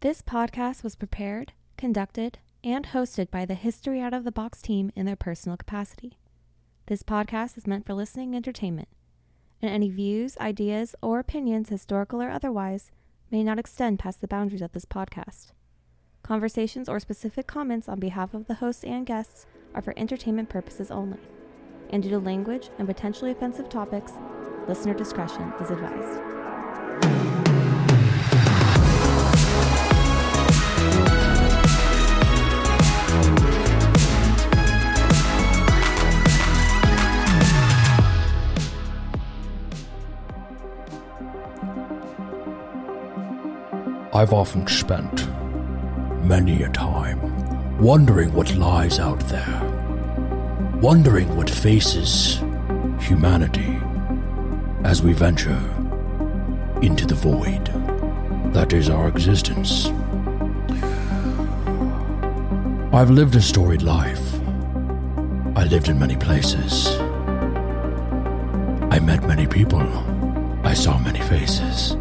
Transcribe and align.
This 0.00 0.22
podcast 0.22 0.82
was 0.82 0.96
prepared, 0.96 1.52
conducted, 1.76 2.38
and 2.64 2.86
hosted 2.86 3.30
by 3.30 3.44
the 3.44 3.52
History 3.52 4.00
Out 4.00 4.14
of 4.14 4.24
the 4.24 4.32
Box 4.32 4.62
team 4.62 4.90
in 4.96 5.04
their 5.04 5.14
personal 5.14 5.58
capacity. 5.58 6.16
This 6.86 7.02
podcast 7.02 7.58
is 7.58 7.66
meant 7.66 7.84
for 7.84 7.92
listening 7.92 8.34
entertainment, 8.34 8.88
and 9.60 9.70
any 9.70 9.90
views, 9.90 10.38
ideas, 10.38 10.94
or 11.02 11.18
opinions, 11.18 11.68
historical 11.68 12.22
or 12.22 12.30
otherwise, 12.30 12.90
may 13.30 13.44
not 13.44 13.58
extend 13.58 13.98
past 13.98 14.22
the 14.22 14.26
boundaries 14.26 14.62
of 14.62 14.72
this 14.72 14.86
podcast. 14.86 15.52
Conversations 16.22 16.88
or 16.88 16.98
specific 16.98 17.46
comments 17.46 17.86
on 17.86 18.00
behalf 18.00 18.32
of 18.32 18.46
the 18.46 18.54
hosts 18.54 18.84
and 18.84 19.04
guests 19.04 19.44
are 19.74 19.82
for 19.82 19.92
entertainment 19.98 20.48
purposes 20.48 20.90
only, 20.90 21.20
and 21.90 22.02
due 22.02 22.08
to 22.08 22.18
language 22.18 22.70
and 22.78 22.88
potentially 22.88 23.32
offensive 23.32 23.68
topics, 23.68 24.14
listener 24.66 24.94
discretion 24.94 25.52
is 25.60 25.70
advised. 25.70 26.39
I've 44.20 44.34
often 44.34 44.66
spent 44.66 45.26
many 46.26 46.62
a 46.62 46.68
time 46.68 47.78
wondering 47.78 48.34
what 48.34 48.54
lies 48.54 48.98
out 48.98 49.18
there, 49.30 49.60
wondering 50.82 51.34
what 51.38 51.48
faces 51.48 52.38
humanity 53.00 53.80
as 54.84 55.02
we 55.02 55.14
venture 55.14 55.58
into 56.82 57.06
the 57.06 57.14
void 57.14 57.64
that 58.52 58.74
is 58.74 58.90
our 58.90 59.08
existence. 59.08 59.86
I've 62.92 63.08
lived 63.08 63.36
a 63.36 63.40
storied 63.40 63.80
life. 63.80 64.34
I 65.56 65.64
lived 65.64 65.88
in 65.88 65.98
many 65.98 66.16
places. 66.18 66.88
I 68.90 68.98
met 68.98 69.26
many 69.26 69.46
people. 69.46 69.88
I 70.62 70.74
saw 70.74 70.98
many 70.98 71.20
faces. 71.20 71.96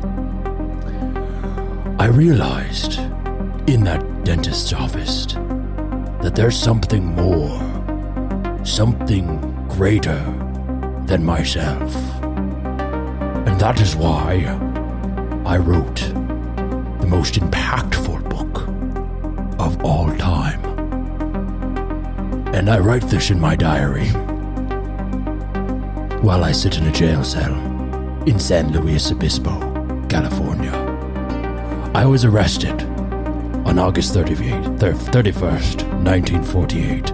I 1.99 2.05
realized 2.05 2.97
in 3.67 3.83
that 3.83 4.23
dentist's 4.23 4.71
office 4.71 5.25
that 6.21 6.31
there's 6.33 6.57
something 6.57 7.05
more, 7.05 7.59
something 8.63 9.67
greater 9.67 10.17
than 11.07 11.25
myself. 11.25 11.93
And 12.23 13.59
that 13.59 13.81
is 13.81 13.97
why 13.97 14.45
I 15.45 15.57
wrote 15.57 15.97
the 17.01 17.05
most 17.05 17.33
impactful 17.33 18.29
book 18.29 18.69
of 19.59 19.83
all 19.83 20.15
time. 20.15 20.63
And 22.55 22.69
I 22.69 22.79
write 22.79 23.09
this 23.09 23.29
in 23.29 23.41
my 23.41 23.57
diary 23.57 24.07
while 26.21 26.45
I 26.45 26.53
sit 26.53 26.77
in 26.77 26.87
a 26.87 26.93
jail 26.93 27.25
cell 27.25 27.53
in 28.25 28.39
San 28.39 28.71
Luis 28.71 29.11
Obispo. 29.11 29.68
I 31.99 32.05
was 32.05 32.23
arrested 32.23 32.81
on 33.67 33.77
August 33.77 34.13
38, 34.13 34.53
31st, 34.79 35.83
1948, 36.01 37.09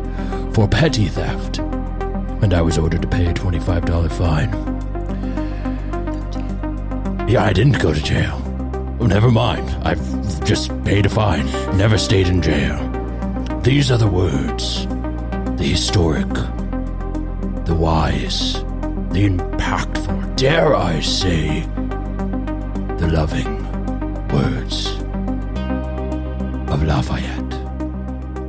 for 0.53 0.67
petty 0.67 1.08
theft, 1.08 1.58
and 1.58 2.53
I 2.53 2.61
was 2.61 2.78
ordered 2.78 3.02
to 3.02 3.08
pay 3.08 3.25
a 3.25 3.33
$25 3.33 4.11
fine. 4.11 4.52
Yeah, 7.28 7.45
I 7.45 7.52
didn't 7.52 7.80
go 7.80 7.95
to 7.95 8.00
jail. 8.00 8.39
Oh, 9.00 9.08
never 9.08 9.31
mind. 9.31 9.67
I've 9.83 10.45
just 10.45 10.69
paid 10.86 11.08
a 11.08 11.09
fine, 11.09 11.47
never 11.75 11.97
stayed 11.97 12.28
in 12.28 12.44
jail. 12.44 12.78
These 13.63 13.89
are 13.89 13.97
the 13.97 14.06
words 14.08 14.86
the 15.58 15.66
historic, 15.66 16.31
the 17.66 17.75
wise, 17.75 18.53
the 19.09 19.28
impactful, 19.28 20.35
dare 20.35 20.75
I 20.75 21.00
say, 21.00 21.62
the 23.00 23.07
loving 23.12 23.54
Lafayette 26.95 27.53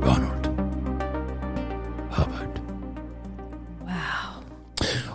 Ronald 0.01 0.45
Hubbard. 2.09 2.59
Wow. 3.81 4.41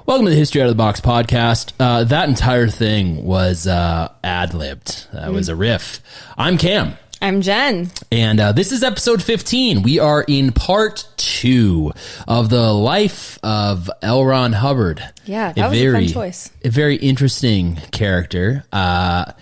Welcome 0.05 0.27
to 0.27 0.31
the 0.31 0.37
History 0.37 0.61
Out 0.61 0.67
of 0.67 0.73
the 0.73 0.75
Box 0.75 1.01
podcast. 1.01 1.73
Uh, 1.81 2.05
that 2.05 2.29
entire 2.29 2.69
thing 2.69 3.25
was 3.25 3.67
uh, 3.67 4.13
ad 4.23 4.53
libbed. 4.53 5.11
That 5.15 5.33
was 5.33 5.49
a 5.49 5.57
riff. 5.57 6.03
I'm 6.37 6.59
Cam, 6.59 6.99
I'm 7.23 7.41
Jen. 7.41 7.91
and 8.11 8.39
uh, 8.39 8.53
this 8.53 8.71
is 8.71 8.83
episode 8.83 9.23
15. 9.23 9.83
We 9.83 9.99
are 9.99 10.23
in 10.29 10.53
part 10.53 11.09
two 11.17 11.93
of 12.29 12.51
the 12.51 12.71
life 12.75 13.39
of 13.43 13.91
L. 14.03 14.27
Ron 14.27 14.53
Hubbard. 14.53 15.03
Yeah, 15.25 15.55
that 15.55 15.71
was 15.71 15.79
a 15.81 15.93
fun 15.93 16.07
choice. 16.09 16.51
A 16.67 16.69
very 16.69 16.97
interesting 16.97 17.77
character. 17.93 18.67
Uh, 18.71 19.33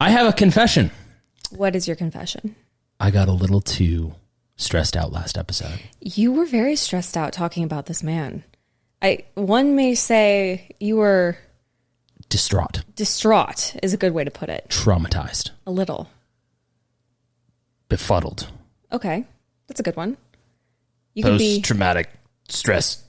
I 0.00 0.10
have 0.10 0.28
a 0.28 0.32
confession. 0.32 0.92
What 1.50 1.74
is 1.74 1.88
your 1.88 1.96
confession? 1.96 2.54
I 3.00 3.10
got 3.10 3.28
a 3.28 3.32
little 3.32 3.60
too 3.60 4.14
stressed 4.56 4.96
out 4.96 5.12
last 5.12 5.38
episode. 5.38 5.78
You 6.00 6.32
were 6.32 6.46
very 6.46 6.76
stressed 6.76 7.16
out 7.16 7.32
talking 7.32 7.64
about 7.64 7.86
this 7.86 8.02
man. 8.02 8.44
I 9.00 9.24
one 9.34 9.76
may 9.76 9.94
say 9.94 10.70
you 10.80 10.96
were 10.96 11.36
Distraught, 12.28 12.82
distraught 12.94 13.74
is 13.82 13.94
a 13.94 13.96
good 13.96 14.12
way 14.12 14.22
to 14.24 14.30
put 14.30 14.48
it. 14.50 14.66
traumatized, 14.68 15.50
A 15.66 15.70
little. 15.70 16.10
befuddled. 17.88 18.50
Okay. 18.92 19.24
That's 19.66 19.80
a 19.80 19.82
good 19.82 19.96
one. 19.96 20.16
You 21.14 21.22
can 21.22 21.38
be 21.38 21.60
traumatic 21.62 22.10
stress 22.48 23.02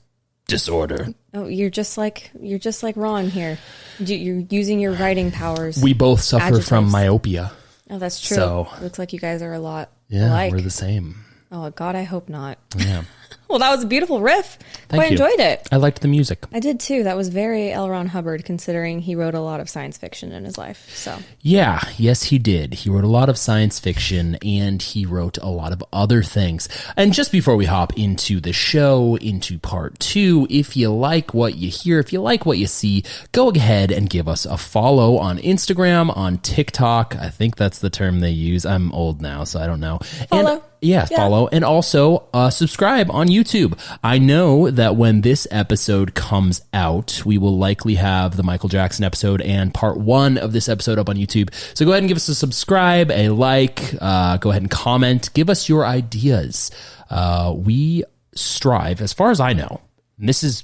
disorder. 0.47 1.09
Oh, 1.33 1.47
you're 1.47 1.69
just 1.69 1.97
like 1.97 2.31
you're 2.39 2.59
just 2.59 2.81
like 2.83 2.95
Ron 2.97 3.29
here. 3.29 3.57
You- 3.99 4.15
You're 4.15 4.45
using 4.49 4.79
your 4.79 4.93
writing 4.93 5.31
powers. 5.31 5.81
We 5.81 5.93
both 5.93 6.21
suffer 6.21 6.61
from 6.61 6.89
myopia. 6.89 7.51
Oh, 7.89 7.97
that's 7.99 8.19
true. 8.19 8.37
so- 8.37 8.67
Looks 8.81 8.99
like 8.99 9.13
you 9.13 9.19
guys 9.19 9.41
are 9.41 9.53
a 9.53 9.59
lot 9.59 9.89
Yeah, 10.09 10.29
alike. 10.29 10.51
we're 10.51 10.61
the 10.61 10.69
same. 10.69 11.15
oh 11.51 11.69
God, 11.71 11.95
I 11.95 12.03
hope 12.03 12.29
not. 12.29 12.57
Yeah. 12.77 13.03
Well, 13.49 13.59
that 13.59 13.71
was 13.71 13.83
a 13.83 13.87
beautiful 13.87 14.21
riff. 14.21 14.59
Thank 14.89 15.01
Quite 15.01 15.11
you. 15.11 15.11
enjoyed 15.13 15.39
it. 15.39 15.67
I 15.71 15.77
liked 15.77 16.01
the 16.01 16.07
music. 16.07 16.43
I 16.53 16.59
did 16.59 16.79
too. 16.79 17.03
That 17.03 17.17
was 17.17 17.29
very 17.29 17.71
L. 17.71 17.89
Ron 17.89 18.07
Hubbard, 18.07 18.45
considering 18.45 18.99
he 18.99 19.15
wrote 19.15 19.33
a 19.33 19.39
lot 19.39 19.59
of 19.59 19.69
science 19.69 19.97
fiction 19.97 20.31
in 20.31 20.45
his 20.45 20.57
life. 20.57 20.87
So 20.95 21.17
Yeah, 21.41 21.81
yes, 21.97 22.23
he 22.23 22.37
did. 22.37 22.75
He 22.75 22.89
wrote 22.91 23.03
a 23.03 23.07
lot 23.07 23.27
of 23.27 23.37
science 23.39 23.79
fiction 23.79 24.37
and 24.45 24.81
he 24.81 25.05
wrote 25.05 25.37
a 25.39 25.47
lot 25.49 25.71
of 25.71 25.83
other 25.91 26.21
things. 26.21 26.69
And 26.95 27.11
just 27.11 27.31
before 27.31 27.55
we 27.55 27.65
hop 27.65 27.97
into 27.97 28.39
the 28.39 28.53
show, 28.53 29.15
into 29.17 29.57
part 29.57 29.99
two, 29.99 30.45
if 30.49 30.77
you 30.77 30.93
like 30.93 31.33
what 31.33 31.55
you 31.55 31.69
hear, 31.69 31.99
if 31.99 32.13
you 32.13 32.21
like 32.21 32.45
what 32.45 32.59
you 32.59 32.67
see, 32.67 33.03
go 33.31 33.49
ahead 33.49 33.91
and 33.91 34.09
give 34.09 34.27
us 34.27 34.45
a 34.45 34.57
follow 34.57 35.17
on 35.17 35.39
Instagram, 35.39 36.15
on 36.15 36.37
TikTok. 36.37 37.15
I 37.15 37.29
think 37.29 37.55
that's 37.55 37.79
the 37.79 37.89
term 37.89 38.19
they 38.19 38.29
use. 38.29 38.65
I'm 38.65 38.91
old 38.91 39.21
now, 39.21 39.43
so 39.43 39.59
I 39.59 39.65
don't 39.65 39.79
know. 39.79 39.97
Follow. 40.29 40.53
And, 40.53 40.61
yeah, 40.81 41.05
follow. 41.05 41.47
And 41.47 41.63
also 41.63 42.27
uh, 42.33 42.49
subscribe 42.49 43.11
on 43.11 43.27
YouTube. 43.27 43.77
I 44.03 44.17
know 44.17 44.69
that 44.69 44.95
when 44.95 45.21
this 45.21 45.47
episode 45.51 46.15
comes 46.15 46.61
out, 46.73 47.23
we 47.25 47.37
will 47.37 47.57
likely 47.57 47.95
have 47.95 48.37
the 48.37 48.43
Michael 48.43 48.69
Jackson 48.69 49.03
episode 49.03 49.41
and 49.41 49.73
part 49.73 49.97
one 49.97 50.37
of 50.37 50.53
this 50.53 50.69
episode 50.69 50.97
up 50.97 51.09
on 51.09 51.15
YouTube. 51.15 51.53
So 51.75 51.85
go 51.85 51.91
ahead 51.91 52.03
and 52.03 52.07
give 52.07 52.17
us 52.17 52.27
a 52.27 52.35
subscribe, 52.35 53.11
a 53.11 53.29
like, 53.29 53.93
uh, 53.99 54.37
go 54.37 54.51
ahead 54.51 54.61
and 54.61 54.71
comment. 54.71 55.33
Give 55.33 55.49
us 55.49 55.67
your 55.67 55.85
ideas. 55.85 56.71
Uh, 57.09 57.53
we 57.55 58.03
strive, 58.35 59.01
as 59.01 59.13
far 59.13 59.31
as 59.31 59.39
I 59.39 59.53
know, 59.53 59.81
and 60.17 60.29
this 60.29 60.43
is 60.43 60.63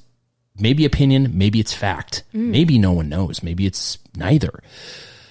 maybe 0.58 0.86
opinion, 0.86 1.38
maybe 1.38 1.60
it's 1.60 1.74
fact, 1.74 2.24
maybe 2.32 2.78
no 2.78 2.94
one 2.94 3.10
knows, 3.10 3.44
maybe 3.44 3.66
it's 3.66 3.98
neither. 4.16 4.62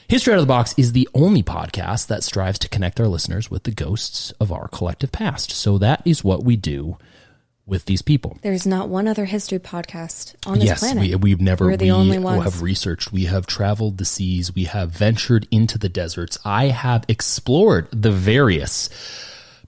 History 0.06 0.34
Out 0.34 0.38
of 0.38 0.42
the 0.42 0.48
Box 0.48 0.74
is 0.76 0.92
the 0.92 1.08
only 1.14 1.42
podcast 1.42 2.08
that 2.08 2.22
strives 2.22 2.58
to 2.60 2.68
connect 2.68 3.00
our 3.00 3.08
listeners 3.08 3.50
with 3.50 3.62
the 3.62 3.70
ghosts 3.70 4.32
of 4.32 4.52
our 4.52 4.68
collective 4.68 5.10
past. 5.10 5.50
So 5.50 5.78
that 5.78 6.02
is 6.04 6.22
what 6.22 6.44
we 6.44 6.56
do 6.56 6.98
with 7.66 7.86
these 7.86 8.02
people. 8.02 8.36
there's 8.42 8.66
not 8.66 8.90
one 8.90 9.08
other 9.08 9.24
history 9.24 9.58
podcast 9.58 10.34
on 10.46 10.58
this 10.58 10.66
yes, 10.66 10.80
planet. 10.80 11.02
we, 11.02 11.14
we've 11.14 11.40
never 11.40 11.64
We're 11.64 11.78
the 11.78 11.86
we 11.86 11.92
only 11.92 12.18
ones. 12.18 12.44
have 12.44 12.60
researched. 12.60 13.10
We 13.10 13.24
have 13.24 13.46
traveled 13.46 13.96
the 13.96 14.04
seas. 14.04 14.54
We 14.54 14.64
have 14.64 14.90
ventured 14.90 15.48
into 15.50 15.78
the 15.78 15.88
deserts. 15.88 16.38
I 16.44 16.66
have 16.66 17.06
explored 17.08 17.88
the 17.90 18.10
various 18.12 18.90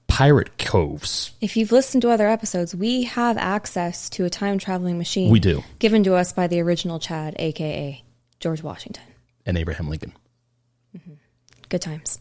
pirate 0.07 0.59
coves. 0.59 1.31
If 1.41 1.57
you've 1.57 1.71
listened 1.71 2.03
to 2.03 2.11
other 2.11 2.27
episodes, 2.27 2.75
we 2.75 3.05
have 3.05 3.35
access 3.37 4.11
to 4.11 4.25
a 4.25 4.29
time 4.29 4.59
traveling 4.59 4.99
machine. 4.99 5.31
We 5.31 5.39
do. 5.39 5.63
Given 5.79 6.03
to 6.03 6.13
us 6.13 6.31
by 6.31 6.45
the 6.45 6.59
original 6.59 6.99
Chad, 6.99 7.35
aka 7.39 8.03
George 8.39 8.61
Washington. 8.61 9.03
And 9.43 9.57
Abraham 9.57 9.89
Lincoln. 9.89 10.13
Mm-hmm. 10.97 11.13
Good 11.69 11.81
times. 11.81 12.19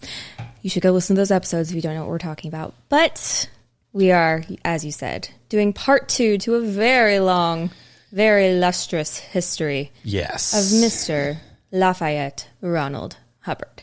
You 0.62 0.70
should 0.70 0.82
go 0.82 0.90
listen 0.90 1.14
to 1.16 1.20
those 1.20 1.30
episodes 1.30 1.70
if 1.70 1.76
you 1.76 1.82
don't 1.82 1.94
know 1.94 2.00
what 2.00 2.10
we're 2.10 2.18
talking 2.18 2.48
about. 2.48 2.74
But 2.88 3.48
we 3.92 4.10
are, 4.10 4.42
as 4.64 4.84
you 4.84 4.90
said, 4.92 5.28
doing 5.48 5.72
part 5.72 6.08
two 6.08 6.38
to 6.38 6.56
a 6.56 6.60
very 6.60 7.20
long, 7.20 7.70
very 8.12 8.58
lustrous 8.58 9.18
history 9.18 9.92
Yes. 10.02 10.52
of 10.52 10.80
Mr. 10.80 11.38
Lafayette 11.72 12.48
Ronald 12.60 13.16
Hubbard. 13.40 13.82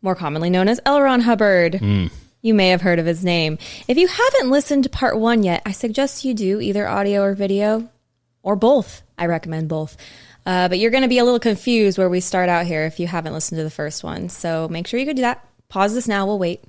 more 0.00 0.14
commonly 0.14 0.48
known 0.48 0.68
as 0.68 0.80
L. 0.86 1.00
Ron 1.02 1.20
Hubbard. 1.20 1.74
Hmm. 1.76 2.06
You 2.40 2.54
may 2.54 2.68
have 2.68 2.80
heard 2.82 2.98
of 3.00 3.04
his 3.06 3.24
name. 3.24 3.58
If 3.88 3.98
you 3.98 4.06
haven't 4.06 4.50
listened 4.50 4.84
to 4.84 4.90
part 4.90 5.18
one 5.18 5.42
yet, 5.42 5.60
I 5.66 5.72
suggest 5.72 6.24
you 6.24 6.34
do 6.34 6.60
either 6.60 6.86
audio 6.88 7.22
or 7.22 7.34
video 7.34 7.90
or 8.44 8.54
both. 8.56 9.02
I 9.18 9.26
recommend 9.26 9.68
both. 9.68 9.96
Uh, 10.48 10.66
but 10.66 10.78
you're 10.78 10.90
going 10.90 11.02
to 11.02 11.08
be 11.08 11.18
a 11.18 11.24
little 11.24 11.38
confused 11.38 11.98
where 11.98 12.08
we 12.08 12.20
start 12.20 12.48
out 12.48 12.64
here 12.64 12.84
if 12.86 12.98
you 12.98 13.06
haven't 13.06 13.34
listened 13.34 13.58
to 13.58 13.64
the 13.64 13.70
first 13.70 14.02
one. 14.02 14.30
So 14.30 14.66
make 14.68 14.86
sure 14.86 14.98
you 14.98 15.04
go 15.04 15.12
do 15.12 15.20
that. 15.20 15.46
Pause 15.68 15.92
this 15.94 16.08
now. 16.08 16.24
We'll 16.24 16.38
wait. 16.38 16.64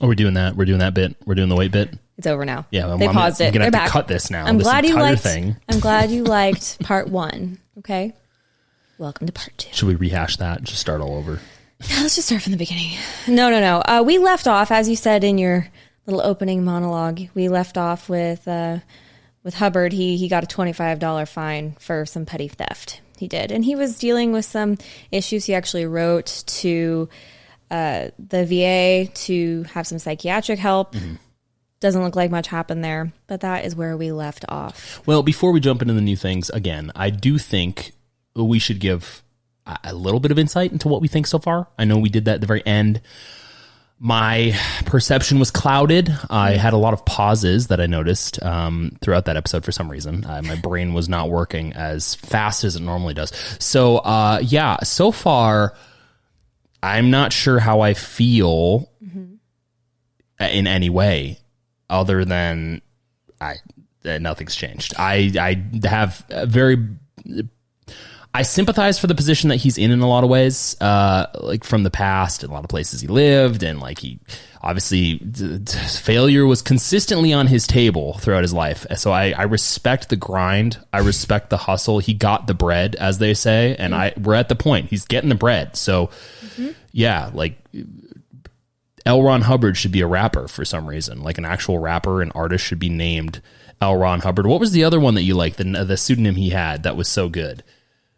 Oh, 0.00 0.08
we're 0.08 0.14
doing 0.14 0.34
that. 0.34 0.56
We're 0.56 0.64
doing 0.64 0.78
that 0.78 0.94
bit. 0.94 1.14
We're 1.26 1.34
doing 1.34 1.48
the 1.50 1.54
wait 1.54 1.70
bit. 1.70 1.90
It's 2.16 2.26
over 2.26 2.44
now. 2.46 2.64
Yeah, 2.70 2.86
I'm- 2.88 2.98
they 2.98 3.06
I'm- 3.06 3.14
paused 3.14 3.42
I'm 3.42 3.48
it. 3.48 3.50
gonna 3.52 3.64
They're 3.64 3.64
have 3.64 3.72
to 3.72 3.78
back. 3.86 3.90
cut 3.90 4.08
this 4.08 4.30
now, 4.30 4.46
I'm 4.46 4.56
this 4.56 4.64
glad 4.64 4.86
you 4.86 4.94
liked. 4.94 5.22
thing. 5.22 5.56
I'm 5.68 5.80
glad 5.80 6.10
you 6.10 6.24
liked 6.38 6.80
part 6.82 7.08
one. 7.08 7.58
Okay. 7.78 8.14
Welcome 8.98 9.26
to 9.26 9.32
part 9.32 9.52
two. 9.58 9.68
Should 9.74 9.88
we 9.88 9.94
rehash 9.96 10.36
that? 10.38 10.62
Just 10.62 10.80
start 10.80 11.00
all 11.00 11.16
over. 11.16 11.40
Yeah, 11.90 12.00
let's 12.02 12.14
just 12.14 12.28
start 12.28 12.40
from 12.42 12.52
the 12.52 12.58
beginning. 12.58 12.92
No, 13.28 13.50
no, 13.50 13.60
no. 13.60 13.78
Uh, 13.80 14.02
we 14.06 14.16
left 14.18 14.46
off, 14.48 14.70
as 14.70 14.88
you 14.88 14.96
said 14.96 15.24
in 15.24 15.36
your 15.36 15.68
little 16.06 16.22
opening 16.22 16.64
monologue. 16.64 17.20
We 17.34 17.48
left 17.48 17.76
off 17.76 18.08
with 18.08 18.46
uh, 18.48 18.78
with 19.44 19.54
Hubbard. 19.54 19.92
He 19.92 20.16
he 20.16 20.28
got 20.28 20.42
a 20.42 20.46
twenty 20.48 20.72
five 20.72 20.98
dollar 20.98 21.26
fine 21.26 21.76
for 21.78 22.04
some 22.06 22.26
petty 22.26 22.48
theft. 22.48 23.00
He 23.16 23.28
did, 23.28 23.52
and 23.52 23.64
he 23.64 23.76
was 23.76 23.98
dealing 23.98 24.32
with 24.32 24.44
some 24.44 24.78
issues. 25.12 25.44
He 25.44 25.54
actually 25.54 25.86
wrote 25.86 26.42
to 26.46 27.08
uh, 27.70 28.08
the 28.18 28.44
VA 28.44 29.10
to 29.12 29.62
have 29.74 29.86
some 29.86 29.98
psychiatric 30.00 30.58
help. 30.58 30.96
Doesn't 31.80 32.02
look 32.02 32.16
like 32.16 32.30
much 32.30 32.48
happened 32.48 32.82
there, 32.82 33.12
but 33.26 33.42
that 33.42 33.64
is 33.64 33.76
where 33.76 33.96
we 33.96 34.10
left 34.10 34.44
off. 34.48 35.02
Well, 35.06 35.22
before 35.22 35.52
we 35.52 35.60
jump 35.60 35.82
into 35.82 35.94
the 35.94 36.00
new 36.00 36.16
things, 36.16 36.50
again, 36.50 36.90
I 36.96 37.10
do 37.10 37.36
think 37.36 37.92
we 38.34 38.58
should 38.58 38.80
give 38.80 39.22
a 39.66 39.94
little 39.94 40.20
bit 40.20 40.30
of 40.30 40.38
insight 40.38 40.72
into 40.72 40.88
what 40.88 41.00
we 41.00 41.08
think 41.08 41.26
so 41.26 41.38
far. 41.38 41.68
I 41.78 41.84
know 41.84 41.98
we 41.98 42.08
did 42.08 42.24
that 42.24 42.36
at 42.36 42.40
the 42.40 42.46
very 42.46 42.66
end. 42.66 43.00
My 43.98 44.58
perception 44.84 45.38
was 45.38 45.50
clouded. 45.50 46.14
I 46.28 46.52
had 46.52 46.72
a 46.72 46.76
lot 46.76 46.92
of 46.94 47.04
pauses 47.04 47.68
that 47.68 47.80
I 47.80 47.86
noticed 47.86 48.42
um, 48.42 48.96
throughout 49.00 49.26
that 49.26 49.36
episode 49.36 49.64
for 49.64 49.72
some 49.72 49.90
reason. 49.90 50.24
Uh, 50.24 50.42
my 50.42 50.56
brain 50.56 50.92
was 50.92 51.08
not 51.08 51.30
working 51.30 51.72
as 51.72 52.14
fast 52.16 52.64
as 52.64 52.76
it 52.76 52.82
normally 52.82 53.14
does. 53.14 53.32
So, 53.60 53.98
uh, 53.98 54.40
yeah, 54.42 54.78
so 54.82 55.10
far, 55.10 55.74
I'm 56.82 57.10
not 57.10 57.32
sure 57.32 57.58
how 57.58 57.80
I 57.80 57.94
feel 57.94 58.90
in 60.40 60.66
any 60.66 60.90
way 60.90 61.38
other 61.88 62.24
than 62.24 62.82
I 63.40 63.56
uh, 64.04 64.18
nothing's 64.18 64.54
changed. 64.54 64.94
I 64.98 65.32
I 65.38 65.88
have 65.88 66.24
a 66.28 66.46
very 66.46 66.76
I 68.36 68.42
sympathize 68.42 68.98
for 68.98 69.06
the 69.06 69.14
position 69.14 69.50
that 69.50 69.56
he's 69.56 69.78
in 69.78 69.92
in 69.92 70.00
a 70.00 70.08
lot 70.08 70.24
of 70.24 70.30
ways, 70.30 70.76
uh, 70.80 71.26
like 71.40 71.62
from 71.62 71.84
the 71.84 71.90
past, 71.90 72.42
and 72.42 72.50
a 72.50 72.54
lot 72.54 72.64
of 72.64 72.68
places 72.68 73.00
he 73.00 73.06
lived, 73.06 73.62
and 73.62 73.78
like 73.78 74.00
he 74.00 74.18
obviously 74.60 75.18
d- 75.18 75.58
d- 75.58 75.72
failure 75.72 76.44
was 76.44 76.60
consistently 76.60 77.32
on 77.32 77.46
his 77.46 77.64
table 77.68 78.14
throughout 78.14 78.42
his 78.42 78.52
life. 78.52 78.86
So 78.96 79.12
I, 79.12 79.30
I 79.30 79.44
respect 79.44 80.08
the 80.08 80.16
grind, 80.16 80.78
I 80.92 80.98
respect 80.98 81.50
the 81.50 81.56
hustle. 81.56 82.00
He 82.00 82.12
got 82.12 82.48
the 82.48 82.54
bread, 82.54 82.96
as 82.96 83.18
they 83.18 83.34
say, 83.34 83.76
and 83.78 83.94
I 83.94 84.12
we're 84.20 84.34
at 84.34 84.48
the 84.48 84.56
point 84.56 84.90
he's 84.90 85.04
getting 85.04 85.28
the 85.28 85.36
bread. 85.36 85.76
So 85.76 86.10
yeah, 86.90 87.30
like 87.32 87.56
L. 89.06 89.22
Ron 89.22 89.42
Hubbard 89.42 89.76
should 89.76 89.92
be 89.92 90.00
a 90.00 90.08
rapper 90.08 90.48
for 90.48 90.64
some 90.64 90.88
reason, 90.88 91.22
like 91.22 91.38
an 91.38 91.44
actual 91.44 91.78
rapper, 91.78 92.20
an 92.20 92.32
artist 92.32 92.64
should 92.64 92.80
be 92.80 92.88
named 92.88 93.40
L. 93.80 93.96
Ron 93.96 94.20
Hubbard. 94.20 94.46
What 94.46 94.58
was 94.58 94.72
the 94.72 94.82
other 94.82 94.98
one 94.98 95.14
that 95.14 95.22
you 95.22 95.34
liked? 95.36 95.58
The 95.58 95.84
the 95.84 95.96
pseudonym 95.96 96.34
he 96.34 96.50
had 96.50 96.82
that 96.82 96.96
was 96.96 97.06
so 97.06 97.28
good. 97.28 97.62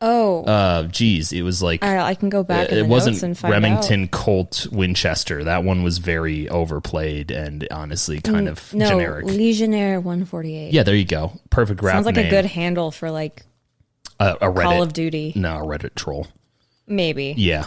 Oh, 0.00 0.44
Uh, 0.44 0.82
geez, 0.84 1.32
it 1.32 1.40
was 1.42 1.62
like 1.62 1.82
all 1.82 1.94
right, 1.94 2.04
I 2.04 2.14
can 2.14 2.28
go 2.28 2.42
back. 2.44 2.68
in 2.68 2.74
it 2.78 2.82
the 2.82 2.86
wasn't 2.86 3.14
notes 3.16 3.22
and 3.22 3.38
find 3.38 3.52
Remington 3.52 4.02
out. 4.04 4.10
Colt 4.10 4.66
Winchester. 4.70 5.44
That 5.44 5.64
one 5.64 5.82
was 5.82 5.98
very 5.98 6.48
overplayed 6.50 7.30
and 7.30 7.66
honestly 7.70 8.20
kind 8.20 8.46
of 8.48 8.58
Mm, 8.60 8.74
No, 8.74 8.88
generic. 8.90 9.24
Legionnaire 9.24 10.00
one 10.00 10.24
forty 10.26 10.54
eight. 10.56 10.74
yeah, 10.74 10.82
there 10.82 10.94
you 10.94 11.06
go. 11.06 11.32
Perfect 11.48 11.82
rap 11.82 11.94
Sounds 11.94 12.06
like 12.06 12.16
name. 12.16 12.26
a 12.26 12.30
good 12.30 12.44
handle 12.44 12.90
for 12.90 13.10
like 13.10 13.44
a, 14.20 14.32
a 14.42 14.46
Reddit. 14.52 14.62
Call 14.64 14.82
of 14.82 14.92
Duty. 14.92 15.32
no, 15.34 15.56
a 15.58 15.62
Reddit 15.62 15.94
troll. 15.94 16.26
Maybe 16.86 17.34
Yeah. 17.36 17.64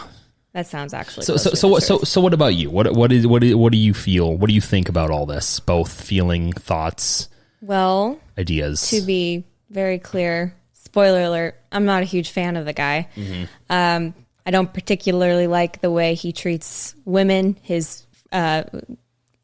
that 0.52 0.66
sounds 0.68 0.94
actually. 0.94 1.24
So 1.26 1.36
so 1.36 1.50
so 1.50 1.66
what 1.68 1.82
so 1.82 1.98
so 1.98 2.20
what 2.20 2.32
about 2.32 2.54
you? 2.54 2.70
What 2.70 2.92
what 2.94 3.10
is 3.10 3.26
what 3.26 3.42
is, 3.42 3.56
what 3.56 3.72
do 3.72 3.78
you 3.78 3.92
feel? 3.92 4.36
What 4.36 4.46
do 4.48 4.54
you 4.54 4.60
think 4.60 4.88
about 4.88 5.10
all 5.10 5.26
this? 5.26 5.58
Both 5.58 6.00
feeling, 6.00 6.52
thoughts, 6.52 7.28
well, 7.60 8.20
ideas. 8.38 8.88
to 8.90 9.00
be 9.00 9.44
very 9.68 9.98
clear, 9.98 10.54
spoiler 10.72 11.22
alert: 11.22 11.56
I'm 11.72 11.84
not 11.84 12.02
a 12.02 12.06
huge 12.06 12.30
fan 12.30 12.56
of 12.56 12.64
the 12.64 12.72
guy. 12.72 13.08
Mm-hmm. 13.16 13.44
Um, 13.70 14.14
I 14.46 14.50
don't 14.50 14.72
particularly 14.72 15.46
like 15.46 15.80
the 15.80 15.90
way 15.90 16.14
he 16.14 16.32
treats 16.32 16.94
women. 17.04 17.56
His 17.62 18.06
uh, 18.32 18.64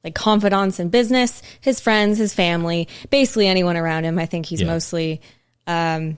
like 0.02 0.14
confidants 0.14 0.80
in 0.80 0.88
business, 0.88 1.42
his 1.60 1.80
friends, 1.80 2.18
his 2.18 2.32
family, 2.34 2.88
basically 3.10 3.46
anyone 3.46 3.76
around 3.76 4.04
him. 4.04 4.18
I 4.18 4.26
think 4.26 4.46
he's 4.46 4.60
Yeah. 4.60 4.68
mostly, 4.68 5.20
um, 5.66 6.16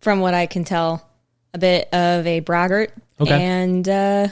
from 0.00 0.20
what 0.20 0.34
I 0.34 0.46
can 0.46 0.64
tell, 0.64 1.08
a 1.52 1.58
bit 1.58 1.88
of 1.92 2.26
a 2.26 2.40
braggart. 2.40 2.92
Okay. 3.20 3.40
And 3.42 3.88
uh, 3.88 4.28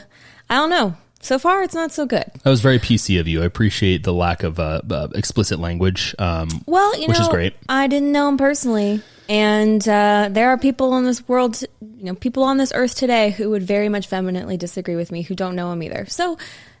I 0.49 0.55
don't 0.55 0.69
know. 0.69 0.95
So 1.21 1.39
far, 1.39 1.63
it's 1.63 1.73
not 1.73 1.93
so 1.93 2.05
good. 2.05 2.25
That 2.43 2.49
was 2.49 2.59
very 2.59 2.79
PC 2.79 3.17
of 3.19 3.29
you. 3.29 3.41
I 3.41 3.45
appreciate 3.45 4.03
the 4.03 4.11
lack 4.13 4.43
of 4.43 4.59
uh, 4.59 4.81
uh, 4.91 5.07
explicit 5.15 5.57
language. 5.57 6.13
Um, 6.19 6.49
Well, 6.65 6.99
you 6.99 7.07
Which 7.07 7.17
know, 7.17 7.23
is 7.23 7.29
great. 7.29 7.53
I 7.69 7.87
didn't 7.87 8.11
know 8.11 8.27
him 8.27 8.37
personally, 8.37 9.01
and 9.29 9.87
uh, 9.87 10.29
there 10.31 10.49
are 10.49 10.57
people 10.57 10.97
in 10.97 11.05
this 11.05 11.27
world, 11.27 11.61
you 11.61 12.03
know, 12.03 12.15
people 12.15 12.43
on 12.43 12.57
this 12.57 12.71
earth 12.75 12.95
today 12.95 13.31
who 13.31 13.49
would 13.51 13.63
very 13.63 13.89
much 13.89 14.07
vehemently 14.07 14.57
disagree 14.57 14.95
with 14.95 15.11
me 15.11 15.21
who 15.21 15.35
don't 15.35 15.55
know 15.55 15.71
him 15.71 15.81
either. 15.83 16.05
So, 16.07 16.37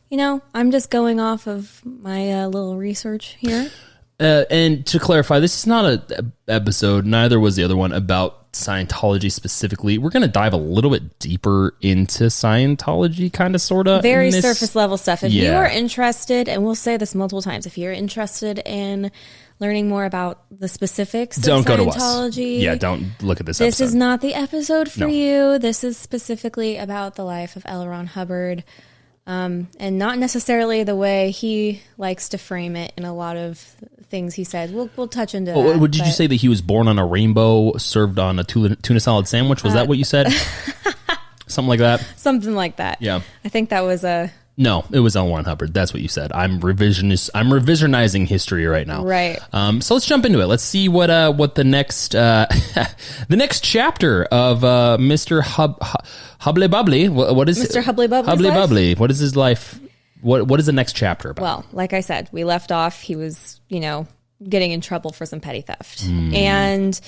you 0.09 0.17
know, 0.17 0.41
I'm 0.53 0.71
just 0.71 0.89
going 0.89 1.19
off 1.19 1.47
of 1.47 1.81
my 1.85 2.31
uh, 2.31 2.47
little 2.47 2.77
research 2.77 3.37
here. 3.39 3.71
Uh, 4.19 4.45
and 4.49 4.85
to 4.85 4.99
clarify, 4.99 5.39
this 5.39 5.57
is 5.57 5.67
not 5.67 5.85
a, 5.85 6.25
episode. 6.47 7.05
Neither 7.05 7.39
was 7.39 7.55
the 7.55 7.63
other 7.63 7.75
one 7.75 7.91
about 7.91 8.51
Scientology 8.53 9.31
specifically. 9.31 9.97
We're 9.97 10.11
going 10.11 10.21
to 10.21 10.27
dive 10.27 10.53
a 10.53 10.57
little 10.57 10.91
bit 10.91 11.17
deeper 11.17 11.73
into 11.81 12.25
Scientology, 12.25 13.33
kind 13.33 13.55
of, 13.55 13.61
sort 13.61 13.87
of. 13.87 14.03
Very 14.03 14.31
surface 14.31 14.75
level 14.75 14.97
stuff. 14.97 15.23
If 15.23 15.33
you 15.33 15.51
are 15.51 15.67
interested, 15.67 16.47
and 16.47 16.63
we'll 16.63 16.75
say 16.75 16.97
this 16.97 17.15
multiple 17.15 17.41
times, 17.41 17.65
if 17.65 17.77
you're 17.77 17.91
interested 17.91 18.59
in 18.65 19.11
learning 19.59 19.87
more 19.87 20.05
about 20.05 20.43
the 20.51 20.67
specifics 20.67 21.37
Don't 21.37 21.59
of 21.59 21.65
go 21.65 21.77
to 21.77 21.85
us. 21.89 22.37
Yeah, 22.37 22.75
don't 22.75 23.05
look 23.21 23.39
at 23.39 23.45
this, 23.45 23.59
This 23.59 23.75
episode. 23.79 23.83
is 23.85 23.95
not 23.95 24.21
the 24.21 24.33
episode 24.33 24.91
for 24.91 25.01
No. 25.01 25.07
you. 25.07 25.59
This 25.59 25.83
is 25.83 25.97
specifically 25.97 26.77
about 26.77 27.15
the 27.15 27.23
life 27.23 27.55
of 27.55 27.63
L. 27.65 27.87
Ron 27.87 28.07
Hubbard, 28.07 28.63
um, 29.25 29.67
and 29.79 29.97
not 29.97 30.17
necessarily 30.19 30.83
the 30.83 30.95
way 30.95 31.31
he 31.31 31.81
likes 31.97 32.29
to 32.29 32.37
frame 32.37 32.75
it 32.75 32.91
in 32.97 33.05
a 33.05 33.13
lot 33.13 33.37
of 33.37 33.57
things 34.09 34.33
he 34.35 34.43
says. 34.43 34.71
We'll 34.71 34.89
we'll 34.97 35.07
touch 35.07 35.33
into 35.33 35.53
Oh, 35.53 35.63
that. 35.71 35.79
what 35.79 35.91
did 35.91 36.05
you 36.05 36.11
say 36.11 36.27
that 36.27 36.35
he 36.35 36.49
was 36.49 36.61
born 36.61 36.87
on 36.87 36.99
a 36.99 37.05
rainbow, 37.05 37.77
served 37.77 38.19
on 38.19 38.37
a 38.39 38.43
tuna, 38.43 38.75
tuna 38.75 38.99
salad 38.99 39.27
sandwich? 39.27 39.63
Was 39.63 39.73
that 39.73 39.87
what 39.87 39.97
you 39.97 40.03
said? 40.03 40.27
Something 41.47 41.69
like 41.69 41.79
that. 41.79 42.05
Something 42.17 42.55
like 42.55 42.77
that. 42.77 43.01
Yeah. 43.01 43.21
I 43.45 43.49
think 43.49 43.69
that 43.69 43.81
was 43.81 44.03
a 44.03 44.31
No, 44.55 44.85
it 44.91 44.99
was 44.99 45.15
L. 45.15 45.29
Ron 45.29 45.45
Hubbard. 45.45 45.73
That's 45.73 45.93
what 45.93 46.01
you 46.03 46.07
said. 46.07 46.31
I'm 46.31 46.59
revisionist. 46.59 47.31
I'm 47.33 47.49
revisionizing 47.49 48.27
history 48.27 48.67
right 48.67 48.85
now. 48.85 49.03
Right. 49.03 49.39
Um, 49.51 49.81
so 49.81 49.95
let's 49.95 50.05
jump 50.05 50.25
into 50.25 50.41
it. 50.41 50.45
Let's 50.45 50.63
see 50.63 50.87
what 50.87 51.09
uh 51.09 51.33
what 51.33 51.55
the 51.55 51.63
next 51.63 52.13
uh 52.13 52.45
the 53.29 53.35
next 53.35 53.63
chapter 53.63 54.25
of 54.25 54.63
uh 54.63 54.97
Mr. 54.99 55.41
Hub 55.41 55.81
Hub- 55.81 56.05
Hubble 56.39 56.67
Bubbly. 56.67 57.09
What, 57.09 57.35
what 57.35 57.49
is 57.49 57.57
Mr. 57.57 57.83
Hubbly 57.83 58.07
Bubbly's 58.07 58.29
Hubbly 58.29 58.49
life? 58.49 58.57
Bubbly. 58.57 58.95
What 58.95 59.09
is 59.09 59.17
his 59.17 59.35
life? 59.35 59.79
What 60.21 60.47
what 60.47 60.59
is 60.59 60.67
the 60.67 60.71
next 60.71 60.95
chapter 60.95 61.31
about? 61.31 61.41
Well, 61.41 61.65
like 61.71 61.93
I 61.93 62.01
said, 62.01 62.29
we 62.31 62.43
left 62.43 62.71
off. 62.71 63.01
He 63.01 63.15
was, 63.15 63.59
you 63.69 63.79
know, 63.79 64.07
getting 64.47 64.71
in 64.71 64.81
trouble 64.81 65.11
for 65.11 65.25
some 65.25 65.39
petty 65.39 65.61
theft. 65.61 66.03
Hmm. 66.03 66.33
And 66.33 67.01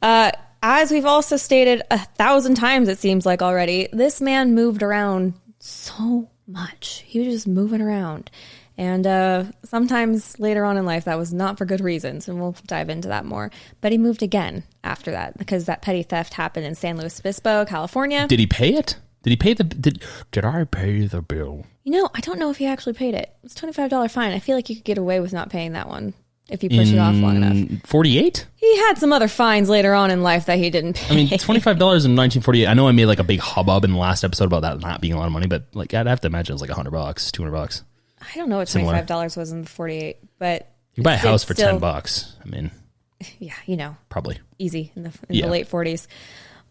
uh, 0.00 0.30
as 0.62 0.92
we've 0.92 1.06
also 1.06 1.36
stated 1.36 1.82
a 1.90 1.98
thousand 1.98 2.54
times, 2.54 2.88
it 2.88 2.98
seems 2.98 3.26
like 3.26 3.42
already, 3.42 3.88
this 3.92 4.20
man 4.20 4.54
moved 4.54 4.82
around 4.82 5.34
so 5.58 6.28
much. 6.46 7.02
He 7.06 7.20
was 7.20 7.28
just 7.28 7.46
moving 7.48 7.80
around. 7.80 8.30
And 8.76 9.06
uh, 9.06 9.44
sometimes 9.64 10.38
later 10.40 10.64
on 10.64 10.76
in 10.76 10.84
life, 10.84 11.04
that 11.04 11.16
was 11.18 11.32
not 11.32 11.58
for 11.58 11.64
good 11.64 11.80
reasons. 11.80 12.28
And 12.28 12.40
we'll 12.40 12.56
dive 12.66 12.90
into 12.90 13.08
that 13.08 13.24
more. 13.24 13.50
But 13.80 13.92
he 13.92 13.98
moved 13.98 14.22
again 14.22 14.64
after 14.82 15.12
that 15.12 15.38
because 15.38 15.66
that 15.66 15.80
petty 15.82 16.02
theft 16.02 16.34
happened 16.34 16.66
in 16.66 16.74
San 16.74 16.96
Luis 16.98 17.20
Obispo, 17.20 17.64
California. 17.64 18.26
did 18.26 18.40
he 18.40 18.46
pay 18.46 18.74
it? 18.74 18.96
Did 19.22 19.30
he 19.30 19.36
pay 19.36 19.54
the 19.54 19.64
did 19.64 20.02
did 20.32 20.44
I 20.44 20.64
pay 20.64 21.06
the 21.06 21.22
bill? 21.22 21.64
You 21.82 21.92
know, 21.92 22.10
I 22.14 22.20
don't 22.20 22.38
know 22.38 22.50
if 22.50 22.58
he 22.58 22.66
actually 22.66 22.92
paid 22.92 23.14
it. 23.14 23.34
It's 23.42 23.54
twenty-five 23.54 23.88
dollar 23.88 24.08
fine. 24.08 24.32
I 24.32 24.38
feel 24.38 24.54
like 24.54 24.68
you 24.68 24.76
could 24.76 24.84
get 24.84 24.98
away 24.98 25.20
with 25.20 25.32
not 25.32 25.48
paying 25.48 25.72
that 25.72 25.88
one 25.88 26.12
if 26.48 26.62
you 26.62 26.68
push 26.68 26.92
it 26.92 26.98
off 26.98 27.14
long 27.16 27.36
enough. 27.42 27.82
Forty 27.86 28.18
eight. 28.18 28.46
He 28.56 28.76
had 28.78 28.94
some 28.98 29.12
other 29.12 29.28
fines 29.28 29.68
later 29.68 29.94
on 29.94 30.10
in 30.10 30.22
life 30.22 30.46
that 30.46 30.58
he 30.58 30.70
didn't 30.70 30.94
pay. 30.96 31.12
I 31.14 31.16
mean, 31.16 31.38
twenty 31.38 31.60
five 31.60 31.78
dollars 31.78 32.04
in 32.04 32.14
nineteen 32.14 32.42
forty 32.42 32.62
eight. 32.64 32.66
I 32.68 32.74
know 32.74 32.86
I 32.88 32.92
made 32.92 33.06
like 33.06 33.18
a 33.18 33.24
big 33.24 33.40
hubbub 33.40 33.84
in 33.84 33.92
the 33.92 33.98
last 33.98 34.24
episode 34.24 34.44
about 34.44 34.62
that 34.62 34.80
not 34.80 35.00
being 35.00 35.14
a 35.14 35.16
lot 35.18 35.26
of 35.26 35.32
money, 35.32 35.46
but 35.46 35.66
like 35.74 35.94
I'd 35.94 36.06
have 36.06 36.20
to 36.20 36.26
imagine 36.26 36.52
it 36.52 36.54
was 36.54 36.60
like 36.62 36.70
hundred 36.70 36.90
bucks, 36.92 37.30
two 37.32 37.42
hundred 37.42 37.52
bucks. 37.56 37.82
I 38.20 38.36
don't 38.38 38.48
know 38.48 38.58
what 38.58 38.68
Similar. 38.68 38.90
twenty-five 38.92 39.06
dollars 39.06 39.36
was 39.36 39.52
in 39.52 39.62
the 39.62 39.68
forty-eight, 39.68 40.18
but 40.38 40.70
You 40.94 41.02
buy 41.02 41.14
a 41.14 41.16
house 41.18 41.44
for 41.44 41.54
still- 41.54 41.68
ten 41.70 41.78
bucks. 41.78 42.34
I 42.44 42.48
mean, 42.48 42.70
Yeah, 43.38 43.54
you 43.66 43.76
know, 43.76 43.96
probably. 44.08 44.38
easy 44.58 44.92
in 44.96 45.02
the 45.04 45.10
in 45.28 45.34
Yeah. 45.36 45.46
the 45.46 45.52
late 45.52 45.68
forties. 45.68 46.08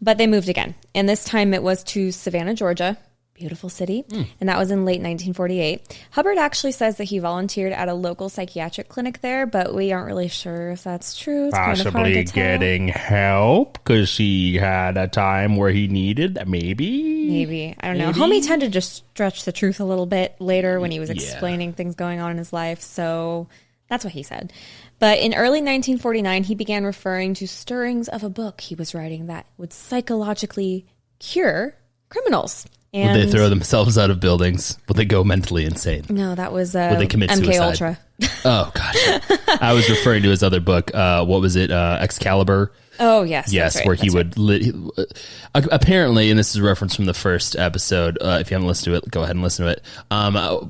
But 0.02 0.18
they 0.18 0.26
moved 0.26 0.48
again, 0.48 0.74
and 0.94 1.08
this 1.08 1.24
time 1.24 1.54
it 1.54 1.62
was 1.62 1.82
to 1.84 2.10
Savannah, 2.12 2.54
Georgia, 2.54 2.98
beautiful 3.34 3.68
city, 3.68 4.04
hmm. 4.08 4.22
and 4.40 4.48
that 4.48 4.58
was 4.58 4.70
in 4.70 4.84
late 4.84 5.02
1948. 5.02 5.98
Hubbard 6.12 6.38
actually 6.38 6.72
says 6.72 6.96
that 6.96 7.04
he 7.04 7.18
volunteered 7.18 7.72
at 7.72 7.88
a 7.88 7.94
local 7.94 8.28
psychiatric 8.28 8.88
clinic 8.88 9.20
there, 9.20 9.44
but 9.46 9.74
we 9.74 9.92
aren't 9.92 10.06
really 10.06 10.28
sure 10.28 10.70
if 10.70 10.84
that's 10.84 11.18
true. 11.18 11.48
It's 11.48 11.56
kind 11.56 11.78
of 11.80 11.92
Possibly 11.92 12.24
getting 12.24 12.88
help 12.88 13.74
because 13.74 14.16
he 14.16 14.56
had 14.56 14.96
a 14.96 15.08
time 15.08 15.56
where 15.56 15.70
he 15.70 15.88
needed 15.88 16.34
that. 16.34 16.48
Maybe. 16.48 17.28
Maybe. 17.28 17.74
I 17.80 17.88
don't 17.88 17.98
know. 17.98 18.12
Homie 18.12 18.44
tended 18.46 18.72
to 18.72 18.72
just 18.72 19.04
stretch 19.10 19.44
the 19.44 19.52
truth 19.52 19.80
a 19.80 19.84
little 19.84 20.06
bit 20.06 20.36
later 20.38 20.80
when 20.80 20.90
he 20.90 21.00
was 21.00 21.08
Yeah. 21.10 21.16
explaining 21.16 21.72
things 21.72 21.94
going 21.94 22.20
on 22.20 22.30
in 22.30 22.38
his 22.38 22.52
life. 22.52 22.80
So 22.80 23.48
that's 23.88 24.04
what 24.04 24.12
he 24.12 24.22
said. 24.22 24.52
But 24.98 25.18
in 25.18 25.34
early 25.34 25.60
1949, 25.60 26.44
he 26.44 26.54
began 26.54 26.84
referring 26.84 27.34
to 27.34 27.46
stirrings 27.46 28.08
of 28.08 28.22
a 28.22 28.30
book 28.30 28.60
he 28.60 28.74
was 28.74 28.94
writing 28.94 29.26
that 29.26 29.46
would 29.58 29.72
psychologically 29.72 30.86
cure 31.18 31.74
criminals. 32.08 32.66
Would 32.94 33.14
they 33.16 33.30
throw 33.30 33.48
themselves 33.48 33.98
out 33.98 34.10
of 34.10 34.20
buildings? 34.20 34.78
Would 34.88 34.96
they 34.96 35.04
go 35.04 35.24
mentally 35.24 35.64
insane? 35.64 36.04
no, 36.08 36.34
that 36.34 36.52
was 36.52 36.76
uh, 36.76 36.88
Would 36.92 37.00
they 37.00 37.06
commit 37.08 37.30
MK 37.30 37.44
suicide? 37.44 37.60
Ultra. 37.66 37.98
Oh 38.46 38.70
gosh, 38.74 39.58
I 39.60 39.72
was 39.72 39.88
referring 39.90 40.22
to 40.22 40.28
his 40.28 40.42
other 40.44 40.60
book. 40.60 40.94
Uh, 40.94 41.24
what 41.24 41.40
was 41.40 41.56
it? 41.56 41.70
Uh, 41.72 41.98
Excalibur. 42.00 42.72
Oh 43.00 43.22
yes, 43.24 43.52
Yes, 43.52 43.72
that's 43.74 43.80
right, 43.80 43.86
where 43.88 43.96
he 43.96 44.10
would 44.10 44.38
li- 44.38 44.72
uh, 44.96 45.62
apparently, 45.72 46.30
and 46.30 46.38
this 46.38 46.50
is 46.50 46.56
a 46.56 46.62
reference 46.62 46.94
from 46.94 47.06
the 47.06 47.14
first 47.14 47.56
episode. 47.56 48.18
Uh, 48.20 48.38
if 48.40 48.50
you 48.50 48.54
haven't 48.54 48.68
listened 48.68 48.92
to 48.94 48.98
it, 49.04 49.10
go 49.10 49.22
ahead 49.24 49.34
and 49.34 49.42
listen 49.42 49.64
to 49.66 49.72
it. 49.72 49.82
Um, 50.12 50.36
uh, 50.36 50.60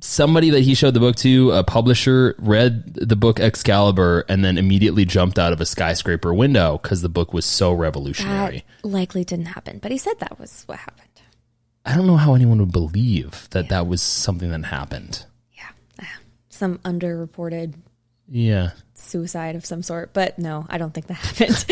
somebody 0.00 0.48
that 0.50 0.60
he 0.60 0.74
showed 0.74 0.94
the 0.94 1.00
book 1.00 1.16
to, 1.16 1.50
a 1.50 1.62
publisher, 1.64 2.34
read 2.38 2.94
the 2.94 3.16
book 3.16 3.40
Excalibur 3.40 4.24
and 4.28 4.42
then 4.42 4.56
immediately 4.56 5.04
jumped 5.04 5.38
out 5.38 5.52
of 5.52 5.60
a 5.60 5.66
skyscraper 5.66 6.32
window 6.32 6.78
because 6.78 7.02
the 7.02 7.10
book 7.10 7.34
was 7.34 7.44
so 7.44 7.72
That 7.72 7.76
revolutionary. 7.76 8.64
likely 8.82 9.24
didn't 9.24 9.46
happen, 9.46 9.78
but 9.82 9.90
he 9.90 9.98
said 9.98 10.18
that 10.20 10.38
was 10.38 10.62
what 10.64 10.78
happened. 10.78 11.02
I 11.86 11.94
don't 11.94 12.06
know 12.06 12.16
how 12.16 12.34
anyone 12.34 12.58
would 12.58 12.72
believe 12.72 13.48
that 13.50 13.68
that 13.68 13.86
was 13.86 14.02
something 14.02 14.50
that 14.50 14.64
happened. 14.64 15.24
Yeah, 15.56 15.68
uh, 16.00 16.04
some 16.48 16.78
underreported 16.78 17.74
Yeah. 18.28 18.70
suicide 18.94 19.54
of 19.54 19.64
some 19.64 19.82
sort, 19.84 20.12
but 20.12 20.36
no, 20.38 20.66
I 20.68 20.78
don't 20.78 20.92
think 20.92 21.06
that 21.06 21.14
happened. 21.14 21.64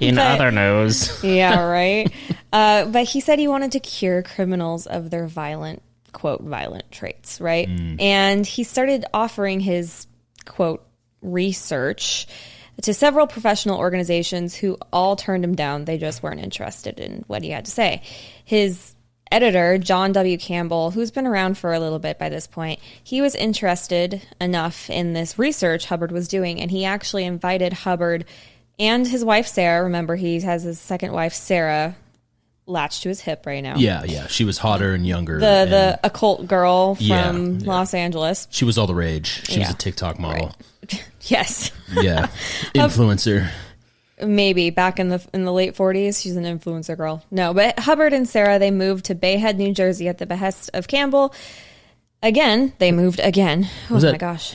In 0.00 0.16
But- 0.16 0.40
other 0.40 0.50
news, 0.50 1.22
yeah, 1.24 1.60
right. 1.64 2.12
Uh, 2.52 2.84
but 2.86 3.04
he 3.04 3.20
said 3.20 3.38
he 3.38 3.48
wanted 3.48 3.72
to 3.72 3.80
cure 3.80 4.22
criminals 4.22 4.86
of 4.86 5.08
their 5.10 5.26
violent, 5.26 5.82
quote, 6.12 6.42
violent 6.42 6.90
traits, 6.92 7.40
right? 7.40 7.68
And 7.98 8.46
he 8.46 8.64
started 8.64 9.04
offering 9.14 9.60
his, 9.60 10.06
quote, 10.44 10.86
research 11.22 12.26
to 12.82 12.94
several 12.94 13.26
professional 13.26 13.78
organizations 13.78 14.54
who 14.54 14.76
all 14.92 15.16
turned 15.16 15.44
him 15.44 15.54
down. 15.54 15.84
They 15.84 15.98
just 15.98 16.22
weren't 16.22 16.40
interested 16.40 16.98
in 16.98 17.24
what 17.26 17.42
he 17.42 17.50
had 17.50 17.64
to 17.66 17.70
say. 17.70 18.02
His 18.44 18.94
editor, 19.30 19.78
John 19.78 20.12
W. 20.12 20.38
Campbell, 20.38 20.90
who's 20.90 21.10
been 21.10 21.26
around 21.26 21.58
for 21.58 21.72
a 21.72 21.80
little 21.80 21.98
bit 21.98 22.18
by 22.18 22.28
this 22.28 22.46
point, 22.46 22.80
he 23.02 23.20
was 23.20 23.34
interested 23.34 24.22
enough 24.40 24.90
in 24.90 25.12
this 25.12 25.38
research 25.38 25.86
Hubbard 25.86 26.12
was 26.12 26.28
doing, 26.28 26.60
and 26.60 26.70
he 26.70 26.84
actually 26.84 27.24
invited 27.24 27.72
Hubbard 27.72 28.24
and 28.78 29.06
his 29.06 29.24
wife, 29.24 29.46
Sarah. 29.46 29.84
Remember, 29.84 30.16
he 30.16 30.40
has 30.40 30.62
his 30.62 30.78
second 30.78 31.12
wife, 31.12 31.32
Sarah, 31.32 31.96
latched 32.66 33.02
to 33.02 33.08
his 33.10 33.20
hip 33.20 33.44
right 33.46 33.62
now. 33.62 33.76
Yeah, 33.76 34.04
yeah. 34.04 34.26
She 34.26 34.44
was 34.44 34.58
hotter 34.58 34.92
and 34.94 35.06
younger. 35.06 35.38
The, 35.38 35.46
and 35.46 35.72
the 35.72 36.00
occult 36.04 36.46
girl 36.46 36.94
from 36.94 37.04
Yeah, 37.06 37.32
yeah. 37.32 37.58
Los 37.66 37.92
Angeles. 37.94 38.48
she 38.50 38.64
was 38.64 38.78
all 38.78 38.86
the 38.86 38.94
rage. 38.94 39.44
She 39.46 39.58
was 39.58 39.68
Yeah. 39.68 39.70
a 39.70 39.74
TikTok 39.74 40.18
model. 40.18 40.54
Yes. 41.26 41.70
Yeah. 42.02 42.26
Influencer. 42.74 43.48
maybe 44.22 44.68
back 44.70 44.98
in 45.00 45.08
the 45.08 45.26
in 45.32 45.44
the 45.44 45.52
late 45.52 45.74
40s 45.74 46.20
she's 46.22 46.36
an 46.36 46.44
influencer 46.44 46.96
girl 46.96 47.24
no 47.30 47.52
but 47.54 47.78
hubbard 47.80 48.12
and 48.12 48.28
sarah 48.28 48.58
they 48.60 48.70
moved 48.70 49.06
to 49.06 49.14
Bay 49.14 49.36
Head 49.38 49.58
new 49.58 49.72
jersey 49.74 50.06
at 50.08 50.18
the 50.18 50.26
behest 50.26 50.70
of 50.72 50.86
campbell 50.86 51.34
again 52.22 52.72
they 52.78 52.92
moved 52.92 53.18
again 53.20 53.66
oh 53.90 53.94
Was 53.94 54.04
my 54.04 54.12
that- 54.12 54.20
gosh 54.20 54.54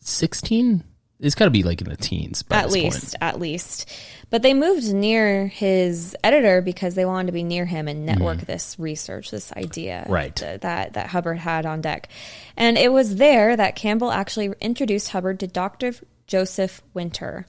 16? 0.00 0.84
It's 1.24 1.34
got 1.34 1.46
to 1.46 1.50
be 1.50 1.62
like 1.62 1.80
in 1.80 1.88
the 1.88 1.96
teens 1.96 2.42
by 2.42 2.56
at 2.56 2.70
least 2.70 3.12
point. 3.12 3.22
at 3.22 3.40
least 3.40 3.90
but 4.30 4.42
they 4.42 4.54
moved 4.54 4.92
near 4.92 5.46
his 5.46 6.16
editor 6.24 6.60
because 6.60 6.94
they 6.94 7.04
wanted 7.04 7.26
to 7.26 7.32
be 7.32 7.42
near 7.42 7.64
him 7.66 7.88
and 7.88 8.04
network 8.04 8.38
mm-hmm. 8.38 8.46
this 8.46 8.76
research 8.78 9.30
this 9.30 9.52
idea. 9.52 10.06
Right. 10.08 10.34
th- 10.34 10.60
that 10.60 10.94
that 10.94 11.08
hubbard 11.08 11.38
had 11.38 11.66
on 11.66 11.80
deck 11.80 12.08
and 12.56 12.76
it 12.76 12.92
was 12.92 13.16
there 13.16 13.56
that 13.56 13.76
campbell 13.76 14.10
actually 14.10 14.52
introduced 14.60 15.10
hubbard 15.10 15.40
to 15.40 15.46
dr 15.46 15.94
joseph 16.26 16.82
winter 16.92 17.46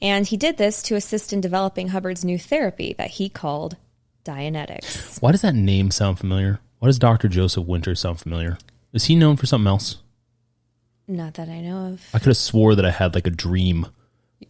and 0.00 0.26
he 0.26 0.36
did 0.36 0.56
this 0.56 0.82
to 0.82 0.94
assist 0.94 1.32
in 1.32 1.40
developing 1.40 1.88
hubbard's 1.88 2.24
new 2.24 2.38
therapy 2.38 2.94
that 2.98 3.10
he 3.12 3.28
called 3.28 3.76
dianetics 4.24 5.20
Why 5.20 5.32
does 5.32 5.42
that 5.42 5.54
name 5.54 5.90
sound 5.90 6.18
familiar? 6.18 6.60
Why 6.78 6.86
does 6.86 6.98
Dr. 6.98 7.28
Joseph 7.28 7.66
Winter 7.66 7.94
sound 7.94 8.20
familiar? 8.20 8.56
Is 8.92 9.06
he 9.06 9.16
known 9.16 9.36
for 9.36 9.46
something 9.46 9.66
else? 9.66 9.96
Not 11.08 11.34
that 11.34 11.48
i 11.48 11.60
know 11.60 11.92
of 11.94 12.06
I 12.14 12.18
could 12.18 12.28
have 12.28 12.36
swore 12.36 12.74
that 12.76 12.84
I 12.84 12.90
had 12.90 13.14
like 13.14 13.26
a 13.26 13.30
dream 13.30 13.86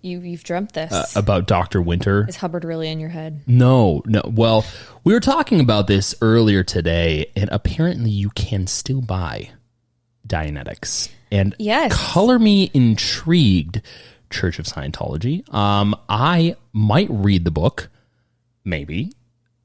you 0.02 0.20
you've 0.20 0.44
dreamt 0.44 0.74
this 0.74 0.92
uh, 0.92 1.06
about 1.16 1.46
Dr. 1.46 1.80
Winter. 1.80 2.26
is 2.28 2.36
hubbard 2.36 2.62
really 2.64 2.88
in 2.90 3.00
your 3.00 3.08
head 3.08 3.40
No, 3.46 4.02
no. 4.04 4.20
Well, 4.26 4.66
we 5.02 5.14
were 5.14 5.20
talking 5.20 5.60
about 5.60 5.86
this 5.86 6.14
earlier 6.20 6.62
today, 6.62 7.30
and 7.34 7.48
apparently 7.50 8.10
you 8.10 8.28
can 8.30 8.66
still 8.66 9.00
buy 9.00 9.50
Dianetics. 10.26 11.08
And 11.32 11.54
Yes. 11.58 11.92
color 12.12 12.38
me 12.38 12.70
intrigued, 12.74 13.80
Church 14.30 14.58
of 14.58 14.66
Scientology. 14.66 15.52
Um, 15.52 15.94
I 16.08 16.56
might 16.74 17.08
read 17.10 17.44
the 17.44 17.50
book, 17.50 17.88
maybe. 18.64 19.12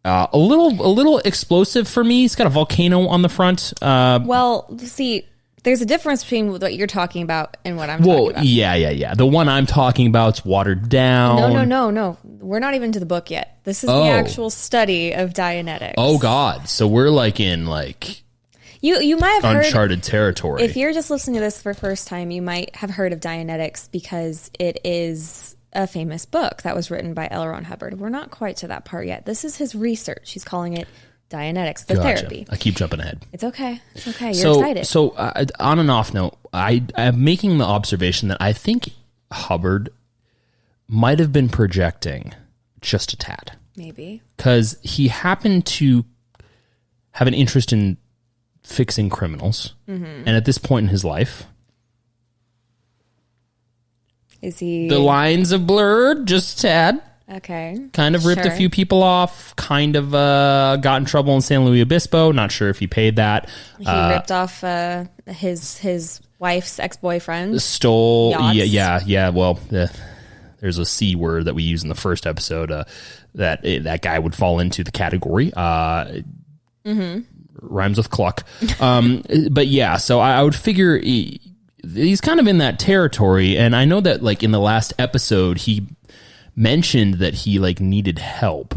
Uh, 0.05 0.27
a 0.31 0.37
little, 0.37 0.69
a 0.69 0.87
little 0.91 1.19
explosive 1.19 1.87
for 1.87 2.03
me. 2.03 2.25
It's 2.25 2.35
got 2.35 2.47
a 2.47 2.49
volcano 2.49 3.07
on 3.07 3.21
the 3.21 3.29
front. 3.29 3.73
Uh, 3.81 4.19
well 4.23 4.77
see 4.79 5.25
there's 5.63 5.81
a 5.81 5.85
difference 5.85 6.23
between 6.23 6.51
what 6.51 6.75
you're 6.75 6.87
talking 6.87 7.23
about 7.23 7.57
and 7.65 7.77
what 7.77 7.89
i'm 7.89 8.01
well, 8.03 8.17
talking 8.17 8.29
about 8.31 8.39
Well 8.39 8.45
yeah, 8.45 8.75
yeah, 8.75 8.89
yeah. 8.89 9.13
The 9.15 9.25
one 9.25 9.49
I'm 9.49 9.65
talking 9.65 10.07
about's 10.07 10.43
watered 10.45 10.89
down. 10.89 11.37
No, 11.37 11.53
no, 11.53 11.65
no, 11.65 11.89
no. 11.89 12.17
We're 12.23 12.59
not 12.59 12.73
even 12.75 12.91
to 12.93 12.99
the 12.99 13.05
book 13.05 13.31
yet. 13.31 13.59
This 13.63 13.83
is 13.83 13.89
Oh. 13.89 14.03
the 14.03 14.09
actual 14.09 14.49
study 14.49 15.13
of 15.13 15.31
Dianetics. 15.33 15.95
Oh 15.97 16.17
God! 16.17 16.67
So 16.67 16.87
we're 16.87 17.09
like 17.09 17.39
in 17.39 17.65
like 17.65 18.23
you 18.81 18.99
you 18.99 19.17
might 19.17 19.39
have 19.41 19.43
heard 19.43 19.65
uncharted 19.65 20.03
territory. 20.03 20.63
if 20.63 20.75
you're 20.75 20.93
just 20.93 21.09
listening 21.09 21.35
to 21.35 21.39
this 21.41 21.61
for 21.61 21.73
the 21.73 21.79
first 21.79 22.07
time, 22.07 22.31
you 22.31 22.41
might 22.41 22.75
have 22.75 22.89
heard 22.89 23.13
of 23.13 23.19
Dianetics 23.19 23.89
because 23.91 24.51
it 24.59 24.81
is 24.83 25.55
a 25.71 25.87
famous 25.87 26.25
book 26.25 26.61
that 26.63 26.75
was 26.75 26.91
written 26.91 27.13
by 27.13 27.27
L. 27.31 27.47
Ron 27.47 27.63
Hubbard. 27.63 27.99
We're 27.99 28.09
not 28.09 28.29
quite 28.29 28.57
to 28.57 28.67
that 28.67 28.85
part 28.85 29.07
yet. 29.07 29.25
This 29.25 29.45
is 29.45 29.55
his 29.55 29.73
research. 29.73 30.31
He's 30.31 30.43
calling 30.43 30.73
it 30.73 30.87
Dianetics, 31.33 31.85
the 31.87 31.95
Gotcha. 31.95 32.17
therapy. 32.19 32.45
I 32.49 32.55
keep 32.57 32.75
jumping 32.75 32.99
ahead. 32.99 33.25
It's 33.33 33.43
okay. 33.43 33.81
It's 33.95 34.07
okay. 34.07 34.25
You're 34.27 34.33
so, 34.35 34.51
excited. 34.59 34.85
so 34.85 35.09
uh, 35.09 35.45
on 35.59 35.79
an 35.79 35.89
off 35.89 36.13
note, 36.13 36.37
I 36.53 36.83
I'm 36.95 37.23
making 37.23 37.57
the 37.57 37.65
observation 37.65 38.29
that 38.29 38.37
I 38.39 38.53
think 38.53 38.89
Hubbard 39.31 39.89
might 40.87 41.17
have 41.19 41.31
been 41.33 41.49
projecting 41.49 42.33
just 42.81 43.13
a 43.13 43.17
tad 43.17 43.53
Maybe. 43.75 44.21
because 44.37 44.77
he 44.83 45.07
happened 45.07 45.65
to 45.65 46.05
have 47.11 47.27
an 47.27 47.33
interest 47.33 47.73
in 47.73 47.97
fixing 48.63 49.09
criminals, 49.09 49.73
Mm-hmm. 49.89 50.05
and 50.27 50.29
at 50.29 50.45
this 50.45 50.57
point 50.59 50.83
in 50.85 50.89
his 50.89 51.03
life, 51.03 51.45
Is 54.41 54.59
he 54.59 54.87
the 54.89 54.99
lines 54.99 55.51
have 55.51 55.65
blurred 55.65 56.27
just 56.27 56.59
a 56.59 56.61
tad. 56.61 57.01
Okay? 57.29 57.79
Kind 57.93 58.15
of 58.15 58.25
ripped 58.25 58.45
a 58.45 58.51
few 58.51 58.69
people 58.69 59.03
off. 59.03 59.55
Kind 59.55 59.95
of 59.95 60.13
uh, 60.13 60.77
got 60.77 60.97
in 60.97 61.05
trouble 61.05 61.35
in 61.35 61.41
San 61.41 61.65
Luis 61.65 61.81
Obispo. 61.81 62.31
Not 62.31 62.51
sure 62.51 62.69
if 62.69 62.79
he 62.79 62.87
paid 62.87 63.15
that. 63.17 63.49
He 63.79 63.85
ripped 63.89 64.31
off 64.31 64.63
uh, 64.63 65.05
his 65.27 65.77
his 65.77 66.21
wife's 66.39 66.79
ex 66.79 66.97
boyfriend. 66.97 67.61
stole 67.61 68.31
Yachts. 68.31 68.55
yeah 68.57 68.63
yeah 68.65 68.99
yeah 69.05 69.29
well 69.29 69.57
uh, 69.71 69.87
there's 70.59 70.77
a 70.77 70.85
c 70.85 71.15
word 71.15 71.45
that 71.45 71.53
we 71.55 71.63
use 71.63 71.83
in 71.83 71.89
the 71.89 71.95
first 71.95 72.27
episode 72.27 72.69
uh, 72.69 72.83
that 73.35 73.61
eh, 73.63 73.79
that 73.79 74.01
guy 74.01 74.19
would 74.19 74.35
fall 74.35 74.59
into 74.59 74.83
the 74.83 74.91
category 74.91 75.53
uh 75.55 76.19
rhymes 77.61 77.97
with 77.97 78.09
cluck 78.09 78.43
um 78.81 79.23
but 79.51 79.67
yeah 79.67 79.95
so 79.95 80.19
i, 80.19 80.33
I 80.33 80.43
would 80.43 80.55
figure 80.55 80.97
he, 80.97 81.39
he's 81.93 82.19
kind 82.19 82.41
of 82.41 82.47
in 82.47 82.57
that 82.57 82.77
territory 82.77 83.57
and 83.57 83.73
i 83.73 83.85
know 83.85 84.01
that 84.01 84.21
like 84.21 84.43
in 84.43 84.51
the 84.51 84.59
last 84.59 84.91
episode 84.99 85.59
he 85.59 85.87
mentioned 86.55 87.15
that 87.15 87.33
he 87.33 87.59
like 87.59 87.79
needed 87.79 88.19
help 88.19 88.75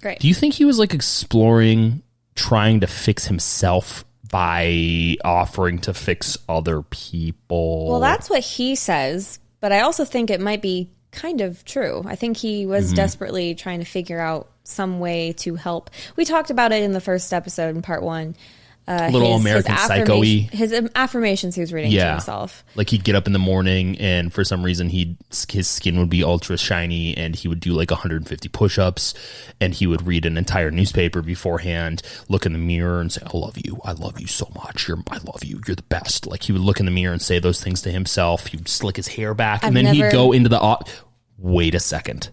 Great. 0.00 0.18
do 0.20 0.26
you 0.28 0.34
think 0.34 0.54
he 0.54 0.64
was 0.64 0.78
like 0.78 0.92
exploring 0.94 2.02
trying 2.34 2.80
to 2.80 2.86
fix 2.86 3.26
himself 3.26 4.04
by 4.30 5.16
offering 5.24 5.78
to 5.78 5.92
fix 5.92 6.38
other 6.48 6.82
people 6.82 7.88
Well, 7.90 8.00
that's 8.00 8.30
what 8.30 8.40
he 8.42 8.74
says, 8.74 9.38
but 9.60 9.72
I 9.72 9.80
also 9.80 10.04
think 10.06 10.30
it 10.30 10.40
might 10.40 10.62
be 10.62 10.88
kind 11.10 11.42
of 11.42 11.62
true. 11.66 12.02
I 12.06 12.16
think 12.16 12.38
he 12.38 12.64
was 12.64 12.86
Mm-hmm. 12.86 12.94
desperately 12.96 13.54
trying 13.54 13.80
to 13.80 13.84
figure 13.84 14.18
out 14.18 14.48
some 14.64 14.98
way 15.00 15.32
to 15.34 15.56
help. 15.56 15.90
We 16.16 16.24
talked 16.24 16.48
about 16.48 16.72
it 16.72 16.82
in 16.82 16.92
the 16.92 17.00
first 17.00 17.30
episode 17.34 17.76
in 17.76 17.82
part 17.82 18.02
one. 18.02 18.34
Uh, 18.88 19.08
Little 19.12 19.34
American 19.34 19.76
Psycho-y. 19.76 20.48
His 20.52 20.72
um, 20.72 20.90
affirmations 20.96 21.54
he 21.54 21.60
was 21.60 21.72
reading 21.72 21.92
to 21.92 22.04
himself. 22.12 22.64
Like 22.74 22.90
he'd 22.90 23.04
get 23.04 23.14
up 23.14 23.26
in 23.28 23.32
the 23.32 23.38
morning 23.38 23.96
and 23.98 24.32
for 24.32 24.42
some 24.44 24.62
reason 24.64 24.88
he'd 24.88 25.16
his 25.48 25.68
skin 25.68 25.98
would 26.00 26.10
be 26.10 26.24
ultra 26.24 26.56
shiny 26.58 27.16
and 27.16 27.36
he 27.36 27.46
would 27.46 27.60
do 27.60 27.72
like 27.74 27.90
150 27.90 28.48
push-ups 28.48 29.14
and 29.60 29.72
he 29.72 29.86
would 29.86 30.06
read 30.06 30.26
an 30.26 30.36
entire 30.36 30.70
newspaper 30.72 31.22
beforehand, 31.22 32.02
look 32.28 32.44
in 32.44 32.52
the 32.52 32.58
mirror 32.58 33.00
and 33.00 33.12
say, 33.12 33.22
"I 33.24 33.36
love 33.36 33.56
you. 33.56 33.80
I 33.84 33.92
love 33.92 34.20
you 34.20 34.26
so 34.26 34.50
much. 34.54 34.88
You're 34.88 34.98
I 35.10 35.18
love 35.18 35.44
you. 35.44 35.60
You're 35.66 35.76
the 35.76 35.82
best." 35.84 36.26
Like 36.26 36.42
he 36.42 36.52
would 36.52 36.62
look 36.62 36.80
in 36.80 36.86
the 36.86 36.92
mirror 36.92 37.12
and 37.12 37.22
say 37.22 37.38
those 37.38 37.62
things 37.62 37.82
to 37.82 37.90
himself. 37.92 38.48
He 38.48 38.56
would 38.56 38.68
slick 38.68 38.96
his 38.96 39.06
hair 39.08 39.32
back 39.34 39.62
and 39.62 39.68
I've 39.68 39.74
then 39.74 39.94
never- 39.96 40.06
he'd 40.08 40.12
go 40.12 40.32
into 40.32 40.48
the 40.48 40.60
au- 40.60 40.80
Wait 41.38 41.74
a 41.74 41.80
second. 41.80 42.30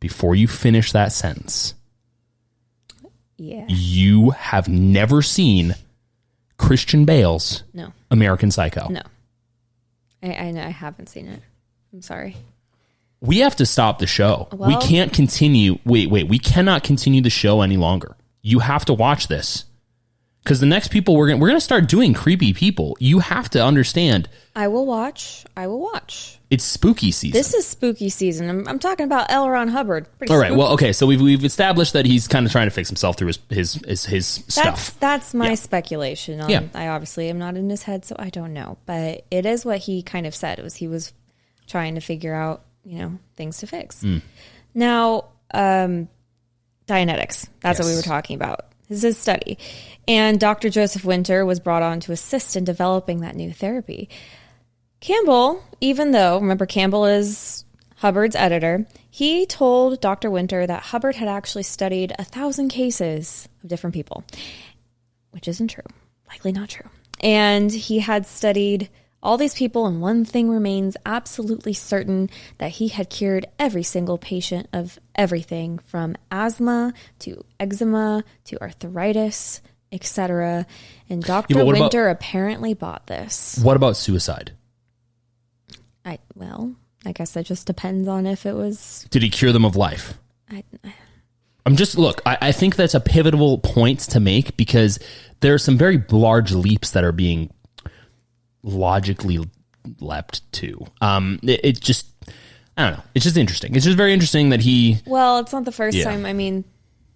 Before 0.00 0.34
you 0.34 0.48
finish 0.48 0.92
that 0.92 1.12
sentence, 1.12 1.74
Yeah. 3.36 3.64
you 3.68 4.30
have 4.30 4.68
never 4.68 5.22
seen 5.22 5.74
Christian 6.60 7.06
Bale's 7.06 7.62
No. 7.72 7.92
American 8.10 8.50
Psycho. 8.50 8.88
No. 8.88 9.00
I, 10.22 10.34
I 10.34 10.50
know 10.50 10.62
I 10.62 10.68
haven't 10.68 11.08
seen 11.08 11.26
it. 11.26 11.40
I'm 11.92 12.02
sorry. 12.02 12.36
We 13.22 13.38
have 13.38 13.56
to 13.56 13.66
stop 13.66 13.98
the 13.98 14.06
show. 14.06 14.46
we 14.52 14.58
Well- 14.58 14.80
can't 14.82 15.10
continue. 15.12 15.78
Wait, 15.86 16.10
wait. 16.10 16.28
We 16.28 16.38
cannot 16.38 16.84
continue 16.84 17.22
the 17.22 17.30
show 17.30 17.62
any 17.62 17.78
longer. 17.78 18.14
You 18.42 18.58
have 18.58 18.84
to 18.86 18.92
watch 18.94 19.28
this 19.28 19.64
because 20.42 20.60
the 20.60 20.66
next 20.66 20.88
people 20.88 21.16
we're 21.16 21.28
gonna 21.28 21.38
we're 21.40 21.48
gonna 21.48 21.60
start 21.60 21.88
doing 21.88 22.14
creepy 22.14 22.52
people. 22.52 22.96
You 23.00 23.18
have 23.20 23.48
to 23.50 23.64
understand 23.64 24.28
I 24.56 24.68
will 24.68 24.86
watch. 24.86 25.44
I 25.56 25.66
will 25.68 25.80
watch. 25.80 26.38
it's 26.50 26.64
spooky 26.64 27.12
season. 27.12 27.38
This 27.38 27.54
is 27.54 27.66
spooky 27.66 28.08
season. 28.08 28.50
I'm, 28.50 28.66
I'm 28.68 28.78
talking 28.80 29.04
about 29.04 29.30
L. 29.30 29.48
Ron 29.48 29.68
Hubbard. 29.68 30.08
Pretty 30.18 30.32
All 30.32 30.38
right. 30.40 30.48
spooky. 30.48 30.58
Well, 30.58 30.72
okay. 30.72 30.92
So 30.92 31.06
we've 31.06 31.20
we've 31.20 31.44
established 31.44 31.92
that 31.92 32.04
he's 32.06 32.26
kind 32.26 32.44
of 32.46 32.52
trying 32.52 32.66
to 32.66 32.70
fix 32.72 32.88
himself 32.88 33.16
through 33.16 33.28
his 33.28 33.38
his 33.48 33.74
his, 33.74 34.04
his 34.06 34.36
that's 34.46 34.54
stuff. 34.54 35.00
that's 35.00 35.34
my 35.34 35.50
Yeah. 35.50 35.54
speculation. 35.54 36.40
On, 36.40 36.50
Yeah. 36.50 36.62
I 36.74 36.88
obviously 36.88 37.28
am 37.30 37.38
not 37.38 37.56
in 37.56 37.70
his 37.70 37.84
head, 37.84 38.04
so 38.04 38.16
I 38.18 38.30
don't 38.30 38.52
know. 38.52 38.76
But 38.86 39.24
it 39.30 39.46
is 39.46 39.64
what 39.64 39.78
he 39.78 40.02
kind 40.02 40.26
of 40.26 40.34
said. 40.34 40.58
It 40.58 40.62
was 40.62 40.74
he 40.74 40.88
was 40.88 41.12
trying 41.68 41.94
to 41.94 42.00
figure 42.00 42.34
out, 42.34 42.64
you 42.84 42.98
know, 42.98 43.18
things 43.36 43.58
to 43.58 43.66
fix. 43.68 44.00
Hmm. 44.00 44.18
Now, 44.74 45.26
um, 45.54 46.08
Dianetics. 46.88 47.46
That's 47.60 47.78
what 47.78 47.86
we 47.86 47.92
Yes. 47.92 47.98
were 48.04 48.08
talking 48.10 48.34
about. 48.36 48.66
This 48.90 48.98
is 48.98 49.02
his 49.02 49.18
study. 49.18 49.56
And 50.08 50.40
Dr. 50.40 50.68
Joseph 50.68 51.04
Winter 51.04 51.46
was 51.46 51.60
brought 51.60 51.84
on 51.84 52.00
to 52.00 52.12
assist 52.12 52.56
in 52.56 52.64
developing 52.64 53.20
that 53.20 53.36
new 53.36 53.52
therapy. 53.52 54.08
Campbell, 54.98 55.62
even 55.80 56.10
though, 56.10 56.40
remember, 56.40 56.66
Campbell 56.66 57.04
is 57.06 57.64
Hubbard's 57.98 58.34
editor, 58.34 58.86
he 59.08 59.46
told 59.46 60.00
Dr. 60.00 60.28
Winter 60.28 60.66
that 60.66 60.82
Hubbard 60.82 61.14
had 61.14 61.28
actually 61.28 61.62
studied 61.62 62.12
a 62.18 62.24
thousand 62.24 62.70
cases 62.70 63.48
of 63.62 63.68
different 63.68 63.94
people, 63.94 64.24
which 65.30 65.46
isn't 65.46 65.68
true. 65.68 65.84
Likely 66.28 66.50
not 66.50 66.68
true. 66.68 66.90
And 67.20 67.70
he 67.70 68.00
had 68.00 68.26
studied 68.26 68.88
all 69.22 69.36
these 69.36 69.54
people, 69.54 69.86
and 69.86 70.00
one 70.00 70.24
thing 70.24 70.48
remains 70.48 70.96
absolutely 71.04 71.72
certain 71.72 72.30
that 72.58 72.72
he 72.72 72.88
had 72.88 73.10
cured 73.10 73.46
every 73.58 73.82
single 73.82 74.18
patient 74.18 74.68
of 74.72 74.98
everything 75.14 75.78
from 75.78 76.16
asthma 76.30 76.94
to 77.20 77.44
eczema 77.58 78.24
to 78.44 78.60
arthritis, 78.62 79.60
etc. 79.92 80.66
And 81.08 81.22
Dr. 81.22 81.54
but 81.54 81.66
what 81.66 81.76
about- 81.76 81.84
Winter 81.84 82.08
apparently 82.08 82.74
bought 82.74 83.06
this. 83.06 83.58
What 83.62 83.76
about 83.76 83.96
suicide? 83.96 84.52
I 86.04 86.18
well, 86.34 86.74
I 87.04 87.12
guess 87.12 87.32
that 87.32 87.44
just 87.44 87.66
depends 87.66 88.08
on 88.08 88.26
if 88.26 88.46
it 88.46 88.54
was. 88.54 89.06
Did 89.10 89.22
he 89.22 89.28
cure 89.28 89.52
them 89.52 89.66
of 89.66 89.76
life? 89.76 90.14
I, 90.50 90.64
I'm 91.66 91.76
just 91.76 91.98
look. 91.98 92.22
I, 92.24 92.38
I 92.40 92.52
think 92.52 92.76
that's 92.76 92.94
a 92.94 93.00
pivotal 93.00 93.58
point 93.58 94.00
to 94.00 94.20
make 94.20 94.56
because 94.56 94.98
there 95.40 95.52
are 95.52 95.58
some 95.58 95.76
very 95.76 96.02
large 96.10 96.52
leaps 96.52 96.92
that 96.92 97.04
are 97.04 97.12
being 97.12 97.50
logically 98.62 99.38
leapt 100.00 100.50
to. 100.52 100.86
Um, 101.00 101.38
it, 101.42 101.60
it 101.64 101.80
just 101.80 102.06
I 102.76 102.82
don't 102.88 102.98
know. 102.98 103.04
It's 103.14 103.24
just 103.24 103.36
interesting. 103.36 103.74
It's 103.74 103.84
just 103.84 103.96
very 103.96 104.12
interesting 104.12 104.50
that 104.50 104.60
he. 104.60 104.98
well, 105.06 105.38
it's 105.38 105.52
not 105.52 105.64
the 105.64 105.72
first 105.72 105.96
Yeah. 105.96 106.04
time. 106.04 106.24
I 106.24 106.32
mean, 106.32 106.64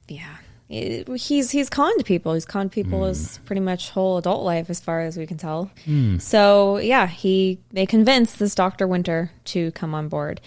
yeah, 0.09 0.37
It- 0.69 1.09
he's 1.17 1.51
he's 1.51 1.71
conned 1.71 2.05
people. 2.05 2.35
He's 2.35 2.45
conned 2.45 2.73
people 2.73 3.01
Hmm. 3.01 3.09
his 3.09 3.39
pretty 3.45 3.61
much 3.61 3.91
whole 3.91 4.17
adult 4.19 4.43
life, 4.45 4.69
as 4.71 4.81
far 4.81 5.01
as 5.03 5.17
we 5.17 5.27
can 5.27 5.37
tell. 5.39 5.71
So 6.19 6.79
yeah, 6.79 7.07
he 7.07 7.61
they 7.73 7.87
convinced 7.87 8.39
this 8.39 8.55
Doctor 8.55 8.87
Winter 8.87 9.31
to 9.47 9.71
come 9.73 9.95
on 9.95 10.09
board. 10.09 10.41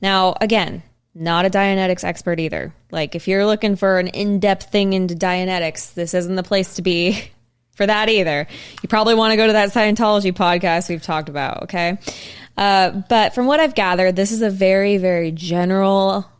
Now 0.00 0.34
again. 0.40 0.82
Not 1.16 1.44
a 1.46 1.48
Dianetics 1.48 2.02
expert 2.02 2.40
either. 2.40 2.74
Like, 2.90 3.14
if 3.14 3.28
you're 3.28 3.46
looking 3.46 3.76
for 3.76 4.00
an 4.00 4.08
in 4.08 4.40
depth 4.40 4.72
thing 4.72 4.94
into 4.94 5.14
Dianetics, 5.14 5.94
this 5.94 6.12
isn't 6.12 6.34
the 6.34 6.42
place 6.42 6.74
to 6.74 6.82
be 6.82 7.30
for 7.74 7.86
that 7.86 8.08
either. 8.08 8.46
You 8.82 8.88
probably 8.88 9.14
want 9.14 9.32
to 9.32 9.36
go 9.36 9.46
to 9.46 9.52
that 9.52 9.70
Scientology 9.70 10.32
podcast 10.32 10.88
we've 10.88 11.02
talked 11.02 11.28
about, 11.28 11.64
okay? 11.64 11.98
Uh, 12.56 13.02
but 13.08 13.34
from 13.34 13.46
what 13.46 13.60
I've 13.60 13.74
gathered, 13.74 14.16
this 14.16 14.32
is 14.32 14.42
a 14.42 14.50
very, 14.50 14.96
very 14.98 15.32
general, 15.32 16.30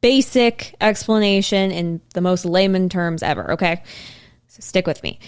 basic 0.00 0.74
explanation 0.80 1.70
in 1.70 2.00
the 2.14 2.20
most 2.20 2.44
layman 2.44 2.88
terms 2.88 3.22
ever, 3.22 3.52
okay? 3.52 3.82
So 4.48 4.60
stick 4.60 4.86
with 4.86 5.02
me. 5.02 5.18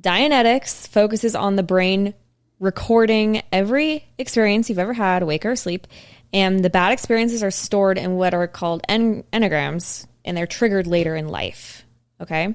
Dianetics 0.00 0.86
focuses 0.88 1.34
on 1.34 1.56
the 1.56 1.62
brain 1.62 2.14
recording 2.60 3.42
every 3.52 4.04
experience 4.18 4.68
you've 4.68 4.78
ever 4.78 4.92
had, 4.92 5.22
awake 5.22 5.44
or 5.44 5.52
asleep, 5.52 5.86
and 6.32 6.64
the 6.64 6.70
bad 6.70 6.92
experiences 6.92 7.42
are 7.42 7.50
stored 7.50 7.98
in 7.98 8.14
what 8.14 8.34
are 8.34 8.46
called 8.46 8.82
en- 8.88 9.24
engrams, 9.32 10.06
and 10.24 10.36
they're 10.36 10.46
triggered 10.46 10.86
later 10.86 11.16
in 11.16 11.28
life. 11.28 11.84
Okay, 12.20 12.54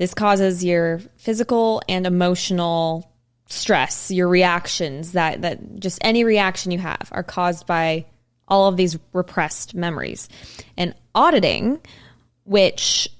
this 0.00 0.14
causes 0.14 0.64
your 0.64 0.98
physical 1.18 1.82
and 1.86 2.06
emotional 2.06 3.06
stress, 3.48 4.10
your 4.10 4.28
reactions 4.28 5.12
that 5.12 5.42
that 5.42 5.78
just 5.78 5.98
any 6.00 6.24
reaction 6.24 6.72
you 6.72 6.78
have 6.78 7.08
are 7.12 7.22
caused 7.22 7.66
by 7.66 8.06
all 8.48 8.66
of 8.66 8.78
these 8.78 8.98
repressed 9.12 9.74
memories, 9.74 10.30
and 10.78 10.94
auditing, 11.14 11.78
which 12.44 13.10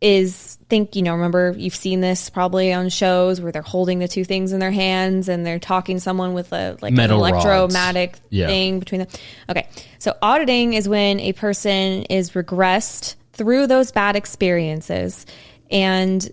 is 0.00 0.58
think 0.68 0.96
you 0.96 1.02
know 1.02 1.12
remember 1.12 1.54
you've 1.56 1.74
seen 1.74 2.00
this 2.00 2.30
probably 2.30 2.72
on 2.72 2.88
shows 2.88 3.40
where 3.40 3.52
they're 3.52 3.62
holding 3.62 4.00
the 4.00 4.08
two 4.08 4.24
things 4.24 4.52
in 4.52 4.58
their 4.60 4.70
hands 4.72 5.28
and 5.28 5.44
they're 5.46 5.58
talking 5.58 5.96
to 5.96 6.00
someone 6.00 6.34
with 6.34 6.52
a 6.52 6.76
like 6.80 6.92
Metal 6.92 7.24
an 7.24 7.32
rods. 7.32 7.44
electromagnetic 7.44 8.16
Yeah. 8.30 8.46
thing 8.46 8.78
between 8.78 9.00
them 9.00 9.08
okay 9.50 9.66
so 9.98 10.14
auditing 10.22 10.74
is 10.74 10.88
when 10.88 11.18
a 11.18 11.32
person 11.32 12.04
is 12.04 12.30
regressed 12.30 13.16
through 13.32 13.66
those 13.66 13.90
bad 13.90 14.14
experiences 14.14 15.26
and 15.70 16.28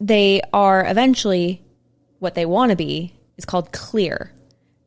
they 0.00 0.42
are 0.52 0.84
eventually 0.86 1.62
what 2.18 2.34
they 2.34 2.46
want 2.46 2.70
to 2.70 2.76
be 2.76 3.14
is 3.36 3.44
called 3.44 3.72
clear. 3.72 4.32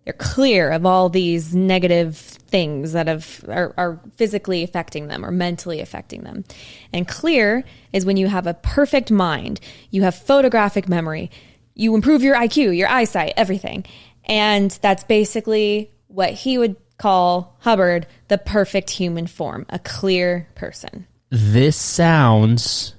They're 0.05 0.13
clear 0.13 0.71
of 0.71 0.85
all 0.85 1.09
these 1.09 1.53
negative 1.53 2.17
things 2.17 2.93
that 2.93 3.07
have 3.07 3.43
are, 3.49 3.73
are 3.77 3.99
physically 4.15 4.63
affecting 4.63 5.07
them 5.07 5.25
or 5.25 5.31
mentally 5.31 5.81
affecting 5.81 6.23
them. 6.23 6.45
And 6.93 7.07
clear 7.07 7.65
is 7.91 8.05
when 8.05 8.15
you 8.15 8.27
have 8.27 8.47
a 8.47 8.53
perfect 8.53 9.11
mind. 9.11 9.59
You 9.89 10.03
have 10.03 10.15
photographic 10.15 10.87
memory. 10.87 11.29
You 11.73 11.93
improve 11.93 12.23
your 12.23 12.35
iq 12.35 12.75
your 12.77 12.87
eyesight 12.87 13.33
everything. 13.35 13.85
And 14.23 14.71
that's 14.81 15.03
basically 15.03 15.91
what 16.07 16.31
he 16.31 16.57
would 16.57 16.77
call 16.97 17.57
hubbard 17.59 18.07
the 18.27 18.37
perfect 18.37 18.89
human 18.89 19.27
form 19.27 19.65
a 19.69 19.79
clear 19.79 20.47
person. 20.55 21.05
This 21.29 21.75
sounds 21.75 22.93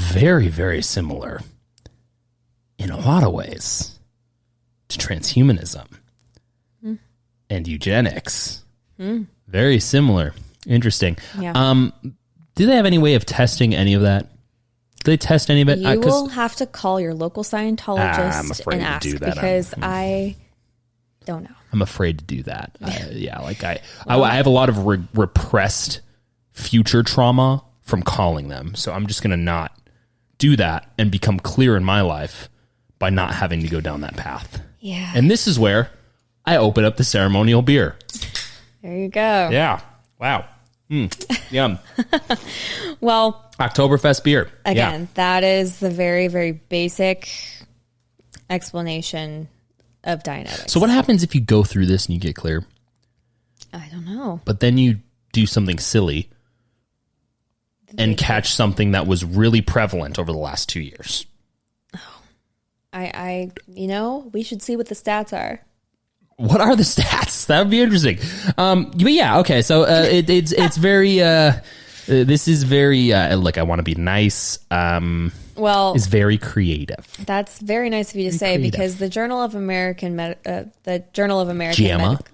very 0.00 0.48
very 0.48 0.82
similar 0.82 1.40
in 2.78 2.90
a 2.90 2.96
lot 2.98 3.22
of 3.22 3.32
ways 3.32 3.98
to 4.88 4.98
transhumanism 4.98 5.86
and 7.48 7.66
eugenics. 7.68 8.62
Very 9.48 9.80
similar. 9.80 10.34
Interesting. 10.66 11.16
Yeah. 11.38 11.52
Um, 11.54 11.92
do 12.54 12.66
they 12.66 12.76
have 12.76 12.86
any 12.86 12.98
way 12.98 13.14
of 13.14 13.24
testing 13.26 13.74
any 13.74 13.94
of 13.94 14.02
that? 14.02 14.28
Do 15.04 15.10
they 15.10 15.16
test 15.16 15.50
any 15.50 15.62
of 15.62 15.68
it? 15.68 15.78
you 15.78 15.88
Uh, 15.88 15.96
'cause- 15.96 16.04
will 16.06 16.28
have 16.28 16.54
to 16.56 16.66
call 16.66 17.00
your 17.00 17.14
local 17.14 17.42
scientologist 17.42 18.62
Ah, 18.66 18.70
and 18.70 18.82
ask 18.82 19.02
that. 19.18 19.22
I'm- 19.22 19.34
because 19.34 19.74
i 19.82 20.36
don't 21.24 21.42
know 21.44 21.54
I'm 21.72 21.82
afraid 21.82 22.18
to 22.18 22.24
do 22.24 22.42
that. 22.44 22.76
Uh, 22.82 22.90
yeah, 23.12 23.38
like 23.40 23.62
I, 23.64 23.80
I, 24.06 24.18
I 24.20 24.34
have 24.34 24.46
a 24.46 24.50
lot 24.50 24.68
of 24.68 24.86
re- 24.86 25.02
repressed 25.14 26.00
future 26.52 27.02
trauma 27.04 27.62
from 27.82 28.02
calling 28.02 28.48
them, 28.48 28.74
so 28.74 28.92
I'm 28.92 29.06
just 29.06 29.22
gonna 29.22 29.36
not 29.36 29.72
do 30.40 30.56
that 30.56 30.90
and 30.98 31.10
become 31.12 31.38
clear 31.38 31.76
in 31.76 31.84
my 31.84 32.00
life 32.00 32.48
by 32.98 33.10
not 33.10 33.32
having 33.32 33.60
to 33.62 33.68
go 33.68 33.80
down 33.80 34.00
that 34.00 34.16
path. 34.16 34.60
yeah 34.80 35.12
And 35.14 35.30
this 35.30 35.46
is 35.46 35.58
where 35.58 35.90
I 36.44 36.56
open 36.56 36.84
up 36.84 36.96
the 36.96 37.04
ceremonial 37.04 37.62
beer. 37.62 37.94
there 38.82 38.96
you 38.96 39.08
go 39.08 39.48
Yeah. 39.52 39.80
Wow. 40.18 40.46
Mm. 40.90 41.52
Yum. 41.52 41.78
well 43.00 43.44
Oktoberfest 43.60 44.24
beer. 44.24 44.50
Again, 44.64 45.08
that 45.14 45.44
is 45.44 45.78
the 45.78 45.90
very, 45.90 46.26
very 46.28 46.52
basic 46.52 47.28
explanation 48.48 49.48
of 50.04 50.22
Dianetics. 50.22 50.70
So 50.70 50.80
what 50.80 50.90
happens 50.90 51.22
if 51.22 51.34
you 51.34 51.40
go 51.40 51.62
through 51.62 51.86
this 51.86 52.06
and 52.06 52.14
you 52.14 52.20
get 52.20 52.34
clear, 52.34 52.64
I 53.72 53.86
don't 53.92 54.06
know. 54.06 54.40
but 54.44 54.60
then 54.60 54.78
you 54.78 54.98
do 55.32 55.46
something 55.46 55.78
silly 55.78 56.28
and 57.98 58.16
catch 58.16 58.52
something 58.52 58.92
that 58.92 59.06
was 59.06 59.24
really 59.24 59.60
prevalent 59.62 60.18
over 60.18 60.32
the 60.32 60.38
last 60.38 60.68
two 60.68 60.80
years? 60.80 61.26
Oh, 61.94 62.22
I, 62.92 63.04
I, 63.14 63.50
you 63.68 63.86
know, 63.86 64.30
we 64.32 64.42
should 64.42 64.62
see 64.62 64.76
what 64.76 64.88
the 64.88 64.94
stats 64.94 65.32
are. 65.32 65.60
What 66.36 66.60
are 66.60 66.74
the 66.76 66.82
stats? 66.96 67.46
That 67.46 67.60
would 67.60 67.70
be 67.70 67.80
interesting. 67.80 68.18
Um, 68.56 68.90
but 68.92 69.12
yeah, 69.12 69.38
okay. 69.40 69.62
So 69.62 69.82
uh, 69.82 70.06
it, 70.10 70.30
it's 70.30 70.52
it's 70.52 70.76
very. 70.76 71.20
Uh, 71.22 71.28
uh, 71.28 71.52
this 72.06 72.48
is 72.48 72.62
very. 72.62 73.12
Uh, 73.12 73.36
look, 73.36 73.58
I 73.58 73.62
want 73.62 73.78
to 73.78 73.82
be 73.84 73.94
nice. 73.94 74.58
Um, 74.70 75.32
Well, 75.54 75.92
is 75.94 76.06
very 76.06 76.38
creative. 76.38 77.06
that's 77.26 77.58
very 77.58 77.90
nice 77.90 78.10
of 78.10 78.16
you 78.16 78.30
to 78.30 78.36
say 78.36 78.54
creative. 78.54 78.72
because 78.72 78.96
the 78.96 79.08
Journal 79.10 79.42
of 79.42 79.54
American 79.54 80.16
Med- 80.16 80.38
uh, 80.46 80.64
the 80.84 81.04
Journal 81.12 81.40
of 81.40 81.48
American 81.50 81.84
JAMA. 81.84 82.08
Medic- 82.12 82.30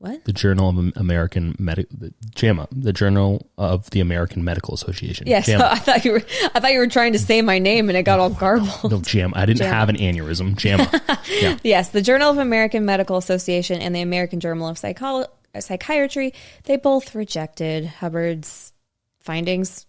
what? 0.00 0.24
The 0.24 0.32
Journal 0.32 0.70
of 0.70 0.96
American 0.96 1.54
Medical, 1.58 2.08
JAMA, 2.34 2.68
the 2.72 2.92
Journal 2.92 3.46
of 3.58 3.90
the 3.90 4.00
American 4.00 4.42
Medical 4.42 4.72
Association. 4.72 5.26
Yes, 5.26 5.44
JAMA. 5.46 5.68
I 5.72 5.78
thought 5.78 6.06
you 6.06 6.12
were. 6.12 6.22
I 6.54 6.58
thought 6.58 6.72
you 6.72 6.78
were 6.78 6.86
trying 6.86 7.12
to 7.12 7.18
say 7.18 7.42
my 7.42 7.58
name, 7.58 7.90
and 7.90 7.98
it 7.98 8.04
got 8.04 8.18
all 8.18 8.30
garbled. 8.30 8.90
No, 8.90 9.00
JAMA. 9.02 9.34
I 9.36 9.44
didn't 9.44 9.58
JAMA. 9.58 9.74
have 9.74 9.88
an 9.90 9.96
aneurysm. 9.96 10.56
JAMA. 10.56 10.90
yeah. 11.30 11.58
Yes, 11.62 11.90
the 11.90 12.00
Journal 12.00 12.30
of 12.30 12.38
American 12.38 12.86
Medical 12.86 13.18
Association 13.18 13.82
and 13.82 13.94
the 13.94 14.00
American 14.00 14.40
Journal 14.40 14.68
of 14.68 14.78
Psycholo- 14.78 15.26
Psychiatry, 15.58 16.32
they 16.64 16.78
both 16.78 17.14
rejected 17.14 17.84
Hubbard's 17.84 18.72
findings, 19.20 19.84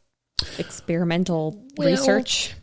experimental 0.57 1.63
research. 1.79 2.53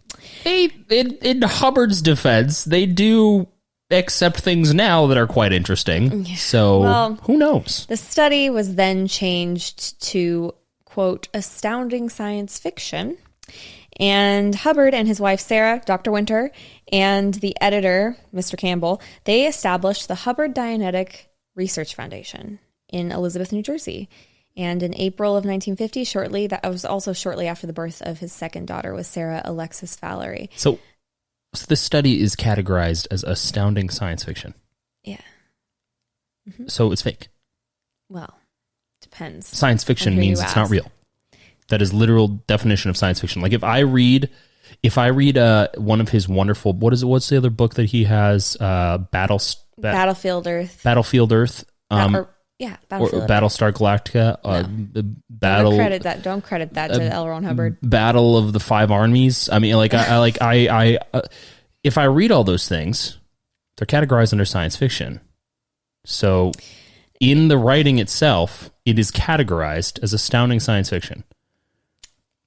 They, 0.44 0.64
in, 0.90 1.12
in 1.22 1.40
Hubbard's 1.40 2.02
defense, 2.02 2.64
they 2.64 2.84
do 2.84 3.48
accept 3.90 4.40
things 4.40 4.74
now 4.74 5.06
that 5.06 5.16
are 5.18 5.26
quite 5.26 5.52
interesting. 5.52 6.24
So 6.36 6.80
Well- 6.80 7.14
who 7.22 7.36
knows? 7.36 7.86
The 7.88 7.96
study 7.96 8.50
was 8.50 8.74
then 8.74 9.06
changed 9.08 10.00
to, 10.10 10.54
quote, 10.84 11.28
astounding 11.34 12.08
science 12.08 12.58
fiction. 12.58 13.16
And 14.00 14.54
Hubbard 14.54 14.94
and 14.94 15.08
his 15.08 15.20
wife 15.20 15.40
Sarah, 15.40 15.82
Dr. 15.84 16.12
Winter, 16.12 16.52
and 16.92 17.34
the 17.34 17.56
editor, 17.60 18.16
Mr. 18.32 18.56
Campbell, 18.56 19.00
they 19.24 19.46
established 19.46 20.06
the 20.06 20.14
Hubbard 20.14 20.54
Dianetic 20.54 21.26
Research 21.56 21.94
Foundation 21.96 22.60
in 22.88 23.10
Elizabeth, 23.10 23.52
New 23.52 23.62
Jersey. 23.62 24.08
And 24.56 24.82
in 24.82 24.94
April 24.94 25.32
of 25.32 25.44
1950, 25.44 26.04
shortly, 26.04 26.46
that 26.48 26.64
was 26.68 26.84
also 26.84 27.12
shortly 27.12 27.46
after 27.48 27.66
the 27.66 27.72
birth 27.72 28.02
of 28.02 28.18
his 28.18 28.32
second 28.32 28.66
daughter, 28.66 28.92
was 28.92 29.06
Sarah 29.06 29.42
Alexis 29.44 29.94
Valerie. 29.96 30.50
So, 30.56 30.78
so 31.60 31.66
this 31.68 31.80
study 31.80 32.20
is 32.20 32.36
categorized 32.36 33.06
as 33.10 33.24
astounding 33.24 33.90
science 33.90 34.24
fiction. 34.24 34.54
Yeah. 35.04 35.20
So 36.66 36.92
it's 36.92 37.02
fake. 37.02 37.28
Well, 38.08 38.38
depends. 39.02 39.46
Science 39.46 39.84
fiction 39.84 40.16
means 40.16 40.40
it's 40.40 40.56
not 40.56 40.70
real. 40.70 40.90
That 41.68 41.82
is 41.82 41.92
literal 41.92 42.28
definition 42.28 42.88
of 42.90 42.96
science 42.96 43.20
fiction. 43.20 43.42
Like 43.42 43.52
if 43.52 43.62
I 43.62 43.80
read, 43.80 44.30
if 44.82 44.96
I 44.96 45.08
read 45.08 45.36
uh, 45.36 45.68
one 45.76 46.00
of 46.00 46.08
his 46.08 46.28
wonderful, 46.28 46.72
what 46.72 46.92
is 46.94 47.02
it? 47.02 47.06
What's 47.06 47.28
the 47.28 47.36
other 47.36 47.50
book 47.50 47.74
that 47.74 47.84
he 47.86 48.04
has? 48.04 48.56
Uh, 48.58 48.98
Battle, 48.98 49.38
ba- 49.76 49.82
Battlefield 49.82 50.46
Earth. 50.46 50.80
Battlefield 50.82 51.32
Earth, 51.32 51.64
um, 51.90 52.26
yeah, 52.58 52.76
Battlefield 52.88 53.22
Earth. 53.22 53.30
Battlestar 53.30 53.72
Galactica, 53.72 54.38
uh, 54.44 54.62
the 54.92 55.04
Battle, 55.30 55.70
Don't 55.70 55.78
credit 55.78 56.02
that. 56.02 56.22
Don't 56.22 56.42
credit 56.42 56.74
that 56.74 56.88
to 56.92 57.02
L. 57.04 57.28
Ron 57.28 57.44
Hubbard. 57.44 57.78
Battle 57.82 58.36
of 58.36 58.52
the 58.52 58.60
Five 58.60 58.90
Armies. 58.90 59.48
I 59.50 59.58
mean, 59.60 59.76
like 59.76 59.94
I, 59.94 60.06
I 60.06 60.18
like 60.18 60.42
I, 60.42 60.68
I, 60.68 60.98
uh, 61.14 61.22
if 61.84 61.96
I 61.98 62.04
read 62.04 62.32
all 62.32 62.42
those 62.44 62.68
things, 62.68 63.18
they're 63.76 63.86
categorized 63.86 64.32
under 64.32 64.44
science 64.44 64.74
fiction. 64.76 65.20
So, 66.04 66.50
in 67.20 67.48
the 67.48 67.58
writing 67.58 67.98
itself, 67.98 68.70
it 68.84 68.98
is 68.98 69.10
categorized 69.12 70.02
as 70.02 70.12
astounding 70.12 70.58
science 70.58 70.90
fiction. 70.90 71.22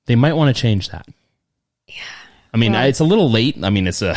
They 0.08 0.16
might 0.16 0.34
want 0.34 0.54
to 0.54 0.60
change 0.62 0.90
that. 0.90 1.08
Yeah. 1.88 1.96
I 2.54 2.58
mean, 2.58 2.74
Well- 2.74 2.86
it's 2.86 3.00
a 3.00 3.06
little 3.06 3.32
late. 3.32 3.56
I 3.64 3.70
mean, 3.70 3.88
it's 3.88 4.02
a. 4.02 4.14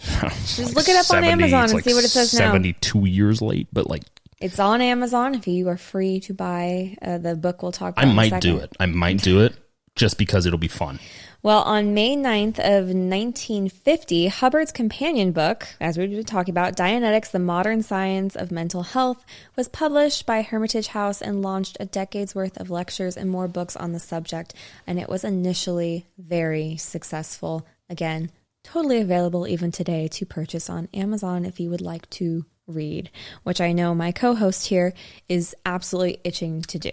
Just 0.00 0.76
look 0.76 0.88
it 0.88 0.96
up 0.96 1.10
on 1.16 1.24
Amazon 1.24 1.70
and 1.70 1.82
see 1.82 1.94
what 1.94 2.04
it 2.04 2.08
says 2.08 2.32
now. 2.34 2.38
Seventy-two 2.38 3.06
years 3.06 3.40
late, 3.42 3.68
but 3.72 3.88
like 3.88 4.02
It's 4.40 4.60
on 4.60 4.80
Amazon. 4.80 5.34
If 5.34 5.48
you 5.48 5.68
are 5.68 5.76
free 5.76 6.20
to 6.20 6.34
buy 6.34 6.96
uh, 7.02 7.18
the 7.18 7.34
book, 7.34 7.62
we'll 7.62 7.72
talk. 7.72 7.94
About 7.98 8.08
I 8.08 8.12
might 8.12 8.40
do 8.40 8.58
it. 8.58 8.72
I 8.78 8.86
might 8.86 9.20
do 9.20 9.40
it 9.40 9.54
just 9.96 10.16
because 10.16 10.46
it'll 10.46 10.58
be 10.58 10.68
fun. 10.68 11.00
Well, 11.42 11.62
on 11.62 11.94
May 11.94 12.16
9th 12.16 12.58
of 12.58 12.86
1950, 12.86 14.28
Hubbard's 14.28 14.72
companion 14.72 15.32
book, 15.32 15.68
as 15.80 15.98
we've 15.98 16.10
been 16.10 16.24
talking 16.24 16.52
about, 16.52 16.76
Dianetics, 16.76 17.30
the 17.30 17.38
Modern 17.38 17.82
Science 17.82 18.36
of 18.36 18.50
Mental 18.50 18.82
Health, 18.82 19.24
was 19.56 19.68
published 19.68 20.24
by 20.24 20.42
Hermitage 20.42 20.88
House 20.88 21.20
and 21.20 21.42
launched 21.42 21.76
a 21.78 21.86
decade's 21.86 22.34
worth 22.34 22.60
of 22.60 22.70
lectures 22.70 23.16
and 23.16 23.30
more 23.30 23.48
books 23.48 23.76
on 23.76 23.92
the 23.92 24.00
subject. 24.00 24.54
And 24.86 24.98
it 24.98 25.08
was 25.08 25.24
initially 25.24 26.06
very 26.16 26.76
successful. 26.76 27.66
Again, 27.88 28.30
totally 28.64 29.00
available 29.00 29.46
even 29.48 29.72
today 29.72 30.08
to 30.08 30.26
purchase 30.26 30.68
on 30.68 30.88
Amazon 30.94 31.44
if 31.44 31.60
you 31.60 31.70
would 31.70 31.80
like 31.80 32.08
to 32.10 32.44
read, 32.68 33.10
which 33.42 33.60
I 33.60 33.72
know 33.72 33.94
my 33.94 34.12
co 34.12 34.34
host 34.34 34.68
here 34.68 34.92
is 35.28 35.56
absolutely 35.66 36.20
itching 36.24 36.62
to 36.62 36.78
do. 36.78 36.90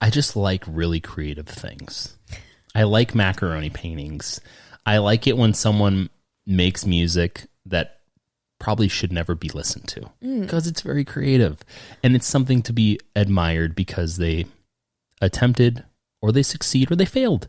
I 0.00 0.10
just 0.10 0.36
like 0.36 0.64
really 0.66 1.00
creative 1.00 1.48
things. 1.48 2.16
I 2.74 2.84
like 2.84 3.14
macaroni 3.14 3.70
paintings. 3.70 4.40
I 4.86 4.98
like 4.98 5.26
it 5.26 5.36
when 5.36 5.52
someone 5.52 6.08
makes 6.46 6.86
music 6.86 7.46
that 7.66 8.00
probably 8.58 8.88
should 8.88 9.12
never 9.12 9.34
be 9.34 9.48
listened 9.48 9.86
to 9.88 10.00
mm. 10.22 10.40
because 10.40 10.66
it's 10.66 10.80
very 10.80 11.04
creative 11.04 11.58
and 12.02 12.16
it's 12.16 12.26
something 12.26 12.62
to 12.62 12.72
be 12.72 12.98
admired 13.14 13.74
because 13.74 14.16
they 14.16 14.46
attempted 15.20 15.84
or 16.20 16.32
they 16.32 16.42
succeed 16.42 16.90
or 16.90 16.96
they 16.96 17.04
failed. 17.04 17.48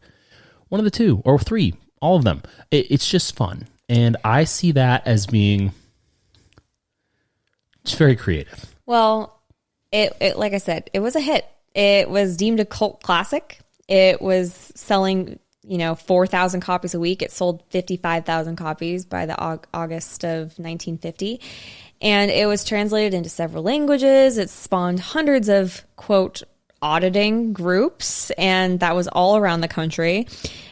One 0.68 0.80
of 0.80 0.86
the 0.86 0.92
two 0.92 1.22
or 1.26 1.40
three, 1.40 1.74
all 2.02 2.18
of 2.18 2.24
them. 2.24 2.44
It, 2.72 2.92
it's 2.92 3.10
just 3.10 3.36
fun. 3.36 3.68
And 3.88 4.18
I 4.24 4.44
see 4.44 4.72
that 4.74 5.08
as 5.08 5.26
being 5.26 5.72
just 7.90 8.00
very 8.00 8.16
creative. 8.16 8.76
Well, 8.86 9.40
it, 9.92 10.16
it 10.20 10.38
like 10.38 10.54
I 10.54 10.58
said, 10.58 10.90
it 10.94 11.00
was 11.00 11.16
a 11.16 11.20
hit. 11.20 11.46
It 11.76 12.10
was 12.10 12.38
deemed 12.38 12.60
a 12.60 12.66
cult 12.66 13.02
classic. 13.04 13.60
It 13.88 14.22
was 14.22 14.72
selling, 14.76 15.40
you 15.64 15.78
know, 15.78 15.96
4,000 15.96 16.62
copies 16.62 16.94
a 16.94 17.00
week. 17.00 17.22
It 17.22 17.32
sold 17.32 17.64
55,000 17.70 18.56
copies 18.56 19.06
by 19.06 19.26
the 19.26 19.38
August 19.74 20.24
of 20.24 20.58
1950. 20.58 21.42
And 22.02 22.32
it 22.32 22.48
was 22.48 22.64
translated 22.64 23.14
into 23.14 23.30
several 23.30 23.64
languages. 23.64 24.38
It 24.38 24.50
spawned 24.50 25.00
hundreds 25.00 25.50
of, 25.50 25.84
quote, 25.96 26.44
auditing 26.82 27.52
groups, 27.52 28.32
and 28.32 28.80
that 28.80 28.96
was 28.96 29.08
all 29.10 29.36
around 29.36 29.62
the 29.62 29.68
country. 29.68 30.28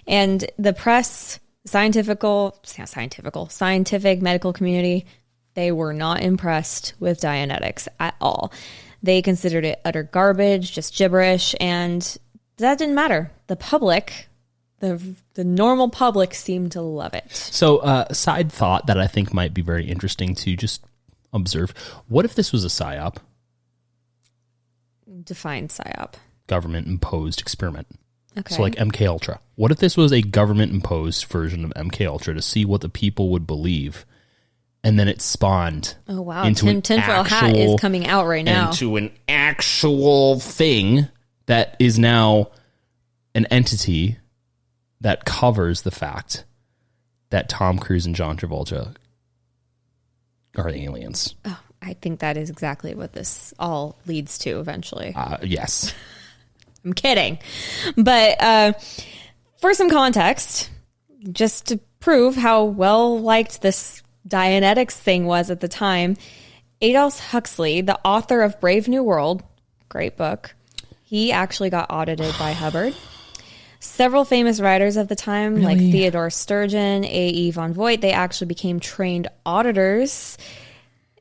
And 0.07 0.45
the 0.57 0.73
press, 0.73 1.39
scientifical, 1.65 2.57
scientifical, 2.63 3.49
scientific 3.49 4.21
medical 4.21 4.53
community, 4.53 5.05
they 5.57 5.71
were 5.71 5.91
not 5.91 6.21
impressed 6.21 6.93
with 6.99 7.19
Dianetics 7.19 7.87
at 7.99 8.13
all. 8.21 8.53
They 9.01 9.23
considered 9.23 9.65
it 9.65 9.81
utter 9.83 10.03
garbage, 10.03 10.71
just 10.71 10.95
gibberish, 10.95 11.55
and 11.59 12.15
that 12.57 12.77
didn't 12.77 12.93
matter. 12.93 13.31
The 13.47 13.55
public, 13.55 14.27
the 14.81 15.15
the 15.33 15.43
normal 15.43 15.89
public, 15.89 16.35
seemed 16.35 16.73
to 16.73 16.81
love 16.81 17.15
it. 17.15 17.31
So, 17.31 17.77
uh, 17.77 18.13
side 18.13 18.51
thought 18.51 18.85
that 18.85 18.99
I 18.99 19.07
think 19.07 19.33
might 19.33 19.55
be 19.55 19.63
very 19.63 19.87
interesting 19.87 20.35
to 20.35 20.55
just 20.55 20.85
observe. 21.33 21.71
What 22.07 22.23
if 22.23 22.35
this 22.35 22.51
was 22.51 22.63
a 22.63 22.67
psyop, 22.67 23.17
Define 25.23 25.69
psyop. 25.69 26.13
government 26.45 26.85
imposed 26.85 27.41
experiment? 27.41 27.87
Okay. 28.37 28.53
So, 28.53 28.61
like 28.61 28.75
MK 28.75 29.07
Ultra. 29.07 29.39
What 29.55 29.71
if 29.71 29.79
this 29.79 29.97
was 29.97 30.13
a 30.13 30.21
government 30.21 30.71
imposed 30.71 31.25
version 31.25 31.65
of 31.65 31.73
MK 31.73 32.05
Ultra 32.05 32.35
to 32.35 32.43
see 32.43 32.63
what 32.63 32.81
the 32.81 32.89
people 32.89 33.29
would 33.31 33.47
believe, 33.47 34.05
and 34.87 34.97
then 34.97 35.09
it 35.09 35.21
spawned 35.21 35.95
oh 36.07 36.21
wow, 36.21 36.45
into 36.45 36.65
Tin, 36.65 36.77
an 36.77 36.81
tinfoil 36.81 37.23
hat 37.23 37.43
actual- 37.43 37.73
is 37.73 37.79
coming 37.81 38.07
out 38.07 38.25
right 38.25 38.45
now. 38.45 38.69
into 38.69 38.95
an 38.95 39.11
actual 39.27 40.39
thing 40.39 41.09
that 41.45 41.75
is 41.77 41.99
now 41.99 42.51
an 43.35 43.45
entity 43.47 44.17
that 45.01 45.25
covers 45.25 45.81
the 45.81 45.91
fact 45.91 46.45
that 47.31 47.49
Tom 47.49 47.77
Cruise 47.77 48.05
and 48.05 48.15
John 48.15 48.37
Travolta 48.37 48.95
are 50.55 50.71
the 50.71 50.85
aliens. 50.85 51.35
oh, 51.43 51.59
I 51.81 51.93
think 51.93 52.21
that 52.21 52.37
is 52.37 52.49
exactly 52.49 52.95
what 52.95 53.11
this 53.11 53.53
all 53.59 53.97
leads 54.05 54.37
to 54.39 54.61
eventually. 54.61 55.13
Uh, 55.13 55.37
yes. 55.43 55.93
I'm 56.85 56.93
kidding. 56.93 57.39
But 57.97 58.41
uh, 58.41 58.73
for 59.59 59.73
some 59.73 59.89
context, 59.89 60.69
just 61.29 61.67
to 61.67 61.79
prove 61.99 62.37
how 62.37 62.63
well 62.63 63.19
liked 63.19 63.61
this 63.61 64.01
Dianetics 64.27 64.93
thing 64.93 65.25
was 65.25 65.49
at 65.49 65.61
the 65.61 65.67
time, 65.67 66.17
Aldous 66.81 67.19
Huxley, 67.19 67.81
the 67.81 67.99
author 68.05 68.41
of 68.41 68.59
Brave 68.59 68.87
New 68.87 69.03
World, 69.03 69.43
great 69.89 70.17
book, 70.17 70.53
he 71.03 71.31
actually 71.31 71.69
got 71.69 71.89
audited 71.89 72.35
by 72.37 72.51
Hubbard. 72.51 72.93
Several 73.79 74.25
famous 74.25 74.59
writers 74.59 74.97
of 74.97 75.07
the 75.07 75.15
time, 75.15 75.61
like 75.61 75.77
Theodore 75.77 76.29
Sturgeon, 76.29 77.05
A.E. 77.05 77.51
van 77.51 77.73
Vogt, 77.73 78.01
they 78.01 78.11
actually 78.11 78.47
became 78.47 78.79
trained 78.79 79.27
auditors. 79.45 80.37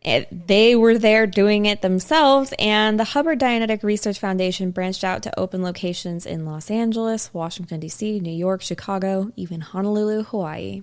It, 0.02 0.46
they 0.46 0.74
were 0.74 0.98
there 0.98 1.26
doing 1.26 1.66
it 1.66 1.82
themselves, 1.82 2.54
and 2.58 2.98
the 2.98 3.04
Hubbard 3.04 3.38
Dianetic 3.38 3.82
Research 3.82 4.18
Foundation 4.18 4.70
branched 4.70 5.04
out 5.04 5.22
to 5.24 5.38
open 5.38 5.62
locations 5.62 6.26
in 6.26 6.46
Los 6.46 6.70
Angeles, 6.70 7.32
Washington, 7.34 7.80
D.C., 7.80 8.20
New 8.20 8.32
York, 8.32 8.62
Chicago, 8.62 9.30
even 9.36 9.60
Honolulu, 9.60 10.24
Hawaii. 10.24 10.82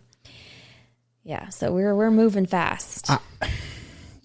Yeah, 1.23 1.49
so 1.49 1.71
we're 1.71 1.95
we're 1.95 2.11
moving 2.11 2.45
fast. 2.45 3.07
Ah. 3.09 3.21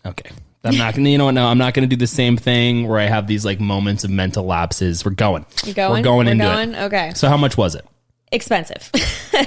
Okay. 0.04 0.30
I'm 0.64 0.76
not 0.76 0.94
gonna. 0.94 1.08
You 1.08 1.18
know 1.18 1.26
what? 1.26 1.32
No, 1.32 1.46
I'm 1.46 1.58
not 1.58 1.74
gonna 1.74 1.86
do 1.86 1.96
the 1.96 2.06
same 2.06 2.36
thing 2.36 2.88
where 2.88 2.98
I 2.98 3.04
have 3.04 3.26
these 3.26 3.44
like 3.44 3.60
moments 3.60 4.04
of 4.04 4.10
mental 4.10 4.44
lapses. 4.44 5.04
We're 5.04 5.12
going. 5.12 5.46
You 5.64 5.72
going? 5.74 5.92
We're 5.92 6.02
going 6.02 6.26
We're 6.26 6.32
into 6.32 6.44
going? 6.44 6.74
it. 6.74 6.82
Okay. 6.86 7.12
So 7.14 7.28
how 7.28 7.36
much 7.36 7.56
was 7.56 7.74
it? 7.74 7.86
Expensive. 8.32 8.90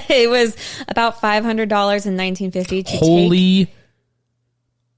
it 0.08 0.30
was 0.30 0.56
about 0.88 1.20
five 1.20 1.44
hundred 1.44 1.68
dollars 1.68 2.06
in 2.06 2.16
nineteen 2.16 2.50
fifty 2.50 2.82
to 2.82 2.90
take 2.90 2.98
Holy 2.98 3.72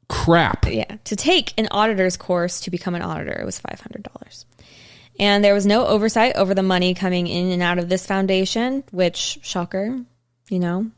crap! 0.09 0.67
yeah, 0.67 0.97
to 1.05 1.17
take 1.17 1.53
an 1.59 1.69
auditor's 1.71 2.17
course 2.17 2.61
to 2.61 2.71
become 2.71 2.95
an 2.95 3.03
auditor, 3.03 3.33
it 3.33 3.45
was 3.45 3.59
five 3.59 3.81
hundred 3.81 4.05
dollars. 4.05 4.47
And 5.19 5.45
there 5.45 5.55
was 5.55 5.67
no 5.67 5.87
oversight 5.87 6.37
over 6.37 6.55
the 6.55 6.63
money 6.63 6.95
coming 6.95 7.27
in 7.27 7.51
and 7.53 7.63
out 7.63 7.79
of 7.79 7.89
this 7.89 8.07
foundation, 8.07 8.83
which 8.91 9.39
shocker, 9.43 10.01
you 10.49 10.59
know, 10.59 10.91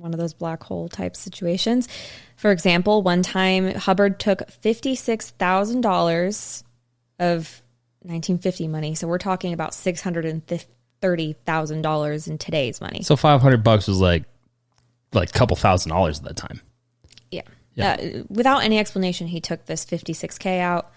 one 0.00 0.12
of 0.14 0.18
those 0.18 0.34
black 0.34 0.62
hole 0.62 0.88
type 0.88 1.16
situations. 1.16 1.88
For 2.36 2.50
example, 2.50 3.02
one 3.02 3.22
time 3.22 3.74
Hubbard 3.74 4.18
took 4.18 4.50
fifty 4.50 4.94
six 4.94 5.30
thousand 5.30 5.82
dollars 5.82 6.64
of 7.18 7.62
nineteen 8.02 8.38
fifty 8.38 8.66
money. 8.68 8.94
So 8.94 9.06
we're 9.06 9.18
talking 9.18 9.52
about 9.52 9.74
six 9.74 10.00
hundred 10.00 10.24
and 10.24 10.42
thirty 11.00 11.34
thousand 11.44 11.82
dollars 11.82 12.28
in 12.28 12.38
today's 12.38 12.80
money. 12.80 13.02
So 13.02 13.16
500 13.16 13.62
bucks 13.62 13.88
was 13.88 14.00
like 14.00 14.24
like 15.12 15.30
a 15.30 15.32
couple 15.32 15.56
thousand 15.56 15.90
dollars 15.90 16.18
at 16.18 16.24
that 16.24 16.36
time. 16.36 16.60
Yeah. 17.74 17.92
Uh, 17.92 18.22
without 18.28 18.62
any 18.62 18.78
explanation, 18.78 19.26
he 19.26 19.40
took 19.40 19.66
this 19.66 19.84
56K 19.84 20.60
out, 20.60 20.90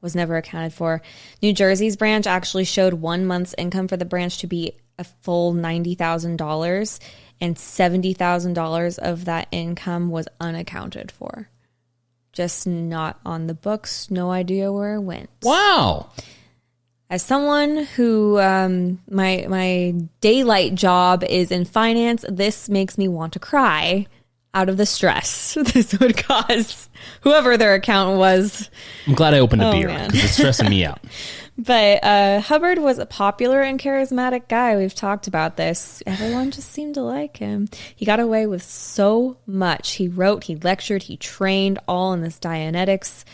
was 0.00 0.14
never 0.14 0.36
accounted 0.36 0.72
for. 0.72 1.02
New 1.42 1.52
Jersey's 1.52 1.96
branch 1.96 2.26
actually 2.26 2.64
showed 2.64 2.94
one 2.94 3.26
month's 3.26 3.54
income 3.56 3.88
for 3.88 3.96
the 3.96 4.04
branch 4.04 4.38
to 4.38 4.46
be 4.46 4.76
a 4.98 5.04
full 5.04 5.52
$90,000, 5.54 7.00
and 7.40 7.56
$70,000 7.56 8.98
of 8.98 9.24
that 9.24 9.48
income 9.50 10.10
was 10.10 10.28
unaccounted 10.40 11.10
for. 11.10 11.48
Just 12.32 12.66
not 12.66 13.18
on 13.24 13.46
the 13.46 13.54
books, 13.54 14.10
no 14.10 14.30
idea 14.30 14.72
where 14.72 14.94
it 14.94 15.00
went. 15.00 15.30
Wow. 15.42 16.10
As 17.10 17.22
someone 17.22 17.84
who 17.96 18.40
um, 18.40 19.00
my 19.08 19.46
my 19.48 19.94
daylight 20.20 20.74
job 20.74 21.22
is 21.22 21.52
in 21.52 21.64
finance, 21.64 22.24
this 22.28 22.68
makes 22.68 22.98
me 22.98 23.06
want 23.06 23.34
to 23.34 23.38
cry 23.38 24.06
out 24.52 24.68
of 24.68 24.76
the 24.76 24.86
stress 24.86 25.54
this 25.74 25.96
would 25.98 26.16
cause 26.16 26.88
whoever 27.20 27.56
their 27.56 27.74
account 27.74 28.18
was. 28.18 28.68
I'm 29.06 29.14
glad 29.14 29.34
I 29.34 29.38
opened 29.40 29.62
a 29.62 29.68
Oh, 29.68 29.72
beer 29.72 29.88
because 29.88 30.24
it's 30.24 30.32
stressing 30.34 30.70
me 30.70 30.84
out. 30.86 31.00
But 31.56 32.02
uh, 32.02 32.40
Hubbard 32.40 32.78
was 32.78 32.98
a 32.98 33.06
popular 33.06 33.60
and 33.60 33.78
charismatic 33.78 34.48
guy. 34.48 34.76
We've 34.76 34.94
talked 34.94 35.28
about 35.28 35.56
this. 35.56 36.02
Everyone 36.04 36.50
just 36.50 36.70
seemed 36.72 36.94
to 36.94 37.02
like 37.02 37.36
him. 37.36 37.68
He 37.94 38.04
got 38.04 38.18
away 38.18 38.46
with 38.46 38.62
so 38.62 39.36
much. 39.46 39.92
He 39.92 40.08
wrote, 40.08 40.44
he 40.44 40.56
lectured, 40.56 41.04
he 41.04 41.16
trained 41.16 41.78
all 41.86 42.12
in 42.12 42.22
this 42.22 42.40
Dianetics 42.40 43.24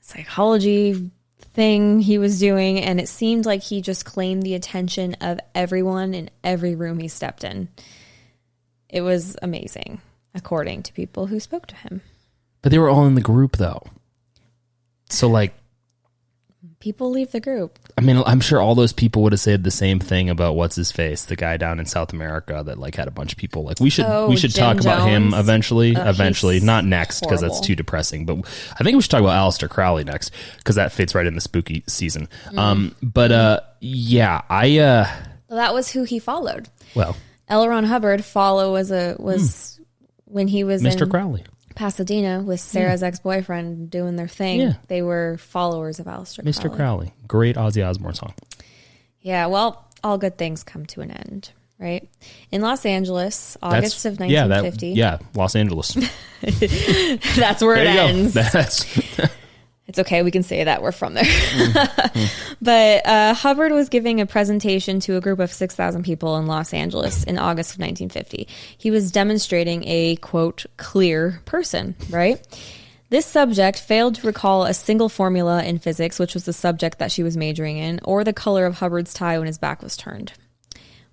psychology 0.00 1.10
thing 1.54 2.00
he 2.00 2.18
was 2.18 2.40
doing. 2.40 2.80
And 2.80 3.00
it 3.00 3.08
seemed 3.08 3.46
like 3.46 3.62
he 3.62 3.80
just 3.80 4.04
claimed 4.04 4.42
the 4.42 4.54
attention 4.54 5.14
of 5.20 5.38
everyone 5.54 6.14
in 6.14 6.30
every 6.42 6.74
room 6.74 6.98
he 6.98 7.08
stepped 7.08 7.44
in. 7.44 7.68
It 8.88 9.02
was 9.02 9.36
amazing, 9.40 10.00
according 10.34 10.82
to 10.84 10.92
people 10.92 11.26
who 11.26 11.38
spoke 11.38 11.66
to 11.68 11.76
him. 11.76 12.02
But 12.62 12.72
they 12.72 12.78
were 12.78 12.88
all 12.88 13.06
in 13.06 13.14
the 13.14 13.20
group 13.20 13.56
though. 13.56 13.84
So 15.10 15.28
like 15.28 15.54
People 16.78 17.10
leave 17.10 17.32
the 17.32 17.40
group. 17.40 17.78
I 17.96 18.02
mean, 18.02 18.22
I'm 18.26 18.40
sure 18.40 18.60
all 18.60 18.74
those 18.74 18.92
people 18.92 19.22
would 19.22 19.32
have 19.32 19.40
said 19.40 19.64
the 19.64 19.70
same 19.70 19.98
thing 19.98 20.28
about 20.28 20.56
what's 20.56 20.76
his 20.76 20.92
face, 20.92 21.24
the 21.24 21.34
guy 21.34 21.56
down 21.56 21.80
in 21.80 21.86
South 21.86 22.12
America 22.12 22.62
that 22.66 22.78
like 22.78 22.94
had 22.94 23.08
a 23.08 23.10
bunch 23.10 23.32
of 23.32 23.38
people. 23.38 23.64
Like 23.64 23.80
we 23.80 23.88
should 23.88 24.04
Oh, 24.06 24.28
we 24.28 24.36
should 24.36 24.50
Jim 24.50 24.62
talk 24.62 24.80
about 24.80 25.08
him 25.08 25.32
eventually. 25.32 25.96
Uh, 25.96 26.08
eventually, 26.08 26.60
not 26.60 26.84
next 26.84 27.20
because 27.20 27.40
that's 27.40 27.60
too 27.60 27.74
depressing. 27.74 28.26
But 28.26 28.38
I 28.78 28.84
think 28.84 28.94
we 28.94 29.00
should 29.00 29.10
talk 29.10 29.20
about 29.22 29.50
Aleister 29.50 29.68
Crowley 29.70 30.04
next 30.04 30.32
because 30.58 30.76
that 30.76 30.92
fits 30.92 31.14
right 31.14 31.26
in 31.26 31.34
the 31.34 31.40
spooky 31.40 31.82
season. 31.86 32.28
Mm. 32.50 32.58
Um, 32.58 32.96
but 33.02 33.32
uh, 33.32 33.60
yeah, 33.80 34.42
I 34.50 34.78
uh, 34.78 35.06
Well, 35.48 35.56
that 35.58 35.72
was 35.72 35.90
who 35.90 36.04
he 36.04 36.18
followed. 36.18 36.68
well, 36.94 37.16
L. 37.48 37.66
Ron 37.68 37.84
Hubbard 37.84 38.24
follow 38.24 38.72
was 38.72 38.90
a 38.90 39.16
was 39.18 39.80
when 40.26 40.48
he 40.48 40.64
was 40.64 40.82
Mr. 40.82 41.02
in 41.02 41.10
Crowley. 41.10 41.44
Pasadena 41.76 42.42
with 42.42 42.58
Sarah's 42.58 43.02
ex 43.04 43.20
boyfriend 43.20 43.90
doing 43.90 44.16
their 44.16 44.26
thing. 44.26 44.60
Yeah. 44.60 44.72
They 44.88 45.02
were 45.02 45.36
followers 45.38 46.00
of 46.00 46.06
Aleister 46.06 46.40
Mr. 46.42 46.62
Crowley. 46.62 46.76
Crowley, 46.76 47.12
great 47.28 47.56
Ozzy 47.56 47.86
Osbourne 47.86 48.14
song. 48.14 48.34
Yeah, 49.20 49.46
well, 49.46 49.84
all 50.02 50.18
good 50.18 50.38
things 50.38 50.64
come 50.64 50.86
to 50.86 51.00
an 51.02 51.10
end, 51.10 51.50
right? 51.78 52.08
In 52.50 52.62
Los 52.62 52.84
Angeles, 52.86 53.56
August 53.62 54.04
of 54.06 54.14
yeah, 54.20 54.46
that 54.46 54.62
1950. 54.62 54.88
yeah, 54.90 55.18
Los 55.34 55.54
Angeles. 55.54 55.94
That's 57.36 57.62
where 57.62 57.76
There 57.76 57.84
it 57.84 58.10
ends. 58.10 58.34
go. 58.34 58.42
That's 58.52 58.84
It's 59.88 60.00
okay. 60.00 60.22
We 60.22 60.32
can 60.32 60.42
say 60.42 60.64
that 60.64 60.82
we're 60.82 60.92
from 60.92 61.14
there. 61.14 61.24
Mm. 61.24 62.56
but 62.62 63.06
uh, 63.06 63.34
Hubbard 63.34 63.72
was 63.72 63.88
giving 63.88 64.20
a 64.20 64.26
presentation 64.26 64.98
to 65.00 65.16
a 65.16 65.20
group 65.20 65.38
of 65.38 65.52
6,000 65.52 66.02
people 66.02 66.36
in 66.36 66.46
Los 66.46 66.74
Angeles 66.74 67.22
in 67.22 67.38
August 67.38 67.74
of 67.74 67.78
1950. 67.80 68.48
He 68.76 68.90
was 68.90 69.12
demonstrating 69.12 69.84
a, 69.86 70.16
quote, 70.16 70.66
clear 70.76 71.40
person, 71.44 71.94
right? 72.10 72.44
This 73.08 73.26
subject 73.26 73.78
failed 73.78 74.16
to 74.16 74.26
recall 74.26 74.64
a 74.64 74.74
single 74.74 75.08
formula 75.08 75.62
in 75.62 75.78
physics, 75.78 76.18
which 76.18 76.34
was 76.34 76.44
the 76.44 76.52
subject 76.52 76.98
that 76.98 77.12
she 77.12 77.22
was 77.22 77.36
majoring 77.36 77.76
in, 77.76 78.00
or 78.02 78.24
the 78.24 78.32
color 78.32 78.66
of 78.66 78.78
Hubbard's 78.78 79.14
tie 79.14 79.38
when 79.38 79.46
his 79.46 79.58
back 79.58 79.82
was 79.82 79.96
turned, 79.96 80.32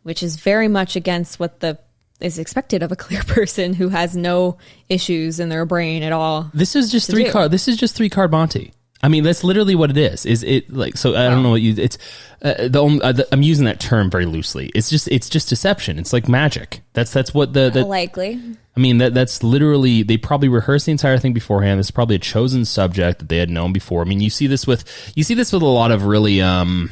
which 0.02 0.24
is 0.24 0.38
very 0.38 0.68
much 0.68 0.96
against 0.96 1.40
what 1.40 1.60
the 1.60 1.78
is 2.20 2.40
expected 2.40 2.84
of 2.84 2.92
a 2.92 2.96
clear 2.96 3.24
person 3.28 3.74
who 3.74 3.90
has 3.90 4.16
no 4.16 4.58
issues 4.90 5.40
in 5.40 5.50
their 5.50 5.66
brain 5.66 6.04
at 6.04 6.12
all. 6.12 6.50
This 6.54 6.76
is 6.76 6.92
just 6.92 7.10
three 7.10 7.26
do. 7.26 7.32
card. 7.32 7.52
This 7.52 7.68
is 7.68 7.78
just 7.78 7.96
three 7.96 8.10
card 8.10 8.32
Monte. 8.32 8.74
I 9.04 9.10
mean, 9.10 9.26
that's 9.26 9.44
literally 9.44 9.76
what 9.76 9.90
it 9.90 9.98
is. 9.98 10.26
Is 10.26 10.44
it 10.44 10.72
like 10.72 10.96
so? 10.96 11.14
I 11.14 11.30
don't 11.30 11.44
know 11.44 11.50
what 11.50 11.62
you. 11.62 11.76
It's 11.78 11.98
uh, 12.42 12.70
the, 12.70 12.80
only, 12.80 13.02
uh, 13.02 13.12
the. 13.12 13.28
I'm 13.34 13.42
using 13.42 13.66
that 13.66 13.82
term 13.82 14.10
very 14.10 14.26
loosely. 14.26 14.72
It's 14.74 14.90
just. 14.90 15.10
It's 15.10 15.28
just 15.28 15.50
deception. 15.50 16.00
It's 16.00 16.14
like 16.14 16.30
magic. 16.30 16.82
That's 16.94 17.12
that's 17.12 17.34
what 17.34 17.52
the. 17.52 17.70
the 17.70 17.84
Likely. 17.84 18.40
I 18.78 18.80
mean, 18.80 19.00
that 19.00 19.14
that's 19.14 19.44
literally. 19.44 20.04
They 20.04 20.16
probably 20.16 20.48
rehearsed 20.48 20.86
the 20.86 20.94
entire 20.94 21.18
thing 21.18 21.34
beforehand. 21.34 21.82
It's 21.82 21.92
probably 21.92 22.16
a 22.16 22.20
chosen 22.20 22.64
subject 22.64 23.20
that 23.20 23.28
they 23.28 23.40
had 23.40 23.50
known 23.50 23.74
before. 23.74 24.02
I 24.02 24.06
mean, 24.06 24.22
you 24.22 24.30
see 24.30 24.48
this 24.48 24.66
with. 24.66 24.86
You 25.18 25.24
see 25.26 25.34
this 25.34 25.52
with 25.52 25.64
a 25.64 25.66
lot 25.66 25.92
of 25.92 26.06
really. 26.06 26.42
um 26.42 26.90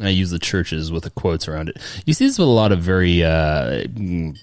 I 0.00 0.08
use 0.08 0.30
the 0.30 0.38
churches 0.38 0.90
with 0.90 1.04
the 1.04 1.10
quotes 1.10 1.46
around 1.46 1.68
it. 1.68 1.78
You 2.04 2.14
see 2.14 2.26
this 2.26 2.38
with 2.38 2.48
a 2.48 2.50
lot 2.50 2.72
of 2.72 2.80
very 2.80 3.22
uh, 3.22 3.84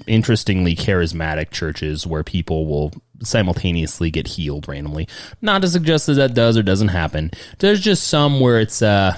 interestingly 0.08 0.76
charismatic 0.76 1.52
churches 1.52 2.08
where 2.08 2.24
people 2.24 2.66
will 2.68 2.94
simultaneously 3.24 4.10
get 4.12 4.28
healed 4.28 4.68
randomly. 4.68 5.08
Not 5.42 5.62
to 5.64 5.68
suggest 5.68 6.08
that 6.08 6.14
that 6.14 6.34
does 6.34 6.58
or 6.58 6.64
doesn't 6.64 6.88
happen. 6.88 7.32
There's 7.60 7.82
just 7.82 8.08
some 8.08 8.40
where 8.40 8.60
it's, 8.60 8.82
uh, 8.82 9.18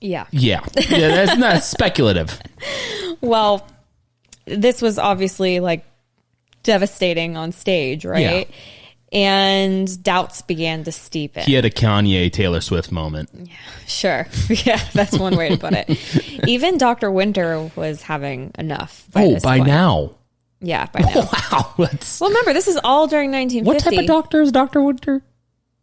Yeah. 0.00 0.26
yeah, 0.30 0.64
yeah, 0.90 1.08
that's 1.08 1.36
not 1.38 1.62
speculative. 1.64 2.40
Well, 3.20 3.66
this 4.44 4.80
was 4.80 4.98
obviously 4.98 5.60
like 5.60 5.84
devastating 6.62 7.36
on 7.36 7.52
stage, 7.52 8.04
right? 8.04 8.48
And 9.12 10.02
doubts 10.02 10.42
began 10.42 10.84
to 10.84 10.90
steepen. 10.90 11.42
He 11.42 11.54
had 11.54 11.64
a 11.64 11.70
Kanye 11.70 12.30
Taylor 12.30 12.60
Swift 12.60 12.92
moment. 12.92 13.30
Yeah, 13.34 13.54
sure. 13.86 14.26
Yeah, 14.66 14.80
that's 14.92 15.18
one 15.18 15.36
way 15.36 15.48
to 15.48 15.56
put 15.56 15.72
it. 15.72 15.88
Even 16.48 16.76
Dr. 16.78 17.10
Winter 17.10 17.70
was 17.74 18.02
having 18.02 18.52
enough. 18.58 19.06
By 19.12 19.24
Oh, 19.24 19.40
by 19.40 19.58
point. 19.58 19.68
now. 19.68 20.10
Yeah, 20.60 20.86
by 20.86 21.00
now. 21.00 21.14
Wow. 21.52 21.74
That's, 21.78 22.20
Well, 22.20 22.28
remember, 22.30 22.52
this 22.52 22.68
is 22.68 22.78
all 22.84 23.06
during 23.06 23.30
1950. 23.30 23.64
what 23.66 23.78
type 23.82 23.98
of 24.00 24.06
doctor 24.06 24.42
is 24.42 24.52
Dr. 24.52 24.82
Winter? 24.82 25.22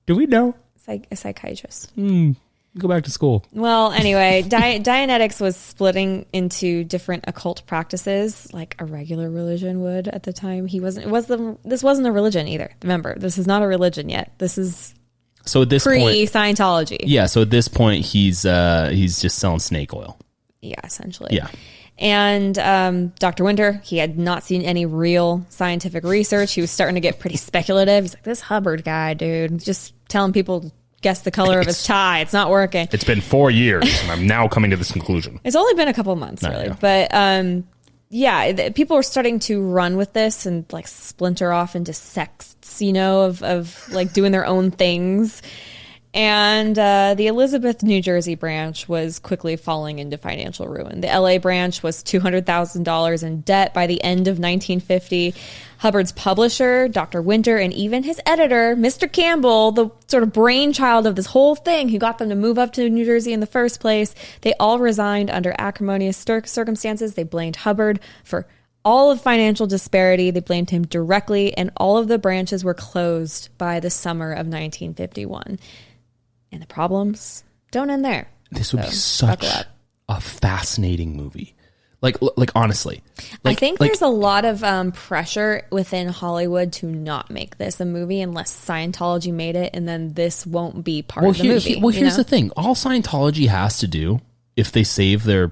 Do 0.05 0.15
we 0.15 0.27
know? 0.27 0.53
Psych- 0.85 1.07
a 1.09 1.15
psychiatrist. 1.15 1.89
Hmm. 1.95 2.33
Go 2.77 2.88
back 2.89 3.03
to 3.05 3.11
school. 3.11 3.45
Well, 3.53 3.91
anyway, 3.93 4.41
Di- 4.47 4.79
Dianetics 4.79 5.39
was 5.39 5.55
splitting 5.55 6.25
into 6.33 6.83
different 6.83 7.23
occult 7.27 7.65
practices, 7.65 8.51
like 8.53 8.75
a 8.79 8.85
regular 8.85 9.29
religion 9.29 9.81
would 9.81 10.07
at 10.09 10.23
the 10.23 10.33
time. 10.33 10.65
He 10.67 10.79
wasn't. 10.81 11.05
It 11.05 11.09
was 11.09 11.27
the. 11.27 11.57
This 11.63 11.81
wasn't 11.83 12.07
a 12.07 12.11
religion 12.11 12.47
either. 12.47 12.71
Remember, 12.83 13.15
this 13.17 13.38
is 13.38 13.47
not 13.47 13.61
a 13.61 13.67
religion 13.67 14.09
yet. 14.09 14.33
This 14.39 14.57
is 14.57 14.93
So 15.45 15.61
at 15.61 15.69
this 15.69 15.85
point, 15.85 16.01
pre 16.03 16.25
Scientology. 16.27 16.97
yeah. 17.03 17.27
So 17.27 17.43
at 17.43 17.49
this 17.49 17.67
point, 17.69 18.03
he's 18.03 18.45
uh 18.45 18.89
he's 18.91 19.21
just 19.21 19.39
selling 19.39 19.59
snake 19.59 19.93
oil. 19.93 20.17
Yeah, 20.61 20.81
essentially. 20.83 21.33
Yeah. 21.35 21.47
And 21.97 22.59
um, 22.59 23.07
Dr. 23.19 23.45
Winter, 23.45 23.79
he 23.85 23.99
had 23.99 24.17
not 24.19 24.43
seen 24.43 24.63
any 24.63 24.85
real 24.85 25.45
scientific 25.47 26.03
research. 26.03 26.51
He 26.53 26.59
was 26.59 26.69
starting 26.71 26.95
to 26.95 26.99
get 27.01 27.19
pretty 27.19 27.38
speculative. 27.49 28.03
He's 28.03 28.15
like, 28.15 28.23
this 28.23 28.41
Hubbard 28.41 28.83
guy, 28.83 29.13
dude, 29.13 29.59
just 29.63 29.93
telling 30.09 30.33
people 30.33 30.59
to 30.61 30.71
guess 31.05 31.21
the 31.21 31.29
color 31.29 31.59
of 31.59 31.67
his 31.67 31.83
tie. 31.83 32.19
It's 32.21 32.33
not 32.33 32.49
working. 32.49 32.87
It's 32.91 33.03
been 33.03 33.21
four 33.21 33.51
years, 33.51 33.83
and 34.01 34.11
I'm 34.11 34.25
now 34.25 34.47
coming 34.47 34.71
to 34.71 34.75
this 34.77 34.91
conclusion. 34.91 35.39
It's 35.43 35.55
only 35.55 35.75
been 35.75 35.87
a 35.87 35.93
couple 35.93 36.15
months, 36.15 36.41
No, 36.41 36.49
really. 36.49 36.65
yeah. 36.65 36.75
But 36.81 37.13
um, 37.13 37.67
yeah, 38.09 38.51
th- 38.51 38.73
people 38.73 38.97
are 38.97 39.03
starting 39.03 39.37
to 39.41 39.61
run 39.61 39.97
with 39.97 40.13
this 40.13 40.47
and 40.47 40.65
like 40.73 40.87
splinter 40.87 41.51
off 41.53 41.75
into 41.75 41.93
sects, 41.93 42.81
you 42.81 42.91
know, 42.91 43.21
of, 43.21 43.43
of 43.43 43.87
like 43.91 44.13
doing 44.13 44.31
their 44.31 44.47
own 44.47 44.71
things. 44.71 45.43
And 46.15 46.80
uh, 46.80 47.15
the 47.17 47.28
Elizabeth, 47.28 47.84
New 47.84 48.01
Jersey 48.01 48.36
branch 48.36 48.88
was 48.88 49.19
quickly 49.19 49.58
falling 49.58 49.99
into 49.99 50.17
financial 50.17 50.65
ruin. 50.65 51.01
The 51.01 51.08
LA 51.08 51.39
branch 51.39 51.84
was 51.84 52.01
$200,000 52.06 53.23
in 53.23 53.41
debt 53.41 53.73
by 53.73 53.86
the 53.86 54.01
end 54.01 54.30
of 54.30 54.39
1950. 54.39 55.36
Hubbard's 55.80 56.13
publisher, 56.13 56.88
Dr. 56.88 57.21
Winter, 57.21 57.58
and 57.58 57.73
even 57.73 58.04
his 58.04 58.21
editor, 58.25 58.78
Mr. 58.78 59.12
Campbell, 59.12 59.73
the 59.73 59.89
sort 60.08 60.23
of 60.23 60.32
brainchild 60.32 61.06
of 61.06 61.17
this 61.17 61.25
whole 61.25 61.54
thing 61.54 61.89
who 61.89 61.97
got 61.97 62.17
them 62.17 62.30
to 62.30 62.36
move 62.36 62.58
up 62.58 62.71
to 62.73 62.89
New 62.89 63.04
Jersey 63.04 63.34
in 63.34 63.41
the 63.41 63.45
first 63.45 63.82
place, 63.82 64.15
they 64.39 64.54
all 64.58 64.80
resigned 64.80 65.30
under 65.30 65.54
acrimonious 65.58 66.15
circumstances. 66.17 67.15
They 67.15 67.23
blamed 67.23 67.58
Hubbard 67.58 67.99
for 68.23 68.47
all 68.86 69.12
of 69.12 69.19
financial 69.19 69.67
disparity. 69.67 70.32
They 70.32 70.39
blamed 70.39 70.69
him 70.69 70.88
directly, 70.88 71.58
and 71.58 71.71
all 71.75 71.97
of 71.97 72.08
the 72.08 72.17
branches 72.17 72.63
were 72.63 72.73
closed 72.73 73.49
by 73.58 73.82
the 73.82 73.89
summer 73.89 74.32
of 74.32 74.47
1951. 74.47 75.60
And 76.55 76.61
the 76.61 76.67
problems 76.67 77.43
don't 77.71 77.89
end 77.89 78.05
there. 78.05 78.29
This 78.49 78.71
would 78.71 78.83
be 78.83 78.89
such 78.89 79.45
a 80.07 80.21
fascinating 80.21 81.17
movie. 81.17 81.53
Like, 82.01 82.15
like 82.37 82.51
honestly, 82.55 83.03
I 83.43 83.55
think 83.55 83.81
like, 83.81 83.89
there's 83.89 84.01
a 84.01 84.07
lot 84.07 84.45
of 84.45 84.63
um, 84.63 84.93
pressure 84.93 85.67
within 85.69 86.07
Hollywood 86.07 86.71
to 86.73 86.85
not 86.85 87.29
make 87.29 87.57
this 87.57 87.81
a 87.81 87.85
movie 87.85 88.21
unless 88.21 88.55
Scientology 88.55 89.33
made 89.33 89.57
it, 89.57 89.71
and 89.73 89.85
then 89.85 90.13
this 90.13 90.47
won't 90.47 90.85
be 90.85 91.01
part 91.01 91.23
well, 91.23 91.31
of 91.31 91.37
the 91.37 91.43
here- 91.43 91.53
movie. 91.55 91.75
well, 91.81 91.89
here's 91.89 92.15
know? 92.15 92.23
the 92.23 92.29
thing: 92.29 92.51
all 92.55 92.73
Scientology 92.73 93.49
has 93.49 93.79
to 93.79 93.87
do, 93.87 94.21
if 94.55 94.71
they 94.71 94.85
save 94.85 95.25
their, 95.25 95.51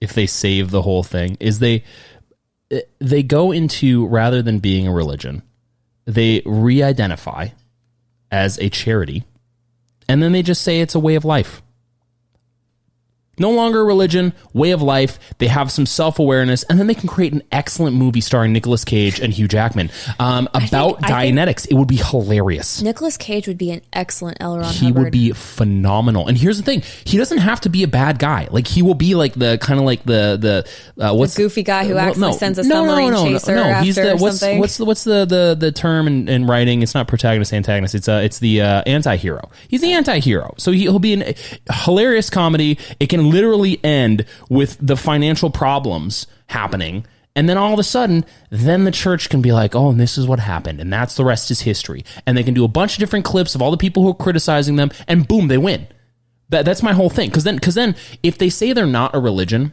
if 0.00 0.14
they 0.14 0.24
save 0.24 0.70
the 0.70 0.80
whole 0.80 1.02
thing, 1.02 1.36
is 1.38 1.58
they 1.58 1.84
they 2.98 3.22
go 3.22 3.52
into 3.52 4.06
rather 4.06 4.40
than 4.40 4.58
being 4.58 4.86
a 4.88 4.92
religion, 4.92 5.42
they 6.06 6.40
re-identify 6.46 7.48
as 8.30 8.58
a 8.58 8.68
charity, 8.68 9.24
and 10.08 10.22
then 10.22 10.32
they 10.32 10.42
just 10.42 10.62
say 10.62 10.80
it's 10.80 10.94
a 10.94 11.00
way 11.00 11.14
of 11.14 11.24
life. 11.24 11.62
No 13.38 13.50
longer 13.50 13.80
a 13.80 13.84
religion, 13.84 14.32
way 14.52 14.70
of 14.72 14.82
life. 14.82 15.18
They 15.38 15.46
have 15.46 15.70
some 15.70 15.86
self 15.86 16.18
awareness, 16.18 16.62
and 16.64 16.78
then 16.78 16.86
they 16.86 16.94
can 16.94 17.08
create 17.08 17.32
an 17.32 17.42
excellent 17.52 17.96
movie 17.96 18.20
starring 18.20 18.52
Nicolas 18.52 18.84
Cage 18.84 19.20
and 19.20 19.32
Hugh 19.32 19.48
Jackman 19.48 19.90
um, 20.18 20.48
about 20.54 21.00
think- 21.00 21.06
Dianetics. 21.12 21.66
it 21.70 21.74
would 21.74 21.88
be 21.88 21.96
hilarious 21.96 22.82
Nicolas 22.82 23.16
Cage 23.16 23.46
would 23.48 23.58
be 23.58 23.70
an 23.70 23.80
excellent 23.92 24.38
L. 24.40 24.58
Ron 24.58 24.72
he 24.72 24.86
Hubbard. 24.86 25.04
would 25.04 25.12
be 25.12 25.32
phenomenal. 25.32 26.26
And 26.26 26.36
here's 26.38 26.56
the 26.56 26.62
thing: 26.64 26.82
he 27.04 27.16
doesn't 27.16 27.38
have 27.38 27.60
to 27.62 27.68
be 27.68 27.82
a 27.82 27.88
bad 27.88 28.18
guy. 28.18 28.48
Like 28.50 28.66
he 28.66 28.82
will 28.82 28.94
be 28.94 29.14
like 29.14 29.34
the 29.34 29.58
kind 29.58 29.78
of 29.78 29.86
like 29.86 30.02
the 30.04 30.64
the 30.96 31.04
uh, 31.04 31.14
what's 31.14 31.36
goofy 31.36 31.62
guy 31.62 31.86
who 31.86 31.94
well, 31.94 32.08
accidentally 32.08 32.38
sends 32.38 32.58
a 32.58 32.64
submarine 32.64 33.12
chaser 33.12 33.74
He's 33.82 33.98
after 33.98 34.10
the 34.10 34.12
or 34.12 34.16
what's 34.16 34.40
something. 34.40 34.58
what's 34.58 34.76
the, 34.76 34.84
what's 34.84 35.04
the 35.04 35.24
the 35.24 35.56
the 35.58 35.72
term 35.72 36.06
in, 36.06 36.28
in 36.28 36.46
writing? 36.46 36.82
It's 36.82 36.94
not 36.94 37.08
protagonist 37.08 37.52
antagonist. 37.52 37.94
It's 37.94 38.08
uh 38.08 38.20
it's 38.24 38.38
the 38.38 38.62
uh, 38.62 38.82
anti-hero. 38.86 39.50
He's 39.68 39.80
the 39.80 39.92
anti-hero. 39.92 40.54
So 40.58 40.72
he, 40.72 40.80
he'll 40.80 40.98
be 40.98 41.14
an 41.14 41.34
hilarious 41.72 42.30
comedy. 42.30 42.78
It 43.00 43.08
can 43.08 43.27
literally 43.30 43.82
end 43.84 44.24
with 44.48 44.76
the 44.80 44.96
financial 44.96 45.50
problems 45.50 46.26
happening. 46.46 47.06
And 47.36 47.48
then 47.48 47.56
all 47.56 47.72
of 47.72 47.78
a 47.78 47.84
sudden, 47.84 48.24
then 48.50 48.84
the 48.84 48.90
church 48.90 49.28
can 49.28 49.40
be 49.40 49.52
like, 49.52 49.76
oh, 49.76 49.90
and 49.90 50.00
this 50.00 50.18
is 50.18 50.26
what 50.26 50.40
happened. 50.40 50.80
And 50.80 50.92
that's 50.92 51.14
the 51.14 51.24
rest 51.24 51.50
is 51.50 51.60
history. 51.60 52.04
And 52.26 52.36
they 52.36 52.42
can 52.42 52.54
do 52.54 52.64
a 52.64 52.68
bunch 52.68 52.94
of 52.94 52.98
different 52.98 53.24
clips 53.24 53.54
of 53.54 53.62
all 53.62 53.70
the 53.70 53.76
people 53.76 54.02
who 54.02 54.10
are 54.10 54.14
criticizing 54.14 54.74
them, 54.76 54.90
and 55.06 55.28
boom, 55.28 55.46
they 55.46 55.58
win. 55.58 55.86
That, 56.48 56.64
that's 56.64 56.82
my 56.82 56.94
whole 56.94 57.10
thing. 57.10 57.28
Because 57.28 57.44
then, 57.44 57.54
because 57.54 57.74
then, 57.74 57.94
if 58.22 58.38
they 58.38 58.48
say 58.48 58.72
they're 58.72 58.86
not 58.86 59.14
a 59.14 59.20
religion, 59.20 59.72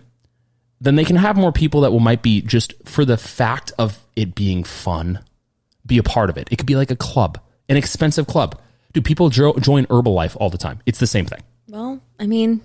then 0.79 0.95
they 0.95 1.05
can 1.05 1.15
have 1.15 1.37
more 1.37 1.51
people 1.51 1.81
that 1.81 1.91
will 1.91 1.99
might 2.01 2.21
be 2.21 2.41
just 2.41 2.73
for 2.85 3.03
the 3.03 3.17
fact 3.17 3.71
of 3.79 4.05
it 4.15 4.35
being 4.35 4.63
fun, 4.63 5.19
be 5.85 5.97
a 5.97 6.03
part 6.03 6.29
of 6.29 6.37
it. 6.37 6.47
It 6.51 6.57
could 6.57 6.67
be 6.67 6.75
like 6.75 6.91
a 6.91 6.95
club, 6.95 7.39
an 7.69 7.77
expensive 7.77 8.27
club. 8.27 8.59
Do 8.93 9.01
people 9.01 9.29
jo- 9.29 9.57
join 9.59 9.85
Herbalife 9.87 10.37
all 10.39 10.49
the 10.49 10.57
time? 10.57 10.81
It's 10.85 10.99
the 10.99 11.07
same 11.07 11.25
thing. 11.25 11.41
well, 11.67 11.99
I 12.19 12.27
mean, 12.27 12.61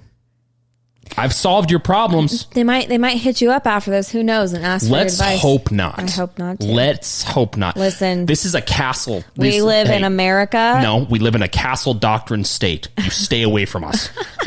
I've 1.18 1.34
solved 1.34 1.70
your 1.70 1.80
problems. 1.80 2.46
they 2.54 2.64
might 2.64 2.88
they 2.88 2.98
might 2.98 3.16
hit 3.18 3.40
you 3.40 3.50
up 3.50 3.66
after 3.66 3.90
this. 3.90 4.10
Who 4.10 4.22
knows? 4.22 4.52
And 4.52 4.64
ask 4.64 4.88
Let's 4.88 5.16
for 5.18 5.24
advice. 5.24 5.40
hope 5.40 5.70
not. 5.70 5.98
I 5.98 6.10
hope 6.10 6.38
not. 6.38 6.60
Too. 6.60 6.66
Let's 6.66 7.22
hope 7.22 7.56
not. 7.56 7.76
Listen. 7.76 8.26
this 8.26 8.44
is 8.44 8.54
a 8.54 8.62
castle. 8.62 9.24
we 9.36 9.50
This- 9.50 9.62
live 9.62 9.88
in 9.88 10.04
America. 10.04 10.78
No, 10.82 11.06
we 11.10 11.18
live 11.18 11.34
in 11.34 11.42
a 11.42 11.48
castle 11.48 11.94
doctrine 11.94 12.44
state. 12.44 12.88
You 13.02 13.10
stay 13.10 13.42
away 13.42 13.66
from 13.66 13.84
us. 13.84 14.08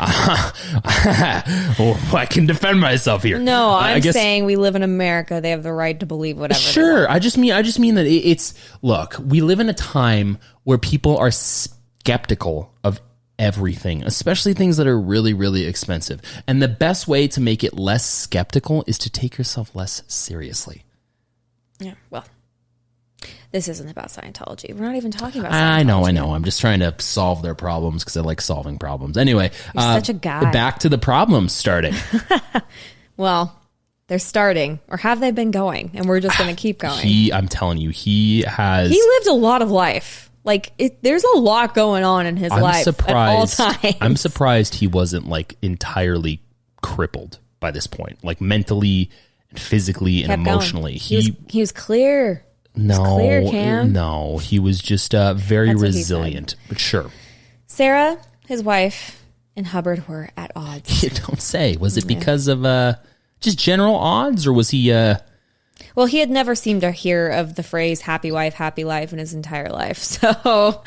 oh, 1.78 2.10
I 2.14 2.26
can 2.26 2.46
defend 2.46 2.80
myself 2.80 3.22
here. 3.22 3.38
No, 3.38 3.70
I'm 3.74 4.00
guess- 4.00 4.14
saying 4.14 4.44
we 4.44 4.56
live 4.56 4.76
in 4.76 4.82
America. 4.82 5.40
They 5.40 5.50
have 5.50 5.62
the 5.62 5.72
right 5.72 5.98
to 6.00 6.06
believe 6.06 6.38
whatever. 6.38 6.58
they 6.58 6.64
Sure, 6.64 7.10
I 7.10 7.18
just 7.18 7.38
mean 7.38 7.52
I 7.52 7.62
just 7.62 7.78
mean 7.78 7.94
that 7.96 8.06
it, 8.06 8.10
it's 8.28 8.54
look. 8.82 9.16
We 9.24 9.40
live 9.40 9.60
in 9.60 9.68
a 9.68 9.74
time 9.74 10.38
where 10.64 10.78
people 10.78 11.16
are 11.18 11.30
skeptical 11.30 12.72
of 12.82 13.00
everything, 13.38 14.04
especially 14.04 14.54
things 14.54 14.76
that 14.76 14.86
are 14.86 14.98
really 14.98 15.34
really 15.34 15.66
expensive. 15.66 16.20
And 16.46 16.62
the 16.62 16.68
best 16.68 17.08
way 17.08 17.28
to 17.28 17.40
make 17.40 17.64
it 17.64 17.74
less 17.74 18.08
skeptical 18.08 18.84
is 18.86 18.98
to 18.98 19.10
take 19.10 19.38
yourself 19.38 19.74
less 19.74 20.02
seriously. 20.06 20.84
Yeah. 21.80 21.94
Well, 22.10 22.24
this 23.50 23.68
isn't 23.68 23.88
about 23.88 24.08
Scientology. 24.08 24.74
We're 24.74 24.84
not 24.84 24.96
even 24.96 25.10
talking 25.10 25.40
about. 25.40 25.52
Scientology. 25.52 25.78
I 25.78 25.82
know, 25.82 26.06
I 26.06 26.10
know. 26.10 26.34
I'm 26.34 26.44
just 26.44 26.60
trying 26.60 26.80
to 26.80 26.94
solve 26.98 27.42
their 27.42 27.54
problems 27.54 28.02
because 28.02 28.16
I 28.16 28.20
like 28.20 28.40
solving 28.40 28.78
problems. 28.78 29.16
Anyway, 29.16 29.50
uh, 29.76 29.94
such 29.94 30.08
a 30.08 30.12
guy. 30.12 30.50
Back 30.50 30.80
to 30.80 30.88
the 30.88 30.98
problems 30.98 31.52
starting. 31.52 31.94
Well, 33.16 33.60
they're 34.08 34.18
starting, 34.18 34.80
or 34.88 34.96
have 34.96 35.20
they 35.20 35.30
been 35.30 35.50
going? 35.50 35.92
And 35.94 36.06
we're 36.06 36.20
just 36.20 36.36
going 36.38 36.50
to 36.54 36.60
keep 36.60 36.78
going. 36.78 36.98
he, 36.98 37.32
I'm 37.32 37.48
telling 37.48 37.78
you, 37.78 37.90
he 37.90 38.42
has. 38.42 38.90
He 38.90 39.00
lived 39.00 39.26
a 39.28 39.34
lot 39.34 39.62
of 39.62 39.70
life. 39.70 40.23
Like 40.44 40.72
it, 40.78 41.02
there's 41.02 41.24
a 41.24 41.38
lot 41.38 41.74
going 41.74 42.04
on 42.04 42.26
in 42.26 42.36
his 42.36 42.52
I'm 42.52 42.60
life 42.60 42.84
surprised. 42.84 43.58
at 43.60 43.66
all 43.66 43.72
times. 43.72 43.96
I'm 44.00 44.16
surprised 44.16 44.74
he 44.74 44.86
wasn't 44.86 45.26
like 45.26 45.56
entirely 45.62 46.42
crippled 46.82 47.38
by 47.60 47.70
this 47.70 47.86
point, 47.86 48.22
like 48.22 48.40
mentally 48.42 49.10
and 49.50 49.58
physically 49.58 50.18
and 50.22 50.26
Kept 50.26 50.44
going. 50.44 50.54
emotionally. 50.56 50.92
He, 50.94 51.16
was, 51.16 51.30
he 51.48 51.60
was 51.60 51.72
clear. 51.72 52.44
no, 52.76 53.16
clear, 53.16 53.40
Cam. 53.50 53.92
no, 53.92 54.36
he 54.38 54.58
was 54.58 54.78
just 54.80 55.14
uh, 55.14 55.32
very 55.32 55.68
That's 55.68 55.80
he 55.80 55.86
resilient. 55.86 56.56
But 56.68 56.78
sure, 56.78 57.10
Sarah, 57.66 58.18
his 58.46 58.62
wife, 58.62 59.24
and 59.56 59.66
Hubbard 59.66 60.06
were 60.08 60.28
at 60.36 60.52
odds. 60.54 61.02
you 61.02 61.08
don't 61.08 61.40
say. 61.40 61.76
Was 61.76 61.96
it 61.96 62.06
because 62.06 62.48
of 62.48 62.66
uh, 62.66 62.96
just 63.40 63.58
general 63.58 63.94
odds, 63.96 64.46
or 64.46 64.52
was 64.52 64.68
he? 64.68 64.92
Uh, 64.92 65.16
Well, 65.96 66.06
he 66.06 66.18
had 66.18 66.30
never 66.30 66.54
seemed 66.54 66.82
to 66.82 66.90
hear 66.92 67.28
of 67.28 67.54
the 67.56 67.62
phrase 67.62 68.00
happy 68.00 68.30
wife, 68.32 68.54
happy 68.54 68.84
life 68.84 69.12
in 69.12 69.18
his 69.18 69.34
entire 69.34 69.68
life. 69.70 69.98
So, 70.04 70.82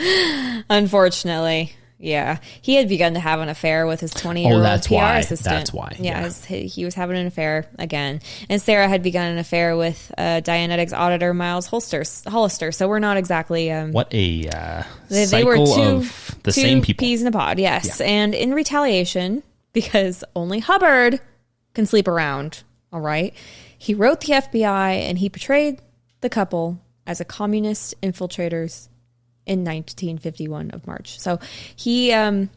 unfortunately, 0.70 1.74
yeah. 2.00 2.38
He 2.62 2.76
had 2.76 2.88
begun 2.90 3.14
to 3.16 3.20
have 3.20 3.40
an 3.40 3.50
affair 3.50 3.88
with 3.88 4.00
his 4.00 4.14
20 4.14 4.44
year 4.44 4.52
Oh, 4.52 4.56
old 4.58 4.64
that's 4.64 4.88
PR 4.88 4.94
why. 4.96 5.20
assistant. 5.20 5.56
That's 5.56 5.74
why, 5.74 5.96
Yeah, 6.00 6.22
yeah. 6.26 6.30
he, 6.48 6.68
he 6.68 6.86
was 6.86 6.94
having 6.96 7.18
an 7.18 7.26
affair 7.28 7.68
again. 7.80 8.22
And 8.50 8.62
Sarah 8.62 8.88
had 8.88 9.02
begun 9.04 9.32
an 9.32 9.38
affair 9.38 9.76
with 9.76 10.12
uh, 10.18 10.42
Dianetics 10.44 10.94
auditor 10.96 11.34
Miles 11.34 11.68
Holster, 11.68 12.04
Hollister. 12.28 12.72
So, 12.72 12.88
we're 12.88 13.00
not 13.00 13.18
exactly. 13.18 13.72
Um, 13.72 13.92
what 13.92 14.14
a 14.14 14.48
uh, 14.50 14.84
they, 15.10 15.26
they 15.26 15.44
were 15.44 15.58
two, 15.58 15.64
of 15.72 16.36
the 16.44 16.52
two 16.52 16.62
same 16.62 16.82
people. 16.82 17.04
peas 17.04 17.22
in 17.22 17.28
a 17.28 17.32
pod, 17.32 17.60
yes. 17.60 18.00
And 18.02 18.34
in 18.36 18.54
retaliation, 18.54 19.42
because 19.74 20.24
only 20.36 20.60
Hubbard 20.60 21.20
can 21.74 21.86
sleep 21.88 22.08
around, 22.08 22.64
all 22.94 23.02
right, 23.02 23.34
he 23.78 23.94
wrote 23.94 24.22
the 24.22 24.34
FBI 24.34 24.92
and 25.02 25.18
he 25.20 25.30
portrayed 25.30 25.82
the 26.22 26.30
couple 26.30 26.80
as 27.06 27.20
a 27.22 27.26
communist 27.26 27.94
infiltrators 28.02 28.90
in 29.46 29.60
1951 29.64 30.72
of 30.72 30.86
March. 30.88 31.20
So 31.20 31.40
he 31.76 32.12
um, 32.12 32.50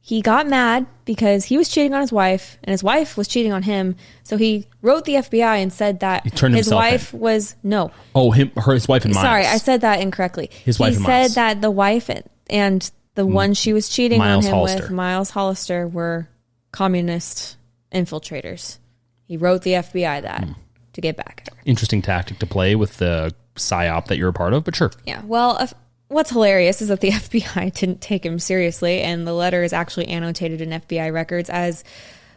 he 0.00 0.22
got 0.22 0.46
mad 0.46 0.86
because 1.04 1.44
he 1.46 1.58
was 1.58 1.68
cheating 1.68 1.92
on 1.92 2.00
his 2.00 2.10
wife 2.12 2.56
and 2.64 2.70
his 2.72 2.82
wife 2.82 3.16
was 3.18 3.28
cheating 3.28 3.52
on 3.52 3.62
him. 3.64 3.94
So 4.22 4.38
he 4.38 4.66
wrote 4.80 5.04
the 5.04 5.14
FBI 5.16 5.60
and 5.62 5.70
said 5.70 6.00
that 6.00 6.24
his 6.24 6.40
himself 6.40 6.66
in. 6.66 6.76
wife 6.92 7.12
was 7.12 7.56
no, 7.62 7.90
Oh, 8.14 8.30
him, 8.30 8.50
her, 8.56 8.72
his 8.72 8.88
wife 8.88 9.04
and 9.04 9.12
Miles. 9.12 9.24
Sorry, 9.26 9.44
I 9.44 9.58
said 9.58 9.82
that 9.82 10.00
incorrectly. 10.00 10.50
His 10.64 10.78
wife 10.78 10.94
he 10.96 11.02
said 11.04 11.08
Miles. 11.20 11.34
that 11.34 11.60
the 11.60 11.70
wife 11.70 12.08
and 12.48 12.90
the 13.16 13.26
one 13.26 13.52
she 13.52 13.72
was 13.74 13.88
cheating 13.90 14.18
Miles 14.20 14.46
on 14.46 14.50
him 14.50 14.54
Hollister. 14.56 14.82
with, 14.84 14.90
Miles 14.92 15.30
Hollister, 15.30 15.86
were 15.86 16.28
communist 16.72 17.56
infiltrators. 17.92 18.78
He 19.28 19.36
wrote 19.36 19.62
the 19.62 19.74
FBI 19.74 20.22
that 20.22 20.44
Hmm. 20.44 20.52
to 20.94 21.00
get 21.00 21.16
back 21.16 21.44
at 21.46 21.54
her. 21.54 21.60
Interesting 21.64 22.02
tactic 22.02 22.38
to 22.40 22.46
play 22.46 22.74
with 22.74 22.96
the 22.96 23.32
psyop 23.54 24.06
that 24.06 24.16
you're 24.18 24.30
a 24.30 24.32
part 24.32 24.52
of, 24.54 24.64
but 24.64 24.74
sure. 24.74 24.90
Yeah. 25.06 25.20
Well, 25.24 25.58
if, 25.60 25.74
what's 26.08 26.30
hilarious 26.30 26.80
is 26.82 26.88
that 26.88 27.00
the 27.00 27.10
FBI 27.12 27.72
didn't 27.74 28.00
take 28.00 28.24
him 28.26 28.38
seriously, 28.38 29.00
and 29.02 29.26
the 29.26 29.32
letter 29.34 29.62
is 29.62 29.72
actually 29.72 30.08
annotated 30.08 30.60
in 30.60 30.70
FBI 30.70 31.12
records 31.12 31.50
as 31.50 31.84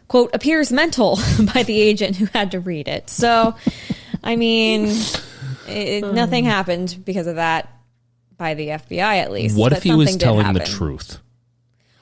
quote 0.08 0.34
appears 0.34 0.70
mental 0.70 1.16
by 1.54 1.62
the 1.62 1.80
agent 1.80 2.16
who 2.16 2.26
had 2.26 2.50
to 2.52 2.60
read 2.60 2.86
it. 2.88 3.08
So, 3.08 3.54
I 4.22 4.36
mean, 4.36 4.94
it, 5.66 6.04
nothing 6.12 6.44
happened 6.44 6.98
because 7.04 7.26
of 7.26 7.36
that 7.36 7.68
by 8.36 8.52
the 8.54 8.68
FBI 8.68 9.18
at 9.18 9.32
least. 9.32 9.56
What 9.56 9.70
but 9.70 9.78
if 9.78 9.84
he 9.84 9.94
was 9.94 10.10
something 10.10 10.18
did 10.18 10.24
telling 10.24 10.52
the 10.52 10.60
truth? 10.60 11.18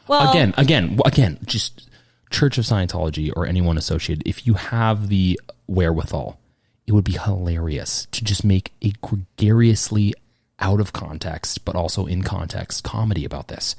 Well, 0.09 0.31
again, 0.31 0.55
again, 0.57 0.99
again, 1.05 1.39
just 1.45 1.89
Church 2.31 2.59
of 2.59 2.65
Scientology 2.65 3.31
or 3.35 3.45
anyone 3.47 3.77
associated, 3.77 4.27
if 4.27 4.47
you 4.47 4.55
have 4.55 5.09
the 5.09 5.39
wherewithal, 5.67 6.39
it 6.87 6.93
would 6.93 7.05
be 7.05 7.13
hilarious 7.13 8.07
to 8.13 8.25
just 8.25 8.45
make 8.45 8.73
a 8.83 8.93
gregariously 9.03 10.15
out 10.59 10.81
of 10.81 10.93
context, 10.93 11.65
but 11.65 11.75
also 11.75 12.07
in 12.07 12.23
context 12.23 12.85
comedy 12.85 13.25
about 13.25 13.49
this. 13.49 13.77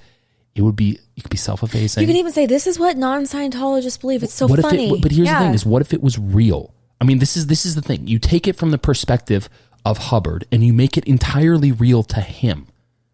it 0.54 0.64
would 0.64 0.76
be 0.76 1.00
it 1.16 1.22
could 1.24 1.30
be 1.32 1.38
self-effacing. 1.38 2.02
You 2.02 2.08
can 2.08 2.18
even 2.18 2.34
say 2.34 2.46
this 2.46 2.68
is 2.68 2.78
what 2.78 2.98
non-Scientologists 2.98 4.02
believe. 4.02 4.22
It's 4.22 4.34
so 4.34 4.48
what 4.48 4.60
funny. 4.62 4.90
If 4.90 4.98
it, 4.98 5.02
but 5.02 5.12
here's 5.14 5.28
Yeah. 5.28 5.40
the 5.40 5.46
thing: 5.46 5.54
is 5.54 5.66
what 5.66 5.82
if 5.82 5.94
it 5.94 6.04
was 6.04 6.20
real? 6.20 6.74
I 7.00 7.06
mean, 7.06 7.20
this 7.20 7.38
is 7.38 7.48
this 7.48 7.66
is 7.66 7.76
the 7.76 7.82
thing. 7.82 8.06
You 8.06 8.20
take 8.20 8.50
it 8.50 8.58
from 8.58 8.72
the 8.72 8.78
perspective 8.78 9.48
of 9.86 9.98
Hubbard, 9.98 10.46
and 10.52 10.62
you 10.62 10.74
make 10.74 10.98
it 10.98 11.06
entirely 11.06 11.72
real 11.72 12.04
to 12.04 12.20
him 12.20 12.68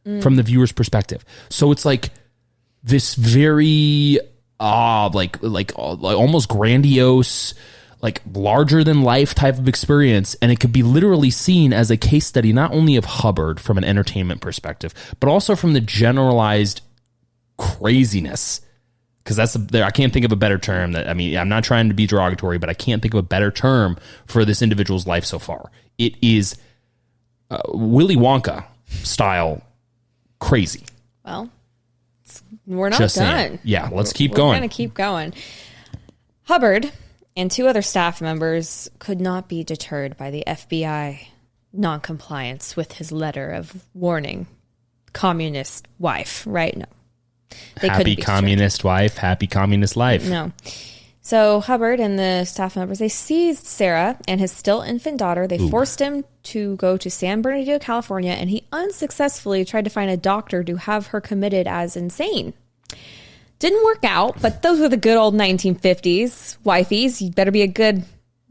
Mm. 0.04 0.24
from 0.24 0.36
the 0.36 0.42
viewer's 0.44 0.72
perspective. 0.72 1.24
So 1.50 1.72
it's 1.72 1.86
like 1.86 2.10
this 2.84 3.14
very 3.14 4.18
ah, 4.60 5.10
like 5.14 5.42
like 5.42 5.74
uh, 5.78 5.96
like 5.96 6.18
almost 6.18 6.50
grandiose. 6.50 7.54
Like 8.00 8.22
larger 8.32 8.84
than 8.84 9.02
life 9.02 9.34
type 9.34 9.58
of 9.58 9.68
experience, 9.68 10.36
and 10.36 10.52
it 10.52 10.60
could 10.60 10.72
be 10.72 10.84
literally 10.84 11.32
seen 11.32 11.74
as 11.74 11.90
a 11.90 11.98
case 11.98 12.28
study 12.28 12.54
not 12.54 12.72
only 12.72 12.96
of 12.96 13.06
Hubbard 13.06 13.60
from 13.60 13.80
an 13.80 13.84
entertainment 13.84 14.40
perspective, 14.40 14.94
but 15.20 15.30
also 15.30 15.56
from 15.56 15.74
the 15.74 15.82
generalized 15.82 16.82
craziness 17.58 18.62
because 19.28 19.36
that's 19.36 19.54
there. 19.56 19.84
I 19.84 19.92
can't 19.92 20.14
think 20.14 20.24
of 20.24 20.32
a 20.32 20.38
better 20.38 20.58
term. 20.58 20.94
That 20.94 21.10
I 21.10 21.14
mean, 21.14 21.38
I'm 21.38 21.50
not 21.50 21.66
trying 21.66 21.90
to 21.90 21.94
be 21.94 22.08
derogatory, 22.08 22.60
but 22.60 22.70
I 22.70 22.74
can't 22.74 23.02
think 23.02 23.14
of 23.14 23.18
a 23.18 23.24
better 23.24 23.52
term 23.52 23.98
for 24.26 24.46
this 24.46 24.62
individual's 24.62 25.06
life 25.06 25.26
so 25.26 25.38
far. 25.38 25.70
It 25.98 26.16
is 26.22 26.56
uh, 27.52 27.62
Willy 27.68 28.16
Wonka 28.16 28.64
style 28.88 29.62
crazy. 30.40 30.86
Well, 31.26 31.50
we're 32.68 32.90
not 32.90 33.00
Just 33.00 33.16
done. 33.16 33.26
saying. 33.36 33.60
Yeah, 33.64 33.90
let's 33.92 34.14
keep 34.14 34.32
We're 34.32 34.38
going. 34.38 34.58
gonna 34.58 34.68
keep 34.68 34.94
going. 34.94 35.34
Hubbard 36.44 36.92
and 37.36 37.50
two 37.50 37.68
other 37.68 37.82
staff 37.82 38.22
members 38.22 38.90
could 39.00 39.20
not 39.20 39.48
be 39.48 39.64
deterred 39.64 40.18
by 40.18 40.30
the 40.32 40.44
FBI 40.46 41.26
noncompliance 41.74 42.76
with 42.76 42.94
his 42.94 43.12
letter 43.12 43.52
of 43.52 43.74
warning. 43.94 44.48
Communist 45.14 45.88
wife, 46.00 46.44
right? 46.46 46.76
No, 46.78 46.86
they 47.82 47.88
happy 47.88 48.16
deterred. 48.16 48.26
communist 48.26 48.84
wife, 48.84 49.18
happy 49.18 49.48
communist 49.48 49.96
life. 49.96 50.28
No. 50.28 50.52
So 51.28 51.60
Hubbard 51.60 52.00
and 52.00 52.18
the 52.18 52.46
staff 52.46 52.78
members 52.78 53.00
they 53.00 53.10
seized 53.10 53.66
Sarah 53.66 54.18
and 54.30 54.40
his 54.40 54.50
still 54.50 54.80
infant 54.80 55.18
daughter. 55.18 55.46
They 55.46 55.58
forced 55.58 56.00
him 56.00 56.24
to 56.44 56.78
go 56.78 56.96
to 56.96 57.10
San 57.10 57.42
Bernardino, 57.42 57.80
California, 57.80 58.32
and 58.32 58.50
he 58.50 58.64
unsuccessfully 58.72 59.66
tried 59.66 59.84
to 59.84 59.90
find 59.90 60.10
a 60.10 60.16
doctor 60.16 60.64
to 60.64 60.78
have 60.78 61.08
her 61.08 61.20
committed 61.20 61.68
as 61.68 61.98
insane. 61.98 62.54
Didn't 63.60 63.84
work 63.84 64.06
out, 64.06 64.42
but 64.42 64.62
those 64.62 64.80
were 64.80 64.88
the 64.88 64.96
good 64.96 65.18
old 65.18 65.36
1950s. 65.36 66.60
Wifeys, 66.64 67.20
you 67.20 67.30
better 67.32 67.52
be 67.52 67.62
a 67.62 67.68
good 67.68 68.06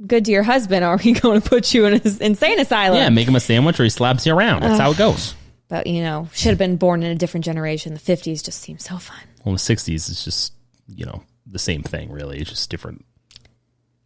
good 0.07 0.27
to 0.27 0.31
your 0.31 0.43
husband 0.43 0.85
or 0.85 0.99
he's 0.99 1.18
going 1.18 1.41
to 1.41 1.49
put 1.49 1.72
you 1.72 1.87
in 1.87 1.95
an 1.95 2.03
insane 2.20 2.61
asylum. 2.61 2.99
Yeah, 2.99 3.09
make 3.09 3.27
him 3.27 3.37
a 3.37 3.41
sandwich 3.41 3.81
or 3.81 3.85
he 3.85 3.89
slaps 3.89 4.27
you 4.27 4.35
around. 4.35 4.61
That's 4.61 4.79
how 4.79 4.91
it 4.91 4.99
goes. 4.99 5.35
But, 5.68 5.87
you 5.87 6.03
know, 6.03 6.29
should 6.35 6.51
have 6.51 6.59
been 6.59 6.77
born 6.77 7.03
in 7.03 7.11
a 7.11 7.14
different 7.14 7.47
generation. 7.47 7.95
The 7.95 8.01
50s 8.01 8.45
just 8.45 8.61
seems 8.61 8.85
so 8.85 8.99
fun. 8.99 9.16
Well, 9.47 9.53
in 9.53 9.55
the 9.55 9.61
'60s, 9.61 10.11
it's 10.11 10.22
just 10.22 10.53
you 10.89 11.07
know 11.07 11.22
the 11.47 11.59
same 11.59 11.82
thing. 11.82 12.11
Really, 12.11 12.38
it's 12.38 12.51
just 12.51 12.70
different. 12.70 13.05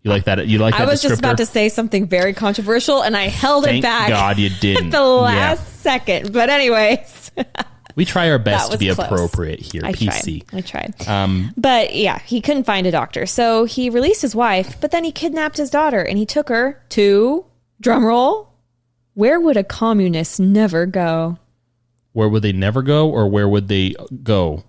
You 0.02 0.10
like 0.10 0.24
that? 0.24 0.46
You 0.46 0.58
like 0.58 0.74
that? 0.74 0.82
I 0.82 0.90
was 0.90 1.02
just 1.02 1.18
about 1.18 1.36
to 1.38 1.46
say 1.46 1.68
something 1.68 2.06
very 2.06 2.32
controversial 2.32 3.02
and 3.02 3.14
I 3.14 3.28
held 3.28 3.64
Thank 3.64 3.78
it 3.78 3.82
back. 3.82 4.08
God 4.08 4.38
you 4.38 4.48
didn't. 4.60 4.90
the 4.90 5.02
last 5.02 5.58
Yeah. 5.60 5.64
second. 5.82 6.32
But 6.32 6.48
anyways, 6.48 7.30
We 7.96 8.06
try 8.06 8.30
our 8.30 8.38
best 8.38 8.72
to 8.72 8.78
be 8.78 8.86
close. 8.94 9.06
appropriate 9.06 9.60
here. 9.60 9.82
I 9.84 9.92
PC. 9.92 10.46
tried. 10.46 10.58
I 10.58 10.60
tried. 10.62 11.06
Um, 11.08 11.52
but 11.56 11.94
yeah, 11.94 12.18
he 12.20 12.40
couldn't 12.40 12.64
find 12.64 12.86
a 12.86 12.90
doctor. 12.90 13.26
So 13.26 13.64
he 13.64 13.90
released 13.90 14.22
his 14.22 14.34
wife, 14.34 14.80
but 14.80 14.90
then 14.90 15.04
he 15.04 15.12
kidnapped 15.12 15.58
his 15.58 15.68
daughter 15.68 16.00
and 16.00 16.16
he 16.16 16.24
took 16.24 16.48
her 16.48 16.82
to 16.90 17.44
drumroll. 17.82 18.46
Where 19.12 19.38
would 19.38 19.58
a 19.58 19.64
communist 19.64 20.40
never 20.40 20.86
go? 20.86 21.36
where 22.12 22.28
would 22.28 22.42
they 22.42 22.52
never 22.52 22.82
go, 22.82 23.08
or 23.08 23.28
where 23.28 23.48
would 23.48 23.68
they 23.68 23.94
go? 24.22 24.64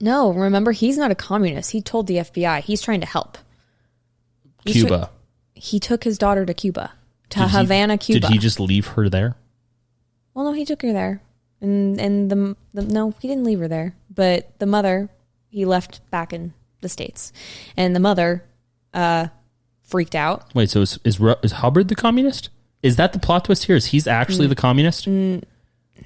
No, 0.00 0.30
remember 0.32 0.72
he's 0.72 0.98
not 0.98 1.10
a 1.10 1.14
communist. 1.14 1.70
He 1.70 1.80
told 1.80 2.06
the 2.06 2.16
FBI 2.16 2.60
he's 2.62 2.82
trying 2.82 3.00
to 3.00 3.06
help. 3.06 3.38
He's 4.64 4.74
tr- 4.82 4.88
Cuba. 4.88 5.10
he 5.54 5.78
took 5.80 6.04
his 6.04 6.18
daughter 6.18 6.44
to 6.44 6.52
Cuba, 6.54 6.92
to 7.30 7.38
Did 7.40 7.48
he- 7.50 7.56
Havana, 7.56 7.98
Cuba. 7.98 8.20
Did 8.20 8.30
he 8.30 8.38
just 8.38 8.60
leave 8.60 8.86
her 8.88 9.08
there? 9.08 9.36
Well, 10.34 10.44
no, 10.44 10.52
he 10.52 10.64
took 10.66 10.82
her 10.82 10.92
there, 10.92 11.22
and 11.62 11.98
and 12.00 12.30
the, 12.30 12.56
the 12.74 12.82
no, 12.82 13.14
he 13.20 13.28
didn't 13.28 13.44
leave 13.44 13.58
her 13.60 13.68
there. 13.68 13.94
But 14.14 14.58
the 14.58 14.66
mother, 14.66 15.08
he 15.48 15.64
left 15.64 16.08
back 16.10 16.32
in 16.34 16.52
the 16.82 16.88
states, 16.90 17.32
and 17.76 17.96
the 17.96 18.00
mother, 18.00 18.44
uh, 18.92 19.28
freaked 19.84 20.14
out. 20.14 20.52
Wait, 20.54 20.68
so 20.68 20.82
is 20.82 20.98
is, 21.04 21.18
is 21.42 21.52
Hubbard 21.52 21.88
the 21.88 21.94
communist? 21.94 22.50
Is 22.82 22.96
that 22.96 23.14
the 23.14 23.18
plot 23.18 23.46
twist 23.46 23.64
here? 23.64 23.76
Is 23.76 23.86
he's 23.86 24.04
Mm. 24.04 24.12
actually 24.12 24.46
the 24.48 24.54
communist? 24.54 25.06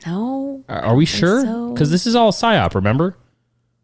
No, 0.07 0.65
Are, 0.69 0.81
are 0.81 0.95
we 0.95 1.05
sure? 1.07 1.43
so. 1.43 1.73
Because 1.73 1.91
this 1.91 2.07
is 2.07 2.15
all 2.15 2.31
psyop. 2.33 2.75
Remember, 2.77 3.17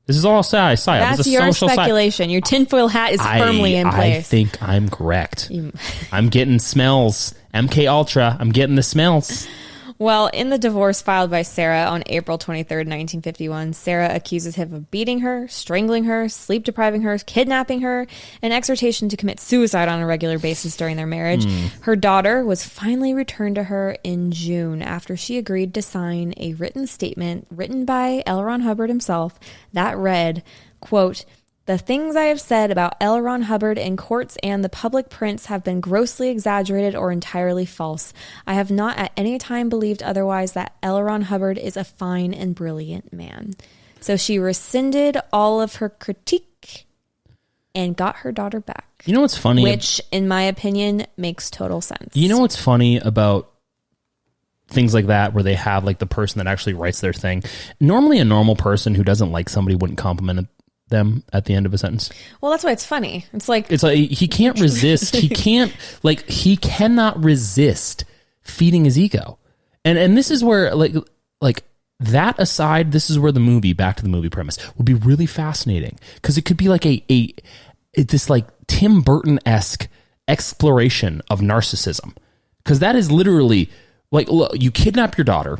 this 0.06 0.16
is 0.16 0.24
all 0.24 0.42
psy 0.42 0.74
psyop. 0.74 1.00
that's 1.00 1.20
It's 1.20 1.28
a 1.28 1.30
your 1.32 1.52
social 1.52 1.68
speculation. 1.68 2.30
Your 2.30 2.40
tinfoil 2.40 2.88
hat 2.88 3.12
is 3.12 3.20
firmly 3.20 3.74
in 3.74 3.88
place. 3.90 4.18
I 4.18 4.22
think 4.22 4.62
I'm 4.62 4.88
correct. 4.88 5.50
I'm 6.12 6.28
getting 6.28 6.58
smells. 6.58 7.34
MK 7.52 7.88
Ultra. 7.88 8.36
I'm 8.38 8.52
getting 8.52 8.76
the 8.76 8.82
smells. 8.82 9.48
Well, 9.98 10.26
in 10.26 10.50
the 10.50 10.58
divorce 10.58 11.00
filed 11.00 11.30
by 11.30 11.42
Sarah 11.42 11.84
on 11.84 12.02
April 12.06 12.38
23rd, 12.38 12.86
1951, 12.86 13.72
Sarah 13.72 14.14
accuses 14.14 14.54
him 14.54 14.74
of 14.74 14.90
beating 14.90 15.20
her, 15.20 15.48
strangling 15.48 16.04
her, 16.04 16.28
sleep 16.28 16.64
depriving 16.64 17.02
her, 17.02 17.16
kidnapping 17.18 17.80
her, 17.80 18.06
and 18.42 18.52
exhortation 18.52 19.08
to 19.08 19.16
commit 19.16 19.40
suicide 19.40 19.88
on 19.88 20.00
a 20.00 20.06
regular 20.06 20.38
basis 20.38 20.76
during 20.76 20.96
their 20.96 21.06
marriage. 21.06 21.44
Hmm. 21.44 21.66
Her 21.82 21.96
daughter 21.96 22.44
was 22.44 22.64
finally 22.64 23.14
returned 23.14 23.54
to 23.54 23.64
her 23.64 23.96
in 24.04 24.32
June 24.32 24.82
after 24.82 25.16
she 25.16 25.38
agreed 25.38 25.72
to 25.74 25.82
sign 25.82 26.34
a 26.36 26.52
written 26.54 26.86
statement 26.86 27.46
written 27.50 27.86
by 27.86 28.22
L. 28.26 28.44
Ron 28.44 28.60
Hubbard 28.60 28.90
himself 28.90 29.40
that 29.72 29.96
read, 29.96 30.42
quote, 30.80 31.24
the 31.66 31.78
things 31.78 32.14
I 32.16 32.24
have 32.26 32.40
said 32.40 32.70
about 32.70 32.94
L. 33.00 33.20
Ron 33.20 33.42
Hubbard 33.42 33.76
in 33.76 33.96
courts 33.96 34.36
and 34.42 34.64
the 34.64 34.68
public 34.68 35.10
prints 35.10 35.46
have 35.46 35.64
been 35.64 35.80
grossly 35.80 36.30
exaggerated 36.30 36.94
or 36.94 37.10
entirely 37.10 37.66
false. 37.66 38.12
I 38.46 38.54
have 38.54 38.70
not 38.70 38.96
at 38.98 39.12
any 39.16 39.36
time 39.38 39.68
believed 39.68 40.02
otherwise 40.02 40.52
that 40.52 40.76
L. 40.82 41.02
Ron 41.02 41.22
Hubbard 41.22 41.58
is 41.58 41.76
a 41.76 41.84
fine 41.84 42.32
and 42.32 42.54
brilliant 42.54 43.12
man. 43.12 43.54
So 44.00 44.16
she 44.16 44.38
rescinded 44.38 45.16
all 45.32 45.60
of 45.60 45.76
her 45.76 45.88
critique 45.88 46.86
and 47.74 47.96
got 47.96 48.16
her 48.18 48.30
daughter 48.32 48.60
back, 48.60 49.02
You 49.04 49.14
know 49.14 49.20
what's 49.20 49.36
funny? 49.36 49.62
which, 49.62 50.00
in 50.12 50.28
my 50.28 50.42
opinion, 50.42 51.06
makes 51.16 51.50
total 51.50 51.80
sense. 51.80 52.14
You 52.14 52.28
know 52.28 52.38
what's 52.38 52.56
funny 52.56 52.98
about 52.98 53.52
things 54.68 54.94
like 54.94 55.06
that 55.06 55.34
where 55.34 55.42
they 55.42 55.54
have 55.54 55.84
like 55.84 55.98
the 55.98 56.06
person 56.06 56.38
that 56.38 56.46
actually 56.46 56.74
writes 56.74 57.00
their 57.00 57.12
thing? 57.12 57.42
Normally, 57.80 58.18
a 58.18 58.24
normal 58.24 58.56
person 58.56 58.94
who 58.94 59.02
doesn't 59.04 59.32
like 59.32 59.48
somebody 59.48 59.74
wouldn't 59.74 59.98
compliment 59.98 60.48
them 60.88 61.24
at 61.32 61.46
the 61.46 61.54
end 61.54 61.66
of 61.66 61.74
a 61.74 61.78
sentence. 61.78 62.10
Well, 62.40 62.50
that's 62.50 62.64
why 62.64 62.72
it's 62.72 62.84
funny. 62.86 63.26
It's 63.32 63.48
like, 63.48 63.70
It's 63.70 63.82
like 63.82 63.96
he 63.96 64.28
can't 64.28 64.58
resist. 64.60 65.16
he 65.16 65.28
can't 65.34 65.72
like 66.02 66.28
he 66.28 66.56
cannot 66.56 67.22
resist 67.22 68.04
feeding 68.42 68.84
his 68.84 68.98
ego. 68.98 69.38
And 69.84 69.98
and 69.98 70.16
this 70.16 70.30
is 70.30 70.44
where 70.44 70.74
like 70.74 70.94
like 71.40 71.64
that 72.00 72.38
aside, 72.38 72.92
this 72.92 73.10
is 73.10 73.18
where 73.18 73.32
the 73.32 73.40
movie 73.40 73.72
back 73.72 73.96
to 73.96 74.02
the 74.02 74.08
movie 74.08 74.30
premise 74.30 74.58
would 74.76 74.86
be 74.86 74.94
really 74.94 75.26
fascinating 75.26 75.98
because 76.16 76.38
it 76.38 76.44
could 76.44 76.56
be 76.56 76.68
like 76.68 76.86
a 76.86 77.02
a 77.10 77.32
this 77.94 78.30
like 78.30 78.46
Tim 78.66 79.00
Burton 79.00 79.40
esque 79.46 79.88
exploration 80.28 81.22
of 81.30 81.40
narcissism 81.40 82.14
because 82.62 82.80
that 82.80 82.96
is 82.96 83.10
literally 83.10 83.70
like 84.10 84.28
look, 84.28 84.52
you 84.54 84.70
kidnap 84.70 85.16
your 85.18 85.24
daughter. 85.24 85.58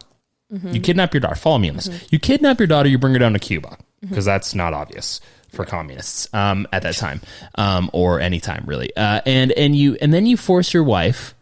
You 0.49 0.59
mm-hmm. 0.59 0.83
kidnap 0.83 1.12
your 1.12 1.20
daughter. 1.20 1.35
Follow 1.35 1.59
me 1.59 1.70
on 1.70 1.74
this. 1.74 1.89
Mm-hmm. 1.89 2.07
You 2.11 2.18
kidnap 2.20 2.61
your 2.61 2.68
daughter. 2.68 2.89
You 2.89 2.99
bring 2.99 3.14
her 3.14 3.18
down 3.18 3.33
to 3.33 3.41
Cuba 3.41 3.77
because 4.01 4.25
that's 4.25 4.55
not 4.55 4.73
obvious 4.73 5.21
for 5.51 5.65
communists 5.65 6.33
um, 6.35 6.67
at 6.73 6.83
that 6.83 6.97
time 6.97 7.21
um, 7.57 7.91
or 7.93 8.21
any 8.21 8.41
time 8.41 8.65
really. 8.67 8.95
Uh, 8.97 9.21
and 9.27 9.53
and 9.53 9.75
you 9.77 9.97
and 10.01 10.13
then 10.13 10.27
you 10.27 10.37
force 10.37 10.73
your 10.73 10.85
wife 10.85 11.35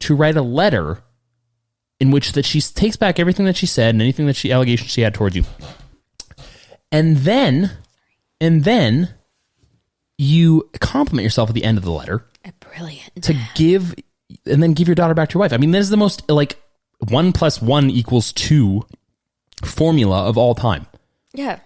to 0.00 0.14
write 0.14 0.36
a 0.36 0.42
letter 0.42 1.02
in 2.00 2.10
which 2.10 2.32
that 2.32 2.44
she 2.44 2.60
takes 2.60 2.96
back 2.96 3.20
everything 3.20 3.46
that 3.46 3.56
she 3.56 3.66
said 3.66 3.94
and 3.94 4.02
anything 4.02 4.26
that 4.26 4.36
she 4.36 4.50
allegations 4.50 4.90
she 4.90 5.02
had 5.02 5.14
towards 5.14 5.36
you. 5.36 5.44
And 6.90 7.18
then 7.18 7.70
and 8.40 8.64
then 8.64 9.14
you 10.18 10.68
compliment 10.80 11.24
yourself 11.24 11.50
at 11.50 11.54
the 11.54 11.64
end 11.64 11.78
of 11.78 11.84
the 11.84 11.92
letter 11.92 12.24
a 12.44 12.52
brilliant. 12.52 13.22
to 13.22 13.36
give 13.54 13.94
and 14.46 14.62
then 14.62 14.72
give 14.72 14.88
your 14.88 14.94
daughter 14.94 15.14
back 15.14 15.28
to 15.30 15.34
your 15.34 15.40
wife. 15.40 15.52
I 15.52 15.58
mean, 15.58 15.70
this 15.70 15.82
is 15.82 15.90
the 15.90 15.96
most 15.96 16.28
like 16.30 16.60
one 17.08 17.32
plus 17.32 17.60
one 17.60 17.90
equals 17.90 18.32
two 18.32 18.84
formula 19.64 20.24
of 20.26 20.36
all 20.38 20.54
time. 20.54 20.86
Yeah, 21.34 21.60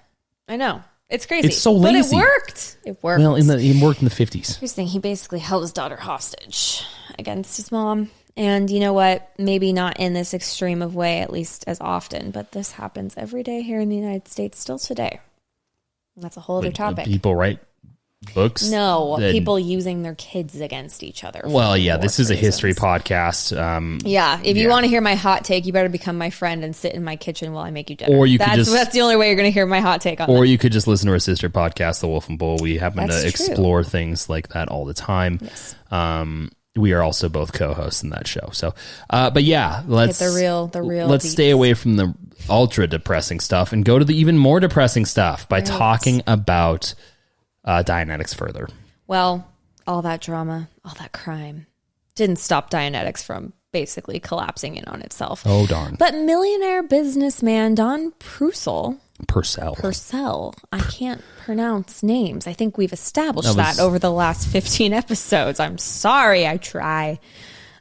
I 0.48 0.56
know. 0.56 0.82
It's 1.08 1.26
crazy. 1.26 1.48
It's 1.48 1.58
so 1.58 1.72
lazy. 1.72 2.16
But 2.16 2.22
it 2.22 2.26
worked. 2.26 2.76
It 2.84 3.02
worked. 3.02 3.20
Well, 3.20 3.36
in 3.36 3.46
the 3.46 3.58
it 3.58 3.80
worked 3.82 4.00
in 4.00 4.04
the 4.06 4.14
fifties. 4.14 4.56
Here's 4.56 4.72
the 4.72 4.76
thing: 4.76 4.86
he 4.88 4.98
basically 4.98 5.38
held 5.38 5.62
his 5.62 5.72
daughter 5.72 5.96
hostage 5.96 6.84
against 7.18 7.56
his 7.56 7.70
mom. 7.70 8.10
And 8.36 8.68
you 8.68 8.80
know 8.80 8.92
what? 8.92 9.30
Maybe 9.38 9.72
not 9.72 9.98
in 9.98 10.12
this 10.12 10.34
extreme 10.34 10.82
of 10.82 10.94
way, 10.94 11.20
at 11.20 11.32
least 11.32 11.64
as 11.66 11.80
often, 11.80 12.32
but 12.32 12.52
this 12.52 12.72
happens 12.72 13.14
every 13.16 13.42
day 13.42 13.62
here 13.62 13.80
in 13.80 13.88
the 13.88 13.96
United 13.96 14.28
States 14.28 14.58
still 14.58 14.78
today. 14.78 15.20
And 16.16 16.24
that's 16.24 16.36
a 16.36 16.40
whole 16.40 16.58
other 16.58 16.68
uh, 16.68 16.72
topic. 16.72 17.06
People 17.06 17.34
write 17.34 17.60
books. 18.34 18.68
No, 18.68 19.16
people 19.18 19.58
using 19.58 20.02
their 20.02 20.14
kids 20.14 20.60
against 20.60 21.02
each 21.02 21.22
other. 21.24 21.42
Well, 21.44 21.76
yeah, 21.76 21.96
this 21.96 22.18
is 22.18 22.30
a 22.30 22.34
history 22.34 22.74
podcast. 22.74 23.56
Um, 23.56 23.98
Yeah, 24.04 24.40
if 24.42 24.56
you 24.56 24.68
want 24.68 24.84
to 24.84 24.88
hear 24.88 25.00
my 25.00 25.14
hot 25.14 25.44
take, 25.44 25.66
you 25.66 25.72
better 25.72 25.88
become 25.88 26.16
my 26.18 26.30
friend 26.30 26.64
and 26.64 26.74
sit 26.74 26.94
in 26.94 27.04
my 27.04 27.16
kitchen 27.16 27.52
while 27.52 27.64
I 27.64 27.70
make 27.70 27.90
you 27.90 27.96
dinner. 27.96 28.16
Or 28.16 28.26
you 28.26 28.38
could 28.38 28.46
that's, 28.48 28.56
just- 28.58 28.72
that's 28.72 28.92
the 28.92 29.02
only 29.02 29.16
way 29.16 29.26
you're 29.28 29.36
going 29.36 29.46
to 29.48 29.52
hear 29.54 29.66
my 29.66 29.80
hot 29.80 30.00
take 30.00 30.20
on 30.20 30.30
or 30.30 30.44
you 30.44 30.58
could 30.58 30.72
just 30.72 30.86
listen 30.86 31.06
to 31.06 31.12
our 31.12 31.18
sister 31.18 31.50
podcast, 31.50 32.00
The 32.00 32.08
Wolf 32.08 32.28
and 32.28 32.38
Bull. 32.38 32.56
We 32.60 32.78
happen 32.78 33.06
That's 33.06 33.22
to 33.22 33.30
true. 33.32 33.46
explore 33.46 33.84
things 33.84 34.28
like 34.28 34.48
that 34.48 34.68
all 34.68 34.84
the 34.86 34.94
time. 34.94 35.38
Yes. 35.42 35.74
Um, 35.90 36.50
we 36.74 36.92
are 36.92 37.02
also 37.02 37.28
both 37.30 37.52
co-hosts 37.54 38.02
in 38.02 38.10
that 38.10 38.26
show. 38.26 38.50
So, 38.52 38.74
uh, 39.08 39.30
but 39.30 39.44
yeah, 39.44 39.82
let's 39.86 40.18
the 40.18 40.30
real- 40.36 40.66
the 40.66 40.82
real 40.82 41.06
Let's 41.06 41.26
deets. 41.26 41.30
stay 41.30 41.50
away 41.50 41.72
from 41.74 41.96
the 41.96 42.14
ultra 42.50 42.86
depressing 42.86 43.40
stuff 43.40 43.72
and 43.72 43.82
go 43.84 43.98
to 43.98 44.04
the 44.04 44.14
even 44.18 44.36
more 44.36 44.60
depressing 44.60 45.06
stuff 45.06 45.48
by 45.48 45.60
talking 45.62 46.22
about 46.26 46.94
uh, 47.66 47.82
Dianetics 47.82 48.34
further. 48.34 48.68
Well, 49.06 49.50
all 49.86 50.02
that 50.02 50.20
drama, 50.20 50.68
all 50.84 50.94
that 50.98 51.12
crime 51.12 51.66
didn't 52.14 52.36
stop 52.36 52.70
Dianetics 52.70 53.22
from 53.22 53.52
basically 53.72 54.18
collapsing 54.18 54.76
in 54.76 54.84
on 54.86 55.02
itself. 55.02 55.42
Oh 55.44 55.66
darn, 55.66 55.96
But 55.98 56.14
millionaire 56.14 56.82
businessman 56.82 57.74
Don 57.74 58.12
Prussell, 58.12 58.98
Purcell. 59.28 59.74
Purcell, 59.74 60.54
I 60.72 60.80
can't 60.80 61.22
pronounce 61.44 62.02
names. 62.02 62.46
I 62.46 62.52
think 62.54 62.78
we've 62.78 62.92
established 62.92 63.54
That 63.54 63.76
that, 63.76 63.82
over 63.82 63.98
the 63.98 64.10
last 64.10 64.48
15 64.48 64.92
episodes. 64.92 65.60
I'm 65.60 65.78
sorry, 65.78 66.46
I 66.46 66.56
try. 66.56 67.18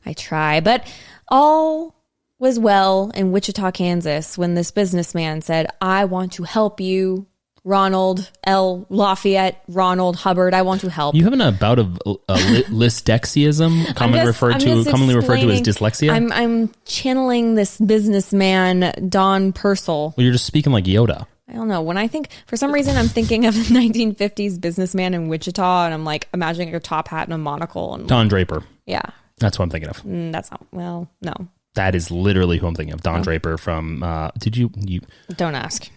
I 0.05 0.13
try. 0.13 0.59
But 0.59 0.86
all 1.29 1.95
was 2.39 2.59
well 2.59 3.11
in 3.15 3.31
Wichita, 3.31 3.71
Kansas 3.71 4.38
when 4.38 4.53
this 4.53 4.71
businessman 4.71 5.41
said, 5.41 5.67
I 5.81 6.05
want 6.05 6.33
to 6.33 6.43
help 6.43 6.81
you, 6.81 7.27
Ronald 7.66 8.30
L. 8.45 8.86
Lafayette, 8.89 9.61
Ronald 9.68 10.16
Hubbard. 10.16 10.53
I 10.53 10.61
want 10.61 10.82
to 10.82 10.89
help. 10.89 11.16
you 11.16 11.24
have 11.24 11.34
an 11.34 11.41
about 11.41 11.80
of 11.80 11.99
uh, 12.05 12.13
li- 12.30 12.63
lysdexiism, 12.66 13.86
I'm 13.89 13.93
commonly 13.95 14.20
just- 14.20 14.28
referred 14.41 14.59
to 14.61 14.86
commonly 14.91 15.16
referred 15.16 15.39
to 15.41 15.49
as 15.49 15.61
dyslexia. 15.61 16.11
I'm 16.11 16.32
I'm 16.32 16.72
channeling 16.86 17.55
this 17.55 17.78
businessman 17.80 19.09
Don 19.09 19.51
Purcell. 19.51 20.13
well, 20.16 20.24
you're 20.24 20.32
just 20.34 20.45
speaking 20.45 20.72
like 20.72 20.86
Yoda. 20.86 21.26
I 21.47 21.53
don't 21.53 21.68
know. 21.68 21.82
When 21.82 21.97
I 21.97 22.07
think 22.07 22.30
for 22.47 22.55
some 22.57 22.72
reason 22.72 22.97
I'm 22.97 23.07
thinking 23.07 23.45
of 23.45 23.55
a 23.55 23.59
1950s 23.59 24.59
businessman 24.61 25.13
in 25.13 25.28
Wichita, 25.28 25.86
and 25.86 25.93
I'm 25.93 26.05
like 26.05 26.28
imagining 26.34 26.74
a 26.76 26.80
top 26.80 27.07
hat 27.07 27.26
and 27.28 27.34
a 27.34 27.38
monocle, 27.38 27.95
and 27.95 28.07
Don 28.07 28.28
Draper. 28.28 28.63
yeah, 28.86 29.01
That's 29.39 29.57
what 29.57 29.63
I'm 29.63 29.70
thinking 29.72 29.89
of. 29.89 29.97
Mm, 30.03 30.32
that's 30.32 30.51
not 30.51 30.66
well. 30.72 31.09
No, 31.22 31.34
That 31.76 31.95
is 31.95 32.11
literally 32.11 32.57
who 32.59 32.68
I'm 32.68 32.76
thinking 32.76 32.93
of. 32.93 32.99
Oh. 33.01 33.09
Don 33.11 33.22
Draper 33.24 33.57
from. 33.57 34.03
Uh, 34.03 34.30
did 34.38 34.55
you 34.55 34.70
you? 34.80 35.01
don't 35.36 35.55
ask. 35.55 35.89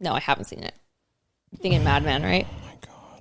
No, 0.00 0.14
I 0.14 0.20
haven't 0.20 0.44
seen 0.46 0.64
it. 0.64 0.74
I'm 1.52 1.58
thinking 1.58 1.84
Madman, 1.84 2.22
right? 2.22 2.46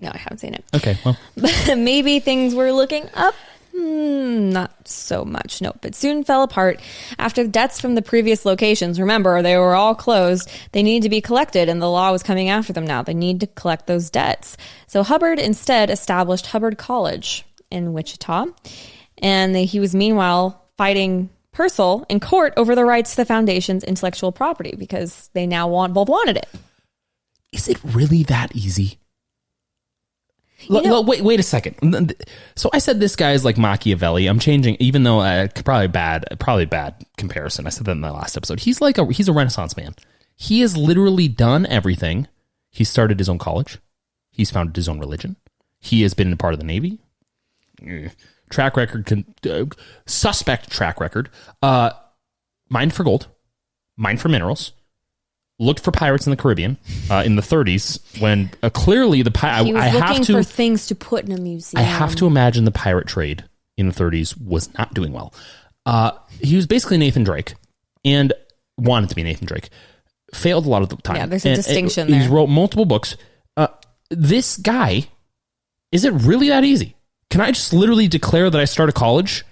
No, 0.02 0.10
I 0.12 0.18
haven't 0.18 0.40
seen 0.40 0.56
it. 0.56 0.66
Okay, 0.74 0.98
well, 1.06 1.16
Maybe 1.78 2.20
things 2.20 2.56
were 2.56 2.72
looking 2.72 3.08
up. 3.14 3.36
Hmm, 3.76 4.50
not 4.50 4.88
so 4.88 5.24
much. 5.24 5.62
Nope. 5.62 5.86
It 5.86 5.96
soon 5.96 6.24
fell 6.24 6.44
apart 6.44 6.82
after 7.18 7.48
debts 7.48 7.80
from 7.80 7.96
the 7.96 8.02
previous 8.02 8.44
locations. 8.44 9.00
Remember, 9.00 9.42
they 9.42 9.58
were 9.58 9.76
all 9.76 9.96
closed. 9.96 10.50
They 10.72 10.84
needed 10.84 11.04
to 11.04 11.10
be 11.10 11.22
collected, 11.22 11.70
and 11.70 11.82
the 11.82 11.90
law 11.90 12.12
was 12.12 12.24
coming 12.24 12.50
after 12.50 12.74
them 12.74 12.86
now. 12.86 13.02
They 13.04 13.14
need 13.14 13.40
to 13.42 13.48
collect 13.48 13.88
those 13.88 14.10
debts. 14.10 14.58
So 14.88 15.04
Hubbard 15.04 15.40
instead 15.40 15.90
established 15.90 16.48
Hubbard 16.48 16.78
College 16.78 17.46
in 17.70 17.94
Wichita, 17.94 18.48
and 19.20 19.56
he 19.56 19.80
was 19.80 19.96
meanwhile 19.96 20.66
fighting 20.78 21.30
Purcell 21.54 22.06
in 22.10 22.20
court 22.20 22.54
over 22.58 22.76
the 22.76 22.86
rights 22.86 23.12
to 23.12 23.18
the 23.18 23.26
foundation's 23.26 23.84
intellectual 23.84 24.32
property 24.32 24.76
because 24.78 25.30
they 25.34 25.46
now 25.46 25.68
want 25.68 25.94
both 25.94 26.10
wanted 26.10 26.38
it. 26.38 26.48
Is 27.52 27.68
it 27.68 27.80
really 27.84 28.24
that 28.24 28.56
easy? 28.56 28.98
L- 30.70 30.84
know- 30.84 30.96
l- 30.98 31.06
wait, 31.06 31.22
wait 31.24 31.40
a 31.40 31.44
second. 31.44 32.16
So 32.56 32.70
I 32.74 32.80
said 32.80 33.00
this 33.00 33.16
guy 33.16 33.32
is 33.34 33.44
like 33.44 33.58
Machiavelli. 33.58 34.28
I'm 34.28 34.40
changing, 34.40 34.78
even 34.80 35.04
though 35.04 35.20
uh, 35.20 35.48
probably 35.66 35.88
bad, 35.88 36.26
probably 36.40 36.66
bad 36.66 37.04
comparison. 37.18 37.66
I 37.66 37.70
said 37.70 37.86
that 37.86 37.92
in 37.94 38.02
the 38.02 38.12
last 38.14 38.38
episode. 38.38 38.60
He's 38.60 38.80
like 38.82 38.98
a 38.98 39.06
he's 39.12 39.28
a 39.28 39.34
Renaissance 39.34 39.76
man. 39.76 39.96
He 40.36 40.62
has 40.62 40.78
literally 40.78 41.28
done 41.28 41.66
everything. 41.66 42.28
He 42.70 42.84
started 42.84 43.20
his 43.20 43.28
own 43.30 43.38
college. 43.38 43.80
He's 44.32 44.52
founded 44.52 44.76
his 44.76 44.88
own 44.88 45.00
religion. 45.00 45.36
He 45.80 46.04
has 46.04 46.14
been 46.14 46.32
a 46.32 46.38
part 46.38 46.54
of 46.54 46.60
the 46.60 46.66
Navy. 46.66 47.00
Eh. 47.86 48.10
Track 48.50 48.76
record, 48.78 49.06
con- 49.06 49.26
uh, 49.50 49.66
suspect 50.06 50.70
track 50.70 51.00
record. 51.00 51.30
Uh, 51.62 51.92
mined 52.70 52.94
for 52.94 53.04
gold, 53.04 53.28
mine 53.98 54.18
for 54.18 54.30
minerals. 54.30 54.74
Looked 55.62 55.82
for 55.84 55.92
pirates 55.92 56.26
in 56.26 56.32
the 56.32 56.38
Caribbean 56.38 56.78
uh, 57.10 57.22
in 57.24 57.36
the 57.36 57.42
30s 57.44 58.20
when 58.20 58.50
uh, 58.64 58.72
clearly 58.72 59.22
the 59.22 59.30
pi- 59.30 59.64
He 59.64 59.72
was 59.74 59.82
I, 59.84 59.90
I 59.90 59.92
looking 59.94 60.16
have 60.16 60.26
to 60.26 60.34
for 60.34 60.44
things 60.44 60.88
to 60.88 60.96
put 60.96 61.24
in 61.24 61.32
a 61.32 61.38
museum. 61.40 61.80
I 61.80 61.84
have 61.84 62.16
to 62.16 62.26
imagine 62.26 62.66
the 62.66 62.72
pirate 62.72 63.08
trade 63.08 63.44
in 63.78 63.88
the 63.88 63.94
30s 63.94 64.36
was 64.42 64.74
not 64.78 64.94
doing 64.96 65.14
well. 65.14 65.34
Uh, 65.86 66.12
he 66.42 66.56
was 66.56 66.66
basically 66.66 66.98
Nathan 66.98 67.24
Drake 67.24 67.54
and 68.04 68.34
wanted 68.80 69.10
to 69.10 69.16
be 69.16 69.22
Nathan 69.22 69.46
Drake. 69.46 69.70
Failed 70.34 70.66
a 70.66 70.70
lot 70.70 70.82
of 70.82 70.90
the 70.90 70.96
time. 70.98 71.18
Yeah, 71.18 71.26
there's 71.28 71.46
a 71.46 71.50
And- 71.50 71.56
distinction 71.58 72.08
and 72.12 72.16
He's 72.22 72.28
wrote 72.28 72.48
multiple 72.48 72.86
books. 72.86 73.16
Uh, 73.56 73.68
this 74.10 74.58
guy, 74.58 75.06
is 75.92 76.06
it 76.06 76.14
really 76.14 76.50
that 76.50 76.64
easy? 76.64 76.96
Can 77.30 77.40
I 77.40 77.52
just 77.52 77.72
literally 77.72 78.08
declare 78.08 78.50
that 78.50 78.60
I 78.60 78.66
start 78.66 78.90
a 78.90 78.94
college? 78.94 79.46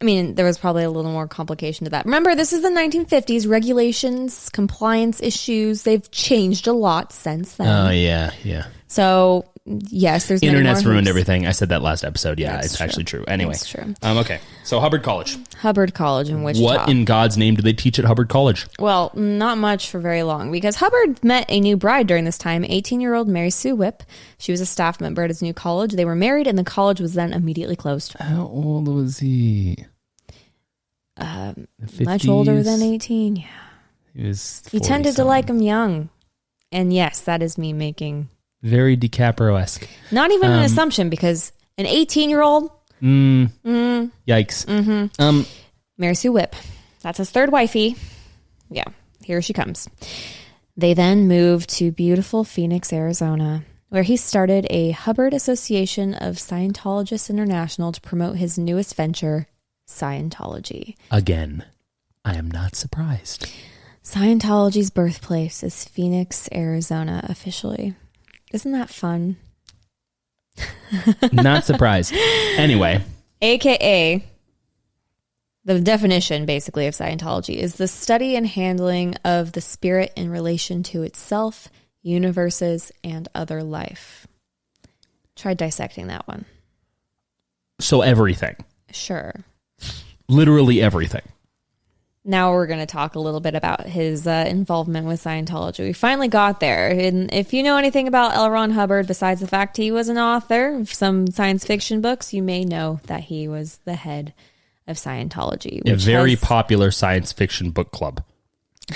I 0.00 0.04
mean, 0.04 0.34
there 0.34 0.44
was 0.44 0.58
probably 0.58 0.84
a 0.84 0.90
little 0.90 1.12
more 1.12 1.28
complication 1.28 1.84
to 1.84 1.90
that. 1.90 2.04
Remember, 2.04 2.34
this 2.34 2.52
is 2.52 2.62
the 2.62 2.68
1950s. 2.68 3.48
Regulations, 3.48 4.48
compliance 4.50 5.22
issues, 5.22 5.82
they've 5.82 6.10
changed 6.10 6.66
a 6.66 6.72
lot 6.72 7.12
since 7.12 7.54
then. 7.54 7.68
Oh 7.68 7.90
yeah, 7.90 8.32
yeah. 8.42 8.66
so, 8.86 9.44
yes, 9.66 10.26
there's 10.28 10.42
many 10.42 10.52
Internet's 10.52 10.84
more 10.84 10.92
ruined 10.92 11.06
hoops. 11.06 11.10
everything. 11.10 11.46
I 11.46 11.52
said 11.52 11.70
that 11.70 11.82
last 11.82 12.04
episode. 12.04 12.38
Yeah, 12.38 12.52
That's 12.56 12.66
it's 12.66 12.76
true. 12.76 12.84
actually 12.84 13.04
true. 13.04 13.24
Anyway, 13.26 13.52
That's 13.52 13.68
true. 13.68 13.94
Um, 14.02 14.18
okay, 14.18 14.40
so 14.62 14.80
Hubbard 14.80 15.02
College. 15.02 15.38
Hubbard 15.56 15.94
College 15.94 16.28
in 16.28 16.42
Wichita. 16.42 16.64
What 16.64 16.88
in 16.88 17.04
God's 17.04 17.36
name 17.36 17.54
do 17.54 17.62
they 17.62 17.72
teach 17.72 17.98
at 17.98 18.04
Hubbard 18.04 18.28
College? 18.28 18.66
well, 18.78 19.10
not 19.14 19.58
much 19.58 19.88
for 19.88 19.98
very 19.98 20.22
long 20.22 20.52
because 20.52 20.76
Hubbard 20.76 21.22
met 21.24 21.46
a 21.48 21.60
new 21.60 21.76
bride 21.76 22.06
during 22.06 22.24
this 22.24 22.38
time, 22.38 22.64
18 22.64 23.00
year 23.00 23.14
old 23.14 23.28
Mary 23.28 23.50
Sue 23.50 23.74
Whipp. 23.74 24.02
She 24.38 24.52
was 24.52 24.60
a 24.60 24.66
staff 24.66 25.00
member 25.00 25.22
at 25.22 25.30
his 25.30 25.40
new 25.42 25.54
college. 25.54 25.92
They 25.92 26.04
were 26.04 26.14
married, 26.16 26.46
and 26.46 26.58
the 26.58 26.64
college 26.64 27.00
was 27.00 27.14
then 27.14 27.32
immediately 27.32 27.76
closed. 27.76 28.14
How 28.18 28.46
old 28.46 28.88
was 28.88 29.18
he? 29.20 29.76
Um, 31.16 31.68
Much 32.00 32.26
older 32.26 32.62
than 32.62 32.82
18. 32.82 33.36
Yeah. 33.36 33.44
He 34.14 34.26
was. 34.26 34.62
He 34.70 34.78
40 34.78 34.88
tended 34.88 35.16
to 35.16 35.24
like 35.24 35.48
him 35.48 35.62
young. 35.62 36.08
And 36.72 36.92
yes, 36.92 37.20
that 37.20 37.40
is 37.42 37.56
me 37.56 37.72
making 37.72 38.28
very 38.64 38.96
DiCaprio 38.96 39.60
esque. 39.60 39.86
Not 40.10 40.32
even 40.32 40.50
Um, 40.50 40.58
an 40.58 40.64
assumption 40.64 41.08
because 41.10 41.52
an 41.78 41.86
18 41.86 42.28
year 42.30 42.42
old, 42.42 42.70
Mm, 43.02 43.50
Mm. 43.64 44.10
Yikes. 44.26 44.64
Mm-hmm. 44.66 45.22
Um, 45.22 45.46
Mary 45.98 46.14
Sue 46.14 46.32
Whipp, 46.32 46.56
that's 47.02 47.18
his 47.18 47.30
third 47.30 47.52
wifey. 47.52 47.94
Yeah, 48.70 48.84
here 49.22 49.42
she 49.42 49.52
comes. 49.52 49.88
They 50.76 50.94
then 50.94 51.28
moved 51.28 51.68
to 51.78 51.92
beautiful 51.92 52.42
Phoenix, 52.44 52.92
Arizona, 52.92 53.62
where 53.90 54.02
he 54.02 54.16
started 54.16 54.66
a 54.70 54.90
Hubbard 54.92 55.34
Association 55.34 56.14
of 56.14 56.36
Scientologists 56.36 57.28
International 57.30 57.92
to 57.92 58.00
promote 58.00 58.36
his 58.38 58.58
newest 58.58 58.94
venture, 58.96 59.46
Scientology. 59.86 60.96
again, 61.10 61.64
I 62.24 62.34
am 62.36 62.50
not 62.50 62.74
surprised. 62.74 63.46
Scientology's 64.02 64.90
birthplace 64.90 65.62
is 65.62 65.84
Phoenix, 65.84 66.48
Arizona, 66.54 67.24
officially. 67.28 67.94
Isn't 68.54 68.70
that 68.70 68.88
fun? 68.88 69.36
not 71.32 71.64
surprised. 71.64 72.14
Anyway, 72.14 73.02
AKA, 73.42 74.24
the 75.64 75.80
definition 75.80 76.46
basically 76.46 76.86
of 76.86 76.94
Scientology 76.94 77.56
is 77.56 77.74
the 77.74 77.88
study 77.88 78.36
and 78.36 78.46
handling 78.46 79.16
of 79.24 79.52
the 79.52 79.60
spirit 79.60 80.12
in 80.14 80.30
relation 80.30 80.84
to 80.84 81.02
itself, 81.02 81.68
universes, 82.02 82.92
and 83.02 83.26
other 83.34 83.64
life. 83.64 84.28
Try 85.34 85.54
dissecting 85.54 86.06
that 86.06 86.28
one. 86.28 86.44
so 87.80 88.02
everything, 88.02 88.54
Sure. 88.92 89.34
literally 90.28 90.80
everything. 90.80 91.22
Now 92.24 92.52
we're 92.52 92.66
going 92.66 92.80
to 92.80 92.86
talk 92.86 93.16
a 93.16 93.20
little 93.20 93.40
bit 93.40 93.54
about 93.54 93.86
his 93.86 94.26
uh, 94.26 94.46
involvement 94.48 95.06
with 95.06 95.22
Scientology. 95.22 95.80
We 95.80 95.92
finally 95.92 96.28
got 96.28 96.58
there. 96.58 96.88
And 96.88 97.32
if 97.34 97.52
you 97.52 97.62
know 97.62 97.76
anything 97.76 98.08
about 98.08 98.34
L. 98.34 98.50
Ron 98.50 98.70
Hubbard, 98.70 99.06
besides 99.06 99.40
the 99.40 99.46
fact 99.46 99.76
he 99.76 99.90
was 99.90 100.08
an 100.08 100.16
author 100.16 100.74
of 100.74 100.92
some 100.92 101.26
science 101.26 101.66
fiction 101.66 102.00
books, 102.00 102.32
you 102.32 102.42
may 102.42 102.64
know 102.64 103.00
that 103.08 103.20
he 103.20 103.46
was 103.46 103.78
the 103.84 103.94
head 103.94 104.32
of 104.86 104.96
Scientology. 104.96 105.86
A 105.86 105.96
very 105.96 106.30
has- 106.30 106.40
popular 106.40 106.90
science 106.90 107.32
fiction 107.32 107.70
book 107.70 107.90
club. 107.90 108.24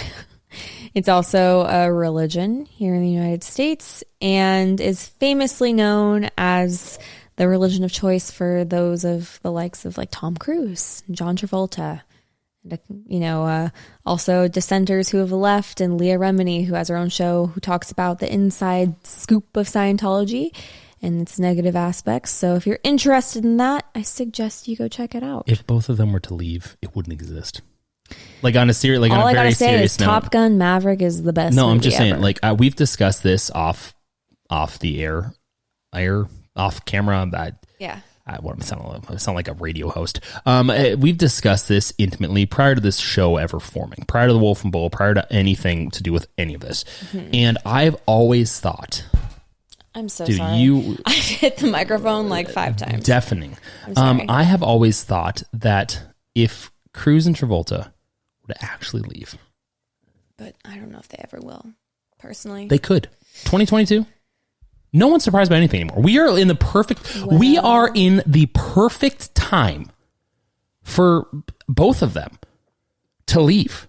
It's 0.95 1.09
also 1.09 1.65
a 1.67 1.93
religion 1.93 2.65
here 2.65 2.95
in 2.95 3.03
the 3.03 3.11
United 3.11 3.45
States 3.45 4.03
and 4.21 4.81
is 4.81 5.07
famously 5.07 5.73
known 5.73 6.29
as 6.37 6.99
the 7.37 7.47
religion 7.47 7.85
of 7.85 7.93
choice 7.93 8.31
for 8.31 8.65
those 8.65 9.05
of 9.05 9.39
the 9.43 9.53
likes 9.53 9.85
of 9.85 9.97
like 9.97 10.09
Tom 10.11 10.37
Cruise, 10.37 11.03
John 11.11 11.37
Travolta, 11.37 12.01
And, 12.65 12.79
You 13.07 13.21
know, 13.21 13.45
uh, 13.45 13.69
also 14.05 14.49
dissenters 14.49 15.09
who 15.11 15.19
have 15.19 15.33
left, 15.33 15.81
and 15.81 15.99
Leah 15.99 16.19
Remini, 16.19 16.65
who 16.67 16.75
has 16.75 16.89
her 16.89 16.97
own 16.97 17.09
show, 17.09 17.47
who 17.47 17.61
talks 17.61 17.91
about 17.91 18.19
the 18.19 18.33
inside 18.33 18.95
scoop 19.07 19.57
of 19.57 19.67
Scientology 19.67 20.55
and 21.01 21.23
its 21.23 21.39
negative 21.39 21.77
aspects. 21.77 22.31
So 22.33 22.57
if 22.57 22.67
you're 22.67 22.81
interested 22.83 23.45
in 23.45 23.57
that, 23.59 23.85
I 23.95 24.03
suggest 24.03 24.67
you 24.69 24.77
go 24.77 24.89
check 24.89 25.15
it 25.15 25.23
out. 25.23 25.45
If 25.47 25.67
both 25.67 25.89
of 25.89 25.97
them 25.97 26.13
were 26.13 26.21
to 26.21 26.35
leave, 26.35 26.77
it 26.83 26.95
wouldn't 26.97 27.13
exist. 27.13 27.63
Like 28.43 28.57
on 28.57 28.71
a 28.71 28.75
serious, 28.75 29.01
like 29.01 29.13
All 29.13 29.19
on 29.19 29.23
a 29.23 29.27
I 29.27 29.33
very 29.35 29.45
gotta 29.51 29.55
say 29.57 29.67
serious 29.69 29.93
is 29.95 30.01
note. 30.01 30.07
Top 30.07 30.31
Gun 30.31 30.59
Maverick 30.59 31.03
is 31.03 31.23
the 31.23 31.33
best. 31.33 31.55
no, 31.55 31.69
I'm 31.69 31.81
just 31.81 31.97
saying. 31.97 32.15
ever. 32.15 32.23
Like 32.23 32.39
uh, 32.43 32.57
we've 32.59 32.75
discussed 32.75 33.23
this 33.23 33.51
off, 33.51 33.95
off 34.51 34.79
the 34.79 35.03
air, 35.03 35.35
air, 35.95 36.27
off 36.57 36.85
camera. 36.85 37.29
I, 37.33 37.53
yeah. 37.79 38.01
I, 38.29 38.37
what 38.37 38.53
am 38.53 38.59
I 38.61 38.65
sounding 38.65 38.89
like? 38.89 39.11
I 39.11 39.17
sound 39.17 39.37
like 39.37 39.49
a 39.49 39.55
radio 39.55 39.89
host. 39.89 40.21
Um, 40.45 40.69
uh, 40.71 40.97
we've 40.99 41.17
discussed 41.17 41.67
this 41.69 41.93
intimately 41.99 42.45
prior 42.47 42.75
to 42.75 42.81
this 42.81 42.99
show 42.99 43.37
ever 43.39 43.59
forming, 43.59 44.05
prior 44.07 44.27
to 44.27 44.33
the 44.33 44.39
Wolf 44.39 44.63
and 44.63 44.71
Bull, 44.73 44.91
prior 44.91 45.15
to 45.15 45.33
anything 45.33 45.91
to 45.93 46.03
do 46.03 46.13
with 46.13 46.27
any 46.37 46.55
of 46.55 46.61
this. 46.61 46.85
Mm-hmm. 47.13 47.31
And 47.33 47.59
I've 47.65 47.97
always 48.07 48.61
thought, 48.61 49.05
I'm 49.95 50.09
so 50.09 50.27
dude, 50.27 50.37
sorry. 50.37 50.59
you 50.59 50.99
I 51.07 51.13
hit 51.13 51.57
the 51.57 51.69
microphone 51.69 52.29
like 52.29 52.51
five 52.51 52.77
times. 52.77 53.05
deafening. 53.05 53.57
I'm 53.87 54.21
Um. 54.21 54.23
I 54.29 54.43
have 54.43 54.63
always 54.63 55.03
thought 55.03 55.43
that 55.55 56.01
if 56.35 56.71
Cruise 56.93 57.27
and 57.27 57.35
Travolta 57.35 57.93
were 58.47 58.55
to 58.55 58.65
actually 58.65 59.03
leave, 59.03 59.37
but 60.37 60.55
I 60.65 60.77
don't 60.77 60.93
know 60.93 60.99
if 60.99 61.09
they 61.09 61.21
ever 61.25 61.39
will. 61.41 61.65
Personally, 62.19 62.67
they 62.69 62.79
could. 62.79 63.05
2022. 63.45 64.05
No 64.93 65.09
one's 65.09 65.25
surprised 65.25 65.51
by 65.51 65.57
anything 65.57 65.83
anymore. 65.83 66.03
We 66.03 66.19
are 66.19 66.39
in 66.39 66.49
the 66.49 66.55
perfect. 66.55 67.17
we 67.27 67.59
are 67.59 67.91
in 67.95 68.23
the 68.27 68.47
perfect 68.47 69.35
time 69.35 69.91
for 70.83 71.29
both 71.69 72.03
of 72.03 72.15
them 72.15 72.39
to 73.27 73.41
leave. 73.41 73.89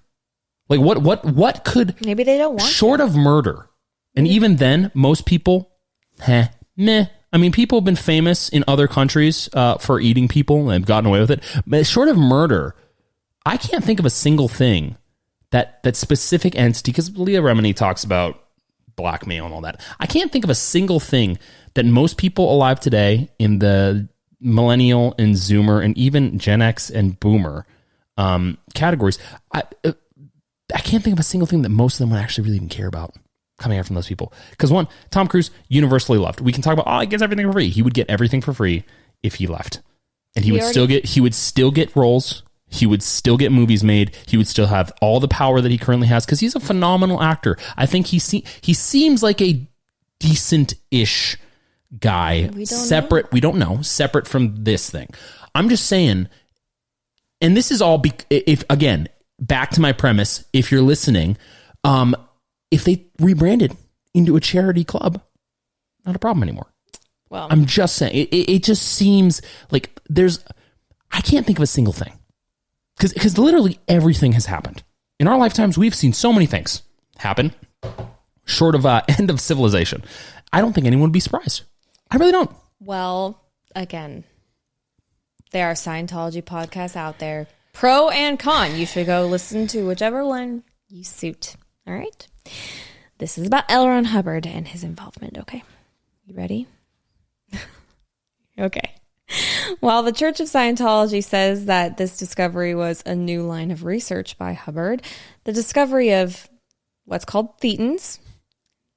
Like 0.68 0.80
what? 0.80 1.00
What? 1.00 1.26
What 1.26 1.64
could 1.64 2.06
maybe 2.06 2.24
they 2.24 2.38
don't 2.38 2.58
want. 2.58 2.70
short 2.70 3.02
of 3.02 3.16
murder, 3.16 3.70
and 4.16 4.28
even 4.28 4.58
then, 4.58 4.91
most 4.93 5.26
people, 5.26 5.72
heh, 6.20 6.50
meh. 6.78 7.06
I 7.32 7.38
mean, 7.38 7.52
people 7.52 7.80
have 7.80 7.86
been 7.86 7.95
famous 7.95 8.50
in 8.50 8.64
other 8.68 8.88
countries 8.88 9.50
uh, 9.54 9.78
for 9.78 10.00
eating 10.00 10.28
people 10.28 10.70
and 10.70 10.86
gotten 10.86 11.08
away 11.08 11.20
with 11.20 11.32
it. 11.32 11.43
But 11.66 11.86
short 11.86 12.10
of 12.10 12.18
murder, 12.18 12.76
I 13.45 13.58
can't 13.58 13.84
think 13.84 14.00
of 14.00 14.06
a 14.06 14.10
single 14.10 14.47
thing 14.47 14.97
that 15.52 15.82
that 15.84 15.95
specific 15.95 16.56
entity. 16.56 16.91
Because 16.91 17.18
Leah 17.18 17.41
Remini 17.41 17.76
talks 17.76 18.04
about 18.04 18.43
blackmail 19.00 19.45
and 19.45 19.54
all 19.54 19.62
that. 19.62 19.82
I 20.00 20.06
can't 20.06 20.32
think 20.32 20.43
of 20.43 20.50
a 20.50 20.56
single 20.56 21.00
thing 21.00 21.39
that 21.76 21.86
most 21.86 22.18
people 22.18 22.54
alive 22.54 22.80
today 22.80 23.30
in 23.39 23.60
the 23.60 24.10
millennial 24.41 25.16
and 25.18 25.36
Zoomer 25.36 25.84
and 25.84 25.97
even 25.97 26.38
Gen 26.39 26.62
X 26.62 26.89
and 26.89 27.20
Boomer 27.20 27.66
um, 28.18 28.58
categories. 28.74 29.18
I, 29.54 29.64
uh, 29.84 29.93
I 30.76 30.80
can't 30.80 31.04
think 31.04 31.14
of 31.14 31.20
a 31.20 31.24
single 31.24 31.47
thing 31.47 31.62
that 31.64 31.70
most 31.70 31.95
of 31.95 32.00
them 32.00 32.10
would 32.12 32.20
actually 32.20 32.45
really 32.45 32.58
even 32.58 32.70
care 32.70 32.88
about 32.88 33.16
coming 33.58 33.78
out 33.78 33.86
from 33.86 33.95
those 33.95 34.08
people. 34.08 34.34
Because 34.52 34.72
one, 34.72 34.88
Tom 35.12 35.28
Cruise 35.28 35.52
universally 35.68 36.18
loved. 36.18 36.41
We 36.41 36.52
can 36.52 36.62
talk 36.62 36.74
about 36.74 36.86
oh, 36.88 37.00
he 37.00 37.08
gets 37.08 37.24
everything 37.24 37.47
for 37.47 37.54
free. 37.54 37.70
He 37.70 37.82
would 37.82 37.93
get 37.93 38.10
everything 38.10 38.41
for 38.41 38.54
free 38.54 38.84
if 39.24 39.36
he 39.36 39.47
left, 39.47 39.82
and 40.36 40.43
he, 40.43 40.50
He 40.50 40.52
would 40.54 40.62
already- 40.62 40.72
still 40.74 40.88
get 40.88 41.06
he 41.06 41.22
would 41.22 41.36
still 41.36 41.72
get 41.72 41.95
roles. 41.95 42.43
He 42.70 42.86
would 42.86 43.02
still 43.04 43.36
get 43.38 43.52
movies 43.52 43.84
made. 43.84 44.16
He 44.28 44.38
would 44.38 44.48
still 44.48 44.68
have 44.68 44.92
all 45.02 45.20
the 45.20 45.28
power 45.28 45.60
that 45.62 45.72
he 45.72 45.78
currently 45.78 46.08
has 46.08 46.26
because 46.26 46.40
he's 46.40 46.56
a 46.56 46.60
phenomenal 46.60 47.22
actor. 47.22 47.58
I 47.76 47.86
think 47.86 48.08
he 48.08 48.20
se- 48.20 48.44
he 48.62 48.74
seems 48.74 49.24
like 49.24 49.42
a 49.42 49.68
decent 50.20 50.76
ish 50.92 51.38
guy. 52.00 52.50
We 52.54 52.66
don't 52.66 52.68
separate. 52.68 53.32
We 53.32 53.40
don't 53.40 53.58
know. 53.58 53.82
Separate 53.82 54.28
from 54.28 54.64
this 54.64 54.90
thing. 54.90 55.08
I'm 55.56 55.68
just 55.70 55.88
saying 55.88 56.28
and 57.42 57.56
this 57.56 57.72
is 57.72 57.82
all 57.82 57.98
be- 57.98 58.12
if 58.30 58.64
again 58.70 59.08
back 59.40 59.72
to 59.72 59.82
my 59.82 59.94
premise 59.94 60.44
if 60.52 60.72
you're 60.72 60.82
listening 60.82 61.38
um 61.86 62.14
if 62.70 62.84
they 62.84 63.06
rebranded 63.20 63.76
into 64.14 64.36
a 64.36 64.40
charity 64.42 64.84
club 64.84 65.22
not 66.06 66.16
a 66.16 66.20
problem 66.20 66.44
anymore 66.44 66.68
Well, 67.30 67.48
i'm 67.50 67.66
just 67.66 67.96
saying 67.96 68.14
it, 68.14 68.28
it, 68.30 68.52
it 68.56 68.64
just 68.64 68.84
seems 68.84 69.42
like 69.72 69.98
there's 70.10 70.44
i 71.14 71.22
can't 71.22 71.46
think 71.46 71.58
of 71.60 71.64
a 71.64 71.68
single 71.68 71.94
thing 71.94 72.12
because 73.00 73.14
because 73.14 73.38
literally 73.39 73.80
everything 73.88 74.34
has 74.34 74.45
happened 74.45 74.84
in 75.20 75.28
our 75.28 75.38
lifetimes 75.38 75.78
we've 75.78 75.95
seen 75.95 76.14
so 76.14 76.32
many 76.32 76.45
things 76.45 76.84
happen 77.18 77.54
short 78.45 78.76
of 78.76 78.86
uh, 78.86 79.02
end 79.18 79.32
of 79.32 79.39
civilization 79.39 80.04
i 80.54 80.62
don't 80.62 80.74
think 80.74 80.86
anyone 80.86 81.04
would 81.04 81.12
be 81.12 81.20
surprised 81.20 81.64
i 82.12 82.18
really 82.18 82.32
don't 82.32 82.52
well, 82.80 83.41
again, 83.76 84.24
there 85.52 85.68
are 85.68 85.74
Scientology 85.74 86.41
podcasts 86.41 86.95
out 86.95 87.20
there, 87.20 87.47
pro 87.74 88.10
and 88.10 88.39
con. 88.39 88.76
You 88.76 88.86
should 88.86 89.06
go 89.06 89.26
listen 89.26 89.68
to 89.68 89.84
whichever 89.84 90.26
one 90.26 90.64
you 90.88 91.04
suit. 91.04 91.56
All 91.86 91.93
right. 91.93 92.28
This 93.18 93.38
is 93.38 93.47
about 93.47 93.66
L. 93.68 93.88
Ron 93.88 94.06
Hubbard 94.06 94.47
and 94.47 94.68
his 94.68 94.84
involvement. 94.84 95.38
Okay. 95.39 95.64
You 96.26 96.36
ready? 96.36 96.68
okay. 98.60 98.93
While 99.80 100.04
the 100.04 100.12
Church 100.12 100.40
of 100.40 100.48
Scientology 100.48 101.24
says 101.24 101.66
that 101.66 101.98
this 101.98 102.18
discovery 102.18 102.76
was 102.76 103.04
a 103.06 103.16
new 103.16 103.44
line 103.44 103.72
of 103.72 103.84
research 103.84 104.38
by 104.38 104.54
Hubbard, 104.54 105.02
the 105.44 105.54
discovery 105.54 106.14
of 106.14 106.50
what's 107.06 107.26
called 107.26 107.60
thetans, 107.60 108.20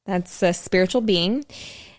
that's 0.06 0.42
a 0.42 0.52
spiritual 0.52 1.00
being, 1.00 1.44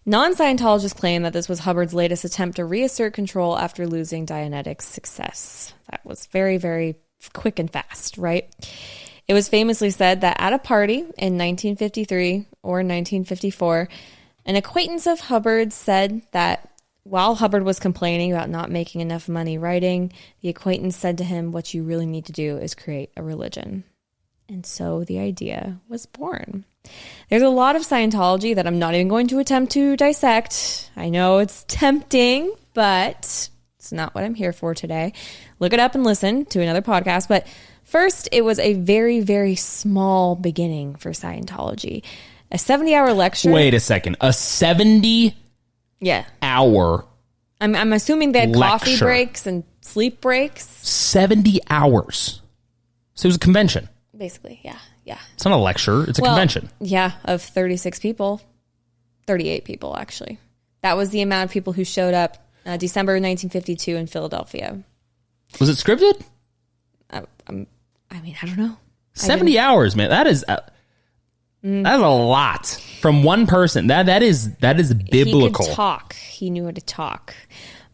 non 0.06 0.36
Scientologists 0.36 0.96
claim 0.96 1.24
that 1.24 1.34
this 1.34 1.48
was 1.48 1.60
Hubbard's 1.60 1.94
latest 1.94 2.26
attempt 2.26 2.58
to 2.58 2.66
reassert 2.66 3.14
control 3.14 3.58
after 3.58 3.88
losing 3.88 4.26
Dianetics' 4.26 4.84
success. 4.84 5.74
That 5.90 6.06
was 6.06 6.26
very, 6.28 6.58
very 6.58 6.96
quick 7.34 7.60
and 7.60 7.72
fast, 7.72 8.18
right? 8.18 8.50
It 9.28 9.34
was 9.34 9.48
famously 9.48 9.90
said 9.90 10.22
that 10.22 10.38
at 10.40 10.54
a 10.54 10.60
party 10.60 10.98
in 10.98 11.38
1953 11.38 12.48
or 12.62 12.78
1954, 12.78 13.88
an 14.46 14.56
acquaintance 14.58 15.08
of 15.08 15.22
Hubbard's 15.22 15.76
said 15.76 16.24
that 16.32 16.70
while 17.04 17.36
Hubbard 17.36 17.64
was 17.64 17.80
complaining 17.80 18.32
about 18.32 18.50
not 18.50 18.72
making 18.72 19.02
enough 19.02 19.28
money 19.28 19.58
writing, 19.58 20.12
the 20.42 20.50
acquaintance 20.50 20.96
said 20.96 21.18
to 21.18 21.24
him, 21.24 21.52
What 21.52 21.74
you 21.74 21.84
really 21.84 22.06
need 22.06 22.26
to 22.26 22.32
do 22.32 22.58
is 22.58 22.76
create 22.76 23.12
a 23.18 23.24
religion. 23.24 23.84
And 24.50 24.66
so 24.66 25.04
the 25.04 25.20
idea 25.20 25.80
was 25.88 26.06
born. 26.06 26.66
There's 27.30 27.42
a 27.42 27.50
lot 27.50 27.76
of 27.76 27.84
Scientology 27.84 28.56
that 28.56 28.68
I'm 28.68 28.80
not 28.80 28.94
even 28.94 29.08
going 29.08 29.28
to 29.28 29.40
attempt 29.40 29.72
to 29.74 29.96
dissect. 29.96 30.92
I 30.96 31.10
know 31.10 31.40
it's 31.40 31.66
tempting, 31.68 32.54
but 32.74 33.50
it's 33.78 33.92
not 33.92 34.14
what 34.14 34.24
I'm 34.24 34.36
here 34.36 34.54
for 34.54 34.74
today. 34.74 35.14
Look 35.60 35.74
it 35.74 35.80
up 35.80 35.96
and 35.96 36.04
listen 36.04 36.46
to 36.48 36.62
another 36.62 36.82
podcast. 36.82 37.28
But 37.28 37.48
first, 37.84 38.30
it 38.32 38.44
was 38.44 38.60
a 38.60 38.74
very, 38.74 39.22
very 39.22 39.56
small 39.56 40.36
beginning 40.36 40.96
for 40.96 41.12
Scientology. 41.12 42.04
A 42.52 42.58
70 42.58 42.94
hour 42.94 43.14
lecture. 43.14 43.52
wait 43.52 43.74
a 43.74 43.80
second 43.80 44.16
a 44.22 44.32
70 44.32 45.36
Yeah. 46.04 46.26
hour 46.42 47.06
I'm, 47.64 47.76
I'm 47.78 47.94
assuming 47.94 48.34
they 48.34 48.42
had 48.42 48.54
coffee 48.54 48.92
Lecture. 48.92 49.06
breaks 49.06 49.48
and 49.48 49.64
sleep 49.80 50.20
breaks. 50.20 50.66
70 50.86 51.62
hours. 51.70 52.42
So 53.16 53.28
it 53.28 53.30
was 53.30 53.36
a 53.38 53.40
convention. 53.40 53.88
Basically, 54.16 54.60
yeah. 54.64 54.80
Yeah. 55.06 55.20
It's 55.36 55.46
not 55.46 55.54
a 55.54 55.58
lecture, 55.58 56.04
it's 56.10 56.20
a 56.20 56.22
Well, 56.22 56.32
convention. 56.32 56.70
Yeah, 56.82 57.14
of 57.24 57.42
36 57.42 58.00
people. 58.00 58.42
38 59.28 59.64
people, 59.64 59.96
actually. 59.96 60.40
That 60.82 60.98
was 60.98 61.12
the 61.12 61.22
amount 61.22 61.46
of 61.50 61.54
people 61.54 61.72
who 61.72 61.86
showed 61.86 62.14
up 62.14 62.46
uh, 62.66 62.76
December 62.76 63.14
1952 63.14 63.96
in 63.96 64.08
Philadelphia. 64.08 64.84
Was 65.62 65.70
it 65.70 65.78
scripted? 65.78 66.22
I, 67.10 67.24
I'm, 67.48 67.66
I 68.12 68.20
mean, 68.20 68.36
I 68.42 68.46
don't 68.46 68.58
know. 68.58 68.76
70 69.14 69.58
hours, 69.58 69.96
man. 69.96 70.10
That 70.10 70.28
is 70.28 70.44
uh. 70.50 70.60
That's 71.64 72.04
a 72.04 72.08
lot 72.08 72.68
from 73.02 73.24
one 73.24 73.48
person. 73.48 73.88
That 73.88 74.08
that 74.08 74.22
is 74.22 74.54
that 74.58 74.80
is 74.80 74.94
biblical. 74.94 75.64
He 75.66 75.70
could 75.70 75.76
talk. 75.76 76.14
He 76.16 76.50
knew 76.50 76.66
how 76.66 76.72
to 76.72 76.82
talk. 76.82 77.34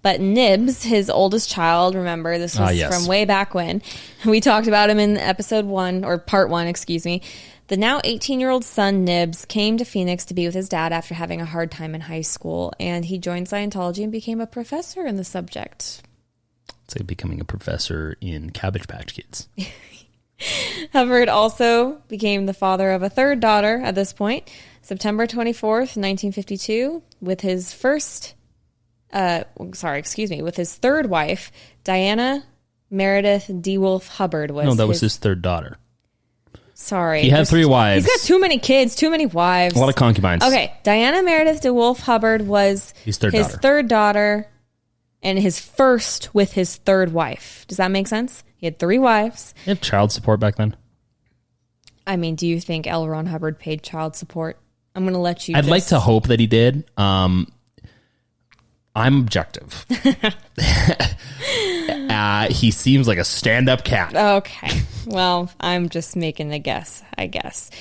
But 0.02 0.22
Nibs, 0.22 0.84
his 0.84 1.10
oldest 1.10 1.50
child, 1.50 1.94
remember 1.94 2.38
this 2.38 2.58
was 2.58 2.70
Ah, 2.70 2.72
yes. 2.72 2.96
from 2.98 3.08
way 3.08 3.26
back 3.26 3.54
when. 3.54 3.82
We 4.26 4.40
talked 4.42 4.68
about 4.68 4.90
him 4.90 4.98
in 5.00 5.18
episode 5.18 5.66
one 5.66 6.04
or 6.04 6.18
part 6.18 6.50
one, 6.50 6.68
excuse 6.68 7.06
me. 7.06 7.22
The 7.68 7.78
now 7.78 8.02
18 8.04 8.40
year 8.40 8.50
old 8.50 8.66
son, 8.66 9.06
Nibs, 9.06 9.46
came 9.46 9.78
to 9.78 9.86
Phoenix 9.86 10.26
to 10.26 10.34
be 10.34 10.46
with 10.46 10.56
his 10.56 10.68
dad 10.70 10.92
after 10.92 11.14
having 11.14 11.40
a 11.40 11.46
hard 11.46 11.70
time 11.70 11.94
in 11.96 12.02
high 12.02 12.22
school, 12.22 12.74
and 12.80 13.06
he 13.06 13.18
joined 13.20 13.48
Scientology 13.48 14.02
and 14.04 14.12
became 14.12 14.42
a 14.42 14.48
professor 14.48 15.06
in 15.06 15.16
the 15.18 15.24
subject. 15.24 16.02
It's 16.86 16.96
like 16.98 17.06
becoming 17.06 17.40
a 17.40 17.46
professor 17.46 18.16
in 18.22 18.50
Cabbage 18.50 18.88
Patch 18.88 19.14
Kids. 19.14 19.48
Hubbard 20.94 21.30
also 21.30 22.02
became 22.08 22.46
the 22.46 22.54
father 22.54 22.92
of 22.92 23.04
a 23.04 23.10
third 23.10 23.40
daughter 23.40 23.82
at 23.84 23.96
this 23.96 24.14
point, 24.14 24.50
September 24.82 25.28
24th, 25.28 25.98
1952, 25.98 27.02
with 27.22 27.42
his 27.42 27.74
first, 27.74 28.36
uh, 29.14 29.44
sorry, 29.74 30.00
excuse 30.00 30.30
me, 30.30 30.42
with 30.42 30.56
his 30.56 30.76
third 30.76 31.08
wife, 31.10 31.52
Diana 31.84 32.44
Meredith 32.90 33.48
DeWolf 33.48 34.08
Hubbard 34.08 34.52
was 34.52 34.66
No, 34.66 34.74
that 34.76 34.88
was 34.88 35.02
his 35.02 35.18
third 35.18 35.42
daughter. 35.42 35.78
sorry. 36.74 37.22
He 37.24 37.30
had 37.30 37.48
three 37.48 37.66
wives. 37.66 38.06
He's 38.06 38.18
got 38.22 38.26
too 38.26 38.40
many 38.40 38.58
kids, 38.58 38.96
too 38.96 39.10
many 39.10 39.26
wives. 39.26 39.76
A 39.76 39.80
lot 39.80 39.90
of 39.90 39.96
concubines. 39.96 40.44
Okay, 40.44 40.74
Diana 40.84 41.22
Meredith 41.22 41.62
DeWolf 41.62 42.00
Hubbard 42.00 42.44
was 42.48 42.94
His 43.06 43.18
third 43.18 43.34
his 43.34 43.48
daughter. 43.48 43.60
third 43.60 43.88
daughter. 43.90 44.48
and 45.22 45.38
his 45.38 45.60
first 45.60 46.34
with 46.34 46.54
his 46.54 46.78
third 46.78 47.12
wife. 47.12 47.66
Does 47.68 47.78
that 47.78 47.92
make 47.92 48.08
sense? 48.08 48.44
He 48.60 48.68
had 48.68 48.78
three 48.78 49.00
wives. 49.00 49.56
He 49.64 49.72
had 49.72 49.82
child 49.82 50.12
support 50.12 50.42
back 50.42 50.58
then. 50.58 50.76
I 52.06 52.18
mean, 52.18 52.36
do 52.36 52.46
you 52.46 52.60
think 52.60 52.88
L. 52.88 53.08
Ron 53.08 53.26
Hubbard 53.26 53.58
paid 53.58 53.84
child 53.84 54.18
support? 54.18 54.60
I'm 54.94 55.04
going 55.04 55.14
to 55.14 55.20
let 55.20 55.48
you. 55.48 55.56
I'd 55.56 55.66
like 55.66 55.86
to 55.88 56.00
hope 56.00 56.28
that 56.28 56.42
he 56.42 56.48
did. 56.48 56.90
Um, 56.98 57.48
I'm 58.94 59.22
objective. 59.22 59.86
uh, 62.10 62.48
he 62.50 62.72
seems 62.72 63.08
like 63.08 63.18
a 63.18 63.24
stand-up 63.24 63.86
cat. 63.86 64.14
Okay. 64.14 64.82
Well, 65.06 65.50
I'm 65.62 65.88
just 65.88 66.18
making 66.18 66.52
a 66.52 66.60
guess, 66.60 67.02
I 67.18 67.28
guess. 67.28 67.72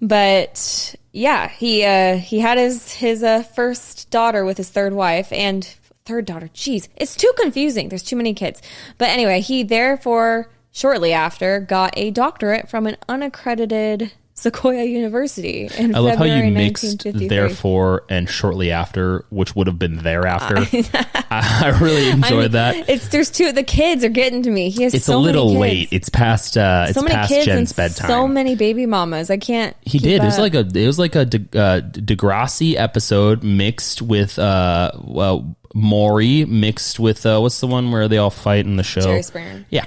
But 0.00 0.94
yeah, 1.10 1.48
he 1.48 1.84
uh 1.84 2.18
he 2.18 2.38
had 2.38 2.58
his 2.58 2.92
his 2.92 3.24
uh, 3.24 3.42
first 3.42 4.10
daughter 4.10 4.44
with 4.44 4.56
his 4.56 4.70
third 4.70 4.92
wife 4.92 5.32
and 5.32 5.68
third 6.08 6.24
daughter. 6.24 6.48
Jeez, 6.54 6.88
it's 6.96 7.14
too 7.14 7.32
confusing. 7.36 7.88
There's 7.90 8.02
too 8.02 8.16
many 8.16 8.32
kids. 8.32 8.62
But 8.96 9.10
anyway, 9.10 9.40
he 9.40 9.62
therefore 9.62 10.50
shortly 10.72 11.12
after 11.12 11.60
got 11.60 11.92
a 11.96 12.10
doctorate 12.10 12.68
from 12.68 12.86
an 12.86 12.96
unaccredited 13.08 14.12
Sequoia 14.38 14.84
University 14.84 15.68
in 15.76 15.94
I 15.94 15.98
love 15.98 16.16
how 16.18 16.24
you 16.24 16.50
mixed 16.50 17.04
therefore 17.12 18.04
and 18.08 18.28
shortly 18.28 18.70
after, 18.70 19.24
which 19.30 19.56
would 19.56 19.66
have 19.66 19.78
been 19.78 19.96
thereafter. 19.98 20.58
I, 20.58 21.22
I 21.30 21.78
really 21.80 22.10
enjoyed 22.10 22.52
that. 22.52 22.88
It's 22.88 23.08
there's 23.08 23.30
two. 23.30 23.52
The 23.52 23.62
kids 23.64 24.04
are 24.04 24.08
getting 24.08 24.42
to 24.44 24.50
me. 24.50 24.70
He 24.70 24.84
has 24.84 24.94
It's 24.94 25.06
so 25.06 25.16
a 25.16 25.18
little 25.18 25.54
late. 25.54 25.88
It's 25.92 26.08
past. 26.08 26.56
Uh, 26.56 26.86
it's 26.88 26.94
so 26.94 27.02
many 27.02 27.14
past 27.14 27.30
kids 27.30 27.46
Jen's 27.46 27.70
and 27.70 27.76
bedtime. 27.76 28.08
so 28.08 28.28
many 28.28 28.54
baby 28.54 28.86
mamas. 28.86 29.30
I 29.30 29.38
can't. 29.38 29.76
He 29.82 29.98
did. 29.98 30.22
It 30.22 30.24
was 30.24 30.38
like 30.38 30.54
a 30.54 30.60
it 30.60 30.86
was 30.86 30.98
like 30.98 31.14
a 31.14 31.24
De, 31.24 31.38
uh, 31.58 31.80
Degrassi 31.80 32.74
episode 32.76 33.42
mixed 33.42 34.02
with 34.02 34.38
uh 34.38 34.92
well 35.02 35.56
Maury 35.74 36.44
mixed 36.44 36.98
with 37.00 37.26
uh 37.26 37.38
what's 37.40 37.60
the 37.60 37.66
one 37.66 37.90
where 37.90 38.08
they 38.08 38.18
all 38.18 38.30
fight 38.30 38.64
in 38.66 38.76
the 38.76 38.82
show? 38.82 39.00
Jerry 39.02 39.22
Springer. 39.22 39.66
Yeah, 39.70 39.86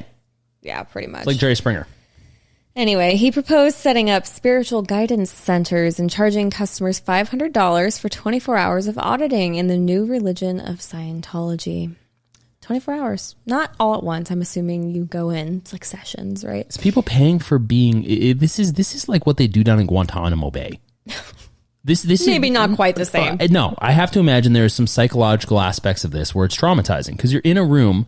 Yeah, 0.61 0.83
pretty 0.83 1.07
much. 1.07 1.25
like 1.25 1.37
Jerry 1.37 1.55
Springer. 1.55 1.87
Anyway, 2.75 3.15
he 3.17 3.31
proposed 3.31 3.75
setting 3.75 4.09
up 4.09 4.25
spiritual 4.25 4.81
guidance 4.81 5.29
centers 5.31 5.99
and 5.99 6.09
charging 6.09 6.49
customers 6.49 7.01
$500 7.01 7.99
for 7.99 8.07
24 8.09 8.57
hours 8.57 8.87
of 8.87 8.97
auditing 8.97 9.55
in 9.55 9.67
the 9.67 9.75
new 9.77 10.05
religion 10.05 10.59
of 10.59 10.77
Scientology. 10.77 11.95
24 12.61 12.93
hours. 12.93 13.35
Not 13.45 13.73
all 13.79 13.95
at 13.95 14.03
once. 14.03 14.31
I'm 14.31 14.41
assuming 14.41 14.91
you 14.91 15.03
go 15.03 15.31
in. 15.31 15.57
It's 15.57 15.73
like 15.73 15.83
sessions, 15.83 16.45
right? 16.45 16.65
It's 16.65 16.77
people 16.77 17.03
paying 17.03 17.39
for 17.39 17.59
being? 17.59 18.05
i 18.05 18.29
i- 18.29 18.33
this 18.33 18.59
is 18.59 18.73
this 18.73 18.95
is 18.95 19.09
like 19.09 19.25
what 19.25 19.37
they 19.37 19.47
do 19.47 19.63
down 19.63 19.79
in 19.79 19.87
Guantanamo 19.87 20.51
Bay. 20.51 20.79
This 21.83 22.03
this 22.03 22.27
Maybe 22.27 22.49
is, 22.49 22.53
not 22.53 22.75
quite 22.75 22.95
the 22.95 23.05
same. 23.05 23.37
Uh, 23.41 23.47
no, 23.49 23.73
I 23.79 23.91
have 23.91 24.11
to 24.11 24.19
imagine 24.19 24.53
there 24.53 24.65
are 24.65 24.69
some 24.69 24.85
psychological 24.85 25.59
aspects 25.59 26.03
of 26.03 26.11
this 26.11 26.35
where 26.35 26.45
it's 26.45 26.55
traumatizing 26.55 27.13
because 27.13 27.33
you're 27.33 27.41
in 27.41 27.57
a 27.57 27.63
room. 27.65 28.05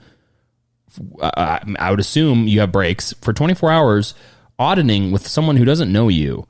Uh, 1.20 1.57
I 1.80 1.89
would 1.89 1.99
assume 1.99 2.47
you 2.47 2.59
have 2.59 2.72
breaks 2.72 3.14
for 3.14 3.34
24 3.34 3.72
hours, 3.72 4.14
auditing 4.59 5.11
with 5.11 5.27
someone 5.27 5.57
who 5.57 5.65
doesn't 5.65 5.91
know 5.91 6.07
you, 6.09 6.47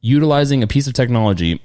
utilizing 0.00 0.62
a 0.62 0.66
piece 0.66 0.86
of 0.86 0.94
technology, 0.94 1.60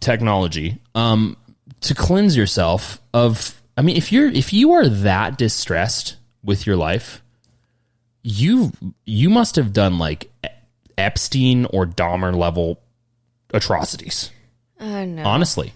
technology, 0.00 0.78
um, 0.94 1.36
to 1.82 1.94
cleanse 1.94 2.36
yourself 2.36 3.00
of. 3.14 3.60
I 3.76 3.82
mean, 3.82 3.96
if 3.96 4.12
you're 4.12 4.28
if 4.28 4.52
you 4.52 4.72
are 4.72 4.88
that 4.88 5.38
distressed 5.38 6.16
with 6.44 6.66
your 6.66 6.76
life, 6.76 7.22
you 8.22 8.72
you 9.04 9.30
must 9.30 9.56
have 9.56 9.72
done 9.72 9.98
like 9.98 10.30
Epstein 10.98 11.66
or 11.66 11.86
Dahmer 11.86 12.34
level 12.34 12.80
atrocities. 13.52 14.30
Oh, 14.78 15.04
no. 15.04 15.24
Honestly, 15.24 15.72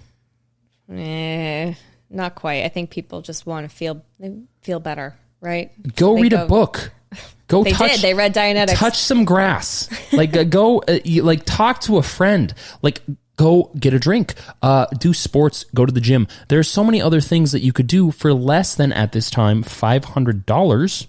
Eh, 0.90 1.74
not 2.10 2.34
quite. 2.34 2.64
I 2.64 2.68
think 2.68 2.90
people 2.90 3.22
just 3.22 3.46
want 3.46 3.68
to 3.68 3.74
feel 3.74 4.02
they 4.18 4.32
feel 4.60 4.80
better, 4.80 5.14
right? 5.45 5.70
go 5.97 6.14
They 6.16 6.22
read 6.22 6.32
go- 6.32 6.45
a 6.45 6.47
book. 6.49 6.90
Go 7.47 7.62
They 7.62 7.72
touch. 7.72 7.92
did. 7.92 8.01
They 8.01 8.14
read 8.14 8.32
Dianetics. 8.34 8.74
touch 8.76 8.97
some 8.99 9.26
grass. 9.26 9.90
Like 10.14 10.34
uh, 10.34 10.45
go, 10.45 10.78
uh, 10.88 10.99
you- 11.05 11.22
like 11.22 11.45
talk 11.45 11.80
to 11.82 11.99
a 11.99 12.03
friend. 12.03 12.53
Like 12.80 13.03
go 13.36 13.70
get 13.78 13.92
a 13.92 13.99
drink. 13.99 14.32
Uh, 14.62 14.86
do 14.99 15.12
sports. 15.12 15.64
Go 15.74 15.84
to 15.84 15.92
the 15.92 16.01
gym. 16.01 16.26
There's 16.49 16.68
so 16.68 16.82
many 16.82 17.03
other 17.03 17.20
things 17.20 17.53
that 17.53 17.61
you 17.61 17.70
could 17.72 17.86
do 17.86 18.11
for 18.12 18.32
less 18.32 18.74
than 18.74 18.92
at 18.95 19.12
this 19.12 19.28
time 19.28 19.62
five 19.62 20.07
hundred 20.07 20.47
dollars 20.47 21.07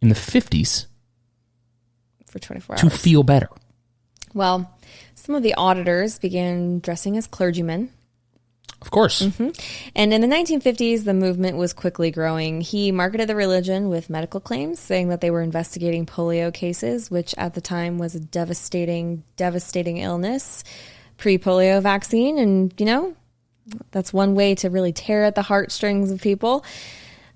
in 0.00 0.08
the 0.08 0.14
fifties 0.14 0.86
for 2.26 2.38
24 2.38 2.76
to 2.76 2.88
feel 2.90 3.22
better. 3.22 3.48
Well, 4.32 4.74
some 5.14 5.34
of 5.34 5.42
the 5.42 5.52
auditors 5.54 6.18
began 6.18 6.78
dressing 6.80 7.16
as 7.18 7.26
clergymen 7.26 7.90
Of 8.84 8.90
course. 8.90 9.22
And 9.96 10.12
in 10.12 10.20
the 10.20 10.26
1950s, 10.26 11.04
the 11.04 11.14
movement 11.14 11.56
was 11.56 11.72
quickly 11.72 12.10
growing. 12.10 12.60
He 12.60 12.92
marketed 12.92 13.28
the 13.28 13.34
religion 13.34 13.88
with 13.88 14.10
medical 14.10 14.40
claims, 14.40 14.78
saying 14.78 15.08
that 15.08 15.22
they 15.22 15.30
were 15.30 15.40
investigating 15.40 16.04
polio 16.04 16.52
cases, 16.52 17.10
which 17.10 17.34
at 17.38 17.54
the 17.54 17.62
time 17.62 17.96
was 17.96 18.14
a 18.14 18.20
devastating, 18.20 19.24
devastating 19.36 19.96
illness, 19.98 20.64
pre 21.16 21.38
polio 21.38 21.80
vaccine. 21.80 22.36
And, 22.36 22.74
you 22.78 22.84
know, 22.84 23.16
that's 23.90 24.12
one 24.12 24.34
way 24.34 24.54
to 24.56 24.68
really 24.68 24.92
tear 24.92 25.24
at 25.24 25.34
the 25.34 25.42
heartstrings 25.42 26.10
of 26.10 26.20
people. 26.20 26.62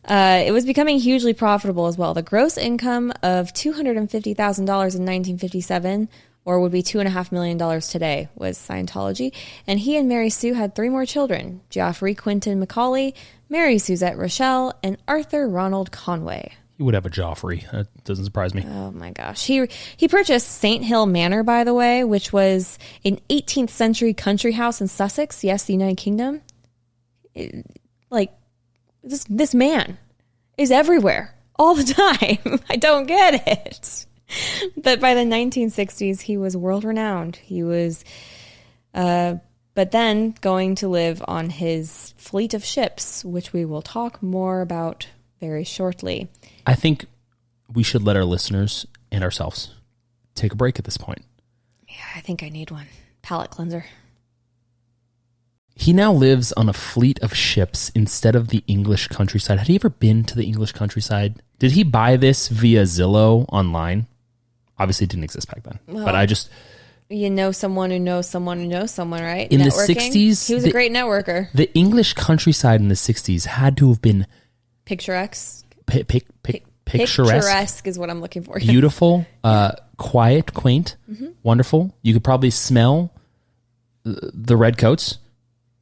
Uh, 0.04 0.42
it 0.44 0.52
was 0.52 0.64
becoming 0.64 0.98
hugely 0.98 1.34
profitable 1.34 1.86
as 1.86 1.98
well. 1.98 2.14
The 2.14 2.22
gross 2.22 2.56
income 2.56 3.12
of 3.22 3.52
$250,000 3.52 4.58
in 4.58 4.74
1957, 4.74 6.08
or 6.48 6.58
would 6.60 6.72
be 6.72 6.82
$2.5 6.82 7.30
million 7.30 7.58
today, 7.82 8.26
was 8.34 8.56
Scientology. 8.56 9.34
And 9.66 9.78
he 9.78 9.98
and 9.98 10.08
Mary 10.08 10.30
Sue 10.30 10.54
had 10.54 10.74
three 10.74 10.88
more 10.88 11.04
children 11.04 11.60
Geoffrey 11.68 12.14
Quentin 12.14 12.64
McCaulley, 12.64 13.12
Mary 13.50 13.76
Suzette 13.76 14.16
Rochelle, 14.16 14.72
and 14.82 14.96
Arthur 15.06 15.46
Ronald 15.46 15.92
Conway. 15.92 16.54
You 16.78 16.86
would 16.86 16.94
have 16.94 17.04
a 17.04 17.10
Joffrey. 17.10 17.70
That 17.70 17.88
doesn't 18.04 18.24
surprise 18.24 18.54
me. 18.54 18.64
Oh 18.66 18.90
my 18.92 19.10
gosh. 19.10 19.44
He 19.44 19.68
he 19.98 20.08
purchased 20.08 20.48
Saint 20.48 20.86
Hill 20.86 21.04
Manor, 21.04 21.42
by 21.42 21.64
the 21.64 21.74
way, 21.74 22.02
which 22.02 22.32
was 22.32 22.78
an 23.04 23.18
18th 23.28 23.68
century 23.68 24.14
country 24.14 24.52
house 24.52 24.80
in 24.80 24.88
Sussex, 24.88 25.44
yes, 25.44 25.64
the 25.64 25.74
United 25.74 25.98
Kingdom. 25.98 26.40
It- 27.34 27.66
like 28.10 28.32
this 29.04 29.24
this 29.28 29.54
man 29.54 29.98
is 30.56 30.70
everywhere 30.70 31.34
all 31.58 31.74
the 31.74 31.84
time. 31.92 32.60
I 32.70 32.76
don't 32.76 33.06
get 33.06 33.46
it. 33.46 34.06
But 34.76 35.00
by 35.00 35.14
the 35.14 35.22
1960s, 35.22 36.22
he 36.22 36.36
was 36.36 36.56
world 36.56 36.84
renowned. 36.84 37.36
He 37.36 37.62
was 37.62 38.04
uh 38.94 39.36
but 39.74 39.92
then 39.92 40.34
going 40.40 40.74
to 40.76 40.88
live 40.88 41.22
on 41.28 41.50
his 41.50 42.12
fleet 42.16 42.52
of 42.52 42.64
ships, 42.64 43.24
which 43.24 43.52
we 43.52 43.64
will 43.64 43.82
talk 43.82 44.20
more 44.20 44.60
about 44.60 45.06
very 45.40 45.62
shortly. 45.62 46.28
I 46.66 46.74
think 46.74 47.04
we 47.72 47.84
should 47.84 48.02
let 48.02 48.16
our 48.16 48.24
listeners 48.24 48.86
and 49.12 49.22
ourselves 49.22 49.74
take 50.34 50.52
a 50.52 50.56
break 50.56 50.80
at 50.80 50.84
this 50.84 50.96
point. 50.96 51.24
Yeah, 51.88 51.94
I 52.16 52.20
think 52.20 52.42
I 52.42 52.48
need 52.48 52.72
one. 52.72 52.86
Palate 53.22 53.50
cleanser. 53.50 53.84
He 55.76 55.92
now 55.92 56.12
lives 56.12 56.52
on 56.52 56.68
a 56.68 56.72
fleet 56.72 57.20
of 57.22 57.32
ships 57.36 57.90
instead 57.90 58.34
of 58.34 58.48
the 58.48 58.64
English 58.66 59.06
countryside. 59.08 59.58
Had 59.58 59.68
he 59.68 59.76
ever 59.76 59.90
been 59.90 60.24
to 60.24 60.34
the 60.34 60.44
English 60.44 60.72
countryside? 60.72 61.40
Did 61.60 61.72
he 61.72 61.84
buy 61.84 62.16
this 62.16 62.48
via 62.48 62.82
Zillow 62.82 63.46
online? 63.48 64.08
Obviously, 64.78 65.04
it 65.04 65.10
didn't 65.10 65.24
exist 65.24 65.48
back 65.48 65.62
then. 65.64 65.78
but 65.86 66.14
I 66.14 66.26
just 66.26 66.48
You 67.10 67.30
know 67.30 67.52
someone 67.52 67.90
who 67.90 67.98
knows 67.98 68.28
someone 68.28 68.58
who 68.58 68.66
knows 68.66 68.90
someone, 68.90 69.22
right? 69.22 69.50
In 69.50 69.60
the 69.62 69.70
60s, 69.70 70.46
he 70.46 70.54
was 70.54 70.62
the- 70.64 70.68
a 70.68 70.72
great 70.72 70.92
networker. 70.92 71.48
the 71.54 71.72
English 71.74 72.12
countryside 72.14 72.80
in 72.80 72.88
the 72.88 72.94
'60s 72.96 73.46
had 73.46 73.76
to 73.78 73.88
have 73.88 74.00
been 74.02 74.26
Picturesque. 74.84 75.64
pi- 75.86 76.02
pic- 76.02 76.26
pic- 76.42 76.64
picturesque, 76.84 77.32
Picturesque 77.34 77.86
is 77.86 77.98
what 77.98 78.08
I'm 78.10 78.20
looking 78.20 78.42
for. 78.42 78.58
beautiful, 78.60 79.26
uh, 79.44 79.72
quiet, 79.96 80.54
quaint, 80.54 80.96
Mm-hmm. 81.10 81.26
wonderful. 81.42 81.94
You 82.02 82.12
could 82.14 82.24
probably 82.24 82.50
smell 82.50 83.10
the 84.04 84.56
red 84.56 84.78
coats. 84.78 85.18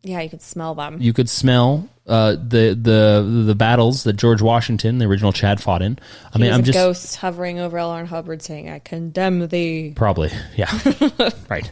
Yeah, 0.03 0.21
you 0.21 0.31
could 0.31 0.43
smell 0.43 0.75
them. 0.75 0.99
You 1.01 1.13
could 1.13 1.29
smell 1.29 1.89
uh, 2.07 2.33
the 2.33 2.79
the 2.81 3.43
the 3.47 3.55
battles 3.55 4.05
that 4.05 4.15
George 4.15 4.41
Washington, 4.41 4.99
the 4.99 5.07
original 5.07 5.33
Chad, 5.33 5.61
fought 5.61 5.83
in. 5.83 5.99
I 6.33 6.39
He 6.39 6.45
mean, 6.45 6.53
I'm 6.53 6.63
just 6.63 6.77
ghost 6.77 7.17
hovering 7.17 7.59
over 7.59 7.79
L. 7.79 7.91
Ron 7.91 8.07
Hubbard 8.07 8.43
saying, 8.43 8.71
I 8.71 8.79
condemn 8.79 9.47
thee. 9.49 9.93
probably 9.97 10.31
yeah, 10.57 10.71
right. 11.51 11.69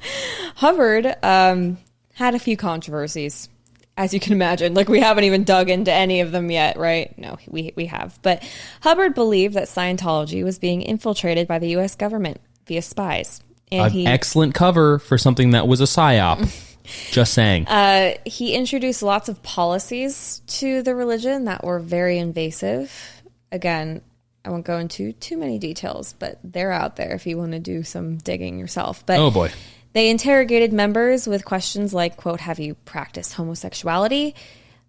Hubbard 0.57 1.15
um, 1.23 1.79
had 2.15 2.35
a 2.35 2.41
few 2.41 2.57
controversies, 2.57 3.49
as 3.97 4.13
you 4.13 4.19
can 4.19 4.33
imagine. 4.33 4.75
Like 4.75 4.89
we 4.89 4.99
haven't 4.99 5.25
even 5.25 5.45
dug 5.45 5.71
into 5.71 5.93
any 5.93 6.21
of 6.21 6.33
them 6.33 6.51
yet, 6.51 6.77
right? 6.79 7.17
No, 7.17 7.39
we 7.47 7.73
we 7.77 7.87
have. 7.87 8.19
But 8.23 8.43
Hubbard 8.81 9.15
believed 9.15 9.55
that 9.55 9.69
Scientology 9.69 10.43
was 10.43 10.59
being 10.59 10.83
infiltrated 10.83 11.47
by 11.47 11.61
the 11.61 11.69
U.S. 11.71 11.95
government 11.95 12.41
via 12.67 12.83
spies, 12.83 13.41
and 13.71 13.87
An 13.87 13.91
he 13.93 14.07
excellent 14.07 14.55
cover 14.55 14.99
for 14.99 15.17
something 15.17 15.51
that 15.51 15.69
was 15.69 15.81
a 15.81 15.85
psyop. 15.85 16.51
just 16.85 17.35
saying. 17.35 17.67
uh, 17.69 18.15
he 18.25 18.55
introduced 18.55 19.03
lots 19.03 19.29
of 19.29 19.43
policies 19.43 20.43
to 20.47 20.83
the 20.83 20.95
religion 20.95 21.45
that 21.45 21.65
were 21.65 21.79
very 21.79 22.19
invasive. 22.19 23.23
Again, 23.51 24.03
I 24.45 24.51
won't 24.51 24.67
go 24.67 24.79
into 24.79 25.13
too 25.13 25.39
many 25.39 25.59
details, 25.59 26.15
but 26.19 26.39
they're 26.45 26.73
out 26.73 26.97
there 26.97 27.15
if 27.15 27.27
you 27.27 27.39
want 27.39 27.53
to 27.53 27.59
do 27.59 27.83
some 27.83 28.19
digging 28.19 28.59
yourself. 28.59 29.05
But 29.07 29.19
oh 29.19 29.31
boy. 29.31 29.51
They 29.95 30.11
interrogated 30.11 30.73
members 30.73 31.29
with 31.29 31.45
questions 31.45 31.95
like, 31.95 32.17
quote, 32.17 32.41
have 32.41 32.59
you 32.59 32.75
practiced 32.75 33.35
homosexuality? 33.35 34.35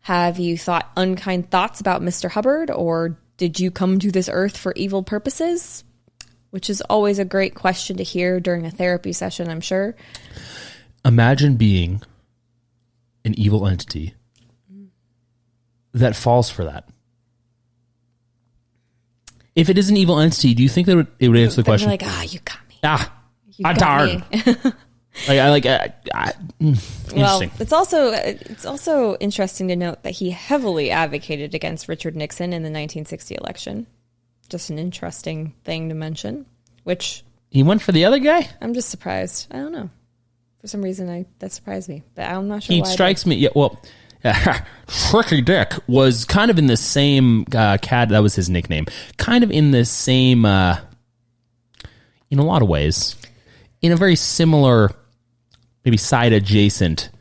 Have 0.01 0.39
you 0.39 0.57
thought 0.57 0.91
unkind 0.97 1.51
thoughts 1.51 1.79
about 1.79 2.01
Mr. 2.01 2.29
Hubbard, 2.29 2.71
or 2.71 3.15
did 3.37 3.59
you 3.59 3.69
come 3.69 3.99
to 3.99 4.11
this 4.11 4.29
earth 4.31 4.57
for 4.57 4.73
evil 4.75 5.03
purposes? 5.03 5.83
Which 6.49 6.71
is 6.71 6.81
always 6.81 7.19
a 7.19 7.25
great 7.25 7.53
question 7.53 7.97
to 7.97 8.03
hear 8.03 8.39
during 8.39 8.65
a 8.65 8.71
therapy 8.71 9.13
session, 9.13 9.47
I'm 9.47 9.61
sure. 9.61 9.95
Imagine 11.05 11.55
being 11.55 12.01
an 13.23 13.37
evil 13.39 13.67
entity 13.67 14.15
that 15.93 16.15
falls 16.15 16.49
for 16.49 16.65
that. 16.65 16.89
If 19.55 19.69
it 19.69 19.77
is 19.77 19.89
an 19.89 19.95
evil 19.97 20.19
entity, 20.19 20.53
do 20.53 20.63
you 20.63 20.69
think 20.69 20.87
that 20.87 20.93
it 20.93 20.95
would, 20.95 21.07
it 21.19 21.29
would 21.29 21.37
answer 21.37 21.57
the 21.61 21.63
question? 21.63 21.89
like, 21.89 22.01
ah, 22.03 22.23
you 22.23 22.39
got 22.39 22.59
me. 22.67 22.75
ah, 22.83 23.13
You 23.55 23.73
tired. 23.73 24.23
me." 24.31 24.71
Like 25.29 25.39
I 25.39 25.49
like. 25.49 25.65
I, 25.65 25.93
I, 26.13 26.33
mm, 26.59 27.15
Well, 27.15 27.41
it's 27.59 27.71
also 27.71 28.11
it's 28.11 28.65
also 28.65 29.15
interesting 29.15 29.69
to 29.69 29.75
note 29.77 30.03
that 30.03 30.11
he 30.11 30.29
heavily 30.31 30.91
advocated 30.91 31.55
against 31.55 31.87
Richard 31.87 32.17
Nixon 32.17 32.51
in 32.51 32.63
the 32.63 32.67
1960 32.69 33.35
election. 33.35 33.87
Just 34.49 34.69
an 34.69 34.77
interesting 34.77 35.53
thing 35.63 35.87
to 35.87 35.95
mention, 35.95 36.45
which 36.83 37.23
he 37.49 37.63
went 37.63 37.81
for 37.81 37.93
the 37.93 38.03
other 38.03 38.19
guy. 38.19 38.49
I'm 38.59 38.73
just 38.73 38.89
surprised. 38.89 39.47
I 39.51 39.59
don't 39.59 39.71
know. 39.71 39.89
For 40.65 40.69
some 40.69 40.81
reason, 40.81 41.11
I 41.11 41.27
that 41.37 41.51
surprised 41.51 41.89
me, 41.89 42.01
but 42.15 42.23
I'm 42.23 42.47
not 42.47 42.63
sure. 42.63 42.75
He 42.75 42.83
strikes 42.85 43.27
me. 43.27 43.35
Yeah, 43.35 43.49
well, 43.53 43.79
Tricky 45.11 45.41
Dick 45.41 45.73
was 45.85 46.25
kind 46.25 46.49
of 46.49 46.57
in 46.57 46.65
the 46.65 46.75
same 46.75 47.45
uh, 47.53 47.77
cat. 47.79 48.09
That 48.09 48.23
was 48.23 48.33
his 48.33 48.49
nickname. 48.49 48.87
Kind 49.17 49.43
of 49.43 49.51
in 49.51 49.69
the 49.69 49.85
same, 49.85 50.43
uh, 50.43 50.79
in 52.31 52.39
a 52.39 52.43
lot 52.43 52.63
of 52.63 52.67
ways, 52.67 53.15
in 53.83 53.91
a 53.91 53.95
very 53.95 54.15
similar, 54.15 54.89
maybe 55.83 55.97
side 55.97 56.33
adjacent 56.33 57.11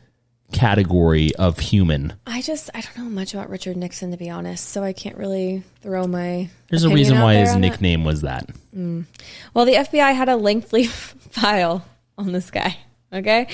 category 0.51 1.35
of 1.35 1.59
human. 1.59 2.13
I 2.25 2.41
just 2.41 2.71
I 2.73 2.81
don't 2.81 2.97
know 2.97 3.03
much 3.03 3.35
about 3.35 3.51
Richard 3.51 3.77
Nixon 3.77 4.09
to 4.09 4.17
be 4.17 4.31
honest, 4.31 4.69
so 4.69 4.83
I 4.83 4.93
can't 4.93 5.17
really 5.17 5.61
throw 5.81 6.07
my. 6.07 6.49
There's 6.71 6.83
a 6.83 6.89
reason 6.89 7.21
why 7.21 7.35
his 7.35 7.55
nickname 7.55 8.05
was 8.05 8.21
that. 8.21 8.49
Well, 8.73 9.65
the 9.65 9.75
FBI 9.75 10.15
had 10.15 10.29
a 10.29 10.35
lengthy 10.35 10.85
file 10.87 11.85
on 12.17 12.31
this 12.31 12.49
guy. 12.49 12.77
Okay, 13.15 13.47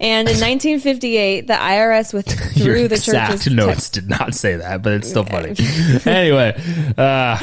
and 0.00 0.28
in 0.28 0.36
1958, 0.38 1.46
the 1.46 1.54
IRS 1.54 2.12
withdrew 2.12 2.64
Your 2.80 2.88
the 2.88 2.98
church's 2.98 3.50
notes 3.50 3.88
did 3.88 4.10
not 4.10 4.34
say 4.34 4.56
that, 4.56 4.82
but 4.82 4.92
it's 4.92 5.08
still 5.08 5.24
funny. 5.24 5.54
anyway, 6.04 6.54
uh, 6.98 7.36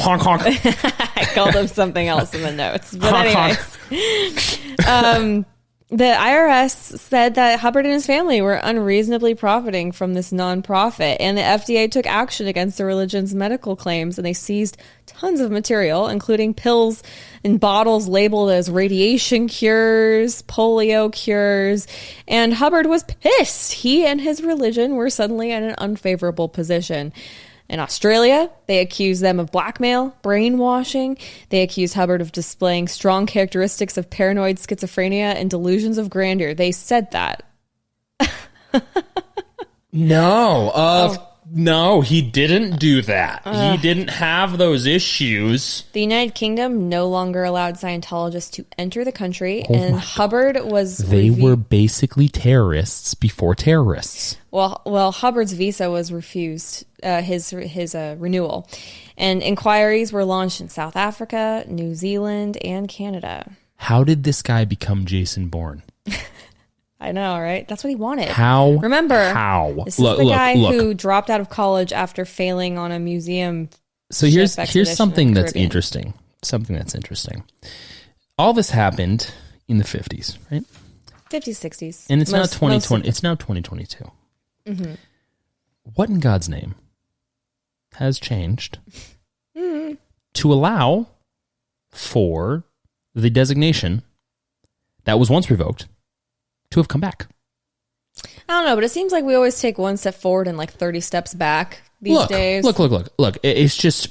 honk 0.00 0.22
honk. 0.22 0.42
I 0.46 1.30
called 1.32 1.54
him 1.54 1.68
something 1.68 2.08
else 2.08 2.34
in 2.34 2.42
the 2.42 2.50
notes. 2.50 2.96
But 2.96 3.32
Honk, 3.32 3.56
anyways, 3.92 4.88
um, 4.88 5.46
the 5.88 6.04
IRS 6.04 6.98
said 6.98 7.36
that 7.36 7.60
Hubbard 7.60 7.84
and 7.84 7.94
his 7.94 8.06
family 8.06 8.40
were 8.40 8.54
unreasonably 8.54 9.36
profiting 9.36 9.92
from 9.92 10.14
this 10.14 10.32
nonprofit, 10.32 11.18
and 11.20 11.38
the 11.38 11.42
FDA 11.42 11.88
took 11.88 12.06
action 12.06 12.48
against 12.48 12.78
the 12.78 12.84
religion's 12.84 13.36
medical 13.36 13.76
claims, 13.76 14.18
and 14.18 14.26
they 14.26 14.32
seized 14.32 14.78
tons 15.06 15.38
of 15.38 15.52
material, 15.52 16.08
including 16.08 16.54
pills 16.54 17.04
and 17.44 17.60
bottles 17.60 18.08
labeled 18.08 18.50
as 18.50 18.68
radiation 18.68 19.46
cures, 19.46 20.42
polio 20.42 21.12
cures, 21.12 21.86
and 22.26 22.54
Hubbard 22.54 22.86
was 22.86 23.04
pissed. 23.04 23.70
He 23.70 24.04
and 24.04 24.20
his 24.20 24.42
religion 24.42 24.96
were 24.96 25.08
suddenly 25.08 25.52
in 25.52 25.62
an 25.62 25.76
unfavorable 25.78 26.48
position. 26.48 27.12
In 27.68 27.80
Australia, 27.80 28.50
they 28.66 28.78
accused 28.78 29.22
them 29.22 29.40
of 29.40 29.50
blackmail, 29.50 30.14
brainwashing. 30.22 31.18
They 31.48 31.62
accused 31.62 31.94
Hubbard 31.94 32.20
of 32.20 32.32
displaying 32.32 32.88
strong 32.88 33.26
characteristics 33.26 33.96
of 33.96 34.08
paranoid 34.08 34.56
schizophrenia 34.56 35.34
and 35.34 35.50
delusions 35.50 35.98
of 35.98 36.10
grandeur. 36.10 36.54
They 36.54 36.72
said 36.72 37.10
that. 37.10 37.42
No, 39.92 40.70
of 40.74 41.18
Oh. 41.18 41.35
No, 41.56 42.02
he 42.02 42.20
didn't 42.22 42.78
do 42.78 43.00
that. 43.02 43.42
Uh. 43.44 43.72
he 43.72 43.78
didn't 43.78 44.08
have 44.10 44.58
those 44.58 44.84
issues. 44.86 45.84
The 45.92 46.00
United 46.02 46.34
Kingdom 46.34 46.88
no 46.88 47.08
longer 47.08 47.44
allowed 47.44 47.76
Scientologists 47.76 48.50
to 48.52 48.66
enter 48.78 49.04
the 49.04 49.12
country, 49.12 49.62
and 49.62 49.96
Hubbard 49.96 50.58
was 50.62 51.02
Oh 51.02 51.08
They 51.08 51.28
revi- 51.30 51.42
were 51.42 51.56
basically 51.56 52.28
terrorists 52.28 53.14
before 53.14 53.54
terrorists. 53.54 54.36
well. 54.50 54.82
Well, 54.84 55.12
Hubbard's 55.12 55.54
visa 55.54 55.90
was 55.90 56.12
refused 56.12 56.84
uh, 57.02 57.22
his 57.22 57.50
his 57.50 57.94
uh, 57.94 58.16
renewal, 58.18 58.68
and 59.16 59.42
inquiries 59.42 60.12
were 60.12 60.24
launched 60.24 60.60
in 60.60 60.68
South 60.68 60.94
Africa, 60.96 61.64
New 61.66 61.94
Zealand, 61.94 62.58
and 62.64 62.88
Canada. 62.88 63.50
How 63.76 64.04
did 64.04 64.24
this 64.24 64.42
guy 64.42 64.64
become 64.64 65.04
Jason 65.06 65.48
Bourne? 65.48 65.82
I 66.98 67.12
know, 67.12 67.38
right? 67.38 67.66
That's 67.68 67.84
what 67.84 67.90
he 67.90 67.96
wanted. 67.96 68.28
How? 68.28 68.72
Remember, 68.72 69.32
how? 69.32 69.74
This 69.84 69.98
look, 69.98 70.14
is 70.14 70.18
the 70.18 70.24
look, 70.24 70.34
guy 70.34 70.54
look. 70.54 70.74
who 70.74 70.94
dropped 70.94 71.28
out 71.28 71.40
of 71.40 71.50
college 71.50 71.92
after 71.92 72.24
failing 72.24 72.78
on 72.78 72.90
a 72.90 72.98
museum. 72.98 73.68
so 74.10 74.26
here's 74.26 74.56
here's 74.56 74.96
something 74.96 75.28
in 75.28 75.34
that's 75.34 75.52
interesting. 75.52 76.14
Something 76.42 76.74
that's 76.76 76.94
interesting. 76.94 77.44
All 78.38 78.52
this 78.54 78.70
happened 78.70 79.30
in 79.68 79.78
the 79.78 79.84
50s, 79.84 80.38
right? 80.50 80.64
50s, 81.30 81.58
60s. 81.58 82.06
And 82.08 82.22
it's 82.22 82.30
now 82.32 82.42
2020. 82.44 83.06
It's 83.08 83.22
now 83.22 83.34
2022. 83.34 84.10
Mm-hmm. 84.66 84.94
What 85.94 86.08
in 86.08 86.20
God's 86.20 86.48
name 86.48 86.74
has 87.94 88.18
changed 88.18 88.78
Mm-hmm. 89.56 89.94
to 90.34 90.52
allow 90.52 91.06
for 91.90 92.64
the 93.14 93.30
designation 93.30 94.02
that 95.04 95.18
was 95.18 95.30
once 95.30 95.48
revoked 95.50 95.86
to 96.76 96.80
have 96.80 96.88
come 96.88 97.00
back? 97.00 97.26
I 98.48 98.52
don't 98.52 98.64
know, 98.66 98.74
but 98.74 98.84
it 98.84 98.90
seems 98.90 99.12
like 99.12 99.24
we 99.24 99.34
always 99.34 99.60
take 99.60 99.78
one 99.78 99.96
step 99.96 100.14
forward 100.14 100.48
and 100.48 100.56
like 100.56 100.70
30 100.72 101.00
steps 101.00 101.34
back 101.34 101.82
these 102.00 102.14
look, 102.14 102.28
days. 102.28 102.64
look, 102.64 102.78
look, 102.78 102.90
look, 102.90 103.08
look. 103.18 103.38
It's 103.42 103.76
just 103.76 104.08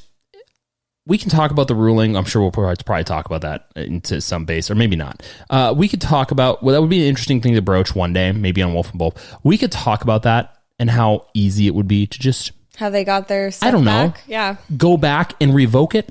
we 1.07 1.17
can 1.17 1.29
talk 1.29 1.51
about 1.51 1.67
the 1.67 1.75
ruling. 1.75 2.15
I'm 2.17 2.25
sure 2.25 2.41
we'll 2.41 2.51
probably, 2.51 2.75
probably 2.83 3.03
talk 3.03 3.25
about 3.27 3.41
that 3.41 3.67
into 3.75 4.21
some 4.21 4.45
base, 4.45 4.69
or 4.71 4.75
maybe 4.75 4.95
not. 4.95 5.23
Uh, 5.49 5.73
we 5.75 5.87
could 5.87 6.01
talk 6.01 6.31
about 6.31 6.63
well, 6.63 6.73
that 6.73 6.81
would 6.81 6.89
be 6.89 7.01
an 7.01 7.07
interesting 7.07 7.41
thing 7.41 7.53
to 7.55 7.61
broach 7.61 7.95
one 7.95 8.13
day, 8.13 8.31
maybe 8.31 8.61
on 8.61 8.73
Wolf 8.73 8.91
and 8.91 8.99
Wolf. 8.99 9.35
We 9.43 9.57
could 9.57 9.71
talk 9.71 10.03
about 10.03 10.23
that 10.23 10.57
and 10.79 10.89
how 10.89 11.27
easy 11.33 11.67
it 11.67 11.75
would 11.75 11.87
be 11.87 12.05
to 12.07 12.19
just 12.19 12.51
How 12.77 12.89
they 12.89 13.03
got 13.03 13.27
their 13.27 13.51
I 13.61 13.71
don't 13.71 13.85
know. 13.85 14.09
back. 14.09 14.23
Yeah. 14.27 14.57
go 14.75 14.97
back 14.97 15.33
and 15.39 15.53
revoke 15.55 15.95
it. 15.95 16.09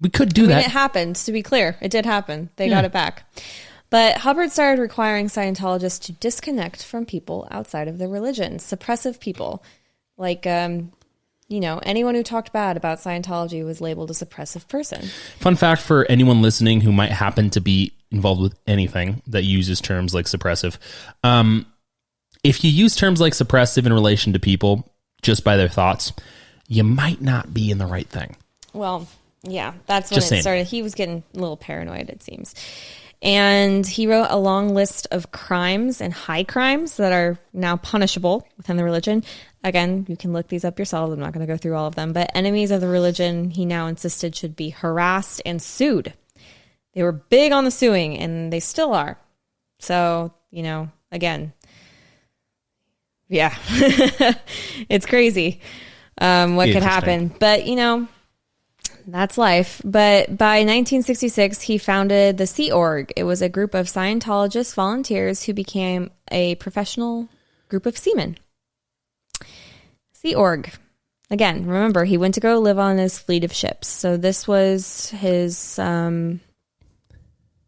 We 0.00 0.10
could 0.10 0.34
do 0.34 0.42
I 0.44 0.46
mean, 0.46 0.56
that. 0.56 0.66
it 0.66 0.70
happened, 0.72 1.16
to 1.16 1.32
be 1.32 1.42
clear. 1.42 1.76
It 1.80 1.90
did 1.90 2.04
happen. 2.04 2.50
They 2.56 2.68
got 2.68 2.84
it 2.84 2.92
back. 2.92 3.24
But 3.90 4.18
Hubbard 4.18 4.50
started 4.50 4.80
requiring 4.80 5.26
Scientologists 5.28 6.00
to 6.02 6.12
disconnect 6.12 6.84
from 6.84 7.06
people 7.06 7.46
outside 7.50 7.86
of 7.86 7.98
their 7.98 8.08
religion, 8.08 8.58
suppressive 8.58 9.20
people. 9.20 9.62
Like, 10.16 10.46
um, 10.46 10.92
you 11.48 11.60
know, 11.60 11.78
anyone 11.84 12.14
who 12.14 12.22
talked 12.22 12.52
bad 12.52 12.76
about 12.76 12.98
Scientology 12.98 13.64
was 13.64 13.80
labeled 13.80 14.10
a 14.10 14.14
suppressive 14.14 14.66
person. 14.68 15.08
Fun 15.38 15.54
fact 15.56 15.82
for 15.82 16.06
anyone 16.06 16.42
listening 16.42 16.80
who 16.80 16.90
might 16.92 17.12
happen 17.12 17.50
to 17.50 17.60
be 17.60 17.92
involved 18.10 18.40
with 18.40 18.54
anything 18.66 19.22
that 19.26 19.44
uses 19.44 19.80
terms 19.80 20.14
like 20.14 20.26
suppressive. 20.26 20.76
Um, 21.22 21.66
if 22.42 22.64
you 22.64 22.70
use 22.70 22.96
terms 22.96 23.20
like 23.20 23.32
suppressive 23.32 23.86
in 23.86 23.92
relation 23.92 24.32
to 24.32 24.38
people 24.38 24.92
just 25.22 25.44
by 25.44 25.56
their 25.56 25.68
thoughts, 25.68 26.12
you 26.68 26.84
might 26.84 27.20
not 27.20 27.52
be 27.54 27.70
in 27.70 27.78
the 27.78 27.86
right 27.86 28.08
thing. 28.08 28.36
Well, 28.72 29.06
yeah, 29.42 29.74
that's 29.86 30.10
when 30.10 30.16
Just 30.16 30.28
it 30.28 30.30
saying. 30.30 30.42
started. 30.42 30.66
He 30.66 30.82
was 30.82 30.94
getting 30.94 31.22
a 31.34 31.38
little 31.38 31.56
paranoid, 31.56 32.08
it 32.08 32.22
seems. 32.22 32.54
And 33.24 33.86
he 33.86 34.06
wrote 34.06 34.26
a 34.28 34.38
long 34.38 34.74
list 34.74 35.06
of 35.10 35.32
crimes 35.32 36.02
and 36.02 36.12
high 36.12 36.44
crimes 36.44 36.98
that 36.98 37.10
are 37.10 37.38
now 37.54 37.78
punishable 37.78 38.46
within 38.58 38.76
the 38.76 38.84
religion. 38.84 39.24
Again, 39.64 40.04
you 40.10 40.16
can 40.16 40.34
look 40.34 40.48
these 40.48 40.62
up 40.62 40.78
yourselves. 40.78 41.14
I'm 41.14 41.20
not 41.20 41.32
going 41.32 41.44
to 41.44 41.50
go 41.50 41.56
through 41.56 41.74
all 41.74 41.86
of 41.86 41.94
them. 41.94 42.12
But 42.12 42.30
enemies 42.34 42.70
of 42.70 42.82
the 42.82 42.86
religion, 42.86 43.48
he 43.48 43.64
now 43.64 43.86
insisted, 43.86 44.36
should 44.36 44.54
be 44.54 44.68
harassed 44.68 45.40
and 45.46 45.62
sued. 45.62 46.12
They 46.92 47.02
were 47.02 47.12
big 47.12 47.52
on 47.52 47.64
the 47.64 47.70
suing, 47.70 48.18
and 48.18 48.52
they 48.52 48.60
still 48.60 48.92
are. 48.92 49.18
So, 49.78 50.34
you 50.50 50.62
know, 50.62 50.90
again, 51.10 51.54
yeah, 53.28 53.56
it's 54.90 55.06
crazy 55.06 55.62
um, 56.18 56.56
what 56.56 56.70
could 56.70 56.82
happen. 56.82 57.34
But, 57.40 57.66
you 57.66 57.76
know, 57.76 58.06
that's 59.06 59.38
life. 59.38 59.80
But 59.84 60.36
by 60.36 60.58
1966, 60.58 61.62
he 61.62 61.78
founded 61.78 62.38
the 62.38 62.46
Sea 62.46 62.72
Org. 62.72 63.12
It 63.16 63.24
was 63.24 63.42
a 63.42 63.48
group 63.48 63.74
of 63.74 63.86
Scientologist 63.86 64.74
volunteers 64.74 65.44
who 65.44 65.52
became 65.52 66.10
a 66.30 66.54
professional 66.56 67.28
group 67.68 67.86
of 67.86 67.96
seamen. 67.96 68.38
Sea 70.12 70.34
Org. 70.34 70.70
Again, 71.30 71.66
remember, 71.66 72.04
he 72.04 72.18
went 72.18 72.34
to 72.34 72.40
go 72.40 72.58
live 72.58 72.78
on 72.78 72.98
his 72.98 73.18
fleet 73.18 73.44
of 73.44 73.52
ships. 73.52 73.88
So 73.88 74.16
this 74.16 74.46
was 74.46 75.10
his, 75.10 75.78
um, 75.78 76.40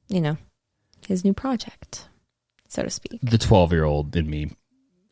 you 0.08 0.20
know, 0.20 0.36
his 1.08 1.24
new 1.24 1.32
project, 1.32 2.08
so 2.68 2.82
to 2.82 2.90
speak. 2.90 3.20
The 3.22 3.38
12 3.38 3.72
year 3.72 3.84
old 3.84 4.14
in 4.14 4.28
me 4.28 4.50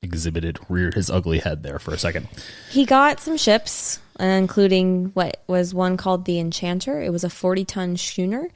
exhibited, 0.04 0.60
reared 0.68 0.94
his 0.94 1.10
ugly 1.10 1.38
head 1.38 1.62
there 1.62 1.78
for 1.78 1.92
a 1.92 1.98
second. 1.98 2.28
He 2.70 2.84
got 2.84 3.18
some 3.18 3.36
ships, 3.36 3.98
including 4.18 5.06
what 5.14 5.42
was 5.46 5.74
one 5.74 5.96
called 5.96 6.24
the 6.24 6.38
Enchanter. 6.38 7.00
It 7.02 7.10
was 7.10 7.24
a 7.24 7.30
40 7.30 7.64
ton 7.64 7.96
schooner, 7.96 8.48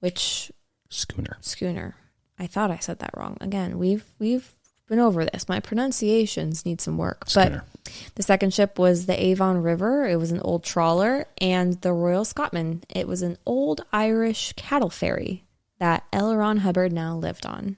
which 0.00 0.50
Schooner. 0.88 1.38
schooner. 1.40 1.96
I 2.38 2.46
thought 2.46 2.70
I 2.70 2.78
said 2.78 2.98
that 3.00 3.16
wrong. 3.16 3.36
Again, 3.40 3.78
we've 3.78 4.04
we've 4.18 4.52
been 4.88 4.98
over 5.00 5.24
this. 5.24 5.48
My 5.48 5.58
pronunciations 5.58 6.64
need 6.64 6.80
some 6.80 6.96
work. 6.98 7.28
Skinner. 7.28 7.64
But 7.84 7.92
the 8.14 8.22
second 8.22 8.52
ship 8.54 8.78
was 8.78 9.06
the 9.06 9.20
Avon 9.20 9.62
River. 9.62 10.06
It 10.06 10.16
was 10.16 10.30
an 10.32 10.40
old 10.40 10.62
trawler, 10.64 11.26
and 11.40 11.80
the 11.80 11.92
Royal 11.92 12.24
Scotman. 12.24 12.84
It 12.88 13.08
was 13.08 13.22
an 13.22 13.38
old 13.46 13.84
Irish 13.92 14.52
cattle 14.54 14.90
ferry 14.90 15.44
that 15.78 16.04
L. 16.12 16.34
Ron 16.36 16.58
Hubbard 16.58 16.92
now 16.92 17.16
lived 17.16 17.46
on. 17.46 17.76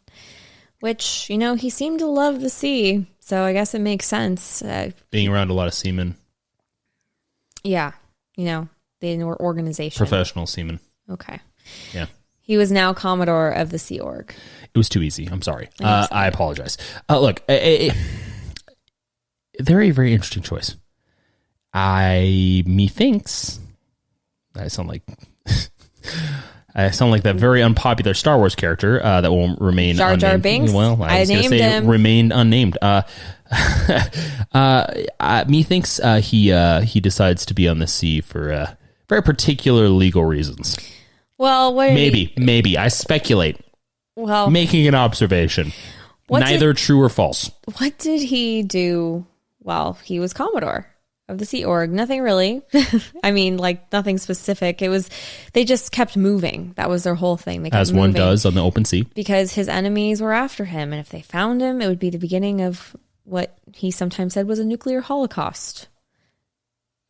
Which 0.81 1.29
you 1.31 1.39
know 1.39 1.55
he 1.55 1.71
seemed 1.71 1.99
to 2.01 2.07
love 2.07 2.41
the 2.41 2.51
sea, 2.51 3.07
so 3.21 3.43
I 3.43 3.53
guess 3.53 3.75
it 3.75 3.81
makes 3.81 4.07
sense. 4.07 4.63
Uh, 4.63 4.91
Being 5.11 5.29
around 5.29 5.51
a 5.51 5.55
lot 5.55 5.67
of 5.67 5.75
seamen, 5.75 6.15
yeah, 7.65 7.93
you 8.37 8.45
know 8.45 8.69
the 9.01 9.23
organization. 9.23 9.99
professional 9.99 10.47
seaman. 10.47 10.81
Okay. 11.11 11.41
Yeah. 11.93 12.07
He 12.41 12.57
was 12.57 12.73
now 12.73 12.93
Commodore 12.95 13.51
of 13.51 13.71
the 13.71 13.79
Sea 13.79 14.01
Org. 14.01 14.35
It 14.75 14.79
was 14.79 14.89
too 14.89 15.03
easy. 15.03 15.27
I'm 15.27 15.43
sorry. 15.43 15.69
Uh, 15.83 16.07
I 16.11 16.27
apologize. 16.27 16.79
Uh, 17.09 17.21
look, 17.21 17.43
a, 17.49 17.91
a- 17.91 17.95
very, 19.61 19.91
very 19.91 20.13
interesting 20.15 20.43
choice. 20.43 20.77
I 21.75 22.63
methinks 22.67 23.61
I 24.57 24.69
sound 24.69 24.89
like 24.89 25.03
I 26.75 26.91
sound 26.91 27.11
like 27.11 27.23
that 27.23 27.37
very 27.37 27.63
unpopular 27.63 28.15
Star 28.15 28.37
Wars 28.39 28.55
character 28.55 29.03
uh, 29.03 29.21
that 29.23 29.31
will 29.31 29.57
remain 29.57 29.97
Jar 29.97 30.17
Jar 30.17 30.31
unnamed. 30.35 30.43
Binks? 30.43 30.73
Well, 30.73 31.03
I, 31.03 31.17
I 31.17 31.21
was 31.21 31.29
going 31.31 31.43
to 31.43 31.49
say 31.49 31.59
him. 31.59 31.87
remained 31.87 32.33
unnamed. 32.33 32.77
Uh, 32.81 33.03
uh, 34.53 34.87
uh, 35.21 35.45
methinks 35.49 35.99
uh, 36.01 36.21
he 36.21 36.53
uh, 36.53 36.83
he 36.83 37.01
decides 37.01 37.47
to 37.47 37.55
be 37.55 37.69
on 37.69 37.79
the 37.79 37.87
sea 37.87 38.21
for 38.21 38.53
uh, 38.53 38.75
very 39.09 39.23
particular 39.23 39.89
legal 39.89 40.25
reasons. 40.25 40.77
Well, 41.39 41.75
did 41.75 41.89
he- 41.91 41.95
Maybe, 41.95 42.35
maybe 42.37 42.79
I 42.79 42.89
speculate, 42.89 43.59
well, 44.17 44.51
making 44.51 44.87
an 44.87 44.95
observation. 44.95 45.73
Neither 46.31 46.75
true 46.75 47.01
or 47.01 47.09
false. 47.09 47.51
what 47.79 47.97
did 47.99 48.21
he 48.21 48.63
do 48.63 49.27
while 49.61 49.95
he 50.05 50.21
was 50.21 50.35
Commodore 50.35 50.87
of 51.29 51.39
the 51.39 51.45
Sea 51.45 51.65
Org? 51.65 51.91
Nothing 51.91 52.23
really. 52.23 52.63
I 53.23 53.31
mean, 53.33 53.57
like 53.57 53.93
nothing 53.93 54.19
specific. 54.19 54.81
It 54.83 54.89
was 54.89 55.09
they 55.53 55.65
just 55.65 55.93
kept 55.93 56.17
moving. 56.17 56.73
That 56.77 56.89
was 56.89 57.05
their 57.05 57.15
whole 57.15 57.37
thing. 57.37 57.63
They 57.63 57.71
kept 57.71 57.81
as 57.81 57.93
one 57.93 58.13
does 58.13 58.45
on 58.47 58.55
the 58.55 58.63
open 58.65 58.85
sea. 58.85 59.07
because 59.15 59.53
his 59.53 59.69
enemies 59.69 60.21
were 60.23 60.33
after 60.33 60.65
him, 60.65 60.93
and 60.93 61.01
if 61.01 61.09
they 61.11 61.21
found 61.23 61.61
him, 61.61 61.81
it 61.83 61.89
would 61.89 61.99
be 61.99 62.11
the 62.11 62.19
beginning 62.19 62.61
of 62.63 62.97
what 63.25 63.59
he 63.75 63.91
sometimes 63.91 64.33
said 64.35 64.47
was 64.49 64.59
a 64.59 64.65
nuclear 64.65 65.01
holocaust. 65.03 65.89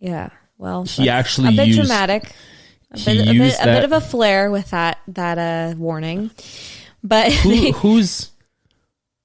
Yeah. 0.01 0.31
Well, 0.57 0.85
He 0.85 1.09
actually 1.09 1.49
a 1.55 1.57
bit 1.57 1.69
used- 1.69 1.79
dramatic. 1.81 2.33
A 2.91 2.99
he 2.99 3.05
bit, 3.05 3.21
a, 3.21 3.25
bit, 3.27 3.35
used 3.35 3.61
a 3.61 3.65
bit 3.67 3.85
of 3.85 3.93
a 3.93 4.01
flair 4.01 4.51
with 4.51 4.71
that 4.71 4.99
that 5.09 5.37
uh, 5.39 5.77
warning, 5.77 6.31
but 7.05 7.31
Who, 7.33 7.73
who's 7.73 8.31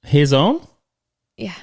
his 0.03 0.33
own? 0.33 0.59
yeah. 1.37 1.53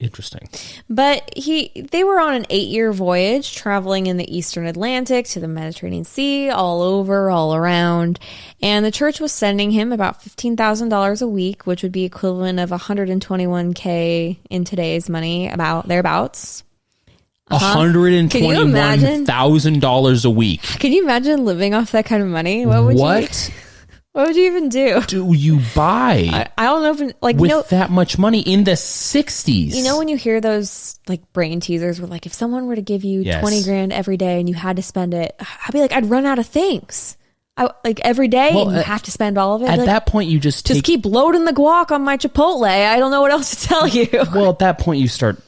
Interesting. 0.00 0.48
But 0.88 1.30
he 1.36 1.70
they 1.92 2.04
were 2.04 2.18
on 2.18 2.32
an 2.32 2.44
8-year 2.44 2.90
voyage 2.90 3.54
traveling 3.54 4.06
in 4.06 4.16
the 4.16 4.34
eastern 4.34 4.66
Atlantic 4.66 5.26
to 5.26 5.40
the 5.40 5.46
Mediterranean 5.46 6.04
Sea, 6.04 6.48
all 6.48 6.80
over, 6.80 7.30
all 7.30 7.54
around. 7.54 8.18
And 8.62 8.82
the 8.84 8.90
church 8.90 9.20
was 9.20 9.30
sending 9.30 9.70
him 9.70 9.92
about 9.92 10.22
$15,000 10.22 11.22
a 11.22 11.26
week, 11.28 11.66
which 11.66 11.82
would 11.82 11.92
be 11.92 12.04
equivalent 12.04 12.58
of 12.60 12.70
121k 12.70 14.38
in 14.48 14.64
today's 14.64 15.10
money, 15.10 15.48
about 15.48 15.86
thereabouts. 15.86 16.64
hundred 17.50 18.14
and 18.14 18.30
Can 18.30 18.40
you 18.44 18.54
twenty-one 18.54 18.70
imagine? 18.70 19.26
thousand 19.26 19.80
dollars 19.80 20.24
a 20.24 20.30
week. 20.30 20.62
Can 20.62 20.92
you 20.92 21.02
imagine 21.02 21.44
living 21.44 21.74
off 21.74 21.92
that 21.92 22.06
kind 22.06 22.22
of 22.22 22.28
money? 22.28 22.64
What 22.64 22.84
would 22.84 22.96
you 22.96 23.02
What 24.12 24.26
would 24.26 24.36
you 24.36 24.46
even 24.46 24.68
do? 24.68 25.00
do 25.02 25.32
you 25.32 25.60
buy 25.74 26.28
I, 26.32 26.48
I 26.58 26.64
don't 26.64 26.82
know 26.82 27.06
if 27.06 27.14
like 27.22 27.36
with 27.36 27.50
you 27.50 27.56
know 27.56 27.62
that 27.70 27.90
much 27.90 28.18
money 28.18 28.40
in 28.40 28.64
the 28.64 28.76
sixties? 28.76 29.76
You 29.76 29.84
know 29.84 29.98
when 29.98 30.08
you 30.08 30.16
hear 30.16 30.40
those 30.40 30.98
like 31.06 31.32
brain 31.32 31.60
teasers 31.60 32.00
where 32.00 32.08
like 32.08 32.26
if 32.26 32.34
someone 32.34 32.66
were 32.66 32.74
to 32.76 32.82
give 32.82 33.04
you 33.04 33.20
Yes. 33.20 33.40
20 33.40 33.62
grand 33.62 33.92
every 33.92 34.16
day 34.16 34.40
and 34.40 34.48
you 34.48 34.54
had 34.54 34.76
to 34.76 34.82
spend 34.82 35.14
it, 35.14 35.34
I'd 35.40 35.72
be 35.72 35.80
like 35.80 35.92
I'd 35.92 36.06
run 36.10 36.26
out 36.26 36.38
of 36.40 36.46
things. 36.46 37.16
I 37.56 37.70
like 37.84 38.00
every 38.00 38.28
day 38.28 38.50
Well, 38.54 38.64
and 38.68 38.72
you 38.72 38.78
at- 38.80 38.86
have 38.86 39.02
to 39.04 39.10
spend 39.10 39.36
all 39.38 39.54
of 39.56 39.62
it. 39.62 39.68
At 39.68 39.78
like, 39.78 39.86
that 39.86 40.06
point, 40.06 40.28
you 40.30 40.40
just 40.40 40.66
just 40.66 40.82
keep 40.82 41.04
loading 41.04 41.44
the 41.44 41.52
guac 41.52 41.90
on 41.90 42.02
my 42.02 42.16
Chipotle. 42.16 42.66
I 42.66 42.98
don't 42.98 43.10
know 43.10 43.20
what 43.20 43.30
else 43.32 43.50
to 43.62 43.68
tell 43.68 43.86
you. 43.86 44.08
well, 44.34 44.50
at 44.50 44.58
that 44.60 44.78
point, 44.78 45.00
you 45.00 45.08
start 45.08 45.40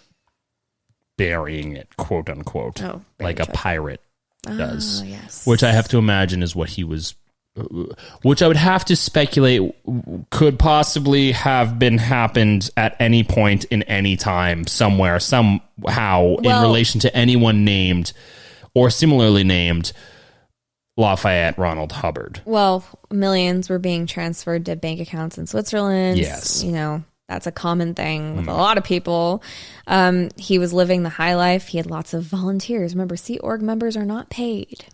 burying 1.17 1.75
it, 1.77 1.97
quote 1.97 2.29
unquote, 2.29 2.83
Oh, 2.83 3.03
like 3.21 3.41
a 3.41 3.47
pirate 3.47 4.01
ah, 4.47 4.57
does. 4.57 5.03
Oh, 5.03 5.05
yes. 5.07 5.47
which 5.47 5.63
I 5.63 5.73
have 5.73 5.89
to 5.89 5.99
imagine 5.99 6.43
is 6.43 6.55
what 6.55 6.71
he 6.71 6.85
was, 6.85 7.15
which 8.23 8.43
I 8.43 8.49
would 8.49 8.57
have 8.57 8.85
to 8.87 8.97
speculate 8.97 9.75
could 10.31 10.59
possibly 10.59 11.33
have 11.33 11.79
been 11.79 11.99
happened 11.99 12.71
at 12.77 12.97
any 12.99 13.25
point 13.25 13.65
in 13.65 13.83
any 13.85 14.17
time, 14.17 14.67
somewhere, 14.67 15.21
somehow, 15.21 16.37
in 16.37 16.63
relation 16.63 17.01
to 17.01 17.15
anyone 17.15 17.65
named 17.65 18.13
or 18.75 18.89
similarly 18.89 19.45
named 19.45 19.93
Lafayette 20.97 21.59
Ronald 21.59 21.93
Hubbard. 21.93 22.41
Well, 22.45 22.85
millions 23.11 23.69
were 23.69 23.79
being 23.79 24.07
transferred 24.07 24.67
to 24.67 24.77
bank 24.77 25.01
accounts 25.01 25.37
in 25.39 25.47
Switzerland. 25.47 26.19
Yes. 26.19 26.63
You 26.63 26.73
know, 26.73 27.05
that's 27.29 27.47
a 27.47 27.53
common 27.53 27.95
thing 27.95 28.37
with 28.37 28.49
a 28.49 28.55
lot 28.55 28.79
of 28.79 28.85
people. 28.85 29.43
Um, 29.87 30.31
he 30.37 30.59
was 30.59 30.73
living 30.73 31.03
the 31.03 31.09
high 31.09 31.35
life. 31.35 31.69
He 31.69 31.79
had 31.79 31.87
lots 31.87 32.15
of 32.15 32.25
volunteers. 32.25 32.95
Remember, 32.95 33.17
Sea 33.17 33.39
Org 33.39 33.63
members 33.63 33.97
are 33.97 34.05
not 34.05 34.31
paid, 34.31 34.87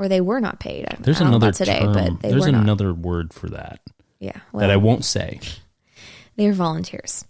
or 0.00 0.08
they 0.08 0.20
were 0.22 0.40
not 0.40 0.58
paid. 0.58 0.86
I- 0.90 0.96
There's 0.98 1.20
I 1.20 1.28
another 1.28 1.52
today, 1.52 1.80
term. 1.80 1.92
but 1.92 2.20
they 2.22 2.30
There's 2.30 2.46
another 2.46 2.94
word 2.94 3.34
for 3.34 3.50
that 3.50 3.80
Yeah, 4.18 4.40
that 4.54 4.70
I 4.70 4.76
won't 4.76 5.04
say. 5.04 5.40
they 6.36 6.46
were 6.46 6.54
volunteers. 6.54 7.26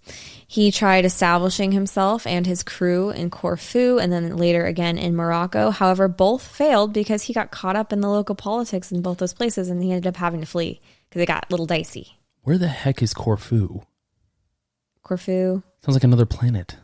He 0.47 0.71
tried 0.71 1.05
establishing 1.05 1.73
himself 1.73 2.27
and 2.27 2.47
his 2.47 2.63
crew 2.63 3.11
in 3.11 3.31
Corfu 3.31 3.99
and 3.99 4.13
then 4.13 4.37
later 4.37 4.67
again 4.67 4.99
in 4.99 5.15
Morocco. 5.17 5.71
However, 5.71 6.07
both 6.09 6.43
failed 6.47 6.93
because 6.93 7.23
he 7.25 7.33
got 7.33 7.51
caught 7.51 7.77
up 7.77 7.93
in 7.93 8.01
the 8.01 8.09
local 8.09 8.35
politics 8.37 8.91
in 8.93 9.03
both 9.03 9.19
those 9.19 9.35
places 9.35 9.69
and 9.69 9.83
he 9.83 9.91
ended 9.93 10.07
up 10.09 10.17
having 10.17 10.41
to 10.41 10.47
flee 10.47 10.81
because 11.09 11.23
it 11.23 11.27
got 11.27 11.47
a 11.49 11.53
little 11.53 11.67
dicey. 11.67 12.17
Where 12.43 12.59
the 12.59 12.69
heck 12.69 13.03
is 13.03 13.15
Corfu? 13.15 13.83
Corfu, 15.03 15.63
Sounds 15.85 15.97
like 15.97 16.05
another 16.05 16.27
planet. 16.27 16.77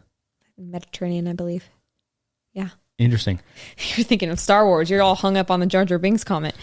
Mediterranean, 0.58 1.28
I 1.28 1.32
believe. 1.34 1.68
Yeah. 2.52 2.70
Interesting. 2.98 3.40
You're 3.96 4.04
thinking 4.04 4.30
of 4.30 4.40
Star 4.40 4.66
Wars. 4.66 4.90
You're 4.90 5.02
all 5.02 5.14
hung 5.14 5.36
up 5.36 5.50
on 5.50 5.60
the 5.60 5.66
Jar 5.66 5.84
Jar 5.84 5.98
Binks 5.98 6.24
comment. 6.24 6.54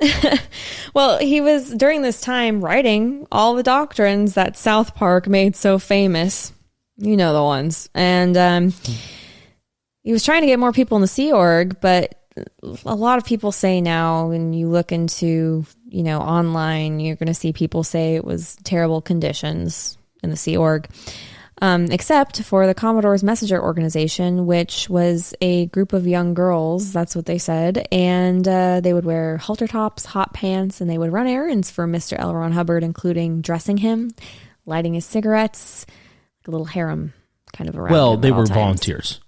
well, 0.94 1.18
he 1.18 1.40
was 1.40 1.70
during 1.70 2.02
this 2.02 2.20
time 2.20 2.64
writing 2.64 3.26
all 3.30 3.54
the 3.54 3.62
doctrines 3.62 4.34
that 4.34 4.56
South 4.56 4.94
Park 4.94 5.28
made 5.28 5.56
so 5.56 5.78
famous. 5.78 6.52
You 6.96 7.16
know 7.16 7.32
the 7.32 7.42
ones. 7.42 7.88
And 7.94 8.36
um, 8.36 8.72
he 10.02 10.12
was 10.12 10.24
trying 10.24 10.42
to 10.42 10.46
get 10.46 10.58
more 10.58 10.72
people 10.72 10.96
in 10.96 11.02
the 11.02 11.08
Sea 11.08 11.32
Org, 11.32 11.80
but 11.80 12.14
a 12.84 12.94
lot 12.94 13.18
of 13.18 13.24
people 13.24 13.52
say 13.52 13.80
now 13.80 14.28
when 14.28 14.52
you 14.52 14.68
look 14.68 14.92
into, 14.92 15.64
you 15.88 16.02
know, 16.02 16.20
online, 16.20 17.00
you're 17.00 17.16
going 17.16 17.26
to 17.26 17.34
see 17.34 17.52
people 17.52 17.84
say 17.84 18.14
it 18.14 18.24
was 18.24 18.56
terrible 18.64 19.00
conditions 19.00 19.98
in 20.22 20.30
the 20.30 20.36
Sea 20.36 20.56
Org 20.56 20.88
um, 21.60 21.86
except 21.90 22.42
for 22.42 22.66
the 22.66 22.74
Commodore's 22.74 23.22
Messenger 23.22 23.62
organization, 23.62 24.46
which 24.46 24.88
was 24.88 25.34
a 25.40 25.66
group 25.66 25.92
of 25.92 26.06
young 26.06 26.34
girls. 26.34 26.92
That's 26.92 27.14
what 27.14 27.26
they 27.26 27.38
said. 27.38 27.86
And 27.92 28.46
uh, 28.48 28.80
they 28.80 28.92
would 28.92 29.04
wear 29.04 29.36
halter 29.36 29.66
tops, 29.66 30.04
hot 30.04 30.32
pants, 30.32 30.80
and 30.80 30.88
they 30.88 30.98
would 30.98 31.12
run 31.12 31.26
errands 31.26 31.70
for 31.70 31.86
Mr. 31.86 32.18
L. 32.18 32.34
Ron 32.34 32.52
Hubbard, 32.52 32.82
including 32.82 33.42
dressing 33.42 33.76
him, 33.76 34.12
lighting 34.66 34.94
his 34.94 35.04
cigarettes, 35.04 35.86
a 36.46 36.50
little 36.50 36.66
harem 36.66 37.12
kind 37.52 37.68
of 37.68 37.76
around. 37.76 37.92
Well, 37.92 38.16
they 38.16 38.32
were 38.32 38.46
times. 38.46 38.50
volunteers. 38.50 39.20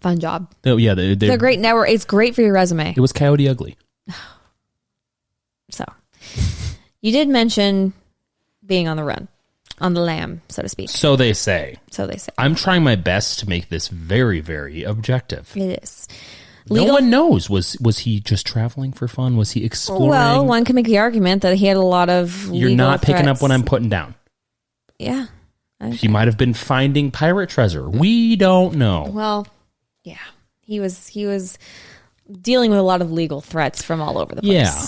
Fun 0.00 0.18
job. 0.20 0.52
They, 0.62 0.74
yeah, 0.74 0.94
they, 0.94 1.14
they, 1.14 1.26
They're 1.26 1.36
a 1.36 1.38
great 1.38 1.60
network. 1.60 1.88
It's 1.88 2.04
great 2.04 2.34
for 2.34 2.42
your 2.42 2.52
resume. 2.52 2.94
It 2.96 3.00
was 3.00 3.12
Coyote 3.12 3.48
Ugly. 3.48 3.76
So, 5.70 5.84
you 7.00 7.10
did 7.10 7.28
mention 7.28 7.94
being 8.64 8.86
on 8.86 8.96
the 8.96 9.02
run, 9.02 9.26
on 9.80 9.94
the 9.94 10.00
lam, 10.00 10.42
so 10.48 10.62
to 10.62 10.68
speak. 10.68 10.88
So 10.90 11.16
they 11.16 11.32
say. 11.32 11.76
So 11.90 12.06
they 12.06 12.16
say 12.16 12.32
I'm 12.38 12.54
trying 12.54 12.82
my 12.82 12.96
best 12.96 13.40
to 13.40 13.48
make 13.48 13.68
this 13.68 13.88
very, 13.88 14.40
very 14.40 14.82
objective. 14.82 15.52
it 15.56 15.82
is. 15.82 16.08
no 16.70 16.84
one 16.84 17.10
knows. 17.10 17.50
Was 17.50 17.76
was 17.80 18.00
he 18.00 18.20
just 18.20 18.46
traveling 18.46 18.92
for 18.92 19.08
fun? 19.08 19.36
Was 19.36 19.52
he 19.52 19.64
exploring? 19.64 20.10
Well, 20.10 20.46
one 20.46 20.64
can 20.64 20.74
make 20.76 20.86
the 20.86 20.98
argument 20.98 21.42
that 21.42 21.56
he 21.56 21.66
had 21.66 21.76
a 21.76 21.82
lot 21.82 22.08
of. 22.08 22.44
You're 22.46 22.70
legal 22.70 22.76
not 22.76 23.02
picking 23.02 23.28
up 23.28 23.42
what 23.42 23.50
I'm 23.50 23.64
putting 23.64 23.88
down. 23.88 24.14
Yeah. 24.98 25.26
He 25.92 26.08
might 26.08 26.28
have 26.28 26.38
been 26.38 26.54
finding 26.54 27.10
pirate 27.10 27.50
treasure. 27.50 27.88
We 27.88 28.36
don't 28.36 28.76
know. 28.76 29.10
Well, 29.12 29.46
yeah. 30.02 30.16
He 30.62 30.80
was 30.80 31.06
he 31.08 31.26
was 31.26 31.58
dealing 32.40 32.70
with 32.70 32.78
a 32.78 32.82
lot 32.82 33.02
of 33.02 33.12
legal 33.12 33.40
threats 33.40 33.82
from 33.82 34.00
all 34.00 34.16
over 34.16 34.34
the 34.34 34.40
place. 34.40 34.52
Yeah. 34.52 34.86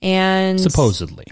And 0.00 0.60
Supposedly. 0.60 1.26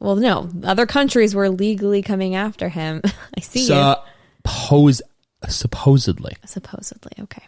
Well, 0.00 0.16
no, 0.16 0.48
other 0.64 0.86
countries 0.86 1.34
were 1.34 1.50
legally 1.50 2.02
coming 2.02 2.34
after 2.34 2.68
him. 2.68 3.02
I 3.36 3.40
see. 3.40 3.66
Suppose, 3.66 5.02
supposedly. 5.48 6.36
Supposedly, 6.44 7.12
okay. 7.20 7.46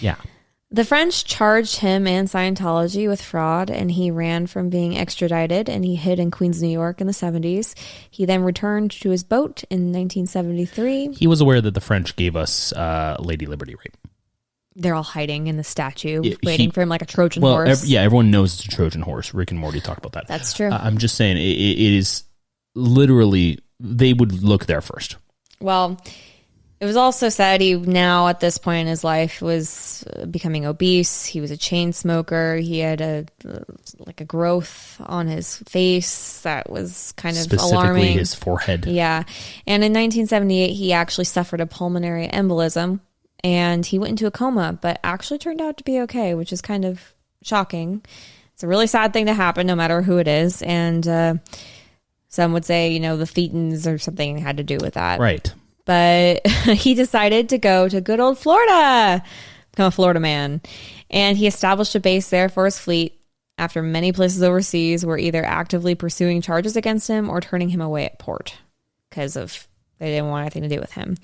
Yeah. 0.00 0.16
The 0.70 0.84
French 0.84 1.24
charged 1.24 1.76
him 1.76 2.08
and 2.08 2.26
Scientology 2.26 3.08
with 3.08 3.22
fraud, 3.22 3.70
and 3.70 3.92
he 3.92 4.10
ran 4.10 4.48
from 4.48 4.70
being 4.70 4.98
extradited 4.98 5.68
and 5.68 5.84
he 5.84 5.94
hid 5.94 6.18
in 6.18 6.32
Queens, 6.32 6.60
New 6.60 6.68
York 6.68 7.00
in 7.00 7.06
the 7.06 7.12
70s. 7.12 7.78
He 8.10 8.24
then 8.24 8.42
returned 8.42 8.90
to 8.90 9.10
his 9.10 9.22
boat 9.22 9.62
in 9.70 9.92
1973. 9.92 11.12
He 11.12 11.28
was 11.28 11.40
aware 11.40 11.60
that 11.60 11.74
the 11.74 11.80
French 11.80 12.16
gave 12.16 12.34
us 12.34 12.72
uh, 12.72 13.16
Lady 13.20 13.46
Liberty 13.46 13.76
rape. 13.76 13.96
They're 14.76 14.94
all 14.94 15.02
hiding 15.04 15.46
in 15.46 15.56
the 15.56 15.62
statue, 15.64 16.20
Yeah, 16.24 16.34
waiting 16.42 16.68
he- 16.68 16.72
for 16.72 16.82
him 16.82 16.88
like 16.88 17.02
a 17.02 17.06
Trojan 17.06 17.42
Well, 17.42 17.52
horse. 17.54 17.82
ev- 17.82 17.88
yeah, 17.88 18.02
everyone 18.02 18.30
knows 18.30 18.54
it's 18.54 18.64
a 18.64 18.68
Trojan 18.76 19.02
horse. 19.02 19.32
Rick 19.32 19.50
and 19.52 19.60
Morty 19.60 19.80
talk 19.80 19.98
about 19.98 20.12
that. 20.12 20.26
That's 20.28 20.52
true. 20.52 20.68
Uh, 20.70 20.78
I'm 20.82 20.98
just 20.98 21.14
saying, 21.14 21.36
it, 21.36 21.40
it 21.42 21.78
it 21.78 21.92
is 21.94 22.24
literally 22.74 23.58
they 23.80 24.12
would 24.12 24.42
look 24.42 24.66
there 24.66 24.80
first. 24.80 25.16
Well, 25.60 26.00
it 26.80 26.86
was 26.86 26.96
also 26.96 27.28
said 27.28 27.60
he 27.60 27.74
now 27.76 28.28
at 28.28 28.40
this 28.40 28.58
point 28.58 28.80
in 28.82 28.86
his 28.88 29.04
life 29.04 29.40
was 29.40 30.04
uh, 30.12 30.26
becoming 30.26 30.66
obese. 30.66 31.24
He 31.24 31.40
was 31.40 31.50
a 31.50 31.56
chain 31.56 31.92
smoker. 31.92 32.56
He 32.56 32.80
had 32.80 33.00
a 33.00 33.26
uh, 33.48 33.60
like 34.00 34.20
a 34.20 34.24
growth 34.24 34.96
on 35.06 35.28
his 35.28 35.56
face 35.68 36.40
that 36.40 36.68
was 36.68 37.12
kind 37.16 37.36
of 37.36 37.42
Specifically, 37.44 37.70
alarming. 37.76 38.18
his 38.18 38.34
forehead. 38.34 38.86
Yeah. 38.86 39.18
And 39.66 39.84
in 39.84 39.92
1978, 39.92 40.72
he 40.72 40.92
actually 40.92 41.24
suffered 41.26 41.60
a 41.60 41.66
pulmonary 41.66 42.26
embolism 42.28 43.00
and 43.44 43.84
he 43.84 43.98
went 43.98 44.10
into 44.10 44.26
a 44.26 44.30
coma, 44.30 44.78
but 44.80 44.98
actually 45.04 45.38
turned 45.38 45.60
out 45.60 45.76
to 45.76 45.84
be 45.84 46.00
okay, 46.00 46.34
which 46.34 46.50
is 46.50 46.62
kind 46.62 46.86
of 46.86 47.12
shocking. 47.42 48.02
It's 48.54 48.62
a 48.62 48.66
really 48.66 48.86
sad 48.86 49.12
thing 49.12 49.26
to 49.26 49.34
happen, 49.34 49.66
no 49.66 49.76
matter 49.76 50.00
who 50.00 50.16
it 50.16 50.26
is. 50.26 50.62
And 50.62 51.06
uh, 51.06 51.34
some 52.28 52.54
would 52.54 52.64
say, 52.64 52.90
you 52.90 53.00
know, 53.00 53.18
the 53.18 53.26
thetans 53.26 53.86
or 53.86 53.98
something 53.98 54.38
had 54.38 54.56
to 54.56 54.64
do 54.64 54.78
with 54.80 54.94
that. 54.94 55.20
Right. 55.20 55.52
But 55.84 56.46
he 56.46 56.94
decided 56.94 57.50
to 57.50 57.58
go 57.58 57.86
to 57.86 58.00
good 58.00 58.18
old 58.18 58.38
Florida, 58.38 59.22
become 59.72 59.88
a 59.88 59.90
Florida 59.90 60.20
man. 60.20 60.62
And 61.10 61.36
he 61.36 61.46
established 61.46 61.94
a 61.94 62.00
base 62.00 62.30
there 62.30 62.48
for 62.48 62.64
his 62.64 62.78
fleet 62.78 63.20
after 63.58 63.82
many 63.82 64.10
places 64.12 64.42
overseas 64.42 65.04
were 65.04 65.18
either 65.18 65.44
actively 65.44 65.94
pursuing 65.94 66.40
charges 66.40 66.76
against 66.76 67.08
him 67.08 67.28
or 67.28 67.42
turning 67.42 67.68
him 67.68 67.82
away 67.82 68.06
at 68.06 68.18
port 68.18 68.56
because 69.10 69.36
of 69.36 69.68
they 69.98 70.06
didn't 70.06 70.30
want 70.30 70.42
anything 70.42 70.62
to 70.62 70.74
do 70.74 70.80
with 70.80 70.92
him. 70.92 71.16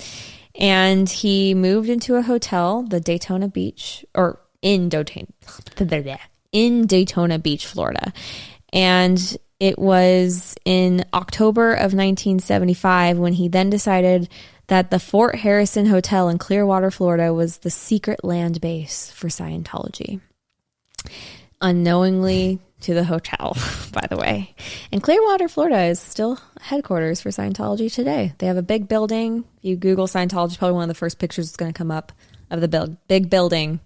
And 0.61 1.09
he 1.09 1.55
moved 1.55 1.89
into 1.89 2.17
a 2.17 2.23
hotel, 2.23 2.83
the 2.83 3.01
Daytona 3.01 3.49
Beach, 3.49 4.05
or 4.15 4.39
in 4.61 4.89
Daytona, 4.89 5.27
in 6.53 6.87
Daytona 6.87 7.39
Beach, 7.39 7.67
Florida. 7.67 8.13
And 8.73 9.37
it 9.59 9.79
was 9.79 10.55
in 10.65 11.05
October 11.15 11.73
of 11.73 11.95
1975 11.95 13.19
when 13.19 13.33
he 13.33 13.49
then 13.49 13.71
decided 13.71 14.29
that 14.67 14.91
the 14.91 15.01
Fort 15.01 15.37
Harrison 15.37 15.87
Hotel 15.87 16.29
in 16.29 16.39
Clearwater, 16.39 16.91
Florida 16.91 17.35
was 17.35 17.59
the 17.59 17.71
secret 17.71 18.23
land 18.23 18.61
base 18.61 19.11
for 19.11 19.29
Scientology 19.29 20.21
unknowingly 21.61 22.59
to 22.81 22.95
the 22.95 23.05
hotel, 23.05 23.57
by 23.93 24.07
the 24.09 24.17
way. 24.17 24.55
And 24.93 25.03
Clearwater, 25.03 25.49
Florida 25.49 25.85
is 25.85 26.01
still 26.01 26.39
headquarters 26.61 27.21
for 27.21 27.31
Scientology 27.31 27.93
today. 27.93 28.35
They 28.39 28.47
have 28.47 28.57
a 28.57 28.63
big 28.63 28.89
building. 28.89 29.45
If 29.59 29.65
you 29.65 29.77
Google 29.77 30.07
Scientology, 30.07 30.59
probably 30.59 30.75
one 30.75 30.85
of 30.85 30.89
the 30.89 30.95
first 30.95 31.19
pictures 31.19 31.47
that's 31.47 31.57
going 31.57 31.73
to 31.73 31.79
come 31.79 31.91
up 31.91 32.13
of 32.51 32.61
the 32.61 32.69
build, 32.69 32.97
big 33.09 33.31
building. 33.31 33.81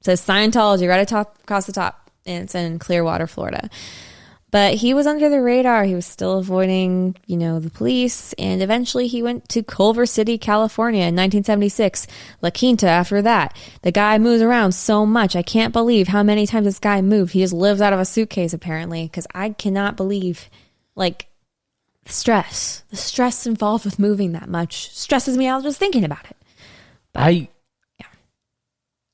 It 0.00 0.04
says 0.04 0.20
Scientology 0.20 0.88
right 0.88 1.00
atop, 1.00 1.38
across 1.42 1.66
the 1.66 1.72
top, 1.72 2.10
and 2.26 2.44
it's 2.44 2.54
in 2.54 2.78
Clearwater, 2.78 3.26
Florida. 3.26 3.70
But 4.52 4.74
he 4.74 4.92
was 4.92 5.06
under 5.06 5.30
the 5.30 5.40
radar. 5.40 5.84
He 5.84 5.94
was 5.94 6.04
still 6.04 6.38
avoiding, 6.38 7.16
you 7.26 7.38
know, 7.38 7.58
the 7.58 7.70
police. 7.70 8.34
And 8.34 8.62
eventually 8.62 9.08
he 9.08 9.22
went 9.22 9.48
to 9.48 9.62
Culver 9.62 10.04
City, 10.04 10.36
California 10.36 11.00
in 11.00 11.16
1976. 11.16 12.06
La 12.42 12.50
Quinta 12.50 12.86
after 12.86 13.22
that. 13.22 13.56
The 13.80 13.90
guy 13.90 14.18
moves 14.18 14.42
around 14.42 14.72
so 14.72 15.06
much. 15.06 15.34
I 15.34 15.42
can't 15.42 15.72
believe 15.72 16.08
how 16.08 16.22
many 16.22 16.46
times 16.46 16.66
this 16.66 16.78
guy 16.78 17.00
moved. 17.00 17.32
He 17.32 17.40
just 17.40 17.54
lives 17.54 17.80
out 17.80 17.94
of 17.94 17.98
a 17.98 18.04
suitcase 18.04 18.52
apparently. 18.52 19.08
Cause 19.08 19.26
I 19.34 19.50
cannot 19.50 19.96
believe 19.96 20.50
like 20.94 21.28
the 22.04 22.12
stress, 22.12 22.82
the 22.90 22.96
stress 22.96 23.46
involved 23.46 23.86
with 23.86 23.98
moving 23.98 24.32
that 24.32 24.50
much 24.50 24.90
stresses 24.94 25.38
me 25.38 25.46
out 25.46 25.62
just 25.62 25.78
thinking 25.78 26.04
about 26.04 26.26
it. 26.30 26.36
I. 27.14 27.48
Yeah. 27.98 28.06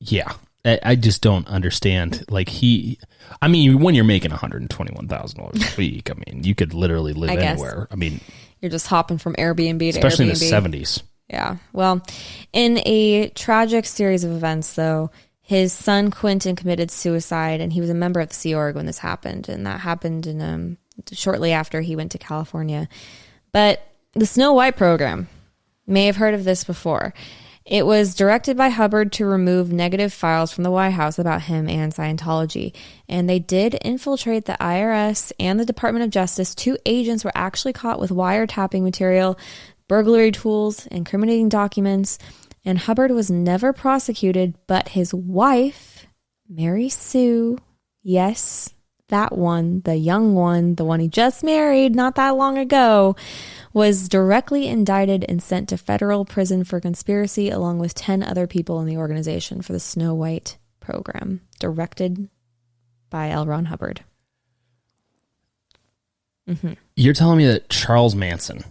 Yeah. 0.01 0.32
I, 0.64 0.80
I 0.82 0.94
just 0.96 1.22
don't 1.22 1.46
understand. 1.46 2.24
Like 2.28 2.48
he, 2.48 2.98
I 3.40 3.48
mean, 3.48 3.80
when 3.80 3.94
you're 3.94 4.04
making 4.04 4.30
one 4.30 4.40
hundred 4.40 4.68
twenty-one 4.70 5.09
thousand 5.09 5.38
dollars 5.40 5.62
a 5.62 5.76
week, 5.76 6.11
I 6.11 6.14
mean, 6.14 6.44
you 6.44 6.54
could 6.54 6.74
literally 6.74 7.12
live 7.12 7.30
I 7.30 7.36
anywhere. 7.36 7.88
I 7.90 7.96
mean, 7.96 8.20
You're 8.61 8.70
just 8.70 8.86
hopping 8.86 9.18
from 9.18 9.34
Airbnb 9.34 9.78
to 9.78 9.84
Airbnb. 9.84 9.88
especially 9.88 10.24
in 10.26 10.30
the 10.30 10.36
seventies. 10.36 11.02
Yeah. 11.28 11.56
Well, 11.72 12.02
in 12.52 12.80
a 12.86 13.28
tragic 13.30 13.84
series 13.84 14.24
of 14.24 14.32
events, 14.32 14.74
though, 14.74 15.11
his 15.42 15.72
son 15.72 16.11
Quentin 16.11 16.56
committed 16.56 16.90
suicide, 16.90 17.61
and 17.61 17.72
he 17.72 17.80
was 17.80 17.90
a 17.90 17.94
member 17.94 18.20
of 18.20 18.30
the 18.30 18.34
Sea 18.34 18.54
Org 18.54 18.76
when 18.76 18.86
this 18.86 18.98
happened, 18.98 19.48
and 19.48 19.66
that 19.66 19.80
happened 19.80 20.26
in 20.26 20.40
um, 20.40 20.78
shortly 21.12 21.52
after 21.52 21.80
he 21.80 21.96
went 21.96 22.12
to 22.12 22.18
California. 22.18 22.88
But 23.52 23.82
the 24.14 24.26
Snow 24.26 24.54
White 24.54 24.76
program, 24.76 25.28
may 25.88 26.06
have 26.06 26.16
heard 26.16 26.34
of 26.34 26.44
this 26.44 26.64
before. 26.64 27.14
It 27.68 27.84
was 27.84 28.14
directed 28.14 28.56
by 28.56 28.70
Hubbard 28.70 29.12
to 29.12 29.26
remove 29.26 29.70
negative 29.70 30.10
files 30.10 30.50
from 30.50 30.64
the 30.64 30.70
White 30.70 30.94
House 30.94 31.18
about 31.18 31.42
him 31.42 31.68
and 31.68 31.92
Scientology. 31.92 32.74
And 33.10 33.28
they 33.28 33.38
did 33.38 33.78
infiltrate 33.82 34.46
the 34.46 34.56
IRS 34.58 35.32
and 35.38 35.60
the 35.60 35.66
Department 35.66 36.06
of 36.06 36.10
Justice. 36.10 36.54
Two 36.54 36.78
agents 36.86 37.24
were 37.24 37.32
actually 37.34 37.74
caught 37.74 38.00
with 38.00 38.10
wiretapping 38.10 38.82
material, 38.82 39.38
burglary 39.86 40.32
tools, 40.32 40.86
incriminating 40.86 41.50
documents. 41.50 42.18
And 42.64 42.78
Hubbard 42.78 43.10
was 43.10 43.30
never 43.30 43.74
prosecuted, 43.74 44.54
but 44.66 44.88
his 44.88 45.12
wife, 45.12 46.06
Mary 46.48 46.88
Sue, 46.88 47.58
yes, 48.02 48.72
that 49.08 49.36
one, 49.36 49.82
the 49.84 49.96
young 49.96 50.34
one, 50.34 50.74
the 50.74 50.84
one 50.84 51.00
he 51.00 51.08
just 51.08 51.44
married 51.44 51.94
not 51.94 52.14
that 52.14 52.30
long 52.30 52.56
ago, 52.56 53.14
was 53.72 54.08
directly 54.08 54.66
indicted 54.66 55.24
and 55.28 55.42
sent 55.42 55.68
to 55.68 55.76
federal 55.78 56.24
prison 56.24 56.64
for 56.64 56.80
conspiracy 56.80 57.50
along 57.50 57.78
with 57.78 57.94
10 57.94 58.22
other 58.22 58.46
people 58.46 58.80
in 58.80 58.86
the 58.86 58.96
organization 58.96 59.62
for 59.62 59.72
the 59.72 59.80
Snow 59.80 60.14
White 60.14 60.56
program, 60.80 61.40
directed 61.60 62.28
by 63.10 63.30
L. 63.30 63.46
Ron 63.46 63.66
Hubbard. 63.66 64.02
You're 66.96 67.12
telling 67.14 67.36
me 67.38 67.46
that 67.46 67.68
Charles 67.68 68.14
Manson 68.14 68.64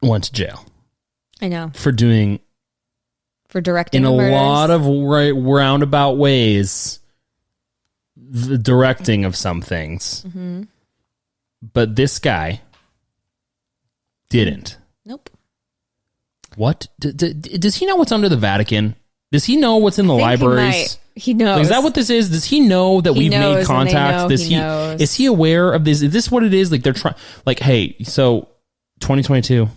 went 0.00 0.24
to 0.24 0.32
jail 0.32 0.64
I 1.42 1.48
know. 1.48 1.72
for 1.74 1.92
doing 1.92 2.40
For 3.48 3.60
directing 3.60 4.00
in 4.00 4.06
a 4.06 4.10
murders. 4.10 4.32
lot 4.32 4.70
of 4.70 4.86
right, 4.86 5.32
roundabout 5.32 6.12
ways 6.12 7.00
the 8.16 8.56
directing 8.56 9.26
of 9.26 9.36
some 9.36 9.60
things. 9.60 10.24
Mm-hmm. 10.26 10.62
But 11.74 11.96
this 11.96 12.18
guy 12.18 12.62
didn't. 14.30 14.78
Nope. 15.04 15.28
What? 16.56 16.86
D- 16.98 17.12
d- 17.12 17.32
does 17.58 17.76
he 17.76 17.86
know 17.86 17.96
what's 17.96 18.12
under 18.12 18.28
the 18.28 18.36
Vatican? 18.36 18.96
Does 19.32 19.44
he 19.44 19.56
know 19.56 19.76
what's 19.76 19.98
in 19.98 20.06
the 20.06 20.16
he 20.16 20.22
libraries? 20.22 20.58
might. 20.74 20.98
He 21.14 21.34
knows. 21.34 21.56
Like, 21.56 21.62
is 21.64 21.68
that 21.68 21.82
what 21.82 21.94
this 21.94 22.08
is? 22.10 22.30
Does 22.30 22.44
he 22.44 22.60
know 22.60 23.00
that 23.00 23.12
He 23.12 23.18
we've 23.20 23.30
made 23.30 23.64
contact? 23.66 24.30
Does 24.30 24.46
he 24.46 24.54
he, 24.54 24.60
is 24.60 25.14
he 25.14 25.26
aware 25.26 25.72
of 25.72 25.84
this? 25.84 26.02
Is 26.02 26.12
this 26.12 26.30
what 26.30 26.42
it 26.42 26.54
is? 26.54 26.72
Like 26.72 26.82
they're 26.82 26.92
trying. 26.92 27.14
Like, 27.46 27.60
hey, 27.60 27.96
so 28.04 28.48
2022, 29.00 29.68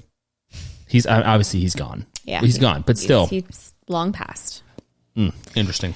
he's 0.88 1.06
obviously 1.06 1.60
he's 1.60 1.76
gone. 1.76 2.06
Yeah. 2.24 2.40
he's 2.42 2.58
gone. 2.58 2.84
But 2.86 2.98
still, 2.98 3.28
He's, 3.28 3.46
he's 3.48 3.74
long 3.88 4.14
past. 4.14 4.64
mm, 5.18 5.34
interesting. 5.56 5.94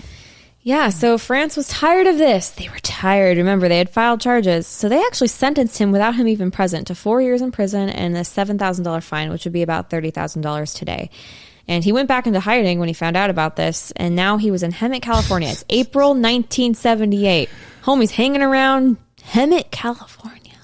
Yeah, 0.67 0.89
so 0.89 1.17
France 1.17 1.55
was 1.55 1.69
tired 1.69 2.07
of 2.07 2.17
this. 2.17 2.49
They 2.49 2.67
were 2.67 2.79
tired. 2.79 3.37
Remember, 3.37 3.69
they 3.69 3.77
had 3.77 3.89
filed 3.89 4.19
charges. 4.19 4.67
So 4.67 4.89
they 4.89 5.01
actually 5.01 5.29
sentenced 5.29 5.77
him 5.77 5.93
without 5.93 6.15
him 6.15 6.27
even 6.27 6.51
present 6.51 6.87
to 6.87 6.95
four 6.95 7.21
years 7.21 7.41
in 7.41 7.53
prison 7.53 7.87
and 7.87 8.17
a 8.17 8.19
$7,000 8.19 9.01
fine, 9.01 9.29
which 9.29 9.45
would 9.45 9.53
be 9.53 9.61
about 9.61 9.89
$30,000 9.89 10.77
today. 10.77 11.09
And 11.69 11.85
he 11.85 11.93
went 11.93 12.09
back 12.09 12.27
into 12.27 12.41
hiding 12.41 12.79
when 12.79 12.89
he 12.89 12.93
found 12.93 13.15
out 13.15 13.29
about 13.29 13.55
this. 13.55 13.93
And 13.95 14.13
now 14.13 14.35
he 14.35 14.51
was 14.51 14.61
in 14.61 14.73
Hemet, 14.73 15.01
California. 15.01 15.47
It's 15.47 15.63
April 15.69 16.09
1978. 16.09 17.49
Homie's 17.83 18.11
hanging 18.11 18.41
around 18.41 18.97
Hemet, 19.21 19.71
California. 19.71 20.59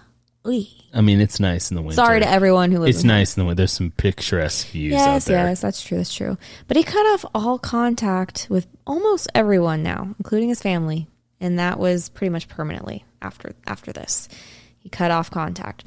Oy. 0.46 0.68
I 0.94 1.02
mean, 1.02 1.20
it's 1.20 1.40
nice 1.40 1.72
in 1.72 1.76
the 1.76 1.82
winter. 1.82 1.96
Sorry 1.96 2.20
to 2.20 2.30
everyone 2.30 2.72
who 2.72 2.80
lives 2.80 2.98
It's 2.98 3.04
in 3.04 3.08
nice 3.08 3.36
in 3.36 3.42
the 3.42 3.46
winter. 3.48 3.56
There's 3.62 3.72
some 3.72 3.92
picturesque 3.92 4.68
views 4.68 4.94
out 4.94 5.14
Yes, 5.14 5.26
there. 5.26 5.46
yes, 5.48 5.62
that's 5.62 5.84
true. 5.84 5.98
That's 5.98 6.14
true. 6.14 6.38
But 6.68 6.78
he 6.78 6.84
cut 6.84 7.06
off 7.14 7.26
all 7.34 7.58
contact 7.58 8.48
with 8.50 8.68
almost 8.86 9.28
everyone 9.34 9.82
now, 9.82 10.14
including 10.20 10.50
his 10.50 10.62
family, 10.62 11.08
and 11.40 11.58
that 11.58 11.80
was 11.80 12.10
pretty 12.10 12.30
much 12.30 12.48
permanently 12.48 13.06
after 13.22 13.54
after 13.66 13.92
this. 13.92 14.30
He 14.78 14.90
cut 14.90 15.10
off 15.12 15.32
contact. 15.32 15.84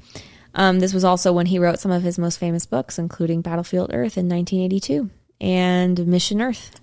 Um, 0.55 0.81
this 0.81 0.93
was 0.95 1.05
also 1.05 1.33
when 1.33 1.47
he 1.47 1.59
wrote 1.59 1.79
some 1.79 1.93
of 1.93 2.03
his 2.03 2.19
most 2.19 2.39
famous 2.39 2.65
books, 2.67 2.99
including 2.99 3.43
Battlefield 3.43 3.91
Earth 3.93 4.17
in 4.19 4.27
1982 4.29 5.11
and 5.41 6.07
Mission 6.07 6.41
Earth. 6.41 6.81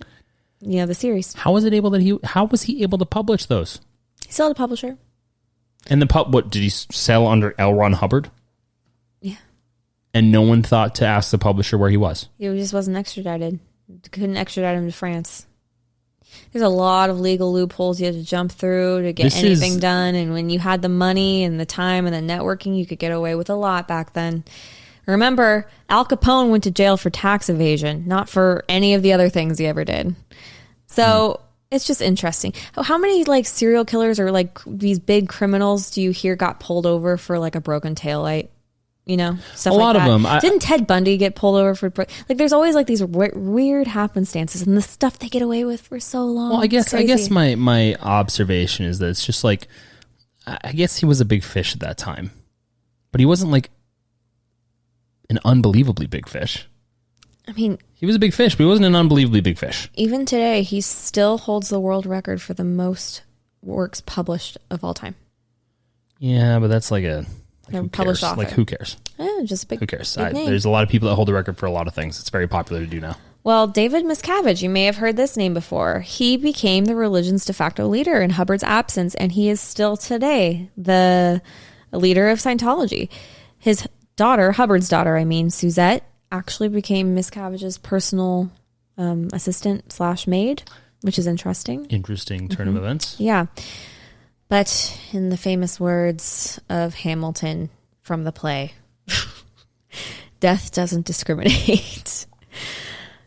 You 0.60 0.76
know 0.76 0.86
the 0.86 0.94
series. 0.94 1.34
How 1.34 1.52
was 1.52 1.64
it 1.64 1.74
able 1.74 1.90
that 1.90 2.00
he? 2.00 2.18
How 2.24 2.44
was 2.46 2.62
he 2.62 2.82
able 2.82 2.96
to 2.98 3.04
publish 3.04 3.46
those? 3.46 3.80
He 4.24 4.32
still 4.32 4.50
a 4.50 4.54
publisher. 4.54 4.96
And 5.88 6.00
the 6.00 6.06
pub, 6.06 6.32
what 6.32 6.50
did 6.50 6.62
he 6.62 6.68
sell 6.70 7.26
under 7.26 7.54
L. 7.58 7.74
Ron 7.74 7.92
Hubbard? 7.92 8.30
Yeah, 9.20 9.36
And 10.14 10.32
no 10.32 10.42
one 10.42 10.62
thought 10.62 10.94
to 10.96 11.06
ask 11.06 11.30
the 11.30 11.38
publisher 11.38 11.76
where 11.78 11.90
he 11.90 11.96
was. 11.96 12.28
he 12.38 12.46
just 12.56 12.72
wasn't 12.74 12.96
extradited. 12.96 13.58
Couldn't 14.10 14.36
extradite 14.38 14.76
him 14.78 14.86
to 14.86 14.92
France. 14.96 15.46
there's 16.52 16.62
a 16.64 16.68
lot 16.68 17.10
of 17.10 17.20
legal 17.20 17.52
loopholes 17.52 18.00
you 18.00 18.06
had 18.06 18.14
to 18.14 18.24
jump 18.24 18.50
through 18.50 19.02
to 19.02 19.12
get 19.12 19.24
This 19.24 19.36
anything 19.36 19.72
is- 19.72 19.78
done. 19.78 20.14
And 20.14 20.32
when 20.32 20.48
you 20.50 20.58
had 20.58 20.80
the 20.82 20.88
money 20.88 21.44
and 21.44 21.60
the 21.60 21.66
time 21.66 22.06
and 22.06 22.14
the 22.14 22.32
networking, 22.34 22.76
you 22.76 22.86
could 22.86 22.98
get 22.98 23.12
away 23.12 23.34
with 23.34 23.50
a 23.50 23.54
lot 23.54 23.86
back 23.86 24.14
then. 24.14 24.42
Remember, 25.06 25.68
Al 25.90 26.06
Capone 26.06 26.48
went 26.50 26.64
to 26.64 26.70
jail 26.70 26.96
for 26.96 27.10
tax 27.10 27.50
evasion, 27.50 28.04
not 28.06 28.28
for 28.30 28.64
any 28.70 28.94
of 28.94 29.02
the 29.02 29.12
other 29.12 29.28
things 29.28 29.58
he 29.58 29.66
ever 29.66 29.84
did. 29.84 30.16
So 30.86 31.40
it's 31.74 31.86
just 31.86 32.00
interesting. 32.00 32.52
How- 32.72 32.82
How 32.82 32.98
many 32.98 33.24
like 33.24 33.46
serial 33.46 33.84
killers 33.84 34.18
or 34.20 34.30
like 34.30 34.58
these 34.66 34.98
big 34.98 35.28
criminals 35.28 35.90
do 35.90 36.00
you 36.00 36.10
hear 36.12 36.36
got 36.36 36.60
pulled 36.60 36.86
over 36.86 37.16
for 37.18 37.38
like 37.38 37.54
a 37.54 37.60
broken 37.60 37.94
taillight? 37.94 38.48
You 39.06 39.18
know, 39.18 39.36
stuff 39.54 39.72
A 39.74 39.76
like 39.76 39.84
lot 39.84 39.96
of 39.96 40.04
them. 40.04 40.24
I- 40.24 40.40
Didn't 40.40 40.60
Ted 40.60 40.86
Bundy 40.86 41.18
get 41.18 41.34
pulled 41.34 41.56
over 41.56 41.74
for 41.90 42.06
like? 42.26 42.38
There's 42.38 42.54
always 42.54 42.74
like 42.74 42.86
these 42.86 43.00
w- 43.00 43.32
weird 43.34 43.86
happenstances 43.86 44.62
and 44.66 44.74
the 44.74 44.80
stuff 44.80 45.18
they 45.18 45.28
get 45.28 45.42
away 45.42 45.66
with 45.66 45.82
for 45.82 46.00
so 46.00 46.24
long. 46.24 46.52
Well, 46.52 46.62
I 46.62 46.66
guess 46.68 46.94
I 46.94 47.02
guess 47.02 47.28
my 47.28 47.54
my 47.54 47.96
observation 47.96 48.86
is 48.86 49.00
that 49.00 49.08
it's 49.10 49.26
just 49.26 49.44
like 49.44 49.68
I 50.46 50.72
guess 50.72 50.96
he 50.96 51.04
was 51.06 51.20
a 51.20 51.26
big 51.26 51.42
fish 51.44 51.74
at 51.74 51.80
that 51.80 51.98
time, 51.98 52.30
but 53.12 53.20
he 53.20 53.26
wasn't 53.26 53.50
like 53.52 53.68
an 55.28 55.38
unbelievably 55.44 56.06
big 56.06 56.28
fish. 56.28 56.66
I 57.46 57.52
mean, 57.52 57.78
He 58.04 58.06
was 58.06 58.16
a 58.16 58.18
big 58.18 58.34
fish, 58.34 58.54
but 58.54 58.64
he 58.64 58.68
wasn't 58.68 58.84
an 58.84 58.94
unbelievably 58.94 59.40
big 59.40 59.56
fish. 59.56 59.88
even 59.94 60.26
today, 60.26 60.60
he 60.60 60.82
still 60.82 61.38
holds 61.38 61.70
the 61.70 61.80
world 61.80 62.04
record 62.04 62.42
for 62.42 62.52
the 62.52 62.62
most 62.62 63.22
works 63.62 64.02
published 64.02 64.58
of 64.70 64.84
all 64.84 64.92
time. 64.92 65.14
Yeah, 66.18 66.58
but 66.58 66.68
that's 66.68 66.90
like 66.90 67.04
a 67.04 67.24
like 67.72 67.82
who 67.82 67.88
published 67.88 68.20
cares? 68.20 68.32
author. 68.32 68.42
Like 68.42 68.50
who 68.50 68.66
cares? 68.66 68.98
Eh, 69.18 69.44
just 69.44 69.64
a 69.64 69.66
big. 69.68 69.80
Who 69.80 69.86
cares? 69.86 70.16
big 70.16 70.22
I, 70.22 70.32
there's 70.32 70.66
a 70.66 70.68
lot 70.68 70.82
of 70.82 70.90
people 70.90 71.08
that 71.08 71.14
hold 71.14 71.28
the 71.28 71.32
record 71.32 71.56
for 71.56 71.64
a 71.64 71.70
lot 71.70 71.88
of 71.88 71.94
things. 71.94 72.20
It's 72.20 72.28
very 72.28 72.46
popular 72.46 72.82
to 72.82 72.86
do 72.86 73.00
now. 73.00 73.16
Well, 73.42 73.68
David 73.68 74.04
Miscavige, 74.04 74.60
you 74.60 74.68
may 74.68 74.84
have 74.84 74.96
heard 74.96 75.16
this 75.16 75.38
name 75.38 75.54
before. 75.54 76.00
He 76.00 76.36
became 76.36 76.84
the 76.84 76.96
religion's 76.96 77.46
de 77.46 77.54
facto 77.54 77.88
leader 77.88 78.20
in 78.20 78.28
Hubbard's 78.28 78.64
absence, 78.64 79.14
and 79.14 79.32
he 79.32 79.48
is 79.48 79.62
still 79.62 79.96
today 79.96 80.68
the 80.76 81.40
leader 81.90 82.28
of 82.28 82.38
Scientology. 82.38 83.08
His 83.56 83.88
daughter, 84.16 84.52
Hubbard's 84.52 84.90
daughter, 84.90 85.16
I 85.16 85.24
mean, 85.24 85.48
Suzette, 85.48 86.06
actually 86.32 86.68
became 86.68 87.14
Miss 87.14 87.30
Miscavige's 87.30 87.78
personal 87.78 88.50
um, 88.98 89.28
assistant 89.32 89.92
slash 89.92 90.26
maid, 90.26 90.62
which 91.02 91.18
is 91.18 91.26
interesting. 91.26 91.84
Interesting 91.86 92.48
turn 92.48 92.66
Mm-hmm. 92.68 92.76
of 92.76 92.82
events. 92.82 93.16
Yeah. 93.20 93.46
But 94.48 94.98
in 95.12 95.30
the 95.30 95.36
famous 95.36 95.80
words 95.80 96.60
of 96.68 96.94
Hamilton 96.94 97.70
from 98.02 98.24
the 98.24 98.32
play, 98.32 98.72
death 100.40 100.72
doesn't 100.72 101.06
discriminate. 101.06 102.26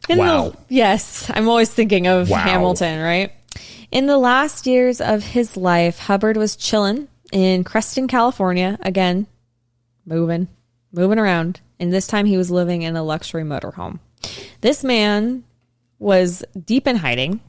In 0.10 0.18
the- 0.18 0.24
Wow. 0.24 0.54
yes, 0.70 1.30
I'm 1.34 1.50
always 1.50 1.70
thinking 1.70 2.08
of 2.08 2.30
Wow. 2.30 2.38
Hamilton, 2.38 3.02
right? 3.04 3.34
In 3.92 4.08
the 4.08 4.18
last 4.18 4.66
years 4.66 5.02
of 5.02 5.22
his 5.24 5.58
life, 5.58 6.00
Hubbard 6.00 6.38
was 6.38 6.56
chilling 6.56 7.08
in 7.34 7.64
Creston, 7.66 8.08
California, 8.08 8.78
again, 8.82 9.28
moving, 10.06 10.48
moving 10.94 11.20
around. 11.20 11.60
And 11.80 11.94
this 11.94 12.08
time 12.08 12.26
he 12.26 12.38
was 12.38 12.52
living 12.52 12.82
in 12.82 12.96
a 12.96 13.04
luxury 13.04 13.44
motorhome. 13.44 14.00
This 14.62 14.84
man 14.84 15.44
was 16.00 16.44
deep 16.66 16.88
in 16.88 16.96
hiding. 16.98 17.40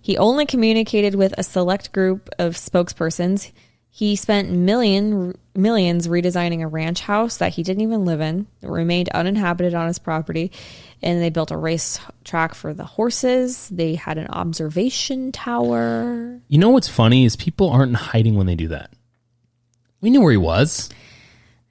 He 0.00 0.16
only 0.16 0.46
communicated 0.46 1.14
with 1.14 1.34
a 1.36 1.42
select 1.42 1.92
group 1.92 2.30
of 2.38 2.54
spokespersons. 2.54 3.52
He 3.92 4.16
spent 4.16 4.50
million 4.50 5.36
millions 5.54 6.08
redesigning 6.08 6.62
a 6.62 6.68
ranch 6.68 7.00
house 7.00 7.38
that 7.38 7.52
he 7.52 7.62
didn't 7.62 7.82
even 7.82 8.04
live 8.04 8.20
in. 8.20 8.46
It 8.62 8.68
remained 8.68 9.08
uninhabited 9.10 9.74
on 9.74 9.88
his 9.88 9.98
property, 9.98 10.52
and 11.02 11.20
they 11.20 11.28
built 11.28 11.50
a 11.50 11.56
race 11.56 11.98
track 12.24 12.54
for 12.54 12.72
the 12.72 12.84
horses. 12.84 13.68
They 13.68 13.96
had 13.96 14.16
an 14.16 14.28
observation 14.28 15.32
tower. 15.32 16.40
You 16.48 16.58
know 16.58 16.70
what's 16.70 16.88
funny 16.88 17.24
is 17.24 17.36
people 17.36 17.68
aren't 17.68 17.96
hiding 17.96 18.36
when 18.36 18.46
they 18.46 18.54
do 18.54 18.68
that. 18.68 18.90
We 20.00 20.10
knew 20.10 20.22
where 20.22 20.30
he 20.30 20.38
was. 20.38 20.88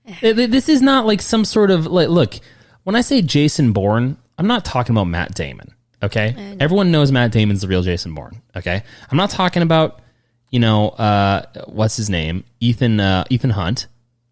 Th- 0.22 0.36
th- 0.36 0.50
This 0.50 0.70
is 0.70 0.82
not 0.82 1.06
like 1.06 1.22
some 1.22 1.46
sort 1.46 1.72
of 1.72 1.86
like. 1.86 2.10
Look, 2.10 2.36
when 2.84 2.96
I 2.96 3.02
say 3.02 3.22
Jason 3.22 3.74
Bourne, 3.74 4.18
I'm 4.38 4.48
not 4.48 4.66
talking 4.66 4.94
about 4.94 5.06
Matt 5.06 5.36
Damon. 5.36 5.74
Okay, 6.02 6.56
everyone 6.60 6.92
knows 6.92 7.12
Matt 7.12 7.32
Damon's 7.32 7.62
the 7.62 7.68
real 7.68 7.82
Jason 7.82 8.14
Bourne. 8.16 8.42
Okay, 8.56 8.82
I'm 9.12 9.18
not 9.18 9.30
talking 9.30 9.62
about 9.64 10.02
you 10.50 10.60
know 10.60 10.90
uh, 10.90 11.46
what's 11.68 11.98
his 11.98 12.10
name, 12.10 12.44
Ethan 12.60 13.00
uh, 13.00 13.26
Ethan 13.30 13.50
Hunt 13.52 13.88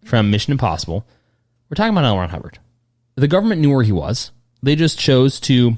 from 0.06 0.32
Mission 0.32 0.52
Impossible. 0.52 1.06
We're 1.70 1.76
talking 1.76 1.92
about 1.92 2.06
L. 2.06 2.18
Ron 2.18 2.30
Hubbard. 2.30 2.60
The 3.16 3.28
government 3.28 3.60
knew 3.62 3.72
where 3.74 3.84
he 3.84 3.92
was. 3.92 4.32
They 4.64 4.76
just 4.76 4.98
chose 4.98 5.40
to 5.42 5.78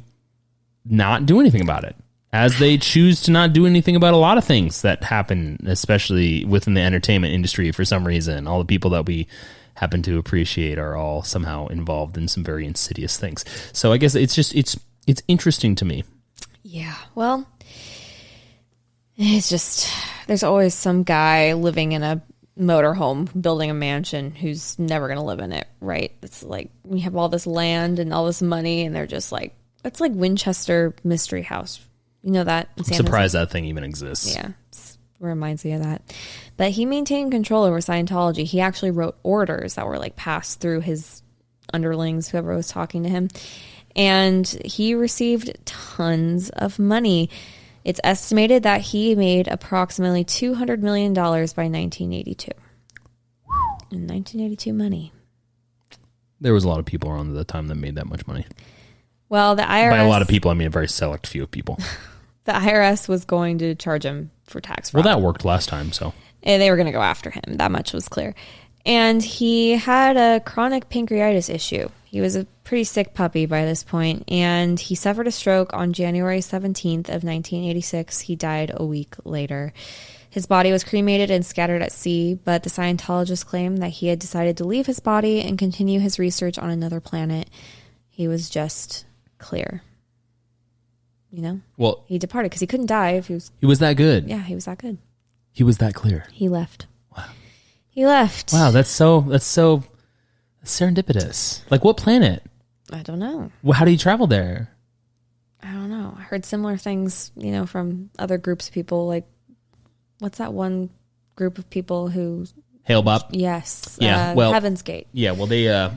not 0.86 1.26
do 1.26 1.40
anything 1.40 1.62
about 1.62 1.84
it 1.84 1.96
as 2.32 2.60
they 2.60 2.78
choose 2.78 3.22
to 3.22 3.32
not 3.32 3.54
do 3.54 3.66
anything 3.66 3.96
about 3.96 4.14
a 4.14 4.18
lot 4.18 4.38
of 4.38 4.46
things 4.46 4.84
that 4.84 5.04
happen 5.04 5.58
especially 5.66 6.46
within 6.46 6.74
the 6.76 6.82
entertainment 6.82 7.34
industry 7.34 7.72
for 7.72 7.84
some 7.84 8.06
reason 8.08 8.48
all 8.48 8.60
the 8.60 8.66
people 8.66 8.92
that 8.92 9.06
we 9.06 9.28
happen 9.80 10.02
to 10.04 10.18
appreciate 10.18 10.78
are 10.78 10.96
all 10.96 11.24
somehow 11.24 11.68
involved 11.68 12.18
in 12.18 12.28
some 12.28 12.44
very 12.44 12.66
insidious 12.66 13.18
things 13.18 13.46
so 13.74 13.92
i 13.92 13.98
guess 13.98 14.16
it's 14.16 14.36
just 14.36 14.54
it's 14.56 14.78
it's 15.08 15.24
interesting 15.28 15.74
to 15.76 15.86
me 15.86 16.04
Yeah. 16.64 16.96
Well, 17.16 17.48
it's 19.18 19.50
just 19.50 19.88
there's 20.28 20.44
always 20.44 20.74
some 20.74 21.04
guy 21.04 21.54
living 21.54 21.94
in 21.94 22.04
a 22.04 22.22
motorhome 22.60 23.30
building 23.42 23.70
a 23.70 23.74
mansion 23.74 24.32
who's 24.36 24.78
never 24.78 25.08
going 25.08 25.18
to 25.18 25.24
live 25.24 25.40
in 25.40 25.52
it, 25.52 25.68
right? 25.82 26.12
It's 26.22 26.44
like 26.44 26.70
we 26.84 27.00
have 27.02 27.16
all 27.16 27.30
this 27.30 27.48
land 27.48 28.00
and 28.00 28.14
all 28.14 28.26
this 28.26 28.42
money 28.42 28.86
and 28.86 28.96
they're 28.96 29.08
just 29.08 29.32
like 29.32 29.56
it's 29.84 30.00
like 30.02 30.12
Winchester 30.14 30.94
Mystery 31.04 31.42
House. 31.42 31.80
You 32.22 32.32
know 32.32 32.44
that? 32.44 32.68
i'm 32.78 32.84
surprised 32.84 33.34
that 33.34 33.50
thing 33.50 33.66
even 33.66 33.86
exists 33.86 34.36
Yeah, 34.36 34.52
reminds 35.20 35.66
me 35.66 35.74
of 35.74 35.84
that. 35.84 36.02
But 36.58 36.72
he 36.72 36.86
maintained 36.86 37.32
control 37.32 37.64
over 37.64 37.80
Scientology. 37.80 38.46
He 38.46 38.62
actually 38.62 38.92
wrote 38.92 39.18
orders 39.24 39.76
that 39.76 39.88
were 39.88 39.98
like 39.98 40.16
passed 40.16 40.60
through 40.60 40.82
his 40.82 41.22
underlings, 41.74 42.30
whoever 42.30 42.56
was 42.56 42.70
talking 42.70 43.04
to 43.04 43.10
him. 43.10 43.30
And 43.96 44.48
he 44.66 44.96
received 44.96 45.54
tons 45.66 46.50
of 46.50 46.80
money. 46.80 47.30
It's 47.84 48.00
estimated 48.04 48.64
that 48.64 48.82
he 48.82 49.16
made 49.16 49.48
approximately 49.48 50.24
$200 50.24 50.80
million 50.80 51.14
by 51.14 51.32
1982. 51.32 52.52
In 53.92 54.06
1982 54.06 54.72
money. 54.72 55.12
there 56.40 56.54
was 56.54 56.64
a 56.64 56.68
lot 56.68 56.78
of 56.78 56.86
people 56.86 57.10
around 57.10 57.30
at 57.30 57.36
the 57.36 57.44
time 57.44 57.68
that 57.70 57.76
made 57.76 57.96
that 57.96 58.06
much 58.06 58.28
money 58.28 58.46
Well, 59.30 59.56
the 59.56 59.64
IRS, 59.64 59.90
by 59.90 59.98
a 59.98 60.08
lot 60.08 60.22
of 60.22 60.28
people 60.28 60.52
i 60.52 60.54
mean 60.54 60.68
a 60.68 60.70
very 60.70 60.88
select 60.88 61.26
few 61.26 61.42
of 61.42 61.50
people 61.50 61.80
the 62.46 62.52
IRS 62.52 63.10
was 63.10 63.26
going 63.26 63.58
to 63.58 63.74
charge 63.74 64.04
him 64.04 64.30
for 64.50 64.60
tax 64.60 64.94
well 64.94 65.04
that 65.04 65.22
worked 65.22 65.46
last 65.46 65.70
time 65.70 65.92
so 65.92 66.14
and 66.44 66.62
they 66.62 66.70
were 66.70 66.78
going 66.78 66.86
to 66.86 66.92
go 66.92 67.02
after 67.02 67.30
him. 67.30 67.42
That 67.48 67.72
much 67.72 67.94
was 67.94 68.08
clear. 68.08 68.36
And 68.86 69.22
he 69.22 69.72
had 69.72 70.18
a 70.18 70.40
chronic 70.40 70.90
pancreatitis 70.90 71.54
issue. 71.54 71.90
He 72.06 72.22
was 72.22 72.36
a 72.36 72.46
pretty 72.64 72.86
sick 72.86 73.14
puppy 73.14 73.46
by 73.46 73.66
this 73.66 73.84
point, 73.84 74.24
and 74.30 74.80
he 74.80 74.96
suffered 74.96 75.28
a 75.28 75.32
stroke 75.32 75.74
on 75.74 75.94
January 75.94 76.40
17th 76.40 77.10
of 77.10 77.24
1986. 77.24 78.22
He 78.22 78.36
died 78.36 78.72
a 78.74 78.86
week 78.86 79.16
later. 79.26 79.74
His 80.30 80.46
body 80.46 80.72
was 80.72 80.84
cremated 80.84 81.30
and 81.30 81.46
scattered 81.46 81.82
at 81.82 81.92
sea, 81.92 82.36
but 82.36 82.64
the 82.64 82.70
Scientologists 82.70 83.46
claim 83.46 83.78
that 83.78 83.90
he 83.90 84.08
had 84.08 84.20
decided 84.20 84.58
to 84.58 84.64
leave 84.64 84.86
his 84.86 85.00
body 85.00 85.42
and 85.42 85.58
continue 85.58 86.00
his 86.00 86.20
research 86.20 86.58
on 86.58 86.70
another 86.70 87.00
planet. 87.00 87.50
He 88.10 88.28
was 88.28 88.50
just 88.50 89.06
clear. 89.40 89.84
You 91.32 91.42
know, 91.44 91.62
well 91.78 92.04
he 92.08 92.18
departed 92.18 92.50
because 92.50 92.62
he 92.62 92.68
couldn't 92.68 92.88
die 92.88 93.12
if 93.12 93.28
he 93.28 93.36
was. 93.36 93.52
he 93.60 93.66
was 93.68 93.80
that 93.80 93.94
good 93.98 94.28
Yeah, 94.28 94.42
he 94.42 94.56
was 94.56 94.66
that 94.66 94.80
good. 94.80 94.98
he 95.52 95.64
was 95.64 95.78
that 95.78 95.94
clear 95.94 96.26
He 96.32 96.50
left. 96.50 96.88
Wow. 97.16 97.26
He 97.90 98.06
left. 98.06 98.52
wow 98.54 98.72
that's 98.72 98.90
so 98.90 99.22
that's 99.22 99.46
so 99.46 99.84
serendipitous 100.66 101.62
like 101.70 101.84
what 101.84 101.98
planet 101.98 102.44
I 102.92 103.04
don't 103.04 103.20
know. 103.20 103.52
well, 103.62 103.74
how 103.74 103.86
do 103.86 103.92
you 103.92 103.98
travel 103.98 104.28
there 104.28 104.72
I 105.62 105.72
don't 105.74 105.90
know. 105.90 106.16
I 106.18 106.22
heard 106.22 106.46
similar 106.46 106.78
things, 106.78 107.32
you 107.36 107.52
know, 107.52 107.66
from 107.66 108.12
other 108.18 108.38
groups 108.38 108.70
of 108.70 108.74
people. 108.74 109.08
Like, 109.08 109.26
what's 110.20 110.38
that 110.38 110.54
one 110.54 110.90
group 111.36 111.58
of 111.58 111.70
people 111.70 112.08
who? 112.08 112.46
Hale-Bopp. 112.84 113.32
Yes. 113.32 113.98
Yeah, 114.00 114.32
Uh, 114.32 114.36
well- 114.36 114.54
Heaven's 114.54 114.82
Gate. 114.84 115.08
Yeah, 115.12 115.32
well 115.34 115.48
they 115.48 115.68
uh 115.68 115.92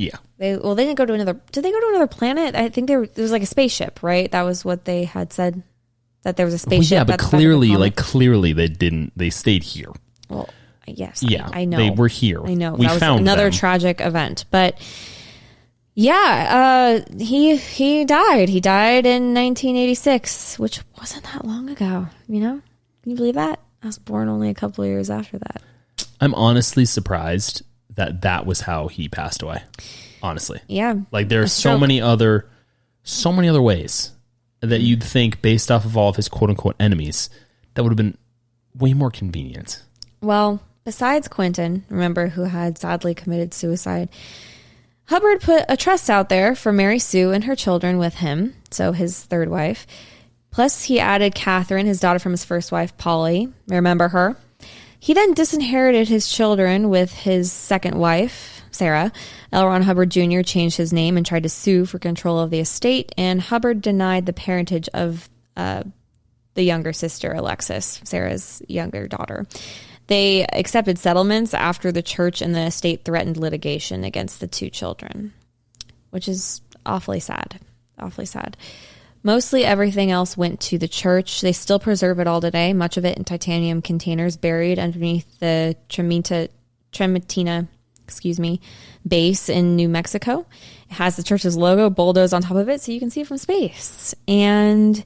yeah. 0.00 0.16
They 0.38 0.56
well, 0.56 0.74
they 0.74 0.84
didn't 0.84 0.96
go 0.98 1.04
to 1.04 1.12
another. 1.12 1.38
Did 1.52 1.62
they 1.64 1.70
go 1.70 1.80
to 1.80 1.88
another 1.88 2.06
planet? 2.06 2.54
I 2.54 2.68
think 2.70 2.88
there 2.88 3.06
there 3.06 3.22
was 3.22 3.32
like 3.32 3.42
a 3.42 3.46
spaceship, 3.46 4.02
right? 4.02 4.30
That 4.32 4.42
was 4.42 4.64
what 4.64 4.84
they 4.86 5.04
had 5.04 5.32
said. 5.32 5.62
That 6.22 6.36
there 6.36 6.46
was 6.46 6.54
a 6.54 6.56
Well, 6.56 6.76
spaceship. 6.78 6.96
yeah, 6.96 7.04
but 7.04 7.14
at 7.14 7.18
the 7.18 7.22
back 7.24 7.26
of 7.26 7.30
the 7.30 7.36
clearly 7.36 7.76
like 7.76 7.96
clearly 7.96 8.52
they 8.52 8.68
didn't 8.68 9.12
they 9.16 9.30
stayed 9.30 9.62
here. 9.62 9.92
Well, 10.28 10.48
yes. 10.86 11.22
Yeah. 11.26 11.48
I, 11.52 11.60
I 11.60 11.64
know. 11.64 11.76
They 11.76 11.90
were 11.90 12.08
here. 12.08 12.44
I 12.44 12.54
know. 12.54 12.72
We 12.74 12.86
that 12.86 12.92
was 12.94 13.00
found 13.00 13.20
another 13.20 13.44
them. 13.44 13.52
tragic 13.52 14.00
event. 14.00 14.44
But 14.50 14.78
yeah, 15.94 17.00
uh, 17.04 17.14
he 17.18 17.56
he 17.56 18.04
died. 18.04 18.48
He 18.48 18.60
died 18.60 19.04
in 19.06 19.34
1986, 19.34 20.58
which 20.58 20.80
wasn't 20.98 21.24
that 21.24 21.44
long 21.44 21.68
ago. 21.68 22.06
You 22.28 22.40
know, 22.40 22.62
can 23.02 23.10
you 23.10 23.16
believe 23.16 23.34
that? 23.34 23.60
I 23.82 23.86
was 23.86 23.98
born 23.98 24.28
only 24.28 24.48
a 24.50 24.54
couple 24.54 24.84
of 24.84 24.88
years 24.90 25.10
after 25.10 25.38
that. 25.38 25.62
I'm 26.20 26.34
honestly 26.34 26.84
surprised 26.84 27.62
that 28.00 28.22
that 28.22 28.46
was 28.46 28.62
how 28.62 28.88
he 28.88 29.08
passed 29.08 29.42
away. 29.42 29.62
Honestly. 30.22 30.60
Yeah, 30.66 30.94
Like 31.12 31.28
there's 31.28 31.52
A 31.52 31.60
so 31.60 31.78
many 31.78 32.00
other 32.00 32.46
so 33.02 33.30
many 33.32 33.48
other 33.48 33.62
ways 33.62 34.12
that 34.60 34.80
you'd 34.80 35.02
think, 35.02 35.40
based 35.42 35.70
off 35.70 35.84
of 35.84 35.96
all 35.96 36.08
of 36.08 36.16
his 36.16 36.28
quote 36.28 36.50
unquote 36.50 36.76
enemies, 36.80 37.28
that 37.74 37.82
would 37.82 37.90
have 37.90 37.96
been 37.96 38.16
way 38.74 38.94
more 38.94 39.10
convenient. 39.10 39.82
Well, 40.22 40.60
besides 40.84 41.28
Quentin, 41.28 41.84
remember, 41.88 42.28
who 42.28 42.44
had 42.44 42.78
sadly 42.78 43.14
committed 43.14 43.54
suicide, 43.54 44.08
Hubbard 45.04 45.40
put 45.40 45.64
a 45.68 45.76
trust 45.76 46.08
out 46.08 46.28
there 46.28 46.54
for 46.54 46.72
Mary 46.72 46.98
Sue 46.98 47.32
and 47.32 47.44
her 47.44 47.56
children 47.56 47.98
with 47.98 48.16
him, 48.16 48.54
so 48.70 48.92
his 48.92 49.22
third 49.22 49.48
wife. 49.48 49.86
Plus, 50.50 50.84
he 50.84 51.00
added 51.00 51.34
Catherine, 51.34 51.86
his 51.86 52.00
daughter 52.00 52.18
from 52.18 52.32
his 52.32 52.44
first 52.44 52.70
wife, 52.72 52.96
Polly. 52.96 53.52
Remember 53.68 54.08
her? 54.08 54.36
He 55.00 55.14
then 55.14 55.32
disinherited 55.32 56.08
his 56.08 56.28
children 56.28 56.90
with 56.90 57.10
his 57.12 57.50
second 57.50 57.98
wife, 57.98 58.62
Sarah. 58.70 59.10
L. 59.50 59.66
Ron 59.66 59.82
Hubbard 59.82 60.10
Jr. 60.10 60.42
changed 60.42 60.76
his 60.76 60.92
name 60.92 61.16
and 61.16 61.24
tried 61.24 61.44
to 61.44 61.48
sue 61.48 61.86
for 61.86 61.98
control 61.98 62.38
of 62.38 62.50
the 62.50 62.60
estate, 62.60 63.10
and 63.16 63.40
Hubbard 63.40 63.80
denied 63.80 64.26
the 64.26 64.34
parentage 64.34 64.88
of 64.92 65.30
uh, 65.56 65.84
the 66.52 66.62
younger 66.62 66.92
sister, 66.92 67.32
Alexis, 67.32 68.02
Sarah's 68.04 68.62
younger 68.68 69.08
daughter. 69.08 69.46
They 70.08 70.44
accepted 70.44 70.98
settlements 70.98 71.54
after 71.54 71.90
the 71.90 72.02
church 72.02 72.42
and 72.42 72.54
the 72.54 72.66
estate 72.66 73.04
threatened 73.04 73.38
litigation 73.38 74.04
against 74.04 74.40
the 74.40 74.48
two 74.48 74.68
children, 74.68 75.32
which 76.10 76.28
is 76.28 76.60
awfully 76.84 77.20
sad. 77.20 77.58
Awfully 77.98 78.26
sad. 78.26 78.56
Mostly 79.22 79.64
everything 79.64 80.10
else 80.10 80.36
went 80.36 80.60
to 80.60 80.78
the 80.78 80.88
church. 80.88 81.42
They 81.42 81.52
still 81.52 81.78
preserve 81.78 82.20
it 82.20 82.26
all 82.26 82.40
today, 82.40 82.72
much 82.72 82.96
of 82.96 83.04
it 83.04 83.18
in 83.18 83.24
titanium 83.24 83.82
containers 83.82 84.36
buried 84.36 84.78
underneath 84.78 85.38
the 85.40 85.76
Tremita, 85.90 86.48
excuse 88.04 88.40
me, 88.40 88.60
base 89.06 89.48
in 89.48 89.76
New 89.76 89.88
Mexico. 89.88 90.46
It 90.88 90.94
has 90.94 91.16
the 91.16 91.22
church's 91.22 91.56
logo 91.56 91.90
bulldozed 91.90 92.32
on 92.32 92.42
top 92.42 92.56
of 92.56 92.68
it 92.68 92.80
so 92.80 92.92
you 92.92 92.98
can 92.98 93.10
see 93.10 93.20
it 93.20 93.26
from 93.26 93.36
space. 93.36 94.14
And 94.26 95.04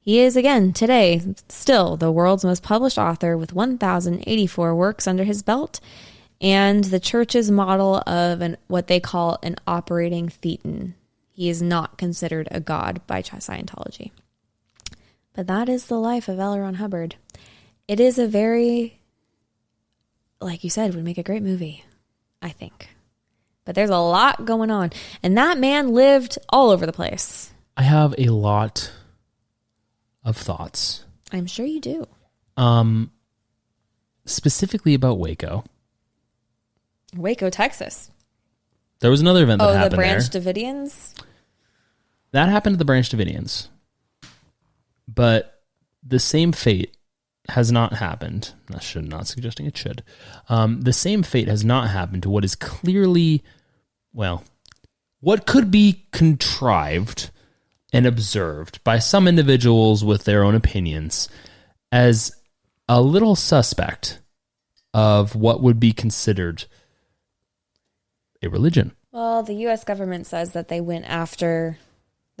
he 0.00 0.20
is 0.20 0.36
again 0.36 0.72
today 0.72 1.20
still 1.48 1.98
the 1.98 2.10
world's 2.10 2.44
most 2.44 2.62
published 2.62 2.98
author 2.98 3.36
with 3.36 3.52
1084 3.52 4.74
works 4.74 5.06
under 5.06 5.24
his 5.24 5.42
belt 5.42 5.80
and 6.40 6.84
the 6.84 6.98
church's 6.98 7.50
model 7.50 8.02
of 8.06 8.40
an 8.40 8.56
what 8.68 8.86
they 8.86 9.00
call 9.00 9.38
an 9.42 9.56
operating 9.66 10.28
thetan. 10.28 10.94
He 11.40 11.48
is 11.48 11.62
not 11.62 11.96
considered 11.96 12.48
a 12.50 12.60
god 12.60 13.00
by 13.06 13.22
Scientology. 13.22 14.10
But 15.32 15.46
that 15.46 15.70
is 15.70 15.86
the 15.86 15.96
life 15.98 16.28
of 16.28 16.38
L. 16.38 16.58
Ron 16.58 16.74
Hubbard. 16.74 17.16
It 17.88 17.98
is 17.98 18.18
a 18.18 18.26
very, 18.28 19.00
like 20.42 20.62
you 20.64 20.68
said, 20.68 20.94
would 20.94 21.02
make 21.02 21.16
a 21.16 21.22
great 21.22 21.42
movie, 21.42 21.82
I 22.42 22.50
think. 22.50 22.90
But 23.64 23.74
there's 23.74 23.88
a 23.88 23.96
lot 23.96 24.44
going 24.44 24.70
on. 24.70 24.90
And 25.22 25.38
that 25.38 25.56
man 25.56 25.94
lived 25.94 26.36
all 26.50 26.68
over 26.68 26.84
the 26.84 26.92
place. 26.92 27.50
I 27.74 27.84
have 27.84 28.14
a 28.18 28.26
lot 28.26 28.92
of 30.22 30.36
thoughts, 30.36 31.04
I'm 31.32 31.46
sure 31.46 31.64
you 31.64 31.80
do. 31.80 32.06
um, 32.58 33.10
specifically 34.26 34.92
about 34.92 35.18
Waco. 35.18 35.64
Waco, 37.16 37.48
Texas. 37.48 38.10
There 38.98 39.10
was 39.10 39.22
another 39.22 39.42
event 39.44 39.60
that 39.62 39.86
Oh, 39.86 39.88
the 39.88 39.96
Branch 39.96 40.28
there. 40.28 40.42
Davidians? 40.42 41.14
That 42.32 42.48
happened 42.48 42.74
to 42.74 42.78
the 42.78 42.84
Branch 42.84 43.08
Davidians. 43.08 43.68
But 45.08 45.62
the 46.06 46.18
same 46.18 46.52
fate 46.52 46.96
has 47.48 47.72
not 47.72 47.94
happened. 47.94 48.52
I 48.72 48.78
should 48.78 49.08
not 49.08 49.26
suggesting 49.26 49.66
it 49.66 49.76
should. 49.76 50.04
Um, 50.48 50.82
the 50.82 50.92
same 50.92 51.22
fate 51.22 51.48
has 51.48 51.64
not 51.64 51.90
happened 51.90 52.22
to 52.22 52.30
what 52.30 52.44
is 52.44 52.54
clearly, 52.54 53.42
well, 54.12 54.44
what 55.20 55.46
could 55.46 55.70
be 55.70 56.06
contrived 56.12 57.30
and 57.92 58.06
observed 58.06 58.82
by 58.84 58.98
some 58.98 59.26
individuals 59.26 60.04
with 60.04 60.24
their 60.24 60.44
own 60.44 60.54
opinions 60.54 61.28
as 61.90 62.36
a 62.88 63.00
little 63.00 63.34
suspect 63.34 64.20
of 64.94 65.34
what 65.34 65.62
would 65.62 65.80
be 65.80 65.92
considered 65.92 66.64
a 68.42 68.48
religion. 68.48 68.92
Well, 69.12 69.42
the 69.42 69.54
U.S. 69.54 69.84
government 69.84 70.26
says 70.26 70.52
that 70.52 70.68
they 70.68 70.80
went 70.80 71.04
after 71.06 71.78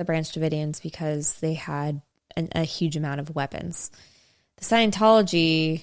the 0.00 0.04
Branch 0.06 0.32
Davidians 0.32 0.82
because 0.82 1.34
they 1.40 1.52
had 1.52 2.00
an, 2.34 2.48
a 2.52 2.64
huge 2.64 2.96
amount 2.96 3.20
of 3.20 3.34
weapons. 3.34 3.90
The 4.56 4.64
Scientology, 4.64 5.82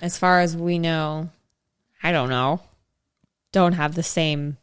as 0.00 0.16
far 0.16 0.40
as 0.40 0.56
we 0.56 0.78
know, 0.78 1.28
I 2.02 2.12
don't 2.12 2.30
know, 2.30 2.62
don't 3.52 3.74
have 3.74 3.94
the 3.94 4.02
same 4.02 4.56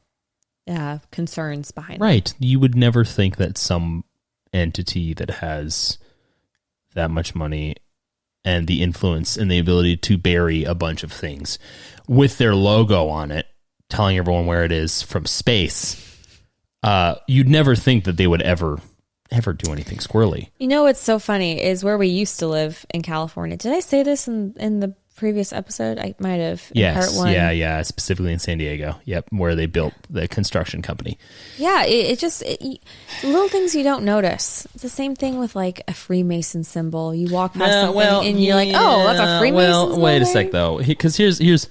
uh, 0.67 0.97
concerns 1.11 1.69
behind 1.69 2.01
them. 2.01 2.07
Right. 2.07 2.33
You 2.39 2.59
would 2.61 2.73
never 2.73 3.05
think 3.05 3.37
that 3.37 3.59
some 3.59 4.05
entity 4.51 5.13
that 5.13 5.29
has 5.29 5.99
that 6.95 7.11
much 7.11 7.35
money 7.35 7.75
and 8.43 8.65
the 8.65 8.81
influence 8.81 9.37
and 9.37 9.51
the 9.51 9.59
ability 9.59 9.97
to 9.97 10.17
bury 10.17 10.63
a 10.63 10.73
bunch 10.73 11.03
of 11.03 11.11
things 11.11 11.59
with 12.07 12.39
their 12.39 12.55
logo 12.55 13.07
on 13.07 13.29
it, 13.29 13.45
telling 13.87 14.17
everyone 14.17 14.47
where 14.47 14.65
it 14.65 14.71
is 14.71 15.03
from 15.03 15.27
space. 15.27 16.12
Uh, 16.83 17.15
you'd 17.27 17.47
never 17.49 17.75
think 17.75 18.03
that 18.03 18.17
they 18.17 18.27
would 18.27 18.41
ever, 18.41 18.79
ever 19.31 19.53
do 19.53 19.71
anything 19.71 19.99
squirrely. 19.99 20.49
You 20.59 20.67
know 20.67 20.83
what's 20.83 20.99
so 21.01 21.17
funny 21.19 21.61
is 21.63 21.83
where 21.83 21.97
we 21.97 22.07
used 22.07 22.39
to 22.39 22.47
live 22.47 22.85
in 22.93 23.01
California. 23.01 23.55
Did 23.57 23.71
I 23.73 23.79
say 23.79 24.03
this 24.03 24.27
in, 24.27 24.53
in 24.59 24.79
the 24.81 24.93
previous 25.15 25.53
episode? 25.53 25.97
I 25.97 26.13
might 26.19 26.41
have. 26.41 26.61
in 26.71 26.81
Yes. 26.81 27.05
part 27.15 27.17
one. 27.25 27.31
Yeah. 27.33 27.51
Yeah. 27.51 27.81
Specifically 27.83 28.33
in 28.33 28.39
San 28.39 28.57
Diego. 28.57 28.95
Yep. 29.05 29.27
Where 29.29 29.55
they 29.55 29.65
built 29.65 29.93
the 30.09 30.27
construction 30.27 30.81
company. 30.81 31.17
Yeah, 31.57 31.85
it, 31.85 32.11
it 32.11 32.19
just 32.19 32.41
it, 32.41 32.59
little 33.23 33.47
things 33.47 33.73
you 33.75 33.83
don't 33.83 34.03
notice. 34.03 34.67
It's 34.73 34.83
the 34.83 34.89
same 34.89 35.15
thing 35.15 35.37
with 35.39 35.55
like 35.55 35.83
a 35.87 35.93
Freemason 35.93 36.65
symbol. 36.65 37.15
You 37.15 37.31
walk 37.33 37.53
past 37.53 37.71
something 37.71 38.27
and 38.27 38.43
you're 38.43 38.55
like, 38.55 38.71
"Oh, 38.73 39.03
that's 39.05 39.19
a 39.19 39.39
Freemason." 39.39 39.55
Well, 39.55 39.87
symbol 39.87 40.01
wait 40.03 40.21
a 40.21 40.25
sec 40.25 40.51
though, 40.51 40.79
because 40.79 41.15
here's 41.15 41.37
here's 41.37 41.69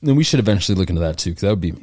Then 0.00 0.16
we 0.16 0.24
should 0.24 0.40
eventually 0.40 0.78
look 0.78 0.88
into 0.88 1.02
that 1.02 1.18
too, 1.18 1.30
because 1.30 1.42
that 1.42 1.50
would 1.50 1.60
be 1.60 1.74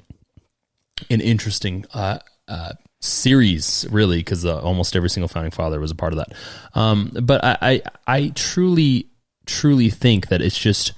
an 1.10 1.22
interesting 1.22 1.86
uh, 1.94 2.20
uh, 2.50 2.74
series, 3.00 3.86
really, 3.90 4.18
because 4.18 4.46
uh, 4.46 4.60
almost 4.60 4.96
every 4.96 5.10
single 5.10 5.30
founding 5.30 5.52
father 5.52 5.80
was 5.80 5.92
a 5.92 5.96
part 5.96 6.12
of 6.14 6.18
that. 6.18 6.34
Um, 6.74 7.12
but 7.22 7.44
I, 7.44 7.58
I, 7.62 7.82
I 8.08 8.28
truly, 8.36 9.08
truly 9.46 9.90
think 9.90 10.28
that 10.28 10.42
it's 10.42 10.58
just 10.58 10.94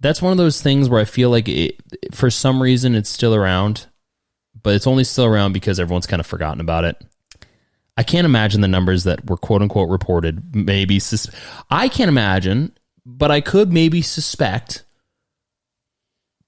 that's 0.00 0.22
one 0.22 0.32
of 0.32 0.38
those 0.38 0.60
things 0.60 0.88
where 0.88 1.00
I 1.00 1.04
feel 1.04 1.30
like 1.30 1.48
it, 1.48 1.80
for 2.12 2.30
some 2.30 2.62
reason 2.62 2.94
it's 2.94 3.10
still 3.10 3.34
around, 3.34 3.86
but 4.62 4.74
it's 4.74 4.86
only 4.86 5.04
still 5.04 5.24
around 5.24 5.52
because 5.52 5.80
everyone's 5.80 6.06
kind 6.06 6.20
of 6.20 6.26
forgotten 6.26 6.60
about 6.60 6.84
it. 6.84 7.02
I 7.96 8.02
can't 8.02 8.24
imagine 8.24 8.60
the 8.60 8.68
numbers 8.68 9.04
that 9.04 9.28
were 9.28 9.36
quote 9.36 9.62
unquote 9.62 9.88
reported. 9.88 10.54
Maybe 10.54 10.98
sus- 10.98 11.30
I 11.70 11.88
can't 11.88 12.08
imagine, 12.08 12.76
but 13.06 13.30
I 13.30 13.40
could 13.40 13.72
maybe 13.72 14.02
suspect, 14.02 14.84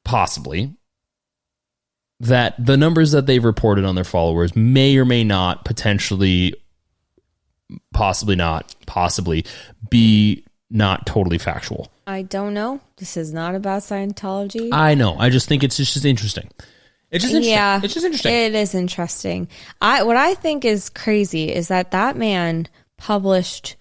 possibly, 0.05 0.75
that 2.21 2.55
the 2.65 2.77
numbers 2.77 3.13
that 3.13 3.27
they've 3.27 3.45
reported 3.45 3.85
on 3.85 3.95
their 3.95 4.05
followers 4.05 4.57
may 4.57 4.97
or 4.97 5.05
may 5.05 5.23
not 5.25 5.65
potentially, 5.65 6.55
possibly 7.93 8.37
not, 8.37 8.75
possibly 8.87 9.45
be 9.91 10.45
not 10.71 11.07
totally 11.07 11.39
factual. 11.39 11.91
I 12.07 12.23
don't 12.23 12.55
know. 12.55 12.81
This 12.97 13.17
is 13.17 13.33
not 13.33 13.55
about 13.55 13.83
Scientology. 13.83 14.71
I 14.73 14.95
know. 14.95 15.17
I 15.19 15.29
just 15.29 15.49
think 15.49 15.63
it's 15.65 15.77
just, 15.77 15.93
just 15.95 16.05
interesting. 16.05 16.49
It's 17.11 17.23
just 17.23 17.35
interesting. 17.35 17.53
Yeah, 17.55 17.81
It's 17.83 17.95
just 17.95 18.07
interesting. 18.07 18.33
It 18.33 18.55
is 18.55 18.75
interesting. 18.75 19.49
I 19.81 20.03
what 20.03 20.17
I 20.17 20.35
think 20.35 20.65
is 20.65 20.89
crazy 20.89 21.53
is 21.53 21.69
that 21.69 21.93
that 21.93 22.17
man 22.17 22.69
published 22.97 23.77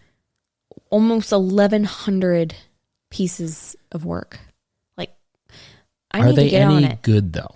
almost 0.89 1.31
eleven 1.31 1.85
hundred 1.85 2.53
pieces 3.09 3.75
of 3.91 4.05
work. 4.05 4.39
Like, 4.97 5.11
I 6.11 6.19
Are 6.21 6.25
need 6.27 6.35
they 6.35 6.43
to 6.45 6.49
get 6.49 6.67
on 6.67 6.83
any 6.83 6.93
it. 6.93 7.01
good 7.01 7.33
though? 7.33 7.55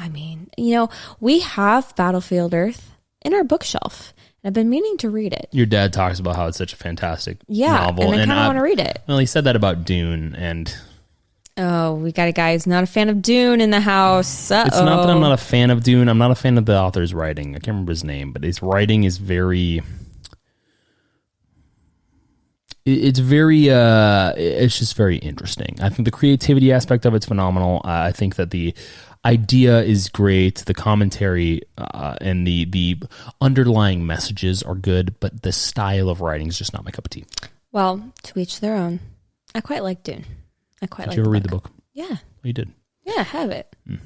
I 0.00 0.08
mean, 0.08 0.48
you 0.56 0.74
know, 0.74 0.88
we 1.20 1.40
have 1.40 1.94
Battlefield 1.94 2.54
Earth 2.54 2.90
in 3.22 3.34
our 3.34 3.44
bookshelf. 3.44 4.14
And 4.42 4.48
I've 4.48 4.54
been 4.54 4.70
meaning 4.70 4.96
to 4.98 5.10
read 5.10 5.34
it. 5.34 5.48
Your 5.52 5.66
dad 5.66 5.92
talks 5.92 6.18
about 6.18 6.36
how 6.36 6.46
it's 6.46 6.56
such 6.56 6.72
a 6.72 6.76
fantastic 6.76 7.36
Yeah, 7.46 7.72
novel, 7.74 8.10
and 8.12 8.22
I 8.22 8.26
kind 8.26 8.38
of 8.40 8.46
want 8.46 8.56
to 8.56 8.62
read 8.62 8.80
it. 8.80 9.02
Well, 9.06 9.18
he 9.18 9.26
said 9.26 9.44
that 9.44 9.56
about 9.56 9.84
Dune, 9.84 10.34
and 10.34 10.74
Oh, 11.58 11.94
we 11.96 12.12
got 12.12 12.28
a 12.28 12.32
guy 12.32 12.52
who's 12.54 12.66
not 12.66 12.82
a 12.82 12.86
fan 12.86 13.10
of 13.10 13.20
Dune 13.20 13.60
in 13.60 13.68
the 13.70 13.80
house. 13.80 14.50
Uh-oh. 14.50 14.66
it's 14.66 14.80
not 14.80 15.02
that 15.04 15.10
I'm 15.10 15.20
not 15.20 15.32
a 15.32 15.36
fan 15.36 15.70
of 15.70 15.82
Dune. 15.82 16.08
I'm 16.08 16.16
not 16.16 16.30
a 16.30 16.34
fan 16.34 16.56
of 16.56 16.64
the 16.64 16.78
author's 16.78 17.12
writing. 17.12 17.50
I 17.50 17.58
can't 17.58 17.68
remember 17.68 17.92
his 17.92 18.02
name, 18.02 18.32
but 18.32 18.42
his 18.42 18.62
writing 18.62 19.04
is 19.04 19.18
very. 19.18 19.82
It's 22.86 23.18
very. 23.18 23.68
Uh, 23.68 24.32
it's 24.36 24.78
just 24.78 24.96
very 24.96 25.18
interesting. 25.18 25.76
I 25.82 25.90
think 25.90 26.06
the 26.06 26.10
creativity 26.10 26.72
aspect 26.72 27.04
of 27.04 27.14
it's 27.14 27.26
phenomenal. 27.26 27.82
Uh, 27.84 27.88
I 28.08 28.12
think 28.12 28.36
that 28.36 28.50
the 28.52 28.74
idea 29.24 29.82
is 29.82 30.08
great. 30.08 30.56
The 30.66 30.74
commentary 30.74 31.62
uh, 31.78 32.16
and 32.20 32.46
the 32.46 32.64
the 32.64 32.98
underlying 33.40 34.06
messages 34.06 34.62
are 34.62 34.74
good, 34.74 35.18
but 35.20 35.42
the 35.42 35.52
style 35.52 36.08
of 36.08 36.20
writing 36.20 36.48
is 36.48 36.58
just 36.58 36.72
not 36.72 36.84
my 36.84 36.90
cup 36.90 37.06
of 37.06 37.10
tea. 37.10 37.24
Well, 37.72 38.12
to 38.24 38.38
each 38.38 38.60
their 38.60 38.76
own. 38.76 39.00
I 39.54 39.60
quite 39.60 39.82
like 39.82 40.02
Dune. 40.02 40.24
I 40.82 40.86
quite 40.86 41.04
Did 41.04 41.10
like 41.10 41.16
you 41.16 41.22
ever 41.22 41.28
the 41.28 41.32
read 41.32 41.42
the 41.44 41.48
book? 41.48 41.70
Yeah. 41.92 42.16
Oh, 42.20 42.44
you 42.44 42.52
did. 42.52 42.72
Yeah, 43.04 43.14
I 43.18 43.22
have 43.22 43.50
it. 43.50 43.74
Hmm. 43.86 43.96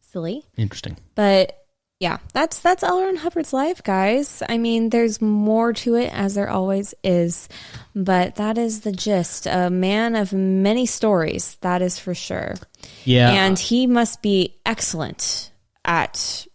Silly. 0.00 0.44
Interesting. 0.56 0.96
But 1.14 1.63
yeah, 2.04 2.18
that's 2.34 2.58
that's 2.58 2.82
L. 2.82 3.00
Ron 3.00 3.16
Hubbard's 3.16 3.54
life, 3.54 3.82
guys. 3.82 4.42
I 4.46 4.58
mean, 4.58 4.90
there's 4.90 5.22
more 5.22 5.72
to 5.72 5.94
it 5.94 6.12
as 6.12 6.34
there 6.34 6.50
always 6.50 6.92
is, 7.02 7.48
but 7.94 8.34
that 8.34 8.58
is 8.58 8.82
the 8.82 8.92
gist. 8.92 9.46
A 9.46 9.70
man 9.70 10.14
of 10.14 10.30
many 10.30 10.84
stories, 10.84 11.56
that 11.62 11.80
is 11.80 11.98
for 11.98 12.14
sure. 12.14 12.56
Yeah. 13.04 13.30
And 13.30 13.58
he 13.58 13.86
must 13.86 14.20
be 14.20 14.54
excellent 14.66 15.50
at 15.82 16.46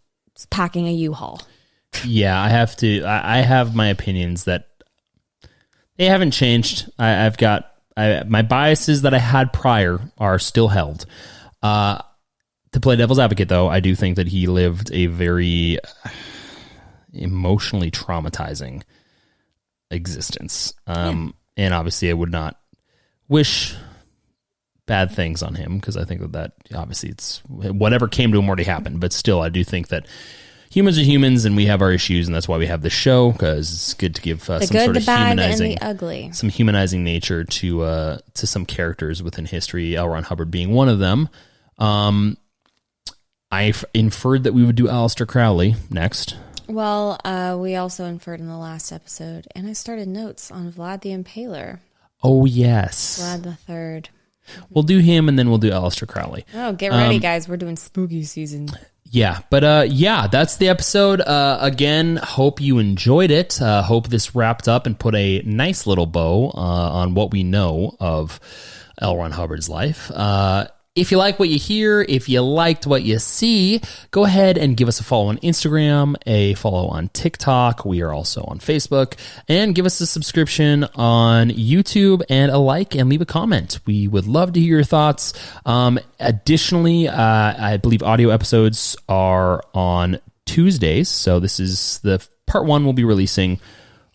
packing 0.51 0.88
a 0.88 0.93
U-Haul. 0.93 1.41
Yeah, 2.05 2.39
I 2.39 2.49
have 2.49 2.77
to. 2.77 3.01
I, 3.01 3.39
I 3.39 3.41
have 3.41 3.73
my 3.73 3.88
opinions 3.88 4.43
that 4.43 4.67
they 5.97 6.05
haven't 6.05 6.30
changed. 6.30 6.91
I, 6.99 7.26
I've 7.26 7.38
got 7.38 7.71
I, 7.97 8.21
my 8.27 8.43
biases 8.43 9.01
that 9.01 9.15
I 9.15 9.19
had 9.19 9.51
prior 9.51 9.99
are 10.19 10.38
still 10.38 10.67
held. 10.67 11.07
Uh, 11.63 12.03
to 12.72 12.80
play 12.80 12.96
devil's 12.96 13.20
advocate, 13.20 13.50
though, 13.50 13.68
I 13.68 13.80
do 13.80 13.96
think 13.96 14.16
that 14.18 14.28
he 14.28 14.48
lived 14.48 14.91
a 14.94 15.08
very 15.08 15.80
emotionally 17.14 17.91
traumatizing 17.91 18.84
existence. 19.91 20.74
Um, 20.88 21.34
And 21.58 21.74
obviously, 21.74 22.10
I 22.10 22.14
would 22.14 22.32
not 22.32 22.58
wish 23.28 23.76
bad 24.86 25.12
things 25.12 25.44
on 25.44 25.56
him 25.56 25.78
because 25.78 25.98
I 25.98 26.04
think 26.06 26.22
that 26.22 26.32
that 26.32 26.54
obviously 26.74 27.10
it's 27.10 27.40
whatever 27.48 28.08
came 28.08 28.32
to 28.32 28.40
him 28.40 28.48
already 28.48 28.64
happened. 28.64 29.00
But 29.00 29.14
still, 29.14 29.41
I 29.41 29.50
do 29.50 29.64
think 29.64 29.90
that 29.90 30.08
humans 30.72 30.98
are 30.98 31.04
humans 31.04 31.46
and 31.46 31.56
we 31.56 31.66
have 31.66 31.82
our 31.82 31.91
issues, 31.91 32.28
and 32.28 32.36
that's 32.36 32.48
why 32.48 32.58
we 32.58 32.68
have 32.68 32.82
the 32.82 32.90
show 32.90 33.32
because 33.32 33.72
it's 33.72 33.94
good 33.94 34.16
to 34.16 34.22
give 34.22 34.50
uh, 34.50 34.60
some 34.62 34.76
good, 34.76 34.86
sort 34.86 34.94
the 34.94 35.00
of 35.02 35.06
bad, 35.06 35.32
and 35.32 35.40
humanizing 35.40 35.70
the 35.72 35.82
ugly. 35.82 36.30
some 36.34 36.50
humanizing 36.50 37.04
nature 37.04 37.44
to 37.44 37.82
uh 37.84 38.18
to 38.36 38.48
some 38.48 38.66
characters 38.66 39.22
within 39.22 39.46
history. 39.46 39.96
L. 39.98 40.08
Ron 40.10 40.24
Hubbard 40.24 40.50
being 40.50 40.72
one 40.72 40.90
of 40.90 41.00
them. 41.00 41.30
Um, 41.78 42.38
I 43.51 43.65
f- 43.65 43.85
inferred 43.93 44.43
that 44.43 44.53
we 44.53 44.63
would 44.63 44.76
do 44.76 44.85
Aleister 44.85 45.27
Crowley 45.27 45.76
next. 45.89 46.35
Well, 46.67 47.19
uh, 47.26 47.57
we 47.59 47.76
also 47.76 48.05
inferred 48.05 48.39
in 48.39 48.47
the 48.47 48.57
last 48.57 48.91
episode, 48.91 49.47
and 49.55 49.67
I 49.67 49.73
started 49.73 50.07
notes 50.07 50.51
on 50.51 50.71
Vlad 50.71 51.01
the 51.01 51.09
Impaler, 51.09 51.80
Oh 52.21 52.45
yes, 52.45 53.19
Vlad 53.19 53.43
the 53.43 53.55
Third. 53.55 54.09
we'll 54.69 54.84
do 54.84 54.99
him, 54.99 55.27
and 55.30 55.39
then 55.39 55.49
we'll 55.49 55.57
do 55.57 55.71
Aleister 55.71 56.07
Crowley. 56.07 56.45
Oh, 56.53 56.73
get 56.73 56.89
ready, 56.91 57.15
Um, 57.15 57.21
guys! 57.21 57.47
We're 57.49 57.57
doing 57.57 57.76
spooky 57.77 58.23
season. 58.23 58.69
Yeah, 59.11 59.39
but 59.49 59.63
uh, 59.63 59.85
yeah, 59.89 60.27
that's 60.27 60.57
the 60.57 60.69
episode. 60.69 61.19
Uh, 61.21 61.57
again, 61.61 62.17
hope 62.17 62.61
you 62.61 62.77
enjoyed 62.77 63.31
it. 63.31 63.59
Uh, 63.59 63.81
hope 63.81 64.07
this 64.09 64.35
wrapped 64.35 64.67
up 64.67 64.85
and 64.85 64.99
put 64.99 65.15
a 65.15 65.41
nice 65.43 65.88
little 65.88 66.05
bow 66.05 66.51
uh, 66.53 66.59
on 66.59 67.15
what 67.15 67.31
we 67.31 67.41
know 67.41 67.95
of 67.99 68.39
L. 69.01 69.17
Ron 69.17 69.31
Hubbard's 69.31 69.67
life. 69.67 70.11
If 70.95 71.11
you 71.11 71.18
like 71.18 71.38
what 71.38 71.49
you 71.49 71.60
hear, 71.60 72.02
if 72.02 72.28
you 72.28 72.41
liked 72.41 72.88
what 72.88 73.03
you 73.03 73.20
see, 73.20 73.80
go 74.10 74.26
ahead 74.26 74.57
and 74.57 74.76
give 74.76 74.88
us 74.88 74.99
a 74.99 75.03
follow 75.03 75.28
on 75.28 75.38
Instagram, 75.38 76.16
a 76.26 76.56
follow 76.56 76.88
on 76.88 77.10
TikTok. 77.10 77.86
We 77.86 78.02
are 78.02 78.11
also 78.11 78.44
on 78.48 78.57
Facebook, 78.57 79.14
and 79.48 79.76
give 79.76 79.86
us 79.86 80.02
a 80.02 80.07
subscription 80.07 80.86
on 80.95 81.52
YouTube 81.52 82.24
and 82.28 82.52
a 82.52 82.57
like 82.57 82.95
and 82.95 83.07
leave 83.07 83.22
a 83.22 83.26
comment. 83.26 83.80
We 83.86 84.07
would 84.07 84.26
love 84.26 84.53
to 84.53 84.60
hear 84.60 84.78
your 84.78 84.84
thoughts. 84.84 85.34
Um, 85.64 85.99
additionally, 86.20 87.07
uh, 87.07 87.16
I 87.16 87.78
believe 87.78 88.02
audio 88.02 88.30
episodes 88.30 88.98
are 89.07 89.61
on 89.76 90.20
Tuesdays. 90.48 91.07
So 91.07 91.40
this 91.40 91.60
is 91.60 91.99
the 91.99 92.28
part 92.48 92.66
one 92.66 92.84
we'll 92.84 92.94
be 92.94 93.03
releasing 93.03 93.60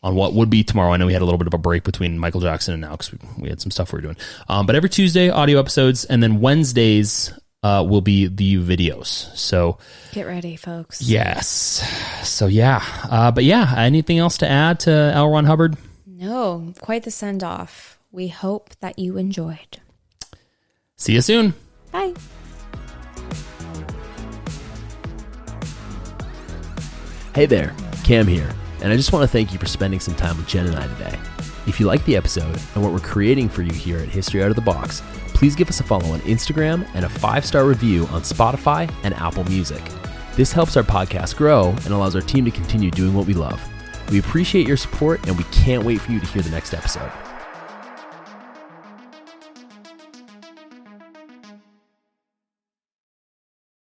on 0.04 0.14
what 0.14 0.34
would 0.34 0.50
be 0.50 0.62
tomorrow. 0.62 0.92
I 0.92 0.98
know 0.98 1.06
we 1.06 1.12
had 1.14 1.22
a 1.22 1.24
little 1.24 1.38
bit 1.38 1.46
of 1.48 1.54
a 1.54 1.58
break 1.58 1.82
between 1.82 2.18
Michael 2.18 2.40
Jackson 2.42 2.74
and 2.74 2.80
now 2.82 2.90
because 2.92 3.10
we, 3.10 3.18
we 3.38 3.48
had 3.48 3.60
some 3.60 3.70
stuff 3.72 3.92
we 3.92 3.96
were 3.96 4.02
doing. 4.02 4.16
Um, 4.48 4.66
but 4.66 4.76
every 4.76 4.90
Tuesday, 4.90 5.30
audio 5.30 5.58
episodes, 5.58 6.04
and 6.04 6.22
then 6.22 6.40
Wednesdays 6.40 7.32
uh, 7.62 7.84
will 7.88 8.02
be 8.02 8.26
the 8.28 8.56
videos. 8.56 9.34
So 9.36 9.78
Get 10.12 10.26
ready, 10.26 10.56
folks. 10.56 11.00
yes, 11.02 11.82
so 12.22 12.46
yeah, 12.46 12.84
uh, 13.10 13.30
but 13.32 13.44
yeah, 13.44 13.74
anything 13.78 14.18
else 14.18 14.38
to 14.38 14.48
add 14.48 14.80
to 14.80 14.90
L. 14.92 15.30
Ron 15.30 15.46
Hubbard? 15.46 15.76
No, 16.06 16.72
quite 16.80 17.02
the 17.04 17.10
send 17.10 17.42
off. 17.42 17.98
We 18.12 18.28
hope 18.28 18.70
that 18.80 18.98
you 18.98 19.16
enjoyed. 19.16 19.80
See 20.96 21.14
you 21.14 21.20
soon. 21.22 21.54
Bye. 21.90 22.14
Hey 27.34 27.46
there, 27.46 27.74
Cam 28.04 28.26
here, 28.28 28.48
and 28.84 28.92
I 28.92 28.96
just 28.96 29.14
want 29.14 29.22
to 29.22 29.26
thank 29.26 29.50
you 29.50 29.58
for 29.58 29.64
spending 29.64 29.98
some 29.98 30.14
time 30.14 30.36
with 30.36 30.46
Jen 30.46 30.66
and 30.66 30.76
I 30.76 30.86
today. 30.86 31.18
If 31.66 31.80
you 31.80 31.86
like 31.86 32.04
the 32.04 32.18
episode 32.18 32.60
and 32.74 32.82
what 32.84 32.92
we're 32.92 32.98
creating 32.98 33.48
for 33.48 33.62
you 33.62 33.72
here 33.72 33.98
at 33.98 34.10
History 34.10 34.42
Out 34.42 34.50
of 34.50 34.56
the 34.56 34.62
Box, 34.62 35.02
please 35.28 35.56
give 35.56 35.70
us 35.70 35.80
a 35.80 35.82
follow 35.82 36.10
on 36.10 36.20
Instagram 36.20 36.86
and 36.92 37.06
a 37.06 37.08
five 37.08 37.46
star 37.46 37.64
review 37.64 38.06
on 38.08 38.20
Spotify 38.20 38.92
and 39.02 39.14
Apple 39.14 39.44
Music. 39.44 39.82
This 40.36 40.52
helps 40.52 40.76
our 40.76 40.82
podcast 40.82 41.34
grow 41.34 41.70
and 41.70 41.88
allows 41.88 42.14
our 42.14 42.20
team 42.20 42.44
to 42.44 42.50
continue 42.50 42.90
doing 42.90 43.14
what 43.14 43.26
we 43.26 43.32
love. 43.32 43.58
We 44.10 44.18
appreciate 44.18 44.68
your 44.68 44.76
support 44.76 45.26
and 45.26 45.38
we 45.38 45.44
can't 45.44 45.82
wait 45.82 46.02
for 46.02 46.12
you 46.12 46.20
to 46.20 46.26
hear 46.26 46.42
the 46.42 46.50
next 46.50 46.74
episode. 46.74 47.10